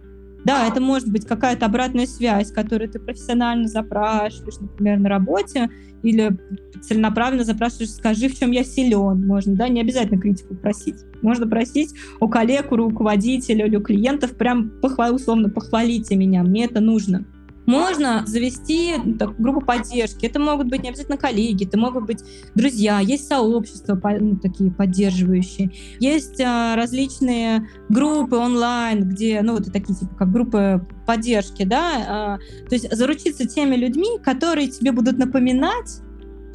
Да, 0.45 0.67
это 0.67 0.81
может 0.81 1.11
быть 1.11 1.25
какая-то 1.25 1.65
обратная 1.65 2.07
связь, 2.07 2.51
которую 2.51 2.89
ты 2.89 2.99
профессионально 2.99 3.67
запрашиваешь, 3.67 4.59
например, 4.59 4.99
на 4.99 5.09
работе, 5.09 5.69
или 6.03 6.35
целенаправленно 6.81 7.43
запрашиваешь, 7.43 7.91
скажи, 7.91 8.27
в 8.27 8.37
чем 8.37 8.51
я 8.51 8.63
силен. 8.63 9.25
Можно, 9.25 9.55
да, 9.55 9.67
не 9.69 9.81
обязательно 9.81 10.19
критику 10.19 10.55
просить. 10.55 10.95
Можно 11.21 11.47
просить 11.47 11.93
у 12.19 12.27
коллег, 12.27 12.71
у 12.71 12.75
руководителя 12.75 13.67
или 13.67 13.75
у 13.75 13.81
клиентов 13.81 14.35
прям 14.35 14.69
похвал, 14.81 15.15
условно 15.15 15.49
похвалите 15.49 16.15
меня, 16.15 16.43
мне 16.43 16.65
это 16.65 16.79
нужно. 16.79 17.25
Можно 17.65 18.23
завести 18.25 18.93
так, 19.19 19.39
группу 19.39 19.61
поддержки. 19.61 20.25
Это 20.25 20.39
могут 20.39 20.67
быть 20.67 20.83
не 20.83 20.89
обязательно 20.89 21.17
коллеги, 21.17 21.65
это 21.65 21.77
могут 21.77 22.05
быть 22.05 22.23
друзья, 22.55 22.99
есть 22.99 23.27
сообщества 23.27 23.99
ну, 24.19 24.37
такие 24.37 24.71
поддерживающие, 24.71 25.71
есть 25.99 26.41
а, 26.41 26.75
различные 26.75 27.69
группы 27.89 28.35
онлайн, 28.35 29.07
где, 29.07 29.41
ну, 29.41 29.53
вот 29.53 29.71
такие 29.71 29.95
типа 29.97 30.15
как 30.15 30.31
группы 30.31 30.85
поддержки, 31.05 31.63
да, 31.63 32.05
а, 32.07 32.37
то 32.67 32.75
есть 32.75 32.91
заручиться 32.95 33.47
теми 33.47 33.75
людьми, 33.75 34.19
которые 34.23 34.67
тебе 34.67 34.91
будут 34.91 35.17
напоминать, 35.17 36.01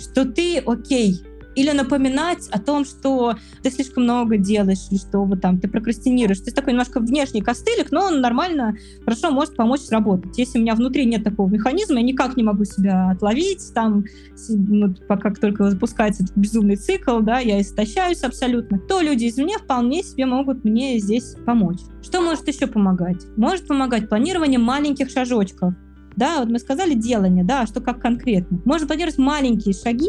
что 0.01 0.25
ты 0.25 0.59
окей, 0.59 1.25
или 1.57 1.71
напоминать 1.73 2.49
о 2.51 2.61
том, 2.61 2.85
что 2.85 3.35
ты 3.63 3.71
слишком 3.71 4.05
много 4.05 4.37
делаешь, 4.37 4.87
или 4.91 4.99
что 4.99 5.25
вот 5.25 5.41
там 5.41 5.59
ты 5.59 5.69
прокрастинируешь. 5.69 6.39
То 6.39 6.45
есть 6.45 6.57
такой 6.57 6.75
немножко 6.75 7.01
внешний 7.01 7.41
костылик, 7.41 7.91
но 7.91 8.05
он 8.05 8.21
нормально, 8.21 8.77
хорошо 9.05 9.31
может 9.31 9.57
помочь 9.57 9.81
сработать. 9.81 10.39
Если 10.39 10.59
у 10.59 10.63
меня 10.63 10.75
внутри 10.75 11.07
нет 11.07 11.25
такого 11.25 11.49
механизма, 11.49 11.97
я 11.97 12.03
никак 12.03 12.37
не 12.37 12.43
могу 12.43 12.65
себя 12.65 13.11
отловить, 13.11 13.73
там, 13.75 14.05
ну, 14.49 14.95
пока 15.09 15.33
только 15.33 15.71
запускается 15.71 16.23
этот 16.25 16.37
безумный 16.37 16.77
цикл, 16.77 17.21
да, 17.21 17.41
я 17.41 17.61
истощаюсь 17.61 18.23
абсолютно, 18.23 18.79
то 18.79 19.01
люди 19.01 19.29
извне 19.29 19.59
вполне 19.59 20.03
себе 20.03 20.27
могут 20.27 20.65
мне 20.65 20.99
здесь 20.99 21.35
помочь. 21.47 21.81
Что 22.03 22.21
может 22.21 22.47
еще 22.47 22.67
помогать? 22.67 23.25
Может 23.37 23.67
помогать 23.67 24.09
планирование 24.09 24.59
маленьких 24.59 25.11
шажочков. 25.11 25.75
Да, 26.17 26.41
вот 26.41 26.49
мы 26.49 26.59
сказали 26.59 26.95
делание, 26.95 27.45
да, 27.45 27.67
что 27.67 27.81
как 27.81 28.01
конкретно. 28.01 28.61
Можно 28.65 28.87
планировать 28.87 29.19
маленькие 29.19 29.75
шаги 29.75 30.09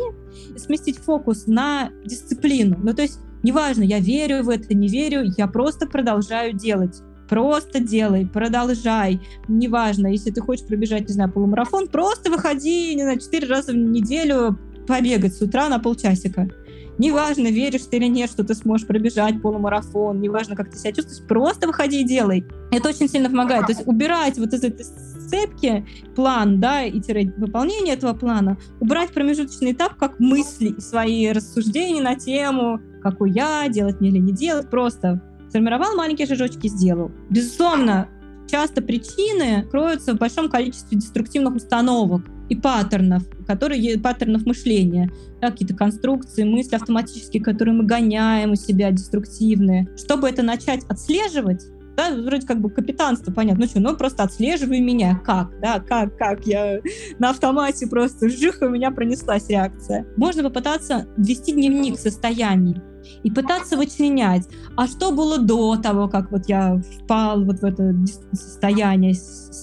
сместить 0.55 0.97
фокус 0.97 1.47
на 1.47 1.91
дисциплину. 2.05 2.77
Ну, 2.81 2.93
то 2.93 3.01
есть, 3.01 3.19
неважно, 3.43 3.83
я 3.83 3.99
верю 3.99 4.43
в 4.43 4.49
это, 4.49 4.73
не 4.73 4.87
верю, 4.87 5.23
я 5.37 5.47
просто 5.47 5.85
продолжаю 5.85 6.53
делать. 6.53 7.01
Просто 7.29 7.81
делай, 7.81 8.25
продолжай. 8.25 9.19
Неважно, 9.49 10.07
если 10.07 10.31
ты 10.31 10.39
хочешь 10.39 10.65
пробежать, 10.65 11.09
не 11.09 11.13
знаю, 11.13 11.31
полумарафон, 11.31 11.89
просто 11.89 12.31
выходи, 12.31 12.95
не 12.95 13.01
знаю, 13.01 13.19
четыре 13.19 13.47
раза 13.47 13.73
в 13.73 13.75
неделю 13.75 14.57
побегать 14.87 15.35
с 15.35 15.41
утра 15.41 15.67
на 15.67 15.79
полчасика. 15.79 16.49
Неважно, 16.97 17.47
веришь 17.47 17.83
ты 17.91 17.97
или 17.97 18.07
нет, 18.07 18.29
что 18.29 18.43
ты 18.43 18.55
сможешь 18.55 18.87
пробежать 18.87 19.41
полумарафон, 19.41 20.19
неважно, 20.19 20.55
как 20.55 20.71
ты 20.71 20.77
себя 20.77 20.93
чувствуешь, 20.93 21.21
просто 21.27 21.67
выходи 21.67 22.01
и 22.01 22.03
делай. 22.03 22.45
Это 22.71 22.89
очень 22.89 23.07
сильно 23.07 23.29
помогает. 23.29 23.67
То 23.67 23.73
есть 23.73 23.85
убирать 23.85 24.39
вот 24.39 24.53
из 24.53 24.63
этой 24.63 24.85
цепки 25.27 25.85
план, 26.15 26.59
да, 26.59 26.83
и 26.83 26.99
выполнение 27.37 27.95
этого 27.95 28.13
плана, 28.13 28.57
убрать 28.79 29.11
промежуточный 29.11 29.73
этап 29.73 29.95
как 29.95 30.19
мысли 30.19 30.69
и 30.69 30.81
свои 30.81 31.31
рассуждения 31.31 32.01
на 32.01 32.15
тему, 32.15 32.79
какой 33.01 33.31
я, 33.31 33.67
делать 33.69 33.99
мне 33.99 34.09
или 34.09 34.19
не 34.19 34.33
делать, 34.33 34.69
просто 34.69 35.21
сформировал 35.49 35.95
маленькие 35.95 36.27
шажочки, 36.27 36.67
сделал. 36.67 37.11
Безусловно, 37.29 38.09
часто 38.47 38.81
причины 38.81 39.63
кроются 39.69 40.13
в 40.13 40.17
большом 40.17 40.49
количестве 40.49 40.97
деструктивных 40.97 41.55
установок 41.55 42.21
и 42.49 42.55
паттернов, 42.55 43.23
которые 43.45 43.99
паттернов 43.99 44.45
мышления, 44.45 45.11
да, 45.41 45.51
какие-то 45.51 45.75
конструкции, 45.75 46.43
мысли 46.43 46.75
автоматические, 46.75 47.43
которые 47.43 47.75
мы 47.75 47.83
гоняем 47.83 48.51
у 48.51 48.55
себя, 48.55 48.91
деструктивные. 48.91 49.87
Чтобы 49.97 50.29
это 50.29 50.43
начать 50.43 50.83
отслеживать, 50.85 51.65
да, 51.97 52.11
вроде 52.15 52.45
как 52.45 52.61
бы 52.61 52.69
капитанство, 52.69 53.33
понятно, 53.33 53.65
ну 53.65 53.69
что, 53.69 53.79
ну 53.79 53.97
просто 53.97 54.23
отслеживай 54.23 54.79
меня, 54.79 55.19
как, 55.25 55.59
да, 55.59 55.79
как, 55.79 56.15
как, 56.15 56.45
я 56.45 56.79
на 57.19 57.31
автомате 57.31 57.87
просто 57.87 58.29
жих, 58.29 58.59
у 58.61 58.69
меня 58.69 58.91
пронеслась 58.91 59.49
реакция. 59.49 60.05
Можно 60.15 60.43
попытаться 60.43 61.07
вести 61.17 61.53
дневник 61.53 61.99
состояний, 61.99 62.79
и 63.23 63.31
пытаться 63.31 63.77
вычленять, 63.77 64.47
а 64.75 64.87
что 64.87 65.11
было 65.11 65.37
до 65.37 65.75
того, 65.77 66.07
как 66.07 66.31
вот 66.31 66.47
я 66.47 66.81
впал 67.03 67.43
вот 67.43 67.59
в 67.59 67.63
это 67.63 67.95
состояние. 68.33 69.15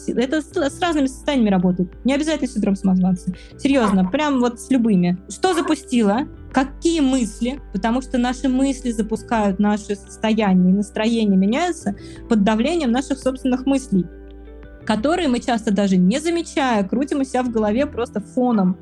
Это 0.08 0.40
с 0.42 0.80
разными 0.80 1.06
состояниями 1.06 1.50
работает. 1.50 1.92
Не 2.04 2.14
обязательно 2.14 2.48
синдром 2.48 2.76
самозванца. 2.76 3.32
Серьезно, 3.58 4.04
прям 4.04 4.40
вот 4.40 4.60
с 4.60 4.70
любыми. 4.70 5.18
Что 5.28 5.54
запустило? 5.54 6.28
Какие 6.52 7.00
мысли? 7.00 7.60
Потому 7.72 8.00
что 8.00 8.18
наши 8.18 8.48
мысли 8.48 8.90
запускают 8.90 9.58
наши 9.58 9.96
состояния, 9.96 10.70
и 10.70 10.74
настроение 10.74 11.36
меняются 11.36 11.96
под 12.28 12.44
давлением 12.44 12.92
наших 12.92 13.18
собственных 13.18 13.66
мыслей 13.66 14.06
которые 14.84 15.28
мы 15.28 15.40
часто 15.40 15.72
даже 15.72 15.96
не 15.96 16.20
замечая, 16.20 16.84
крутим 16.84 17.20
у 17.20 17.24
себя 17.24 17.42
в 17.42 17.50
голове 17.50 17.86
просто 17.86 18.20
фоном. 18.20 18.76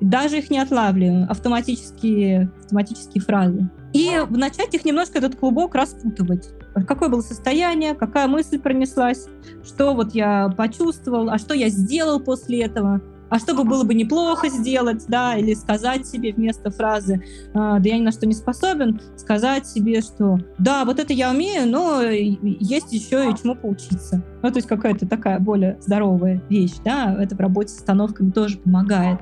Даже 0.00 0.38
их 0.38 0.50
не 0.50 0.58
отлавливаем, 0.58 1.30
автоматические, 1.30 2.50
автоматические 2.62 3.22
фразы 3.22 3.70
и 3.92 4.20
начать 4.30 4.74
их 4.74 4.84
немножко 4.84 5.18
этот 5.18 5.36
клубок 5.36 5.74
распутывать. 5.74 6.50
Какое 6.86 7.08
было 7.08 7.20
состояние, 7.20 7.94
какая 7.94 8.26
мысль 8.26 8.58
пронеслась, 8.58 9.26
что 9.64 9.94
вот 9.94 10.14
я 10.14 10.48
почувствовал, 10.56 11.30
а 11.30 11.38
что 11.38 11.54
я 11.54 11.68
сделал 11.68 12.20
после 12.20 12.62
этого, 12.62 13.02
а 13.28 13.38
что 13.38 13.54
бы 13.54 13.64
было 13.64 13.82
бы 13.82 13.94
неплохо 13.94 14.48
сделать, 14.50 15.04
да, 15.08 15.36
или 15.36 15.54
сказать 15.54 16.06
себе 16.06 16.34
вместо 16.34 16.70
фразы 16.70 17.22
«да 17.54 17.80
я 17.82 17.96
ни 17.98 18.02
на 18.02 18.12
что 18.12 18.26
не 18.26 18.34
способен», 18.34 19.00
сказать 19.16 19.66
себе, 19.66 20.02
что 20.02 20.38
«да, 20.58 20.84
вот 20.84 20.98
это 20.98 21.14
я 21.14 21.30
умею, 21.30 21.66
но 21.66 22.02
есть 22.02 22.92
еще 22.92 23.30
и 23.30 23.34
чему 23.34 23.54
поучиться». 23.54 24.22
Ну, 24.42 24.50
то 24.50 24.56
есть 24.56 24.68
какая-то 24.68 25.06
такая 25.08 25.38
более 25.38 25.78
здоровая 25.80 26.42
вещь, 26.50 26.74
да, 26.84 27.16
это 27.18 27.34
в 27.34 27.40
работе 27.40 27.70
с 27.70 27.78
остановками 27.78 28.30
тоже 28.30 28.58
помогает. 28.58 29.20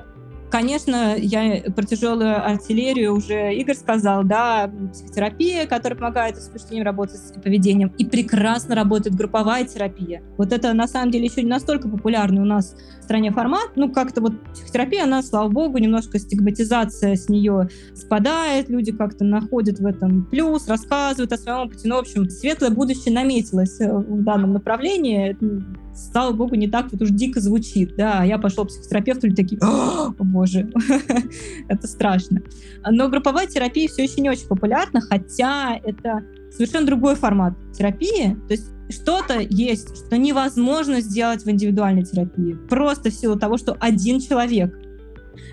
Конечно, 0.51 1.15
я 1.17 1.61
про 1.71 1.83
тяжелую 1.85 2.45
артиллерию 2.45 3.15
уже 3.15 3.55
Игорь 3.55 3.75
сказал, 3.75 4.25
да, 4.25 4.69
психотерапия, 4.91 5.65
которая 5.65 5.97
помогает 5.97 6.35
с 6.37 6.49
впечатлением 6.49 6.85
работать 6.85 7.21
с 7.21 7.31
поведением, 7.31 7.93
и 7.97 8.05
прекрасно 8.05 8.75
работает 8.75 9.15
групповая 9.15 9.63
терапия. 9.63 10.21
Вот 10.37 10.51
это 10.51 10.73
на 10.73 10.89
самом 10.89 11.09
деле 11.11 11.25
еще 11.27 11.41
не 11.41 11.49
настолько 11.49 11.87
популярный 11.87 12.41
у 12.41 12.45
нас 12.45 12.75
в 12.99 13.03
стране 13.03 13.31
формат, 13.31 13.71
ну 13.77 13.89
как-то 13.93 14.19
вот 14.19 14.33
психотерапия, 14.51 15.05
она, 15.05 15.23
слава 15.23 15.47
богу, 15.47 15.77
немножко 15.77 16.19
стигматизация 16.19 17.15
с 17.15 17.29
нее 17.29 17.69
спадает, 17.95 18.69
люди 18.69 18.91
как-то 18.91 19.23
находят 19.23 19.79
в 19.79 19.85
этом 19.85 20.25
плюс, 20.25 20.67
рассказывают 20.67 21.31
о 21.31 21.37
своем 21.37 21.59
опыте, 21.59 21.87
ну, 21.87 21.95
в 21.95 21.99
общем, 21.99 22.29
светлое 22.29 22.71
будущее 22.71 23.13
наметилось 23.13 23.79
э, 23.79 23.89
в 23.89 24.21
данном 24.23 24.51
направлении, 24.51 25.37
слава 25.95 26.31
богу, 26.33 26.55
не 26.55 26.67
так 26.67 26.91
вот 26.91 27.01
уж 27.01 27.09
дико 27.09 27.39
звучит, 27.39 27.95
да, 27.95 28.23
я 28.23 28.37
пошел 28.37 28.65
к 28.65 28.69
психотерапевту, 28.69 29.27
и 29.27 29.35
такие, 29.35 29.59
о 29.61 30.11
боже, 30.19 30.69
это 31.67 31.87
страшно. 31.87 32.41
Но 32.89 33.09
групповая 33.09 33.47
терапия 33.47 33.87
все 33.87 34.03
еще 34.03 34.21
не 34.21 34.29
очень 34.29 34.47
популярна, 34.47 35.01
хотя 35.01 35.79
это 35.83 36.23
совершенно 36.51 36.85
другой 36.85 37.15
формат 37.15 37.53
терапии, 37.73 38.37
то 38.47 38.53
есть 38.53 38.67
что-то 38.89 39.39
есть, 39.39 40.05
что 40.05 40.17
невозможно 40.17 41.01
сделать 41.01 41.45
в 41.45 41.49
индивидуальной 41.49 42.03
терапии, 42.03 42.57
просто 42.69 43.09
в 43.09 43.13
силу 43.13 43.39
того, 43.39 43.57
что 43.57 43.77
один 43.79 44.19
человек 44.19 44.77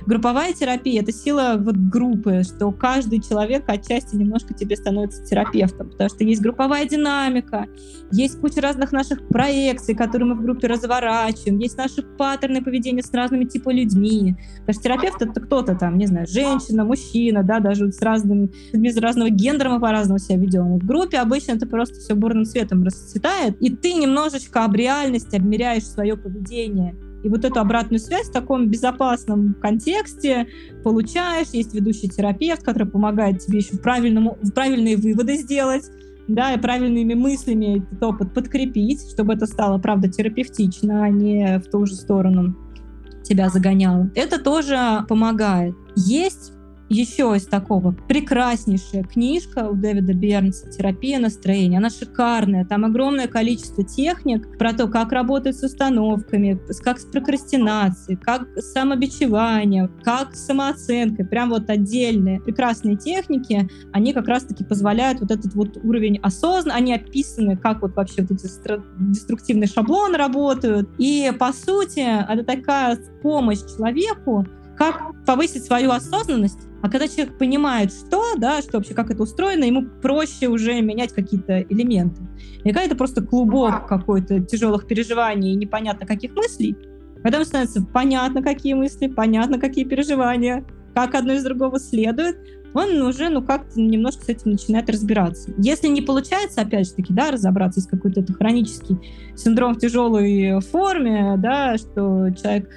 Групповая 0.06 0.52
терапия— 0.52 1.02
это 1.02 1.12
сила 1.12 1.56
вот 1.58 1.76
группы, 1.76 2.42
что 2.42 2.70
каждый 2.72 3.20
человек 3.20 3.64
отчасти 3.68 4.16
немножко 4.16 4.54
тебе 4.54 4.76
становится 4.76 5.24
терапевтом, 5.24 5.90
потому 5.90 6.08
что 6.08 6.24
есть 6.24 6.40
групповая 6.40 6.86
динамика, 6.86 7.66
есть 8.10 8.40
куча 8.40 8.60
разных 8.60 8.92
наших 8.92 9.28
проекций, 9.28 9.94
которые 9.94 10.28
мы 10.28 10.34
в 10.34 10.42
группе 10.42 10.66
разворачиваем, 10.66 11.58
есть 11.58 11.76
наши 11.76 12.02
паттерны 12.02 12.62
поведения 12.62 13.02
с 13.02 13.12
разными 13.12 13.44
типами 13.44 13.80
людьми. 13.80 14.36
Потому 14.60 14.74
что 14.74 14.82
терапевт— 14.82 15.16
это 15.22 15.40
кто-то 15.40 15.74
там, 15.74 15.98
не 15.98 16.06
знаю, 16.06 16.26
женщина, 16.26 16.84
мужчина, 16.84 17.42
да, 17.42 17.60
даже 17.60 17.90
с 17.92 18.00
разным, 18.00 18.50
без 18.72 18.96
разного 18.96 19.30
гендера 19.30 19.70
мы 19.70 19.80
по-разному 19.80 20.18
себя 20.18 20.38
ведем. 20.38 20.78
В 20.78 20.86
группе 20.86 21.18
обычно 21.18 21.52
это 21.52 21.66
просто 21.66 21.96
все 22.00 22.14
бурным 22.14 22.44
цветом 22.44 22.82
расцветает, 22.82 23.60
и 23.60 23.74
ты 23.74 23.92
немножечко 23.94 24.64
об 24.64 24.74
реальности 24.74 25.36
обмеряешь 25.36 25.86
свое 25.86 26.16
поведение— 26.16 26.96
и 27.22 27.28
вот 27.28 27.44
эту 27.44 27.60
обратную 27.60 28.00
связь 28.00 28.28
в 28.28 28.32
таком 28.32 28.68
безопасном 28.68 29.54
контексте 29.60 30.46
получаешь. 30.84 31.48
Есть 31.52 31.74
ведущий 31.74 32.08
терапевт, 32.08 32.62
который 32.62 32.88
помогает 32.88 33.40
тебе 33.40 33.58
еще 33.58 33.76
правильному, 33.76 34.38
правильные 34.54 34.96
выводы 34.96 35.36
сделать, 35.36 35.84
да, 36.28 36.52
и 36.52 36.60
правильными 36.60 37.14
мыслями 37.14 37.78
этот 37.78 38.02
опыт 38.02 38.34
подкрепить, 38.34 39.10
чтобы 39.10 39.34
это 39.34 39.46
стало, 39.46 39.78
правда, 39.78 40.08
терапевтично, 40.08 41.04
а 41.04 41.08
не 41.08 41.58
в 41.58 41.70
ту 41.70 41.86
же 41.86 41.94
сторону 41.94 42.54
тебя 43.22 43.48
загоняло. 43.48 44.10
Это 44.14 44.42
тоже 44.42 45.04
помогает. 45.08 45.74
Есть 45.96 46.52
еще 46.88 47.34
из 47.36 47.46
такого 47.46 47.92
прекраснейшая 47.92 49.04
книжка 49.04 49.68
у 49.68 49.74
Дэвида 49.74 50.14
Бернса 50.14 50.70
«Терапия 50.70 51.18
настроения». 51.18 51.78
Она 51.78 51.90
шикарная. 51.90 52.64
Там 52.64 52.84
огромное 52.84 53.28
количество 53.28 53.84
техник 53.84 54.58
про 54.58 54.72
то, 54.72 54.88
как 54.88 55.12
работать 55.12 55.56
с 55.56 55.62
установками, 55.62 56.58
как 56.82 56.98
с 56.98 57.04
прокрастинацией, 57.04 58.18
как 58.18 58.48
с 58.56 58.72
самобичеванием, 58.72 59.90
как 60.02 60.34
с 60.34 60.46
самооценкой. 60.46 61.26
Прям 61.26 61.50
вот 61.50 61.68
отдельные 61.68 62.40
прекрасные 62.40 62.96
техники. 62.96 63.68
Они 63.92 64.12
как 64.12 64.26
раз-таки 64.26 64.64
позволяют 64.64 65.20
вот 65.20 65.30
этот 65.30 65.54
вот 65.54 65.76
уровень 65.82 66.18
осознанности. 66.22 66.78
Они 66.78 66.94
описаны, 66.94 67.56
как 67.56 67.82
вот 67.82 67.96
вообще 67.96 68.22
вот 68.22 68.32
эти 68.32 68.48
деструктивные 68.98 69.68
шаблоны 69.68 70.16
работают. 70.16 70.88
И, 70.98 71.32
по 71.38 71.52
сути, 71.52 72.00
это 72.00 72.44
такая 72.44 72.98
помощь 73.22 73.60
человеку, 73.76 74.46
как 74.78 75.24
повысить 75.26 75.64
свою 75.64 75.90
осознанность 75.90 76.68
а 76.80 76.88
когда 76.88 77.08
человек 77.08 77.36
понимает, 77.38 77.92
что, 77.92 78.36
да, 78.36 78.62
что 78.62 78.78
вообще, 78.78 78.94
как 78.94 79.10
это 79.10 79.22
устроено, 79.22 79.64
ему 79.64 79.86
проще 80.00 80.46
уже 80.46 80.80
менять 80.80 81.12
какие-то 81.12 81.60
элементы. 81.62 82.22
И 82.62 82.68
когда 82.68 82.82
это 82.82 82.94
просто 82.94 83.20
клубок 83.20 83.88
какой-то 83.88 84.40
тяжелых 84.40 84.86
переживаний 84.86 85.52
и 85.52 85.56
непонятно 85.56 86.06
каких 86.06 86.36
мыслей, 86.36 86.76
когда 87.22 87.44
становится 87.44 87.82
понятно, 87.82 88.42
какие 88.42 88.74
мысли, 88.74 89.08
понятно, 89.08 89.58
какие 89.58 89.84
переживания, 89.84 90.64
как 90.94 91.16
одно 91.16 91.32
из 91.32 91.42
другого 91.42 91.80
следует, 91.80 92.36
он 92.74 93.02
уже, 93.02 93.28
ну, 93.28 93.42
как-то 93.42 93.80
немножко 93.80 94.24
с 94.24 94.28
этим 94.28 94.52
начинает 94.52 94.88
разбираться. 94.90 95.50
Если 95.56 95.88
не 95.88 96.02
получается, 96.02 96.60
опять 96.60 96.86
же 96.86 96.94
таки, 96.94 97.12
да, 97.12 97.30
разобраться, 97.30 97.80
есть 97.80 97.90
какой-то 97.90 98.20
это 98.20 98.34
хронический 98.34 98.98
синдром 99.34 99.74
в 99.74 99.78
тяжелой 99.78 100.60
форме, 100.60 101.34
да, 101.38 101.76
что 101.78 102.28
человек 102.40 102.68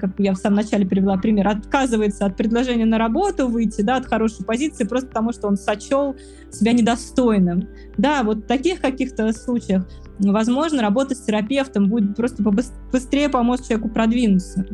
как 0.00 0.10
я 0.18 0.32
в 0.32 0.36
самом 0.36 0.56
начале 0.56 0.86
привела 0.86 1.16
пример, 1.16 1.48
отказывается 1.48 2.26
от 2.26 2.36
предложения 2.36 2.86
на 2.86 2.98
работу 2.98 3.48
выйти, 3.48 3.82
да, 3.82 3.96
от 3.96 4.06
хорошей 4.06 4.44
позиции, 4.44 4.84
просто 4.84 5.08
потому 5.08 5.32
что 5.32 5.48
он 5.48 5.56
сочел 5.56 6.16
себя 6.50 6.72
недостойным. 6.72 7.68
Да, 7.96 8.22
вот 8.22 8.38
в 8.38 8.46
таких 8.46 8.80
каких-то 8.80 9.32
случаях, 9.32 9.86
возможно, 10.18 10.82
работа 10.82 11.14
с 11.14 11.20
терапевтом 11.20 11.88
будет 11.88 12.16
просто 12.16 12.42
быстрее 12.42 13.28
помочь 13.28 13.62
человеку 13.62 13.88
продвинуться. 13.88 14.66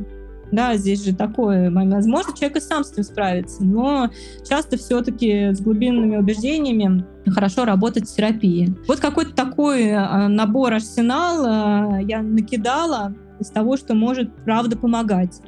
Да, 0.51 0.77
здесь 0.77 1.03
же 1.03 1.15
такое, 1.15 1.71
возможно, 1.71 2.37
человек 2.37 2.59
и 2.59 2.61
сам 2.61 2.85
с 2.85 2.93
этим 2.93 3.05
справится, 3.05 3.65
но 3.65 4.11
часто 4.47 4.77
все-таки 4.77 5.55
с 5.55 5.61
глубинными 5.61 6.19
убеждениями 6.19 7.07
хорошо 7.31 7.65
работать 7.65 8.09
в 8.09 8.15
терапии. 8.15 8.75
Вот 8.89 9.01
какой-то 9.01 9.35
такой 9.35 9.85
э, 9.85 10.29
набор 10.29 10.75
арсенал 10.75 11.99
э, 11.99 12.03
я 12.05 12.23
накидала 12.23 13.15
из 13.39 13.51
того, 13.51 13.77
что 13.77 13.95
может 13.95 14.35
правда 14.45 14.77
помогать. 14.77 15.41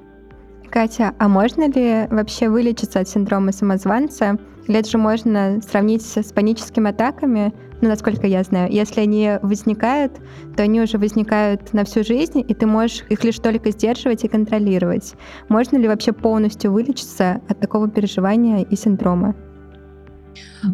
Катя, 0.71 1.15
а 1.19 1.29
можно 1.29 1.69
ли 1.69 2.09
вообще 2.11 2.49
вылечиться 2.49 3.01
от 3.01 3.09
синдрома 3.09 3.53
самозванца? 3.53 4.39
Или 4.67 4.83
же 4.83 4.99
можно 4.99 5.61
сравнить 5.63 6.03
с 6.03 6.33
паническими 6.33 6.91
атаками, 6.91 7.53
ну, 7.81 7.91
насколько 7.91 8.27
я 8.27 8.43
знаю. 8.43 8.73
Если 8.73 9.03
они 9.03 9.33
возникают, 9.43 10.15
то 10.57 10.63
они 10.63 10.81
уже 10.81 10.97
возникают 10.97 11.75
на 11.75 11.85
всю 11.85 12.03
жизнь, 12.03 12.41
и 12.41 12.55
ты 12.55 12.67
можешь 12.67 13.05
их 13.11 13.23
лишь 13.25 13.39
только 13.39 13.71
сдерживать 13.71 14.25
и 14.25 14.29
контролировать. 14.29 15.15
Можно 15.49 15.77
ли 15.77 15.87
вообще 15.87 16.13
полностью 16.13 16.73
вылечиться 16.73 17.43
от 17.47 17.61
такого 17.61 17.91
переживания 17.91 18.63
и 18.63 18.75
синдрома? 18.75 19.35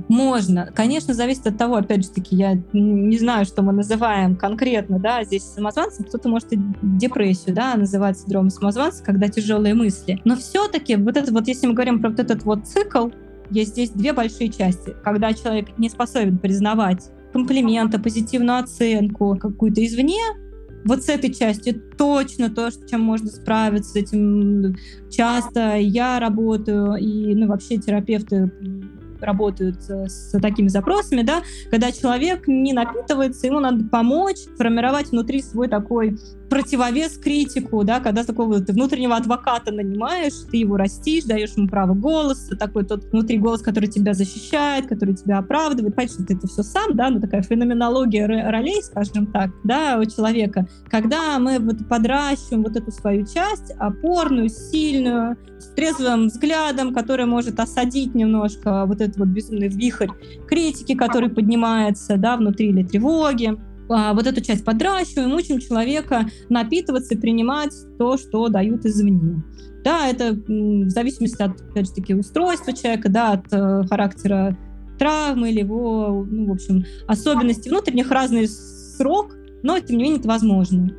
Можно. 0.09 0.71
Конечно, 0.75 1.15
зависит 1.15 1.47
от 1.47 1.59
того, 1.59 1.77
опять 1.77 2.05
же 2.05 2.11
таки, 2.11 2.37
я 2.37 2.61
не 2.73 3.19
знаю, 3.19 3.45
что 3.45 3.63
мы 3.63 3.73
называем 3.73 4.37
конкретно, 4.37 4.99
да, 4.99 5.25
здесь 5.25 5.45
самозванцем, 5.45 6.05
кто-то 6.05 6.29
может 6.29 6.53
и 6.53 6.61
депрессию, 6.83 7.55
да, 7.55 7.75
называть 7.75 8.19
синдромом 8.19 8.51
самозванца, 8.51 9.03
когда 9.03 9.29
тяжелые 9.29 9.75
мысли. 9.75 10.21
Но 10.25 10.37
все-таки 10.37 10.97
вот 10.97 11.17
это 11.17 11.33
вот, 11.33 11.47
если 11.49 11.67
мы 11.67 11.75
говорим 11.75 12.01
про 12.01 12.11
вот 12.11 12.21
этот 12.21 12.45
вот 12.45 12.67
цикл, 12.67 13.09
есть 13.51 13.73
здесь 13.73 13.91
две 13.91 14.13
большие 14.13 14.49
части. 14.49 14.95
Когда 15.03 15.33
человек 15.33 15.77
не 15.79 15.89
способен 15.89 16.39
признавать 16.39 17.11
комплименты, 17.33 17.99
позитивную 17.99 18.61
оценку 18.61 19.37
какую-то 19.37 19.85
извне, 19.85 20.21
вот 20.85 21.05
с 21.05 21.09
этой 21.09 21.33
частью 21.33 21.81
точно 21.99 22.49
то, 22.49 22.71
чем 22.89 23.03
можно 23.03 23.29
справиться, 23.29 23.91
с 23.91 23.97
этим 23.97 24.77
часто 25.11 25.77
я 25.77 26.19
работаю, 26.19 26.95
и 26.95 27.35
ну, 27.35 27.49
вообще 27.49 27.77
терапевты 27.77 28.51
работают 29.23 29.83
с 29.83 30.31
такими 30.41 30.69
запросами, 30.69 31.23
да, 31.23 31.43
когда 31.71 31.93
человек 31.93 32.47
не 32.47 32.73
напитывается, 32.73 33.47
ему 33.47 33.61
надо 33.61 33.85
помочь 33.85 34.39
формировать 34.57 35.11
внутри 35.11 35.43
свой 35.43 35.69
такой 35.69 36.19
противовес 36.51 37.17
критику, 37.17 37.85
да, 37.85 38.01
когда 38.01 38.25
такого 38.25 38.61
ты 38.61 38.73
внутреннего 38.73 39.17
адвоката 39.17 39.73
нанимаешь, 39.73 40.33
ты 40.51 40.59
его 40.59 40.77
растишь, 40.77 41.25
даешь 41.25 41.53
ему 41.57 41.69
право 41.69 41.95
голоса, 41.95 42.57
такой 42.57 42.85
тот 42.85 43.05
внутри 43.05 43.39
голос, 43.39 43.63
который 43.63 43.89
тебя 43.89 44.13
защищает, 44.13 44.89
который 44.89 45.15
тебя 45.15 45.39
оправдывает, 45.39 45.95
понятно, 45.95 46.17
что 46.17 46.27
ты 46.27 46.35
это 46.35 46.49
все 46.49 46.63
сам, 46.65 46.97
да, 46.97 47.09
ну 47.11 47.21
такая 47.21 47.43
феноменология 47.43 48.27
ролей, 48.27 48.83
скажем 48.83 49.27
так, 49.27 49.51
да, 49.63 49.99
у 49.99 50.05
человека. 50.05 50.67
Когда 50.91 51.39
мы 51.39 51.61
вот 51.61 51.89
подращиваем 51.89 52.65
вот 52.65 52.77
эту 52.77 52.91
свою 52.91 53.25
часть, 53.25 53.71
опорную, 53.79 54.49
сильную, 54.49 55.37
с 55.61 55.67
трезвым 55.75 56.29
взглядом, 56.29 56.95
который 56.95 57.27
может 57.27 57.61
осадить 57.61 58.15
немножко 58.15 58.87
вот 58.87 59.01
этот 59.11 59.19
вот 59.19 59.29
безумный 59.29 59.69
вихрь 59.69 60.09
критики, 60.49 60.95
который 60.95 61.29
поднимается, 61.29 62.17
да, 62.17 62.37
внутри 62.37 62.69
или 62.71 62.83
тревоги, 62.83 63.57
а, 63.89 64.15
вот 64.15 64.27
эту 64.27 64.41
часть 64.41 64.65
подращиваем, 64.65 65.35
учим 65.35 65.59
человека 65.59 66.27
напитываться 66.49 67.15
и 67.15 67.19
принимать 67.19 67.75
то, 67.99 68.17
что 68.17 68.49
дают 68.49 68.87
извне. 68.87 69.43
Да, 69.85 70.09
это 70.09 70.33
в 70.33 70.91
зависимости 70.91 71.43
от, 71.43 71.61
опять 71.61 71.87
же 71.87 71.93
таки, 71.93 72.15
устройства 72.15 72.73
человека, 72.73 73.09
да, 73.09 73.33
от 73.33 73.53
э, 73.53 73.83
характера 73.89 74.57
травмы 74.99 75.51
или 75.51 75.61
его, 75.61 76.27
ну, 76.31 76.47
в 76.47 76.53
общем, 76.53 76.85
особенностей 77.09 77.71
внутренних, 77.71 78.11
разный 78.11 78.47
срок, 78.47 79.35
но, 79.63 79.81
тем 79.81 79.97
не 79.97 80.05
менее, 80.05 80.19
это 80.19 80.29
возможно 80.29 80.91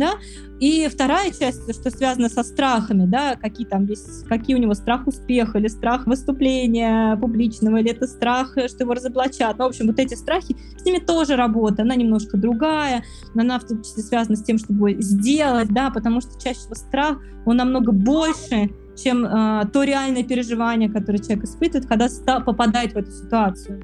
да, 0.00 0.14
и 0.58 0.88
вторая 0.88 1.30
часть, 1.30 1.72
что 1.72 1.90
связано 1.90 2.28
со 2.28 2.42
страхами, 2.42 3.06
да, 3.06 3.36
какие 3.36 3.66
там 3.66 3.84
есть, 3.86 4.26
какие 4.26 4.56
у 4.56 4.58
него 4.58 4.74
страх 4.74 5.06
успеха, 5.06 5.58
или 5.58 5.68
страх 5.68 6.06
выступления 6.06 7.16
публичного, 7.16 7.76
или 7.76 7.90
это 7.90 8.06
страх, 8.06 8.52
что 8.52 8.82
его 8.84 8.94
разоблачат. 8.94 9.58
Ну, 9.58 9.64
в 9.64 9.68
общем, 9.68 9.86
вот 9.86 9.98
эти 9.98 10.14
страхи, 10.14 10.56
с 10.76 10.84
ними 10.84 10.98
тоже 10.98 11.36
работа, 11.36 11.82
она 11.82 11.94
немножко 11.94 12.36
другая, 12.36 13.04
она 13.34 13.58
в 13.58 13.66
том 13.66 13.82
числе 13.82 14.02
связана 14.02 14.36
с 14.36 14.42
тем, 14.42 14.58
чтобы 14.58 14.96
сделать, 15.00 15.68
да, 15.68 15.90
потому 15.90 16.20
что 16.20 16.40
чаще 16.42 16.58
всего 16.58 16.74
страх, 16.74 17.18
он 17.46 17.56
намного 17.56 17.92
больше, 17.92 18.70
чем 18.96 19.24
э, 19.24 19.66
то 19.72 19.84
реальное 19.84 20.24
переживание, 20.24 20.90
которое 20.90 21.18
человек 21.18 21.44
испытывает, 21.44 21.86
когда 21.86 22.08
попадает 22.40 22.92
в 22.92 22.96
эту 22.96 23.10
ситуацию. 23.10 23.82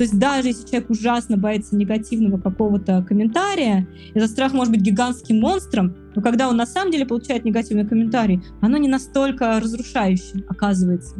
То 0.00 0.04
есть 0.04 0.18
даже 0.18 0.48
если 0.48 0.66
человек 0.66 0.88
ужасно 0.88 1.36
боится 1.36 1.76
негативного 1.76 2.40
какого-то 2.40 3.04
комментария, 3.06 3.86
этот 4.14 4.30
страх 4.30 4.54
может 4.54 4.72
быть 4.72 4.80
гигантским 4.80 5.38
монстром, 5.38 5.94
но 6.14 6.22
когда 6.22 6.48
он 6.48 6.56
на 6.56 6.64
самом 6.64 6.90
деле 6.90 7.04
получает 7.04 7.44
негативный 7.44 7.86
комментарий, 7.86 8.42
оно 8.62 8.78
не 8.78 8.88
настолько 8.88 9.60
разрушающее 9.60 10.42
оказывается. 10.48 11.16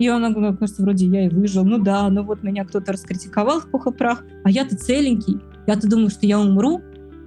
И 0.00 0.08
он 0.08 0.34
кажется, 0.56 0.82
вроде 0.82 1.06
я 1.06 1.26
и 1.26 1.28
выжил. 1.28 1.64
Ну 1.64 1.78
да, 1.78 2.08
ну 2.08 2.24
вот 2.24 2.42
меня 2.42 2.64
кто-то 2.64 2.94
раскритиковал 2.94 3.60
в 3.60 3.70
пух 3.70 3.86
и 3.86 3.92
прах, 3.92 4.24
а 4.42 4.50
я-то 4.50 4.76
целенький. 4.76 5.38
Я-то 5.68 5.88
думал, 5.88 6.08
что 6.08 6.26
я 6.26 6.40
умру, 6.40 6.82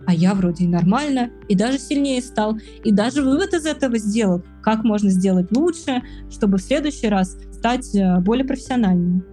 а 0.06 0.14
я 0.14 0.34
вроде 0.34 0.66
и 0.66 0.68
нормально, 0.68 1.30
и 1.48 1.56
даже 1.56 1.80
сильнее 1.80 2.22
стал, 2.22 2.58
и 2.84 2.92
даже 2.92 3.24
вывод 3.24 3.54
из 3.54 3.66
этого 3.66 3.98
сделал, 3.98 4.44
как 4.62 4.84
можно 4.84 5.10
сделать 5.10 5.48
лучше, 5.56 6.02
чтобы 6.30 6.58
в 6.58 6.62
следующий 6.62 7.08
раз 7.08 7.38
стать 7.54 7.96
э, 7.96 8.20
более 8.20 8.44
профессиональным. 8.44 9.24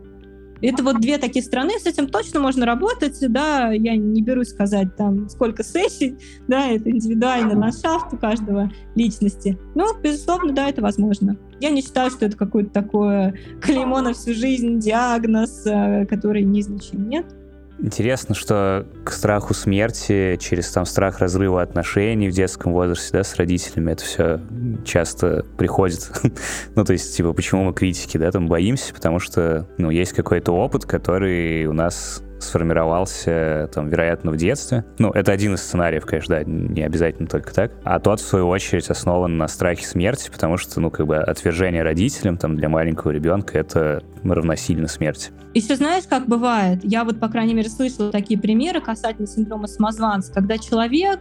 Это 0.63 0.83
вот 0.83 1.01
две 1.01 1.19
такие 1.19 1.45
страны, 1.45 1.79
с 1.79 1.87
этим 1.87 2.09
точно 2.09 2.41
можно 2.41 2.67
работать, 2.67 3.17
да, 3.29 3.73
я 3.73 3.97
не 3.97 4.23
берусь 4.23 4.49
сказать 4.49 4.95
там 4.97 5.29
сколько 5.29 5.65
сессий, 5.65 6.19
да, 6.49 6.69
это 6.69 6.91
индивидуальный 6.91 7.57
ландшафт 7.57 8.13
у 8.13 8.17
каждого 8.17 8.71
личности, 8.95 9.59
но, 9.75 9.95
безусловно, 10.03 10.53
да, 10.53 10.69
это 10.69 10.83
возможно. 10.83 11.37
Я 11.61 11.71
не 11.71 11.83
считаю, 11.83 12.11
что 12.11 12.27
это 12.27 12.37
какое-то 12.37 12.71
такое 12.71 13.35
клеймо 13.61 14.01
на 14.01 14.13
всю 14.13 14.35
жизнь, 14.35 14.79
диагноз, 14.79 15.67
э, 15.67 16.07
который 16.07 16.43
неизлечим, 16.43 17.09
нет. 17.09 17.27
Интересно, 17.83 18.35
что 18.35 18.87
к 19.05 19.13
страху 19.13 19.55
смерти 19.55 20.37
через 20.39 20.71
там 20.71 20.85
страх 20.85 21.21
разрыва 21.21 21.63
отношений 21.63 22.29
в 22.29 22.33
детском 22.33 22.73
возрасте, 22.73 23.11
да, 23.13 23.25
с 23.25 23.37
родителями, 23.37 23.93
это 23.93 24.05
все 24.05 24.41
часто 24.85 25.47
приходит. 25.57 26.11
ну, 26.75 26.85
то 26.85 26.93
есть, 26.93 27.17
типа, 27.17 27.33
почему 27.33 27.65
мы 27.65 27.73
критики, 27.73 28.19
да, 28.19 28.31
там 28.31 28.49
боимся, 28.49 28.93
потому 28.93 29.19
что, 29.19 29.67
ну, 29.79 29.91
есть 29.91 30.13
какой-то 30.13 30.53
опыт, 30.53 30.85
который 30.85 31.65
у 31.67 31.73
нас 31.73 32.23
сформировался, 32.41 33.69
там, 33.75 33.89
вероятно, 33.89 34.31
в 34.31 34.37
детстве. 34.37 34.85
Ну, 34.99 35.11
это 35.11 35.33
один 35.33 35.55
из 35.55 35.63
сценариев, 35.63 36.07
конечно, 36.07 36.37
да, 36.37 36.45
не 36.45 36.83
обязательно 36.83 37.29
только 37.29 37.55
так. 37.55 37.73
А 37.85 37.99
тот, 38.01 38.21
в 38.21 38.27
свою 38.27 38.49
очередь, 38.49 38.89
основан 38.91 39.39
на 39.39 39.49
страхе 39.49 39.87
смерти, 39.87 40.31
потому 40.31 40.57
что, 40.57 40.81
ну, 40.81 40.91
как 40.91 41.07
бы 41.07 41.19
отвержение 41.19 41.83
родителям, 41.83 42.37
там, 42.37 42.57
для 42.57 42.69
маленького 42.69 43.11
ребенка 43.11 43.59
это 43.59 44.03
равносильно 44.25 44.89
смерти. 44.89 45.31
Еще 45.55 45.77
знаешь, 45.77 46.05
как 46.09 46.27
бывает? 46.27 46.81
Я 46.83 47.05
вот, 47.05 47.19
по 47.19 47.29
крайней 47.29 47.55
мере, 47.55 47.69
слышала 47.69 48.13
такие 48.13 48.39
примеры 48.39 48.81
касательно 48.81 49.27
синдрома 49.27 49.67
самозванца, 49.67 50.33
когда 50.33 50.59
человек 50.59 51.21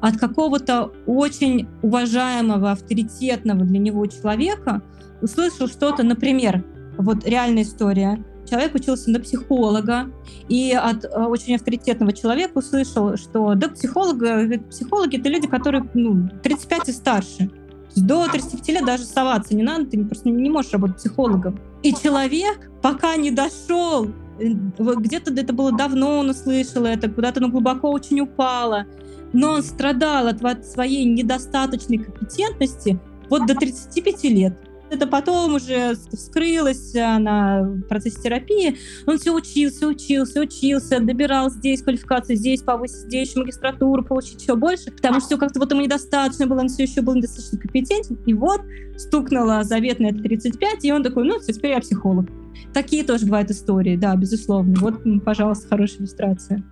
от 0.00 0.18
какого-то 0.18 0.92
очень 1.06 1.68
уважаемого, 1.82 2.72
авторитетного 2.72 3.64
для 3.64 3.78
него 3.78 4.06
человека 4.06 4.82
услышал 5.22 5.68
что-то, 5.68 6.02
например, 6.02 6.64
вот 6.96 7.26
реальная 7.26 7.62
история 7.62 8.22
человек 8.50 8.74
учился 8.74 9.10
на 9.10 9.20
психолога, 9.20 10.10
и 10.48 10.72
от 10.72 11.04
э, 11.04 11.08
очень 11.08 11.54
авторитетного 11.54 12.12
человека 12.12 12.58
услышал, 12.58 13.16
что 13.16 13.54
да, 13.54 13.68
психолога, 13.68 14.58
психологи— 14.68 15.16
это 15.20 15.28
люди, 15.28 15.46
которые 15.46 15.88
ну, 15.94 16.28
35 16.42 16.88
и 16.88 16.92
старше. 16.92 17.50
До 17.96 18.28
35 18.28 18.68
лет 18.68 18.84
даже 18.84 19.04
соваться 19.04 19.54
не 19.54 19.62
надо, 19.62 19.86
ты 19.86 20.04
просто 20.04 20.28
не 20.28 20.50
можешь 20.50 20.72
работать 20.72 20.96
психологом. 20.96 21.58
И 21.82 21.92
человек, 21.94 22.70
пока 22.82 23.16
не 23.16 23.30
дошел, 23.30 24.06
э, 24.38 24.52
где-то 24.76 25.32
это 25.32 25.52
было 25.52 25.72
давно, 25.72 26.18
он 26.18 26.30
услышал 26.30 26.84
это, 26.84 27.08
куда-то 27.08 27.40
оно 27.40 27.48
глубоко 27.48 27.90
очень 27.90 28.20
упало, 28.20 28.86
но 29.32 29.52
он 29.52 29.62
страдал 29.62 30.26
от 30.26 30.66
своей 30.66 31.04
недостаточной 31.04 31.98
компетентности 31.98 32.98
вот 33.28 33.46
до 33.46 33.54
35 33.54 34.24
лет. 34.24 34.69
Это 34.90 35.06
потом 35.06 35.54
уже 35.54 35.94
вскрылось 36.12 36.94
э, 36.96 37.18
на 37.18 37.80
процессе 37.88 38.20
терапии. 38.20 38.76
Он 39.06 39.18
все 39.18 39.32
учился, 39.32 39.86
учился, 39.86 40.40
учился, 40.40 40.98
добирал 41.00 41.50
здесь 41.50 41.82
квалификацию, 41.82 42.36
здесь 42.36 42.62
повысить, 42.62 43.06
здесь 43.06 43.28
еще 43.30 43.40
магистратуру 43.40 44.04
получить 44.04 44.42
еще 44.42 44.56
больше, 44.56 44.90
потому 44.90 45.20
что 45.20 45.36
как-то 45.36 45.60
вот 45.60 45.70
ему 45.70 45.82
недостаточно 45.82 46.46
было, 46.46 46.60
он 46.60 46.68
все 46.68 46.82
еще 46.82 47.02
был 47.02 47.14
недостаточно 47.14 47.58
компетентен. 47.58 48.18
И 48.26 48.34
вот 48.34 48.62
стукнула 48.96 49.62
заветная 49.62 50.12
35, 50.12 50.84
и 50.84 50.92
он 50.92 51.04
такой, 51.04 51.24
ну, 51.24 51.38
все, 51.38 51.52
теперь 51.52 51.70
я 51.70 51.80
психолог. 51.80 52.26
Такие 52.74 53.04
тоже 53.04 53.26
бывают 53.26 53.50
истории, 53.50 53.96
да, 53.96 54.16
безусловно. 54.16 54.74
Вот, 54.80 54.94
пожалуйста, 55.24 55.68
хорошая 55.68 56.00
иллюстрация. 56.00 56.64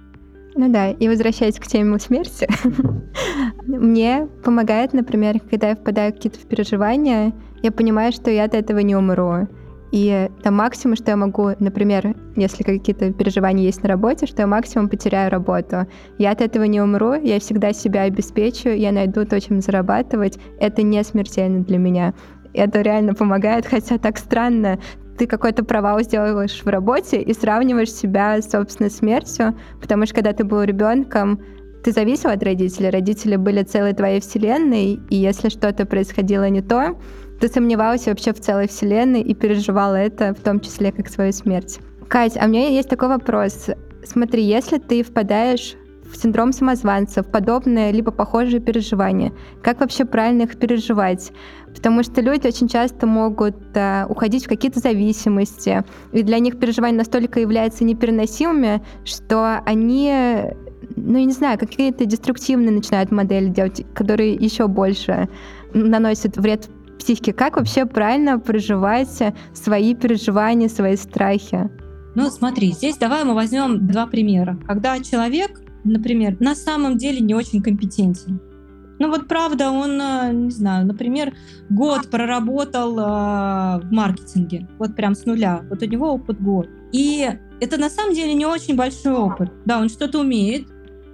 Ну 0.54 0.68
да, 0.72 0.90
и 0.90 1.08
возвращаясь 1.08 1.56
к 1.58 1.66
теме 1.68 2.00
смерти, 2.00 2.48
мне 3.66 4.28
помогает, 4.42 4.92
например, 4.92 5.38
когда 5.38 5.68
я 5.68 5.76
впадаю 5.76 6.12
в 6.12 6.16
какие-то 6.16 6.44
переживания, 6.46 7.32
я 7.62 7.72
понимаю, 7.72 8.12
что 8.12 8.30
я 8.30 8.44
от 8.44 8.54
этого 8.54 8.78
не 8.78 8.96
умру. 8.96 9.48
И 9.90 10.28
там 10.42 10.56
максимум, 10.56 10.96
что 10.96 11.10
я 11.10 11.16
могу, 11.16 11.50
например, 11.58 12.14
если 12.36 12.62
какие-то 12.62 13.12
переживания 13.12 13.64
есть 13.64 13.82
на 13.82 13.88
работе, 13.88 14.26
что 14.26 14.42
я 14.42 14.46
максимум 14.46 14.88
потеряю 14.88 15.30
работу. 15.30 15.86
Я 16.18 16.32
от 16.32 16.42
этого 16.42 16.64
не 16.64 16.80
умру, 16.80 17.14
я 17.14 17.40
всегда 17.40 17.72
себя 17.72 18.02
обеспечу, 18.02 18.68
я 18.68 18.92
найду 18.92 19.24
то, 19.24 19.40
чем 19.40 19.62
зарабатывать. 19.62 20.38
Это 20.60 20.82
не 20.82 21.02
смертельно 21.02 21.64
для 21.64 21.78
меня. 21.78 22.12
Это 22.52 22.82
реально 22.82 23.14
помогает, 23.14 23.66
хотя 23.66 23.98
так 23.98 24.18
странно. 24.18 24.78
Ты 25.16 25.26
какой-то 25.26 25.64
провал 25.64 26.00
сделаешь 26.00 26.62
в 26.62 26.68
работе 26.68 27.20
и 27.20 27.32
сравниваешь 27.32 27.92
себя 27.92 28.40
с 28.40 28.50
собственной 28.50 28.90
смертью, 28.90 29.56
потому 29.80 30.04
что 30.06 30.16
когда 30.16 30.32
ты 30.32 30.44
был 30.44 30.62
ребенком, 30.62 31.40
ты 31.84 31.92
зависел 31.92 32.30
от 32.30 32.42
родителей, 32.42 32.90
родители 32.90 33.36
были 33.36 33.62
целой 33.62 33.94
твоей 33.94 34.20
вселенной, 34.20 35.00
и 35.10 35.16
если 35.16 35.48
что-то 35.48 35.86
происходило 35.86 36.48
не 36.48 36.60
то, 36.60 36.96
ты 37.40 37.48
сомневался 37.48 38.10
вообще 38.10 38.32
в 38.32 38.40
целой 38.40 38.68
вселенной 38.68 39.22
и 39.22 39.34
переживала 39.34 39.94
это, 39.94 40.34
в 40.34 40.40
том 40.40 40.60
числе 40.60 40.90
как 40.92 41.08
свою 41.08 41.32
смерть. 41.32 41.78
Кать, 42.08 42.36
а 42.36 42.46
у 42.46 42.48
меня 42.48 42.68
есть 42.68 42.88
такой 42.88 43.08
вопрос. 43.08 43.68
Смотри, 44.04 44.42
если 44.42 44.78
ты 44.78 45.02
впадаешь 45.02 45.76
в 46.10 46.16
синдром 46.16 46.52
самозванца, 46.52 47.22
в 47.22 47.30
подобные 47.30 47.92
либо 47.92 48.10
похожие 48.10 48.60
переживания, 48.60 49.32
как 49.62 49.80
вообще 49.80 50.04
правильно 50.04 50.42
их 50.42 50.58
переживать? 50.58 51.32
Потому 51.74 52.02
что 52.02 52.22
люди 52.22 52.46
очень 52.46 52.66
часто 52.66 53.06
могут 53.06 53.56
э, 53.74 54.06
уходить 54.08 54.46
в 54.46 54.48
какие-то 54.48 54.80
зависимости, 54.80 55.84
и 56.12 56.22
для 56.22 56.38
них 56.38 56.58
переживания 56.58 56.96
настолько 56.96 57.40
являются 57.40 57.84
непереносимыми, 57.84 58.82
что 59.04 59.60
они 59.66 60.54
ну, 60.98 61.18
я 61.18 61.24
не 61.24 61.32
знаю, 61.32 61.58
какие-то 61.58 62.04
деструктивные 62.04 62.70
начинают 62.70 63.10
модели 63.10 63.48
делать, 63.48 63.84
которые 63.94 64.34
еще 64.34 64.68
больше 64.68 65.28
наносят 65.74 66.36
вред 66.36 66.68
психике. 66.98 67.32
Как 67.32 67.56
вообще 67.56 67.86
правильно 67.86 68.38
проживать 68.38 69.22
свои 69.52 69.94
переживания, 69.94 70.68
свои 70.68 70.96
страхи? 70.96 71.70
Ну, 72.14 72.30
смотри, 72.30 72.72
здесь 72.72 72.96
давай 72.96 73.24
мы 73.24 73.34
возьмем 73.34 73.86
два 73.86 74.06
примера. 74.06 74.58
Когда 74.66 74.98
человек, 75.00 75.60
например, 75.84 76.36
на 76.40 76.54
самом 76.54 76.98
деле 76.98 77.20
не 77.20 77.34
очень 77.34 77.62
компетентен. 77.62 78.40
Ну 78.98 79.08
вот 79.08 79.28
правда, 79.28 79.70
он, 79.70 80.00
э, 80.00 80.32
не 80.32 80.50
знаю, 80.50 80.86
например, 80.86 81.32
год 81.70 82.10
проработал 82.10 82.98
э, 82.98 83.02
в 83.82 83.88
маркетинге, 83.92 84.68
вот 84.78 84.96
прям 84.96 85.14
с 85.14 85.24
нуля. 85.24 85.62
Вот 85.70 85.82
у 85.82 85.86
него 85.86 86.12
опыт 86.12 86.42
год. 86.42 86.68
И 86.90 87.28
это 87.60 87.78
на 87.78 87.90
самом 87.90 88.14
деле 88.14 88.34
не 88.34 88.46
очень 88.46 88.76
большой 88.76 89.12
опыт. 89.12 89.52
Да, 89.64 89.78
он 89.78 89.88
что-то 89.88 90.20
умеет, 90.20 90.66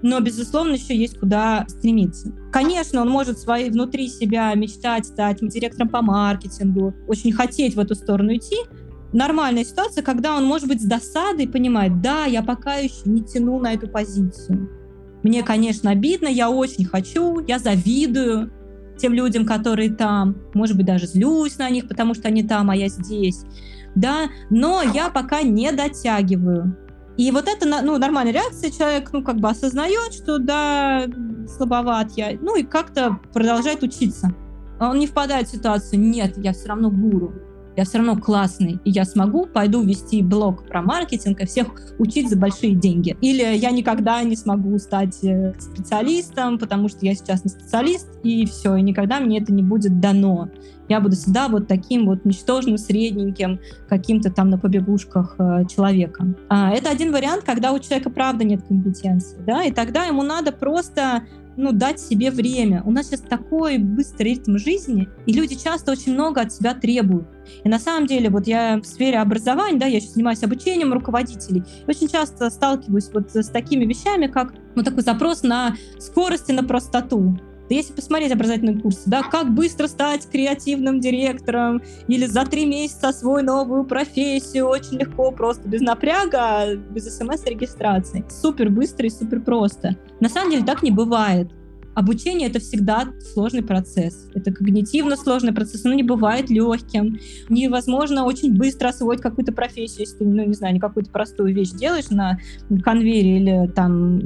но, 0.05 0.21
безусловно, 0.21 0.75
еще 0.75 0.95
есть 0.95 1.19
куда 1.19 1.65
стремиться. 1.67 2.31
Конечно, 2.53 3.01
он 3.01 3.09
может 3.09 3.39
свои, 3.39 3.71
внутри 3.71 4.09
себя 4.09 4.53
мечтать 4.55 5.07
стать 5.07 5.39
директором 5.41 5.89
по 5.89 6.03
маркетингу, 6.03 6.95
очень 7.09 7.33
хотеть 7.33 7.75
в 7.75 7.81
эту 7.81 7.95
сторону 7.95 8.37
идти, 8.37 8.57
нормальная 9.15 9.65
ситуация, 9.65 10.05
когда 10.05 10.37
он, 10.37 10.45
может 10.45 10.69
быть, 10.69 10.83
с 10.83 10.85
досадой 10.85 11.49
понимает, 11.49 12.03
да, 12.03 12.27
я 12.27 12.43
пока 12.43 12.75
еще 12.75 13.01
не 13.07 13.23
тяну 13.23 13.59
на 13.59 13.73
эту 13.73 13.89
позицию. 13.89 14.69
Мне, 15.23 15.43
конечно, 15.43 15.91
обидно, 15.91 16.29
я 16.29 16.51
очень 16.51 16.85
хочу, 16.85 17.39
я 17.47 17.59
завидую 17.59 18.53
тем 18.99 19.15
людям, 19.15 19.47
которые 19.47 19.91
там, 19.91 20.37
может 20.53 20.77
быть, 20.77 20.85
даже 20.85 21.07
злюсь 21.07 21.57
на 21.57 21.71
них, 21.71 21.89
потому 21.89 22.13
что 22.13 22.29
они 22.29 22.43
там, 22.43 22.69
а 22.69 22.77
я 22.77 22.89
здесь, 22.89 23.41
да, 23.95 24.29
но 24.51 24.83
я 24.83 25.09
пока 25.09 25.41
не 25.41 25.73
дотягиваю. 25.73 26.77
И 27.17 27.31
вот 27.31 27.47
это 27.49 27.67
ну, 27.67 27.97
нормальная 27.99 28.33
реакция, 28.33 28.71
человек 28.71 29.13
ну, 29.13 29.23
как 29.23 29.37
бы 29.37 29.49
осознает, 29.49 30.13
что 30.13 30.39
да, 30.39 31.05
слабоват 31.57 32.13
я, 32.17 32.37
ну 32.41 32.57
и 32.57 32.65
как-то 32.65 33.21
продолжает 33.33 33.83
учиться. 33.83 34.35
Он 34.81 34.99
не 34.99 35.07
впадает 35.07 35.49
в 35.49 35.53
ситуацию, 35.53 36.01
нет, 36.01 36.37
я 36.39 36.53
все 36.53 36.69
равно 36.69 36.91
гуру 36.91 37.33
я 37.77 37.85
все 37.85 37.99
равно 37.99 38.17
классный, 38.17 38.79
и 38.85 38.91
я 38.91 39.05
смогу, 39.05 39.47
пойду 39.47 39.83
вести 39.83 40.23
блог 40.23 40.67
про 40.67 40.83
маркетинг 40.83 41.41
и 41.41 41.47
всех 41.47 41.69
учить 41.99 42.31
за 42.31 42.37
большие 42.37 42.75
деньги. 42.75 43.17
Или 43.21 43.43
я 43.57 43.71
никогда 43.71 44.23
не 44.23 44.37
смогу 44.37 44.79
стать 44.79 45.23
э, 45.25 45.55
специалистом, 45.59 46.59
потому 46.59 46.89
что 46.89 47.05
я 47.05 47.15
сейчас 47.15 47.45
не 47.45 47.51
специалист, 47.51 48.09
и 48.23 48.47
все, 48.47 48.77
и 48.77 48.83
никогда 48.83 49.21
мне 49.21 49.41
это 49.41 49.53
не 49.53 49.63
будет 49.63 50.01
дано. 50.01 50.49
Я 50.89 51.01
буду 51.01 51.17
всегда 51.17 51.49
вот 51.49 51.67
таким 51.67 52.07
вот 52.07 52.25
ничтожным, 52.25 52.77
средненьким, 52.77 53.59
каким-то 53.89 54.31
там 54.31 54.51
на 54.51 54.59
побегушках 54.59 55.37
э, 55.39 55.65
человеком. 55.67 56.37
А, 56.49 56.71
это 56.71 56.91
один 56.91 57.13
вариант, 57.13 57.45
когда 57.45 57.73
у 57.73 57.79
человека 57.79 58.11
правда 58.11 58.45
нет 58.45 58.63
компетенции, 58.69 59.39
да, 59.47 59.65
и 59.65 59.73
тогда 59.73 60.05
ему 60.05 60.23
надо 60.23 60.53
просто 60.53 61.23
ну, 61.57 61.73
дать 61.73 62.01
себе 62.01 62.31
время. 62.31 62.83
У 62.85 62.91
нас 62.91 63.07
сейчас 63.07 63.21
такой 63.21 63.79
быстрый 63.79 64.35
ритм 64.35 64.59
жизни, 64.59 65.09
и 65.27 65.33
люди 65.33 65.55
часто 65.55 65.93
очень 65.93 66.15
много 66.15 66.41
от 66.41 66.53
себя 66.53 66.75
требуют. 66.75 67.29
И 67.63 67.69
на 67.69 67.79
самом 67.79 68.07
деле, 68.07 68.31
вот 68.31 68.47
я 68.47 68.81
в 68.81 68.85
сфере 68.85 69.19
образования, 69.19 69.79
да, 69.79 69.87
я 69.87 70.01
сейчас 70.01 70.15
занимаюсь 70.15 70.43
обучением 70.43 70.93
руководителей, 70.93 71.63
очень 71.87 72.09
часто 72.09 72.51
сталкиваюсь 72.51 73.11
вот 73.13 73.35
с 73.35 73.49
такими 73.49 73.85
вещами, 73.85 74.27
как 74.27 74.55
ну, 74.75 74.83
такой 74.83 75.03
запрос 75.03 75.43
на 75.43 75.77
скорость 75.99 76.51
и 76.51 76.53
на 76.53 76.65
простоту. 76.65 77.39
Если 77.71 77.93
посмотреть 77.93 78.33
образовательные 78.33 78.79
курсы, 78.79 79.03
да, 79.07 79.23
как 79.23 79.55
быстро 79.55 79.87
стать 79.87 80.29
креативным 80.31 81.01
директором 81.01 81.83
или 82.09 82.27
за 82.27 82.45
три 82.45 82.67
месяца 82.67 83.09
освоить 83.09 83.47
новую 83.47 83.85
профессию, 83.85 84.67
очень 84.67 84.99
легко, 84.99 85.31
просто 85.31 85.67
без 85.69 85.81
напряга, 85.81 86.77
без 86.77 87.17
смс-регистрации. 87.17 88.25
Супер 88.29 88.71
быстро 88.71 89.07
и 89.07 89.11
супер 89.11 89.41
просто. 89.41 89.97
На 90.21 90.29
самом 90.29 90.51
деле 90.51 90.65
так 90.65 90.83
не 90.83 90.91
бывает. 90.91 91.51
Обучение— 91.95 92.49
это 92.51 92.59
всегда 92.59 93.09
сложный 93.33 93.63
процесс. 93.63 94.29
Это 94.35 94.53
когнитивно 94.53 95.17
сложный 95.17 95.53
процесс, 95.53 95.85
но 95.85 95.95
не 95.95 96.03
бывает 96.03 96.51
легким. 96.51 97.19
Невозможно 97.49 98.25
очень 98.25 98.57
быстро 98.57 98.89
освоить 98.89 99.21
какую-то 99.21 99.53
профессию, 99.53 100.01
если 100.01 100.19
ты, 100.19 100.25
ну, 100.25 100.45
не 100.45 100.55
знаю, 100.55 100.75
не 100.75 100.81
какую-то 100.81 101.11
простую 101.11 101.55
вещь 101.55 101.71
делаешь 101.71 102.11
на 102.11 102.39
конвейере 102.83 103.39
или 103.39 103.69
там, 103.69 104.19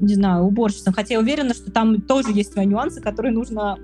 не 0.00 0.14
знаю, 0.14 0.44
уборщицам. 0.44 0.94
Хотя 0.94 1.14
я 1.14 1.20
уверена, 1.20 1.54
что 1.54 1.70
там 1.70 2.00
тоже 2.00 2.30
есть 2.32 2.52
свои 2.52 2.66
нюансы, 2.66 3.00
которые 3.00 3.32
нужно 3.32 3.76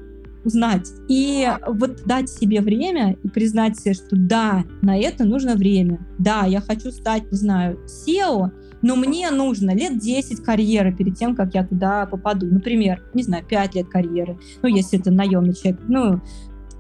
узнать. 0.45 0.89
И 1.09 1.49
вот 1.67 2.03
дать 2.05 2.29
себе 2.29 2.61
время 2.61 3.17
и 3.23 3.29
признать 3.29 3.79
себе, 3.79 3.95
что 3.95 4.17
да, 4.17 4.65
на 4.83 4.99
это 4.99 5.25
нужно 5.25 5.55
время. 5.55 6.01
Да, 6.19 6.47
я 6.47 6.61
хочу 6.61 6.91
стать, 6.91 7.31
не 7.31 7.39
знаю, 7.39 7.79
SEO, 7.87 8.51
но 8.83 8.97
мне 8.97 9.31
нужно 9.31 9.75
лет 9.75 9.99
10 9.99 10.43
карьеры 10.43 10.93
перед 10.95 11.17
тем, 11.17 11.35
как 11.35 11.55
я 11.55 11.65
туда 11.67 12.07
попаду. 12.07 12.47
Например, 12.47 13.03
не 13.15 13.23
знаю, 13.23 13.45
5 13.45 13.75
лет 13.77 13.89
карьеры. 13.89 14.39
Ну, 14.61 14.69
если 14.69 14.99
это 14.99 15.11
наемный 15.11 15.55
человек. 15.55 15.81
Ну, 15.89 16.21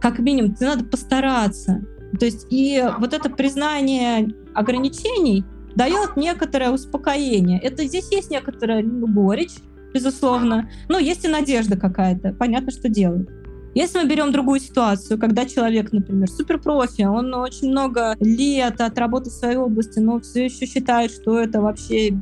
как 0.00 0.18
минимум, 0.18 0.54
надо 0.60 0.84
постараться. 0.84 1.82
То 2.18 2.26
есть 2.26 2.46
и 2.50 2.84
вот 2.98 3.14
это 3.14 3.30
признание 3.30 4.34
ограничений 4.54 5.44
дает 5.74 6.16
некоторое 6.16 6.70
успокоение. 6.70 7.58
Это 7.58 7.84
здесь 7.84 8.10
есть 8.12 8.30
некоторая 8.30 8.82
ну, 8.82 9.06
горечь, 9.06 9.54
безусловно, 9.94 10.68
но 10.88 10.98
есть 10.98 11.24
и 11.24 11.28
надежда 11.28 11.76
какая-то. 11.76 12.34
Понятно, 12.34 12.70
что 12.70 12.88
делать. 12.88 13.28
Если 13.74 13.98
мы 13.98 14.06
берем 14.06 14.32
другую 14.32 14.60
ситуацию, 14.60 15.18
когда 15.18 15.46
человек, 15.46 15.92
например, 15.92 16.28
суперпрофи, 16.30 17.02
он 17.02 17.32
очень 17.34 17.70
много 17.70 18.16
лет 18.20 18.80
отработал 18.80 19.30
в 19.30 19.34
своей 19.34 19.56
области, 19.56 19.98
но 19.98 20.20
все 20.20 20.44
еще 20.44 20.66
считает, 20.66 21.10
что 21.10 21.38
это 21.38 21.60
вообще 21.62 22.14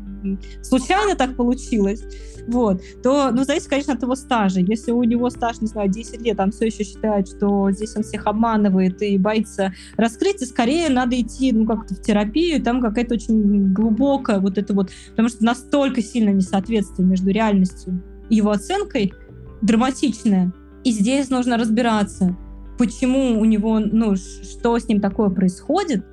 случайно 0.62 1.16
так 1.16 1.34
получилось, 1.34 2.04
вот, 2.46 2.80
то, 3.02 3.30
ну, 3.32 3.44
зависит, 3.44 3.68
конечно, 3.68 3.94
от 3.94 4.02
его 4.02 4.14
стажа. 4.14 4.60
Если 4.60 4.92
у 4.92 5.02
него 5.02 5.28
стаж, 5.30 5.60
не 5.60 5.66
знаю, 5.66 5.88
10 5.88 6.22
лет, 6.22 6.38
он 6.40 6.52
все 6.52 6.66
еще 6.66 6.84
считает, 6.84 7.28
что 7.28 7.70
здесь 7.70 7.96
он 7.96 8.02
всех 8.02 8.26
обманывает 8.26 9.02
и 9.02 9.18
боится 9.18 9.72
раскрыться, 9.96 10.46
скорее 10.46 10.88
надо 10.88 11.20
идти, 11.20 11.52
ну, 11.52 11.66
как-то 11.66 11.94
в 11.94 12.00
терапию, 12.00 12.62
там 12.62 12.80
какая-то 12.80 13.14
очень 13.14 13.72
глубокая 13.72 14.40
вот 14.40 14.58
это 14.58 14.72
вот, 14.74 14.90
потому 15.10 15.28
что 15.28 15.44
настолько 15.44 16.02
сильно 16.02 16.30
несоответствие 16.30 17.06
между 17.06 17.30
реальностью 17.30 18.02
и 18.28 18.36
его 18.36 18.50
оценкой 18.50 19.12
драматичное, 19.62 20.52
и 20.84 20.92
здесь 20.92 21.30
нужно 21.30 21.56
разбираться, 21.56 22.36
почему 22.78 23.38
у 23.40 23.44
него, 23.44 23.78
ну, 23.78 24.16
что 24.16 24.78
с 24.78 24.88
ним 24.88 25.00
такое 25.00 25.28
происходит, 25.28 26.04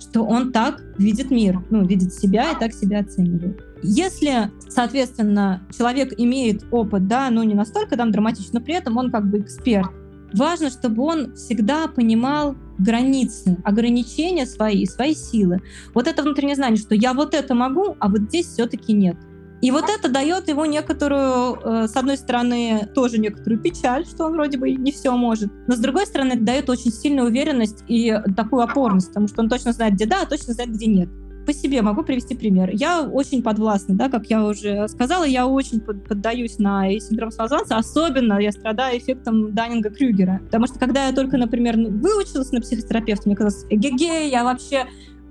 что 0.00 0.22
он 0.22 0.52
так 0.52 0.80
видит 0.98 1.30
мир, 1.30 1.64
ну, 1.70 1.84
видит 1.84 2.14
себя 2.14 2.52
и 2.52 2.58
так 2.58 2.72
себя 2.72 3.00
оценивает. 3.00 3.60
Если, 3.82 4.50
соответственно, 4.68 5.66
человек 5.76 6.14
имеет 6.16 6.64
опыт, 6.70 7.06
да, 7.08 7.30
ну, 7.30 7.42
не 7.42 7.54
настолько 7.54 7.96
там 7.96 8.12
драматично, 8.12 8.60
но 8.60 8.64
при 8.64 8.74
этом 8.74 8.96
он 8.96 9.10
как 9.10 9.28
бы 9.28 9.40
эксперт, 9.40 9.90
важно, 10.34 10.70
чтобы 10.70 11.02
он 11.02 11.34
всегда 11.34 11.88
понимал 11.88 12.56
границы, 12.78 13.56
ограничения 13.64 14.46
свои, 14.46 14.84
свои 14.86 15.14
силы. 15.14 15.60
Вот 15.94 16.06
это 16.06 16.22
внутреннее 16.22 16.56
знание, 16.56 16.78
что 16.78 16.94
я 16.94 17.12
вот 17.12 17.34
это 17.34 17.54
могу, 17.54 17.96
а 17.98 18.08
вот 18.08 18.22
здесь 18.22 18.46
все-таки 18.46 18.92
нет. 18.92 19.16
И 19.60 19.70
вот 19.70 19.84
это 19.88 20.08
дает 20.08 20.48
ему 20.48 20.64
некоторую, 20.66 21.54
э, 21.62 21.88
с 21.88 21.96
одной 21.96 22.16
стороны, 22.16 22.88
тоже 22.94 23.18
некоторую 23.18 23.60
печаль, 23.60 24.06
что 24.06 24.26
он 24.26 24.32
вроде 24.32 24.56
бы 24.56 24.70
не 24.70 24.92
все 24.92 25.16
может, 25.16 25.50
но 25.66 25.74
с 25.74 25.78
другой 25.78 26.06
стороны, 26.06 26.34
это 26.34 26.42
дает 26.44 26.70
очень 26.70 26.92
сильную 26.92 27.28
уверенность 27.28 27.82
и 27.88 28.16
такую 28.36 28.62
опорность, 28.62 29.08
потому 29.08 29.26
что 29.26 29.42
он 29.42 29.48
точно 29.48 29.72
знает, 29.72 29.94
где 29.94 30.06
да, 30.06 30.22
а 30.22 30.26
точно 30.26 30.54
знает, 30.54 30.70
где 30.70 30.86
нет. 30.86 31.08
по 31.48 31.54
себе 31.54 31.80
могу 31.80 32.02
привести 32.02 32.36
пример. 32.36 32.70
Я 32.74 33.02
очень 33.02 33.42
подвластна, 33.42 33.94
да, 33.94 34.10
как 34.10 34.26
я 34.26 34.44
уже 34.44 34.86
сказала, 34.86 35.24
я 35.24 35.46
очень 35.46 35.80
поддаюсь 35.80 36.58
на 36.58 36.90
синдром 37.00 37.30
самозванца, 37.30 37.78
особенно 37.78 38.38
я 38.38 38.52
страдаю 38.52 38.98
эффектом 38.98 39.54
Даннинга-Крюгера. 39.54 40.40
Потому 40.44 40.66
что 40.66 40.78
когда 40.78 41.06
я 41.06 41.12
только, 41.14 41.38
например, 41.38 41.78
выучилась 41.78 42.52
на 42.52 42.60
психотерапевта, 42.60 43.22
мне 43.26 43.34
казалось, 43.34 43.64
эгегей, 43.70 44.30
я 44.30 44.44
вообще 44.44 44.84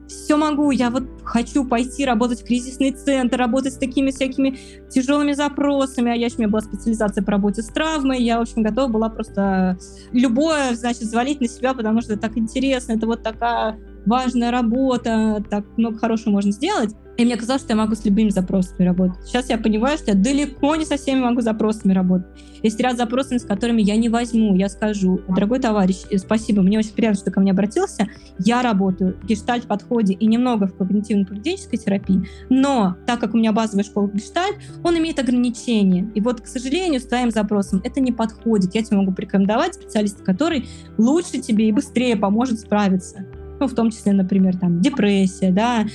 все 0.08 0.38
могу, 0.38 0.72
я 0.72 0.90
вот 0.90 1.04
хочу 1.24 1.66
пойти 1.66 2.06
работать 2.06 2.42
в 2.42 2.46
кризисный 2.46 2.92
центр, 2.92 3.38
работать 3.38 3.74
с 3.74 3.78
такими 3.78 4.12
всякими 4.12 4.58
тяжелыми 4.90 5.34
запросами, 5.34 6.12
а 6.12 6.16
я 6.16 6.28
у 6.28 6.40
меня 6.40 6.48
была 6.48 6.62
специализация 6.62 7.24
по 7.24 7.32
работе 7.32 7.62
с 7.62 7.68
травмой, 7.68 8.22
я, 8.22 8.38
в 8.40 8.42
общем, 8.42 8.64
готова 8.64 8.88
была 8.88 9.10
просто 9.10 9.78
любое, 10.12 10.76
значит, 10.76 11.04
завалить 11.04 11.42
на 11.42 11.48
себя, 11.48 11.74
потому 11.74 12.02
что 12.02 12.14
это 12.14 12.24
так 12.24 12.38
интересно, 12.38 12.94
это 12.94 13.06
вот 13.06 13.24
такая 13.24 13.80
важная 14.08 14.52
работа, 14.52 15.44
так 15.50 15.66
много 15.78 16.00
хорошего 16.00 16.32
можно 16.32 16.52
сделать. 16.52 16.96
И 17.18 17.26
мне 17.26 17.36
казалось, 17.36 17.64
что 17.64 17.74
я 17.74 17.78
могу 17.78 17.96
с 17.96 18.06
любыми 18.06 18.30
запросами 18.30 18.86
работать. 18.86 19.18
Сейчас 19.26 19.50
я 19.50 19.58
понимаю, 19.58 19.98
что 19.98 20.12
я 20.12 20.16
далеко 20.16 20.76
не 20.76 20.86
со 20.86 20.98
всеми 20.98 21.20
могу 21.20 21.42
запросами 21.42 21.92
работать. 21.92 22.28
Есть 22.62 22.80
ряд 22.80 22.96
запросов, 22.98 23.42
с 23.42 23.46
которыми 23.46 23.82
я 23.82 23.98
не 23.98 24.08
возьму. 24.08 24.56
Я 24.56 24.70
скажу, 24.70 25.20
дорогой 25.28 25.60
товарищ, 25.60 26.04
э, 26.12 26.18
спасибо, 26.20 26.62
мне 26.62 26.78
очень 26.78 26.94
приятно, 26.94 27.20
что 27.20 27.32
ко 27.32 27.40
мне 27.40 27.52
обратился. 27.52 28.08
Я 28.38 28.62
работаю 28.62 29.18
в 29.20 29.26
гештальт-подходе 29.26 30.14
и 30.14 30.28
немного 30.28 30.68
в 30.68 30.76
когнитивно-поведенческой 30.76 31.78
терапии. 31.78 32.28
Но 32.50 32.96
так 33.08 33.20
как 33.20 33.34
у 33.34 33.38
меня 33.38 33.52
базовая 33.52 33.84
школа 33.84 34.10
гештальт, 34.14 34.58
он 34.84 34.98
имеет 35.00 35.18
ограничения. 35.18 36.12
И 36.14 36.22
вот, 36.22 36.42
к 36.42 36.48
сожалению, 36.48 37.02
с 37.02 37.06
твоим 37.06 37.32
запросом 37.32 37.82
это 37.84 38.00
не 38.00 38.12
подходит. 38.12 38.76
Я 38.76 38.84
тебе 38.84 38.98
могу 38.98 39.12
порекомендовать 39.12 39.74
специалиста, 39.74 40.24
который 40.24 40.68
лучше 41.00 41.40
тебе 41.40 41.70
и 41.70 41.72
быстрее 41.72 42.16
поможет 42.16 42.60
справиться 42.60 43.26
ну, 43.60 43.68
в 43.68 43.74
том 43.74 43.92
числе, 43.92 44.14
например, 44.14 44.58
там, 44.58 44.82
депрессия, 44.82 45.52
да. 45.52 45.86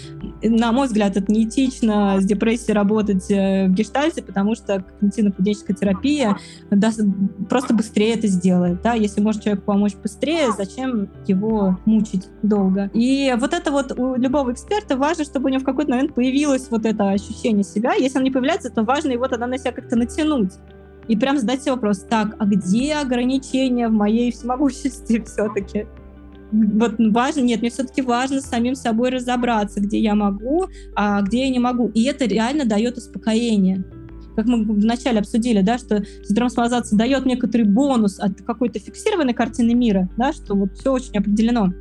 На 0.43 0.73
мой 0.73 0.87
взгляд, 0.87 1.17
это 1.17 1.31
неэтично 1.33 2.21
с 2.21 2.25
депрессией 2.25 2.75
работать 2.75 3.31
э, 3.31 3.69
в 3.69 3.73
гештальте, 3.73 4.23
потому 4.23 4.55
что 4.55 4.85
когнитивно-поведенческая 5.01 5.75
терапия 5.75 6.37
даст, 6.71 7.01
просто 7.49 7.75
быстрее 7.75 8.15
это 8.15 8.27
сделает, 8.27 8.83
да. 8.83 8.95
Если 8.95 9.21
может 9.21 9.43
человеку 9.43 9.65
помочь 9.67 9.95
быстрее, 9.95 10.53
зачем 10.57 11.09
его 11.27 11.79
мучить 11.85 12.29
долго? 12.43 12.91
И 12.95 13.35
вот 13.39 13.53
это 13.53 13.71
вот 13.71 13.99
у 13.99 14.17
любого 14.17 14.53
эксперта 14.53 14.97
важно, 14.97 15.25
чтобы 15.25 15.47
у 15.47 15.49
него 15.49 15.61
в 15.61 15.65
какой-то 15.65 15.91
момент 15.91 16.15
появилось 16.15 16.69
вот 16.71 16.87
это 16.87 17.11
ощущение 17.11 17.65
себя. 17.65 17.95
Если 17.95 18.19
он 18.19 18.25
не 18.25 18.31
появляется, 18.31 18.71
то 18.71 18.83
важно 18.83 19.13
его 19.13 19.29
тогда 19.29 19.47
на 19.47 19.59
себя 19.59 19.73
как-то 19.73 19.97
натянуть 19.97 20.53
и 21.09 21.17
прям 21.17 21.39
задать 21.39 21.63
себе 21.63 21.73
вопрос, 21.73 22.01
так, 22.09 22.37
а 22.39 22.47
где 22.47 22.95
ограничения 22.95 23.89
в 23.89 23.93
моей 23.93 24.31
всемогущести 24.33 25.23
все-таки? 25.25 25.87
Вот 26.53 26.95
важно, 26.99 27.41
нет, 27.41 27.61
мне 27.61 27.71
все-таки 27.71 28.03
важно 28.03 28.41
с 28.41 28.47
самим 28.47 28.75
собой 28.75 29.11
разобраться, 29.11 29.81
где 29.81 29.99
я 29.99 30.15
могу, 30.15 30.67
а 30.95 31.23
где 31.23 31.45
я 31.45 31.49
не 31.49 31.59
могу. 31.59 31.89
И 31.95 32.05
это 32.05 32.27
реально 32.27 32.65
дает 32.65 32.99
успокоение. 32.99 33.85
Как 34.37 34.47
мы 34.47 34.65
вначале 34.65 35.19
обсудили, 35.19 35.61
да, 35.61 35.79
что 35.79 36.03
самозванца 36.49 36.97
дает 36.97 37.27
некоторый 37.27 37.65
бонус 37.65 38.19
от 38.19 38.41
какой-то 38.43 38.79
фиксированной 38.79 39.35
картины 39.35 39.75
мира, 39.75 40.09
да, 40.17 40.33
что 40.33 40.55
вот 40.55 40.79
все 40.79 40.93
очень 40.93 41.17
определено 41.17 41.73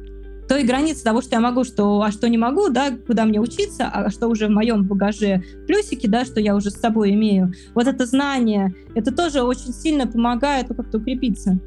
то 0.51 0.57
и 0.57 0.65
граница 0.65 1.05
того, 1.05 1.21
что 1.21 1.35
я 1.35 1.39
могу, 1.39 1.63
что, 1.63 2.01
а 2.01 2.11
что 2.11 2.27
не 2.27 2.37
могу, 2.37 2.67
да, 2.67 2.91
куда 3.07 3.23
мне 3.23 3.39
учиться, 3.39 3.87
а 3.87 4.09
что 4.09 4.27
уже 4.27 4.47
в 4.47 4.49
моем 4.49 4.83
багаже 4.83 5.41
плюсики, 5.65 6.07
да, 6.07 6.25
что 6.25 6.41
я 6.41 6.57
уже 6.57 6.71
с 6.71 6.75
собой 6.75 7.11
имею. 7.11 7.53
Вот 7.73 7.87
это 7.87 8.05
знание, 8.05 8.75
это 8.93 9.15
тоже 9.15 9.43
очень 9.43 9.71
сильно 9.71 10.07
помогает 10.07 10.67
как-то 10.67 10.97
укрепиться 10.97 11.57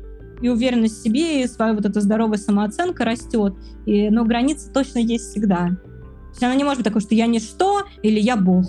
и 0.44 0.48
уверенность 0.50 0.98
в 0.98 1.02
себе, 1.02 1.42
и 1.42 1.46
своя 1.46 1.72
вот 1.72 1.86
эта 1.86 2.02
здоровая 2.02 2.36
самооценка 2.36 3.06
растет. 3.06 3.54
И, 3.86 4.10
но 4.10 4.26
граница 4.26 4.70
точно 4.70 4.98
есть 4.98 5.30
всегда. 5.30 5.68
То 5.68 6.30
есть 6.32 6.42
она 6.42 6.54
не 6.54 6.64
может 6.64 6.80
быть 6.80 6.84
такой, 6.84 7.00
что 7.00 7.14
я 7.14 7.26
ничто 7.26 7.84
или 8.02 8.20
я 8.20 8.36
бог. 8.36 8.66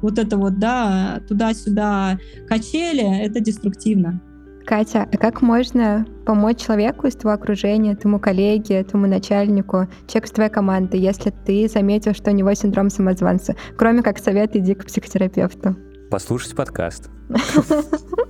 Вот 0.00 0.18
это 0.18 0.38
вот, 0.38 0.58
да, 0.58 1.20
туда-сюда 1.28 2.18
качели, 2.48 3.20
это 3.26 3.40
деструктивно. 3.40 4.22
Катя, 4.64 5.06
а 5.12 5.16
как 5.18 5.42
можно 5.42 6.06
помочь 6.24 6.60
человеку 6.60 7.06
из 7.06 7.14
твоего 7.14 7.38
окружения, 7.38 7.94
твоему 7.94 8.18
коллеге, 8.18 8.84
твоему 8.84 9.06
начальнику, 9.06 9.86
человеку 10.06 10.26
из 10.28 10.30
твоей 10.30 10.50
команды, 10.50 10.96
если 10.96 11.30
ты 11.44 11.68
заметил, 11.68 12.14
что 12.14 12.30
у 12.30 12.34
него 12.34 12.54
синдром 12.54 12.88
самозванца, 12.88 13.54
кроме 13.76 14.00
как 14.00 14.18
совет 14.18 14.56
иди 14.56 14.74
к 14.74 14.86
психотерапевту? 14.86 15.76
Послушать 16.10 16.56
подкаст. 16.56 17.10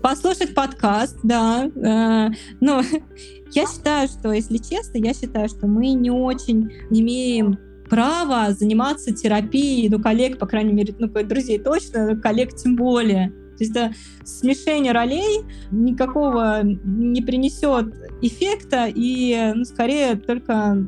Послушать 0.03 0.53
подкаст, 0.53 1.17
да. 1.23 1.67
Э, 1.77 2.35
но 2.61 2.83
я 3.53 3.67
считаю, 3.67 4.09
что, 4.09 4.33
если 4.33 4.57
честно, 4.57 4.99
я 4.99 5.15
считаю, 5.15 5.49
что 5.49 5.69
мы 5.69 5.93
не 5.93 6.11
очень 6.11 6.73
имеем 6.91 7.57
право 7.89 8.53
заниматься 8.53 9.15
терапией, 9.15 9.89
ну, 9.89 10.01
коллег, 10.01 10.39
по 10.39 10.47
крайней 10.47 10.73
мере, 10.73 10.93
ну, 10.99 11.09
друзей 11.09 11.61
точно, 11.61 12.17
коллег 12.17 12.55
тем 12.57 12.75
более. 12.75 13.29
То 13.29 13.65
есть 13.65 13.71
это 13.71 13.93
смешение 14.25 14.93
ролей 14.93 15.45
никакого 15.71 16.63
не 16.63 17.23
принесет 17.23 17.95
эффекта 18.23 18.87
и, 18.93 19.53
ну, 19.55 19.65
скорее, 19.65 20.17
только 20.17 20.85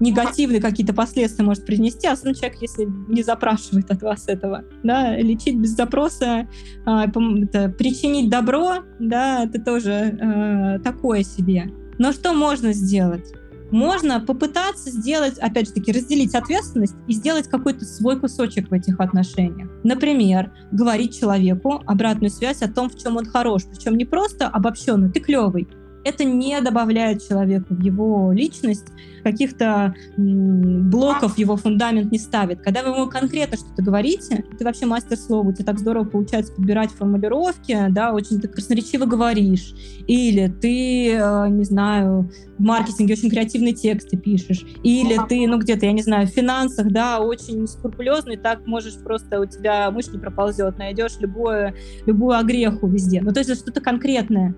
негативные 0.00 0.60
какие-то 0.60 0.94
последствия 0.94 1.44
может 1.44 1.64
принести, 1.64 2.06
особенно 2.06 2.34
человек, 2.34 2.58
если 2.60 2.86
не 3.08 3.22
запрашивает 3.22 3.90
от 3.90 4.02
вас 4.02 4.28
этого. 4.28 4.64
Да, 4.82 5.16
лечить 5.16 5.58
без 5.58 5.70
запроса, 5.70 6.48
э, 6.86 6.90
это, 6.90 7.68
причинить 7.70 8.30
добро, 8.30 8.78
да, 8.98 9.44
это 9.44 9.60
тоже 9.60 9.92
э, 9.92 10.78
такое 10.80 11.22
себе. 11.22 11.70
Но 11.98 12.12
что 12.12 12.34
можно 12.34 12.72
сделать? 12.72 13.32
Можно 13.70 14.20
попытаться 14.20 14.90
сделать, 14.90 15.38
опять 15.38 15.68
же 15.68 15.74
таки, 15.74 15.90
разделить 15.90 16.34
ответственность 16.34 16.94
и 17.08 17.12
сделать 17.12 17.48
какой-то 17.48 17.84
свой 17.84 18.20
кусочек 18.20 18.70
в 18.70 18.72
этих 18.72 19.00
отношениях. 19.00 19.68
Например, 19.82 20.52
говорить 20.70 21.18
человеку 21.18 21.82
обратную 21.86 22.30
связь 22.30 22.62
о 22.62 22.72
том, 22.72 22.88
в 22.88 22.96
чем 22.96 23.16
он 23.16 23.24
хорош. 23.24 23.62
Причем 23.64 23.96
не 23.96 24.04
просто 24.04 24.46
обобщенно, 24.46 25.10
ты 25.10 25.20
клевый, 25.20 25.66
это 26.04 26.24
не 26.24 26.60
добавляет 26.60 27.26
человеку 27.26 27.74
в 27.74 27.80
его 27.80 28.32
личность 28.32 28.86
каких-то 29.24 29.94
блоков 30.16 31.38
его 31.38 31.56
фундамент 31.56 32.12
не 32.12 32.18
ставит. 32.18 32.60
Когда 32.60 32.82
вы 32.82 32.90
ему 32.90 33.08
конкретно 33.08 33.56
что-то 33.56 33.82
говорите, 33.82 34.44
ты 34.56 34.64
вообще 34.64 34.86
мастер 34.86 35.16
слова, 35.16 35.48
у 35.48 35.52
тебя 35.52 35.64
так 35.64 35.78
здорово 35.78 36.04
получается 36.04 36.52
подбирать 36.52 36.90
формулировки, 36.90 37.76
да, 37.90 38.12
очень 38.12 38.40
ты 38.40 38.48
красноречиво 38.48 39.06
говоришь, 39.06 39.74
или 40.06 40.48
ты, 40.48 41.14
э, 41.14 41.48
не 41.48 41.64
знаю, 41.64 42.30
в 42.58 42.62
маркетинге 42.62 43.14
очень 43.14 43.30
креативные 43.30 43.72
тексты 43.72 44.16
пишешь, 44.16 44.64
или 44.82 45.18
ты, 45.28 45.46
ну, 45.48 45.58
где-то, 45.58 45.86
я 45.86 45.92
не 45.92 46.02
знаю, 46.02 46.26
в 46.26 46.30
финансах, 46.30 46.88
да, 46.88 47.20
очень 47.20 47.66
скрупулезный, 47.66 48.36
так 48.36 48.66
можешь 48.66 48.98
просто, 48.98 49.40
у 49.40 49.46
тебя 49.46 49.90
мышь 49.90 50.08
не 50.08 50.18
проползет, 50.18 50.78
найдешь 50.78 51.18
любую, 51.18 51.74
любую 52.04 52.36
огреху 52.36 52.86
везде. 52.86 53.22
Ну, 53.22 53.32
то 53.32 53.40
есть 53.40 53.54
что-то 53.56 53.80
конкретное 53.80 54.54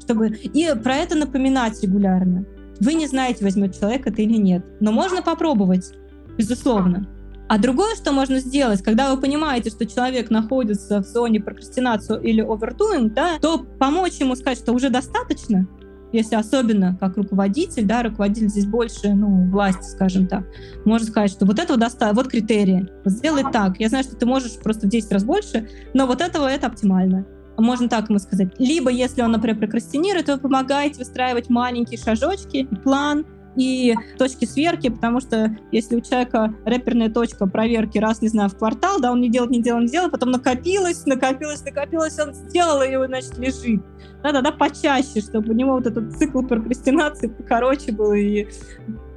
чтобы 0.00 0.28
и 0.28 0.74
про 0.82 0.96
это 0.96 1.16
напоминать 1.16 1.82
регулярно. 1.82 2.44
Вы 2.80 2.94
не 2.94 3.06
знаете, 3.06 3.44
возьмет 3.44 3.78
человек 3.78 4.06
это 4.06 4.22
или 4.22 4.36
нет, 4.36 4.64
но 4.80 4.92
можно 4.92 5.22
попробовать, 5.22 5.92
безусловно. 6.36 7.06
А 7.48 7.58
другое, 7.58 7.94
что 7.94 8.12
можно 8.12 8.40
сделать, 8.40 8.82
когда 8.82 9.14
вы 9.14 9.20
понимаете, 9.20 9.70
что 9.70 9.86
человек 9.86 10.30
находится 10.30 11.02
в 11.02 11.06
зоне 11.06 11.40
прокрастинации 11.40 12.20
или 12.20 12.44
overdoing, 12.44 13.10
да, 13.10 13.38
то 13.40 13.58
помочь 13.78 14.14
ему 14.14 14.34
сказать, 14.34 14.58
что 14.58 14.72
уже 14.72 14.90
достаточно, 14.90 15.66
если 16.12 16.34
особенно 16.34 16.96
как 16.98 17.16
руководитель, 17.16 17.84
да, 17.84 18.02
руководитель 18.02 18.48
здесь 18.48 18.66
больше, 18.66 19.14
ну, 19.14 19.48
власти, 19.48 19.84
скажем 19.84 20.26
так, 20.26 20.44
может 20.84 21.08
сказать, 21.08 21.30
что 21.30 21.46
вот 21.46 21.60
этого 21.60 21.78
достаточно, 21.78 22.20
вот 22.20 22.30
критерии, 22.30 22.88
вот 23.04 23.14
сделай 23.14 23.44
так. 23.52 23.78
Я 23.78 23.90
знаю, 23.90 24.02
что 24.02 24.16
ты 24.16 24.26
можешь 24.26 24.58
просто 24.58 24.88
в 24.88 24.90
10 24.90 25.12
раз 25.12 25.22
больше, 25.22 25.68
но 25.94 26.06
вот 26.06 26.20
этого 26.20 26.48
это 26.48 26.66
оптимально 26.66 27.26
можно 27.62 27.88
так 27.88 28.08
ему 28.08 28.18
сказать. 28.18 28.48
Либо, 28.58 28.90
если 28.90 29.22
он, 29.22 29.32
например, 29.32 29.58
прокрастинирует, 29.58 30.28
вы 30.28 30.38
помогаете 30.38 30.98
выстраивать 30.98 31.48
маленькие 31.48 31.98
шажочки, 31.98 32.68
план, 32.84 33.24
и 33.56 33.94
точки 34.18 34.44
сверки, 34.44 34.90
потому 34.90 35.20
что 35.20 35.56
если 35.72 35.96
у 35.96 36.00
человека 36.00 36.54
рэперная 36.64 37.08
точка 37.08 37.46
проверки 37.46 37.98
раз, 37.98 38.20
не 38.22 38.28
знаю, 38.28 38.50
в 38.50 38.56
квартал, 38.56 39.00
да, 39.00 39.10
он 39.10 39.20
не 39.20 39.30
делает, 39.30 39.50
не 39.50 39.62
делает, 39.62 39.86
не 39.86 39.92
делает, 39.92 40.12
потом 40.12 40.30
накопилось, 40.30 41.06
накопилось, 41.06 41.64
накопилось, 41.64 42.18
он 42.18 42.34
сделал, 42.34 42.82
и 42.82 42.90
его, 42.90 43.06
значит, 43.06 43.38
лежит. 43.38 43.82
Да, 44.22 44.32
тогда 44.32 44.52
почаще, 44.52 45.20
чтобы 45.20 45.50
у 45.50 45.54
него 45.54 45.72
вот 45.72 45.86
этот 45.86 46.16
цикл 46.16 46.42
прокрастинации 46.42 47.28
покороче 47.28 47.92
был 47.92 48.12
и 48.12 48.46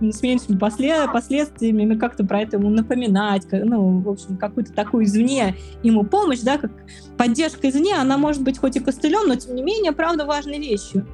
с 0.01 0.21
меньшими 0.21 0.57
послед... 0.57 1.11
последствиями, 1.11 1.85
мы 1.85 1.97
как-то 1.97 2.25
про 2.25 2.41
это 2.41 2.57
ему 2.57 2.69
напоминать, 2.69 3.45
ну, 3.51 3.99
в 3.99 4.09
общем, 4.09 4.37
какую-то 4.37 4.73
такую 4.73 5.05
извне 5.05 5.55
ему 5.83 6.03
помощь, 6.03 6.39
да, 6.39 6.57
как 6.57 6.71
поддержка 7.17 7.69
извне, 7.69 7.95
она 7.95 8.17
может 8.17 8.43
быть 8.43 8.57
хоть 8.57 8.75
и 8.75 8.79
костылем, 8.79 9.27
но 9.27 9.35
тем 9.35 9.55
не 9.55 9.61
менее, 9.61 9.91
правда, 9.91 10.25
важной 10.25 10.59
вещью. 10.59 11.05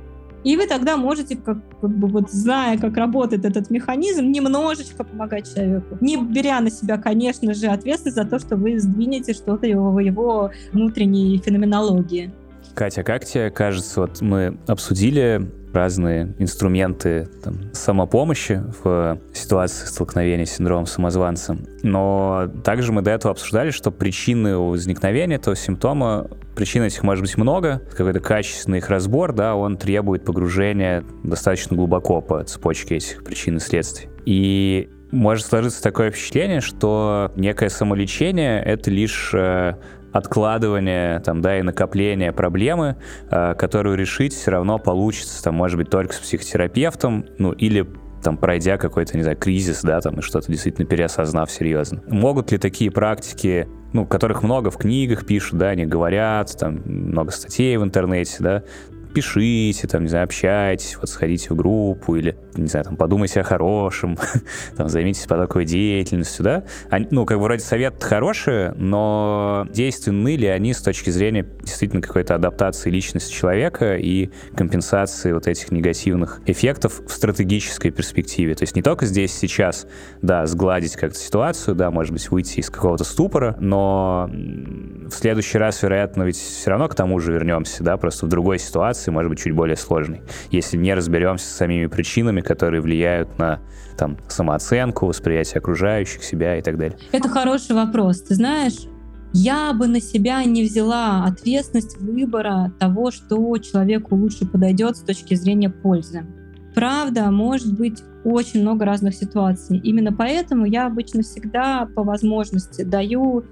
И 0.43 0.55
вы 0.57 0.67
тогда 0.67 0.95
можете, 0.95 1.35
как, 1.35 1.57
как 1.81 1.89
бы 1.89 2.07
вот 2.07 2.31
зная, 2.31 2.77
как 2.77 2.95
работает 2.97 3.45
этот 3.45 3.71
механизм, 3.71 4.25
немножечко 4.25 5.03
помогать 5.03 5.51
человеку. 5.51 5.97
Не 6.01 6.17
беря 6.17 6.59
на 6.59 6.69
себя, 6.69 6.99
конечно 6.99 7.51
же, 7.55 7.65
ответственность 7.65 8.15
за 8.15 8.25
то, 8.25 8.37
что 8.37 8.55
вы 8.55 8.79
сдвинете 8.79 9.33
что-то 9.33 9.65
его, 9.65 9.99
его 9.99 10.51
внутренней 10.71 11.41
феноменологии. 11.43 12.31
Катя, 12.75 13.01
как 13.01 13.25
тебе 13.25 13.49
кажется, 13.49 14.01
вот 14.01 14.21
мы 14.21 14.55
обсудили 14.67 15.49
разные 15.75 16.33
инструменты 16.39 17.27
там, 17.43 17.73
самопомощи 17.73 18.63
в 18.83 19.19
ситуации 19.33 19.85
столкновения 19.85 20.45
с 20.45 20.55
синдромом 20.55 20.87
самозванца. 20.87 21.57
Но 21.83 22.49
также 22.63 22.91
мы 22.91 23.01
до 23.01 23.11
этого 23.11 23.31
обсуждали, 23.31 23.71
что 23.71 23.91
причины 23.91 24.57
возникновения 24.57 25.35
этого 25.35 25.55
симптома 25.55 26.27
Причин 26.55 26.83
этих 26.83 27.03
может 27.03 27.21
быть 27.21 27.37
много. 27.37 27.81
Какой-то 27.97 28.21
качественный 28.21 28.77
их 28.77 28.89
разбор, 28.89 29.33
да, 29.33 29.55
он 29.55 29.75
требует 29.75 30.23
погружения 30.23 31.03
достаточно 31.23 31.75
глубоко 31.75 32.21
по 32.21 32.43
цепочке 32.45 32.95
этих 32.95 33.25
причин 33.25 33.57
и 33.57 33.59
следствий. 33.59 34.07
И 34.25 34.89
может 35.11 35.45
сложиться 35.45 35.83
такое 35.83 36.11
впечатление, 36.11 36.61
что 36.61 37.31
некое 37.35 37.69
самолечение— 37.69 38.63
это 38.65 38.89
лишь 38.89 39.31
э, 39.33 39.75
откладывание 40.15 41.19
там, 41.19 41.41
да, 41.41 41.59
и 41.59 41.61
накопление 41.61 42.31
проблемы, 42.31 42.95
э, 43.29 43.53
которую 43.55 43.97
решить 43.97 44.33
все 44.33 44.51
равно 44.51 44.79
получится, 44.79 45.43
там, 45.43 45.55
может 45.55 45.77
быть, 45.77 45.89
только 45.89 46.13
с 46.13 46.19
психотерапевтом, 46.19 47.25
ну, 47.37 47.51
или 47.51 47.85
там, 48.23 48.37
пройдя 48.37 48.77
какой-то, 48.77 49.17
не 49.17 49.23
знаю, 49.23 49.37
кризис, 49.37 49.81
да, 49.81 49.99
там, 49.99 50.15
и 50.15 50.21
что-то 50.21 50.49
действительно 50.49 50.87
переосознав 50.87 51.51
серьезно. 51.51 52.01
Могут 52.07 52.53
ли 52.53 52.57
такие 52.57 52.91
практики, 52.91 53.67
ну, 53.91 54.05
которых 54.05 54.41
много 54.41 54.71
в 54.71 54.77
книгах 54.77 55.25
пишут, 55.25 55.59
да, 55.59 55.67
они 55.67 55.85
говорят, 55.85 56.57
там, 56.57 56.81
много 56.85 57.31
статей 57.31 57.75
в 57.75 57.83
интернете, 57.83 58.37
да, 58.39 58.63
пишите, 59.15 59.87
там, 59.87 60.03
не 60.03 60.09
знаю, 60.09 60.25
общайтесь, 60.25 60.97
вот 60.97 61.09
сходите 61.09 61.53
в 61.53 61.55
группу 61.55 62.15
или, 62.15 62.37
не 62.55 62.67
знаю, 62.67 62.83
там, 62.83 62.97
подумайте 62.97 63.39
о 63.39 63.43
хорошем, 63.43 64.17
там, 64.77 64.89
займитесь 64.89 65.25
потоковой 65.25 65.65
деятельностью, 65.65 66.43
да. 66.43 66.63
Они, 66.89 67.07
ну, 67.11 67.25
как 67.25 67.37
бы 67.37 67.43
вроде 67.43 67.63
совет 67.63 68.03
хорошие, 68.03 68.73
но 68.73 69.67
действенны 69.71 70.35
ли 70.35 70.47
они 70.47 70.73
с 70.73 70.81
точки 70.81 71.09
зрения 71.09 71.47
действительно 71.61 72.01
какой-то 72.01 72.35
адаптации 72.35 72.89
личности 72.89 73.33
человека 73.33 73.95
и 73.95 74.29
компенсации 74.55 75.31
вот 75.31 75.47
этих 75.47 75.71
негативных 75.71 76.41
эффектов 76.45 77.01
в 77.07 77.11
стратегической 77.11 77.91
перспективе. 77.91 78.53
То 78.55 78.63
есть 78.63 78.75
не 78.75 78.81
только 78.81 79.05
здесь, 79.05 79.33
сейчас, 79.33 79.87
да, 80.21 80.45
сгладить 80.45 80.97
как-то 80.97 81.17
ситуацию, 81.17 81.75
да, 81.75 81.89
может 81.89 82.11
быть, 82.11 82.29
выйти 82.29 82.59
из 82.59 82.69
какого-то 82.69 83.05
ступора, 83.05 83.55
но 83.61 84.29
в 84.29 85.13
следующий 85.13 85.57
раз, 85.57 85.81
вероятно, 85.83 86.23
ведь 86.23 86.37
все 86.37 86.69
равно 86.69 86.89
к 86.89 86.95
тому 86.95 87.17
же 87.19 87.31
вернемся, 87.31 87.81
да, 87.81 87.95
просто 87.95 88.25
в 88.25 88.29
другой 88.29 88.59
ситуации, 88.59 89.04
ситуации 89.05 89.11
может 89.11 89.29
быть 89.29 89.39
чуть 89.39 89.53
более 89.53 89.75
сложной, 89.75 90.21
если 90.51 90.77
не 90.77 90.93
разберемся 90.93 91.45
с 91.45 91.55
самими 91.55 91.87
причинами, 91.87 92.41
которые 92.41 92.81
влияют 92.81 93.37
на 93.37 93.59
там, 93.97 94.17
самооценку, 94.27 95.05
восприятие 95.05 95.59
окружающих, 95.59 96.23
себя 96.23 96.57
и 96.57 96.61
так 96.61 96.77
далее. 96.77 96.97
Это 97.11 97.29
хороший 97.29 97.75
вопрос. 97.75 98.21
Ты 98.21 98.35
знаешь, 98.35 98.87
я 99.33 99.73
бы 99.73 99.87
на 99.87 100.01
себя 100.01 100.43
не 100.43 100.63
взяла 100.63 101.25
ответственность 101.25 101.97
выбора 101.99 102.71
того, 102.79 103.11
что 103.11 103.57
человеку 103.57 104.15
лучше 104.15 104.45
подойдет 104.45 104.97
с 104.97 105.01
точки 105.01 105.35
зрения 105.35 105.69
пользы. 105.69 106.25
Правда, 106.73 107.31
может 107.31 107.73
быть 107.73 108.03
очень 108.25 108.61
много 108.61 108.85
разных 108.85 109.13
ситуаций. 109.13 109.77
Именно 109.77 110.11
поэтому 110.11 110.65
я 110.65 110.87
обычно 110.87 111.21
всегда 111.21 111.87
по 111.95 112.03
возможности 112.03 112.81
даю 112.81 113.43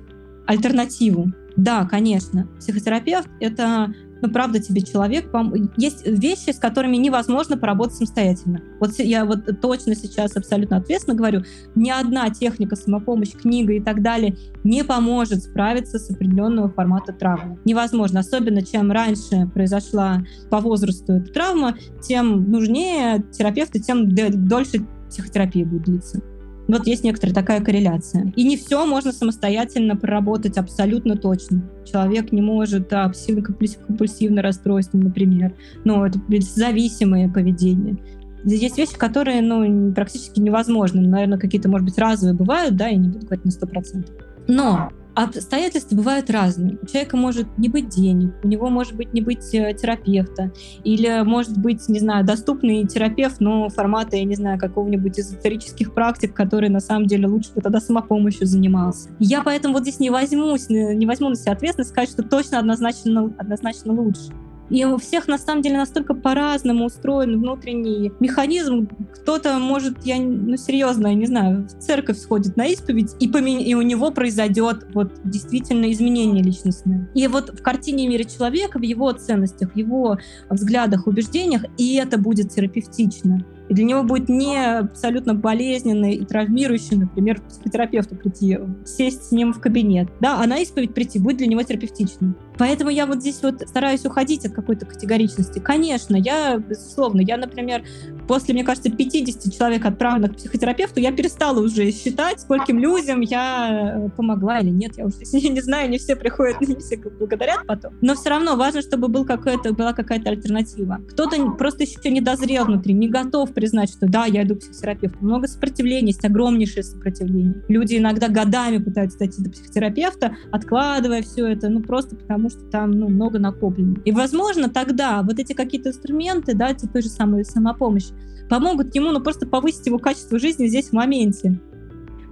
альтернативу. 0.45 1.31
Да, 1.55 1.85
конечно, 1.85 2.47
психотерапевт— 2.59 3.29
это 3.39 3.93
ну, 4.23 4.33
правда 4.33 4.59
тебе 4.59 4.81
человек... 4.81 5.29
Есть 5.77 6.07
вещи, 6.07 6.51
с 6.51 6.59
которыми 6.59 6.95
невозможно 6.95 7.57
поработать 7.57 7.95
самостоятельно. 7.95 8.61
Вот 8.79 8.91
я 8.99 9.25
вот 9.25 9.59
точно 9.61 9.95
сейчас 9.95 10.35
абсолютно 10.37 10.77
ответственно 10.77 11.15
говорю, 11.15 11.43
ни 11.75 11.89
одна 11.89 12.29
техника, 12.29 12.75
самопомощь, 12.75 13.33
книга 13.33 13.73
и 13.73 13.81
так 13.81 14.01
далее 14.01 14.37
не 14.63 14.83
поможет 14.83 15.43
справиться 15.43 15.99
с 15.99 16.09
определенного 16.09 16.69
формата 16.69 17.11
травмы. 17.11 17.59
Невозможно. 17.65 18.21
Особенно, 18.21 18.61
чем 18.61 18.91
раньше 18.91 19.49
произошла 19.53 20.23
по 20.49 20.59
возрасту 20.59 21.13
эта 21.13 21.31
травма, 21.33 21.75
тем 22.01 22.49
нужнее 22.49 23.23
терапевты, 23.31 23.79
тем 23.79 24.09
дольше 24.15 24.85
психотерапия 25.09 25.65
будет 25.65 25.83
длиться. 25.83 26.21
Вот 26.67 26.87
есть 26.87 27.03
некоторая 27.03 27.35
такая 27.35 27.61
корреляция. 27.61 28.31
И 28.35 28.43
не 28.43 28.57
все 28.57 28.85
можно 28.85 29.11
самостоятельно 29.11 29.95
проработать 29.95 30.57
абсолютно 30.57 31.17
точно. 31.17 31.63
Человек 31.85 32.31
не 32.31 32.41
может 32.41 32.91
а, 32.93 33.11
компульсивное 33.11 34.43
расстройство, 34.43 34.97
например. 34.97 35.53
Но 35.83 36.05
это 36.05 36.19
зависимое 36.39 37.29
поведение. 37.29 37.97
Есть 38.45 38.77
вещи, 38.77 38.97
которые 38.97 39.41
ну, 39.41 39.93
практически 39.93 40.39
невозможны. 40.39 41.01
Наверное, 41.01 41.37
какие-то, 41.37 41.69
может 41.69 41.85
быть, 41.85 41.97
разовые 41.97 42.35
бывают, 42.35 42.75
да, 42.75 42.89
и 42.89 42.97
не 42.97 43.09
буду 43.09 43.25
говорить 43.25 43.45
на 43.45 43.49
100%. 43.49 44.09
Но 44.47 44.91
обстоятельства 45.15 45.95
бывают 45.95 46.29
разные. 46.29 46.77
У 46.81 46.85
человека 46.85 47.17
может 47.17 47.47
не 47.57 47.69
быть 47.69 47.89
денег, 47.89 48.33
у 48.43 48.47
него 48.47 48.69
может 48.69 48.95
быть 48.95 49.13
не 49.13 49.21
быть 49.21 49.53
э, 49.53 49.73
терапевта, 49.73 50.51
или 50.83 51.23
может 51.23 51.57
быть, 51.57 51.87
не 51.89 51.99
знаю, 51.99 52.25
доступный 52.25 52.85
терапевт, 52.87 53.39
но 53.39 53.69
формата, 53.69 54.15
я 54.15 54.23
не 54.23 54.35
знаю, 54.35 54.59
какого-нибудь 54.59 55.19
эзотерических 55.19 55.93
практик, 55.93 56.33
который 56.33 56.69
на 56.69 56.79
самом 56.79 57.07
деле 57.07 57.27
лучше 57.27 57.53
бы 57.53 57.61
тогда 57.61 57.79
самопомощью 57.79 58.47
занимался. 58.47 59.09
Я 59.19 59.41
поэтому 59.41 59.75
вот 59.75 59.83
здесь 59.83 59.99
не 59.99 60.09
возьмусь, 60.09 60.69
не 60.69 61.05
возьму 61.05 61.29
на 61.29 61.35
себя 61.35 61.53
ответственность 61.53 61.91
сказать, 61.91 62.09
что 62.09 62.23
точно 62.23 62.59
однозначно, 62.59 63.33
однозначно 63.37 63.93
лучше. 63.93 64.31
И 64.69 64.85
у 64.85 64.97
всех 64.97 65.27
на 65.27 65.37
самом 65.37 65.61
деле 65.61 65.77
настолько 65.77 66.13
по-разному 66.13 66.85
устроен 66.85 67.39
внутренний 67.39 68.11
механизм. 68.19 68.87
Кто-то 69.13 69.59
может, 69.59 70.03
я 70.05 70.17
ну 70.19 70.57
серьезно, 70.57 71.07
я 71.07 71.13
не 71.13 71.25
знаю, 71.25 71.67
в 71.67 71.83
церковь 71.83 72.17
сходит 72.17 72.57
на 72.57 72.65
исповедь, 72.67 73.11
и, 73.19 73.27
помен... 73.27 73.59
и 73.59 73.73
у 73.73 73.81
него 73.81 74.11
произойдет 74.11 74.87
вот 74.93 75.11
действительно 75.23 75.91
изменение 75.91 76.43
личностное. 76.43 77.09
И 77.13 77.27
вот 77.27 77.49
в 77.49 77.61
картине 77.61 78.07
мира 78.07 78.23
человека, 78.23 78.79
в 78.79 78.83
его 78.83 79.11
ценностях, 79.11 79.73
в 79.73 79.77
его 79.77 80.17
взглядах, 80.49 81.07
убеждениях, 81.07 81.63
и 81.77 81.95
это 81.95 82.17
будет 82.17 82.51
терапевтично. 82.51 83.45
И 83.73 83.75
для 83.75 83.85
него 83.85 84.03
будет 84.03 84.29
не 84.29 84.55
абсолютно 84.55 85.33
болезненно 85.33 86.11
и 86.13 86.23
травмирующе, 86.23 86.95
например, 86.95 87.41
к 87.41 87.47
психотерапевту 87.47 88.15
прийти, 88.15 88.59
сесть 88.85 89.29
с 89.29 89.31
ним 89.31 89.51
в 89.51 89.59
кабинет. 89.59 90.09
Да, 90.19 90.39
а 90.39 90.45
на 90.45 90.59
исповедь 90.59 90.93
прийти 90.93 91.17
будет 91.17 91.37
для 91.37 91.47
него 91.47 91.63
терапевтичным. 91.63 92.37
Поэтому 92.57 92.91
я 92.91 93.07
вот 93.07 93.21
здесь 93.21 93.39
вот 93.41 93.61
стараюсь 93.67 94.05
уходить 94.05 94.45
от 94.45 94.53
какой-то 94.53 94.85
категоричности. 94.85 95.57
Конечно, 95.57 96.15
я, 96.15 96.57
безусловно, 96.57 97.21
я, 97.21 97.37
например, 97.37 97.83
после, 98.27 98.53
мне 98.53 98.63
кажется, 98.63 98.91
50 98.91 99.51
человек, 99.51 99.85
отправленных 99.85 100.33
к 100.33 100.35
психотерапевту, 100.35 100.99
я 100.99 101.11
перестала 101.11 101.59
уже 101.59 101.91
считать, 101.91 102.41
скольким 102.41 102.77
людям 102.77 103.21
я 103.21 104.11
помогла 104.15 104.59
или 104.59 104.69
нет. 104.69 104.97
Я 104.97 105.05
уже 105.05 105.17
не 105.49 105.61
знаю, 105.61 105.89
не 105.89 105.97
все 105.97 106.15
приходят, 106.15 106.61
не 106.67 106.75
все 106.75 106.97
благодарят 106.97 107.65
потом. 107.65 107.93
Но 108.01 108.13
все 108.13 108.29
равно 108.29 108.55
важно, 108.55 108.81
чтобы 108.81 109.07
был 109.07 109.25
какой-то, 109.25 109.73
была 109.73 109.93
какая-то 109.93 110.29
альтернатива. 110.29 111.01
Кто-то 111.09 111.51
просто 111.51 111.83
еще 111.83 112.11
не 112.11 112.21
дозрел 112.21 112.65
внутри, 112.65 112.93
не 112.93 113.07
готов 113.07 113.51
признать, 113.63 113.89
что 113.89 114.07
да, 114.07 114.25
я 114.25 114.43
иду 114.43 114.55
к 114.55 114.59
психотерапевту. 114.59 115.17
Много 115.21 115.47
сопротивления, 115.47 116.07
есть 116.07 116.25
огромнейшее 116.25 116.83
сопротивление. 116.83 117.63
Люди 117.69 117.95
иногда 117.95 118.27
годами 118.27 118.77
пытаются 118.77 119.17
дойти 119.17 119.41
до 119.41 119.49
психотерапевта, 119.49 120.35
откладывая 120.51 121.21
все 121.21 121.47
это, 121.47 121.69
ну 121.69 121.79
просто 121.79 122.17
потому, 122.17 122.49
что 122.49 122.59
там 122.65 122.91
ну, 122.91 123.07
много 123.07 123.39
накоплено. 123.39 123.95
И, 124.03 124.11
возможно, 124.11 124.67
тогда 124.67 125.23
вот 125.23 125.39
эти 125.39 125.53
какие-то 125.53 125.91
инструменты, 125.91 126.53
да, 126.55 126.73
типа 126.73 126.91
той 126.91 127.03
же 127.03 127.07
самой 127.07 127.45
самопомощи, 127.45 128.09
помогут 128.49 128.93
ему, 128.95 129.11
ну, 129.11 129.21
просто 129.21 129.47
повысить 129.47 129.85
его 129.85 129.97
качество 129.97 130.37
жизни 130.37 130.67
здесь 130.67 130.89
в 130.89 130.93
моменте. 130.93 131.57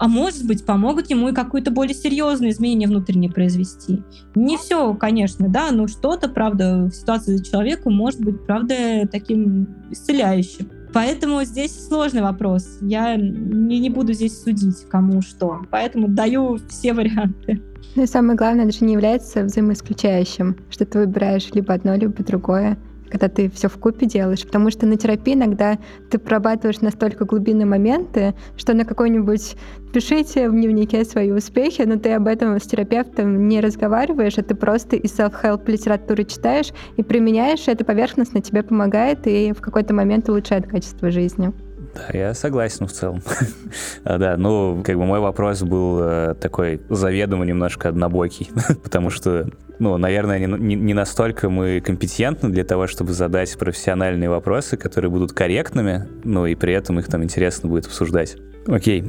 А 0.01 0.07
может 0.07 0.45
быть, 0.45 0.65
помогут 0.65 1.11
ему 1.11 1.29
и 1.29 1.31
какое-то 1.31 1.69
более 1.71 1.93
серьезное 1.93 2.49
изменение 2.49 2.89
внутреннее 2.89 3.31
произвести. 3.31 4.01
Не 4.33 4.57
все, 4.57 4.95
конечно, 4.95 5.47
да, 5.47 5.71
но 5.71 5.87
что-то, 5.87 6.27
правда, 6.27 6.89
в 6.91 6.91
ситуации 6.91 7.37
человека 7.37 7.89
может 7.89 8.19
быть, 8.19 8.43
правда, 8.45 9.07
таким 9.09 9.69
исцеляющим. 9.91 10.80
Поэтому 10.93 11.43
здесь 11.43 11.87
сложный 11.87 12.21
вопрос. 12.21 12.79
Я 12.81 13.15
не, 13.15 13.79
не 13.79 13.89
буду 13.89 14.13
здесь 14.13 14.41
судить, 14.41 14.85
кому 14.89 15.21
что. 15.21 15.61
Поэтому 15.69 16.07
даю 16.07 16.59
все 16.69 16.93
варианты. 16.93 17.61
Ну 17.95 18.03
и 18.03 18.07
самое 18.07 18.37
главное, 18.37 18.65
это 18.65 18.77
же 18.77 18.85
не 18.85 18.93
является 18.93 19.43
взаимоисключающим, 19.43 20.57
что 20.69 20.85
ты 20.85 20.99
выбираешь 20.99 21.49
либо 21.51 21.73
одно, 21.73 21.95
либо 21.95 22.23
другое 22.23 22.77
когда 23.11 23.27
ты 23.27 23.49
все 23.49 23.67
в 23.67 23.77
купе 23.77 24.05
делаешь, 24.05 24.45
потому 24.45 24.71
что 24.71 24.85
на 24.85 24.97
терапии 24.97 25.33
иногда 25.33 25.77
ты 26.09 26.17
прорабатываешь 26.17 26.81
настолько 26.81 27.25
глубинные 27.25 27.65
моменты, 27.65 28.33
что 28.57 28.73
на 28.73 28.85
какой-нибудь 28.85 29.55
пишите 29.93 30.49
в 30.49 30.53
дневнике 30.53 31.03
свои 31.03 31.31
успехи, 31.31 31.81
но 31.83 31.97
ты 31.97 32.13
об 32.13 32.27
этом 32.27 32.59
с 32.59 32.63
терапевтом 32.63 33.47
не 33.47 33.59
разговариваешь, 33.59 34.37
а 34.37 34.43
ты 34.43 34.55
просто 34.55 34.95
из 34.95 35.11
self-help 35.17 35.69
литературы 35.69 36.23
читаешь 36.23 36.71
и 36.97 37.03
применяешь, 37.03 37.67
и 37.67 37.71
это 37.71 37.83
поверхностно 37.83 38.41
тебе 38.41 38.63
помогает 38.63 39.27
и 39.27 39.53
в 39.53 39.61
какой-то 39.61 39.93
момент 39.93 40.29
улучшает 40.29 40.67
качество 40.67 41.11
жизни. 41.11 41.51
Да, 41.93 42.17
я 42.17 42.33
согласен 42.33 42.87
в 42.87 42.91
целом. 42.91 43.21
а, 44.03 44.17
да, 44.17 44.37
ну, 44.37 44.81
как 44.83 44.97
бы 44.97 45.05
мой 45.05 45.19
вопрос 45.19 45.61
был 45.61 45.99
э, 46.01 46.35
такой 46.39 46.81
заведомо 46.89 47.45
немножко 47.45 47.89
однобокий, 47.89 48.49
потому 48.83 49.09
что, 49.09 49.47
ну, 49.79 49.97
наверное, 49.97 50.39
не, 50.39 50.45
не, 50.45 50.75
не 50.75 50.93
настолько 50.93 51.49
мы 51.49 51.81
компетентны 51.81 52.49
для 52.49 52.63
того, 52.63 52.87
чтобы 52.87 53.13
задать 53.13 53.57
профессиональные 53.57 54.29
вопросы, 54.29 54.77
которые 54.77 55.11
будут 55.11 55.33
корректными, 55.33 56.07
ну, 56.23 56.45
и 56.45 56.55
при 56.55 56.73
этом 56.73 56.99
их 56.99 57.07
там 57.07 57.23
интересно 57.23 57.69
будет 57.69 57.87
обсуждать. 57.87 58.37
Окей, 58.67 59.03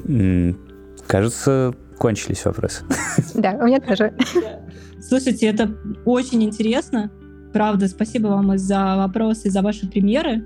кажется, 1.06 1.74
кончились 1.98 2.44
вопросы. 2.44 2.84
Да, 3.34 3.52
у 3.60 3.66
меня 3.66 3.80
тоже. 3.80 4.12
Слушайте, 5.00 5.46
это 5.46 5.70
очень 6.04 6.42
интересно. 6.42 7.10
Правда, 7.52 7.86
спасибо 7.88 8.28
вам 8.28 8.56
за 8.56 8.96
вопросы, 8.96 9.50
за 9.50 9.62
ваши 9.62 9.88
примеры. 9.88 10.44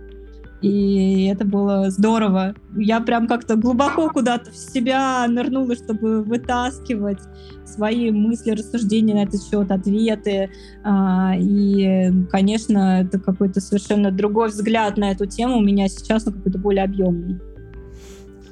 И 0.63 1.27
это 1.27 1.45
было 1.45 1.91
здорово. 1.91 2.55
Я 2.77 3.01
прям 3.01 3.27
как-то 3.27 3.57
глубоко 3.57 4.09
куда-то 4.11 4.51
в 4.51 4.57
себя 4.57 5.27
нырнула, 5.29 5.75
чтобы 5.75 6.23
вытаскивать 6.23 7.21
свои 7.65 8.11
мысли, 8.11 8.53
рассуждения 8.53 9.15
на 9.15 9.25
этот 9.25 9.43
счет, 9.43 9.71
ответы. 9.71 10.51
А, 10.83 11.35
и, 11.37 12.11
конечно, 12.31 13.03
это 13.03 13.21
какой-то 13.21 13.61
совершенно 13.61 14.11
другой 14.11 14.49
взгляд 14.49 14.97
на 14.97 15.11
эту 15.11 15.27
тему 15.27 15.59
у 15.59 15.63
меня 15.63 15.89
сейчас, 15.89 16.25
но 16.25 16.33
какой-то 16.33 16.59
более 16.59 16.85
объемный. 16.85 17.39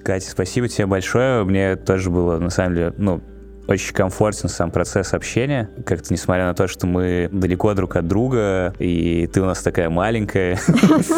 Катя, 0.02 0.30
спасибо 0.30 0.68
тебе 0.68 0.86
большое. 0.86 1.44
Мне 1.44 1.76
тоже 1.76 2.10
было, 2.10 2.38
на 2.38 2.50
самом 2.50 2.74
деле, 2.74 2.94
ну, 2.98 3.22
очень 3.66 3.94
комфортен 3.94 4.48
сам 4.48 4.70
процесс 4.70 5.14
общения. 5.14 5.70
Как-то 5.86 6.12
несмотря 6.12 6.46
на 6.46 6.54
то, 6.54 6.68
что 6.68 6.86
мы 6.86 7.28
далеко 7.32 7.74
друг 7.74 7.96
от 7.96 8.06
друга, 8.06 8.74
и 8.78 9.28
ты 9.32 9.40
у 9.40 9.44
нас 9.44 9.62
такая 9.62 9.90
маленькая 9.90 10.58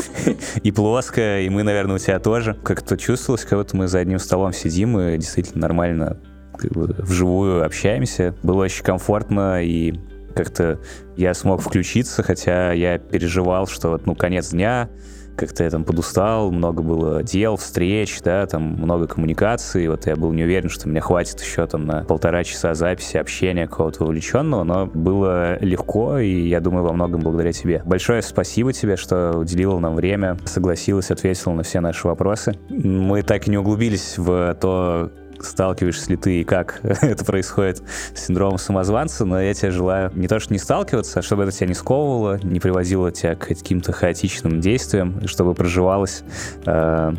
и 0.62 0.72
плоская, 0.72 1.42
и 1.42 1.48
мы, 1.48 1.62
наверное, 1.62 1.96
у 1.96 1.98
тебя 1.98 2.18
тоже. 2.18 2.54
Как-то 2.62 2.96
чувствовалось, 2.96 3.44
как 3.44 3.58
будто 3.58 3.76
мы 3.76 3.88
за 3.88 3.98
одним 3.98 4.18
столом 4.18 4.52
сидим 4.52 4.98
и 4.98 5.16
действительно 5.18 5.62
нормально 5.62 6.18
вживую 6.62 7.64
общаемся. 7.64 8.34
Было 8.42 8.64
очень 8.64 8.84
комфортно 8.84 9.62
и 9.62 9.94
как-то 10.34 10.78
я 11.16 11.34
смог 11.34 11.62
включиться, 11.62 12.22
хотя 12.22 12.72
я 12.72 12.98
переживал, 12.98 13.66
что 13.66 13.90
вот, 13.90 14.06
ну, 14.06 14.14
конец 14.14 14.50
дня, 14.50 14.90
как-то 15.36 15.64
я 15.64 15.70
там 15.70 15.84
подустал, 15.84 16.50
много 16.50 16.82
было 16.82 17.22
дел, 17.22 17.56
встреч, 17.56 18.20
да, 18.22 18.46
там 18.46 18.62
много 18.62 19.06
коммуникаций, 19.06 19.86
вот 19.88 20.06
я 20.06 20.16
был 20.16 20.32
не 20.32 20.44
уверен, 20.44 20.68
что 20.68 20.88
мне 20.88 21.00
хватит 21.00 21.40
еще 21.40 21.66
там 21.66 21.86
на 21.86 22.04
полтора 22.04 22.42
часа 22.44 22.74
записи, 22.74 23.16
общения 23.16 23.66
какого-то 23.66 24.04
вовлеченного, 24.04 24.64
но 24.64 24.86
было 24.86 25.58
легко, 25.62 26.18
и 26.18 26.48
я 26.48 26.60
думаю, 26.60 26.84
во 26.84 26.92
многом 26.92 27.20
благодаря 27.20 27.52
тебе. 27.52 27.82
Большое 27.84 28.22
спасибо 28.22 28.72
тебе, 28.72 28.96
что 28.96 29.38
уделила 29.38 29.78
нам 29.78 29.94
время, 29.94 30.36
согласилась, 30.44 31.10
ответила 31.10 31.52
на 31.52 31.62
все 31.62 31.80
наши 31.80 32.06
вопросы. 32.06 32.54
Мы 32.68 33.22
так 33.22 33.46
и 33.46 33.50
не 33.50 33.58
углубились 33.58 34.14
в 34.16 34.56
то, 34.60 35.10
сталкиваешься 35.40 36.10
ли 36.10 36.16
ты 36.16 36.40
и 36.40 36.44
как 36.44 36.80
это 36.82 37.24
происходит 37.24 37.82
с 38.14 38.26
синдромом 38.26 38.58
самозванца, 38.58 39.24
но 39.24 39.40
я 39.40 39.54
тебе 39.54 39.70
желаю 39.70 40.10
не 40.14 40.28
то, 40.28 40.40
что 40.40 40.52
не 40.52 40.58
сталкиваться, 40.58 41.20
а 41.20 41.22
чтобы 41.22 41.44
это 41.44 41.52
тебя 41.52 41.68
не 41.68 41.74
сковывало, 41.74 42.38
не 42.42 42.60
приводило 42.60 43.10
тебя 43.12 43.34
к 43.34 43.48
каким-то 43.48 43.92
хаотичным 43.92 44.60
действиям, 44.60 45.18
и 45.18 45.26
чтобы 45.26 45.54
проживалось, 45.54 46.22
э, 46.64 47.14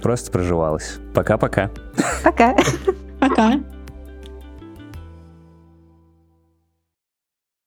просто 0.00 0.30
проживалось. 0.30 0.98
Пока-пока. 1.14 1.70
Пока. 2.22 2.56
Пока. 3.20 3.60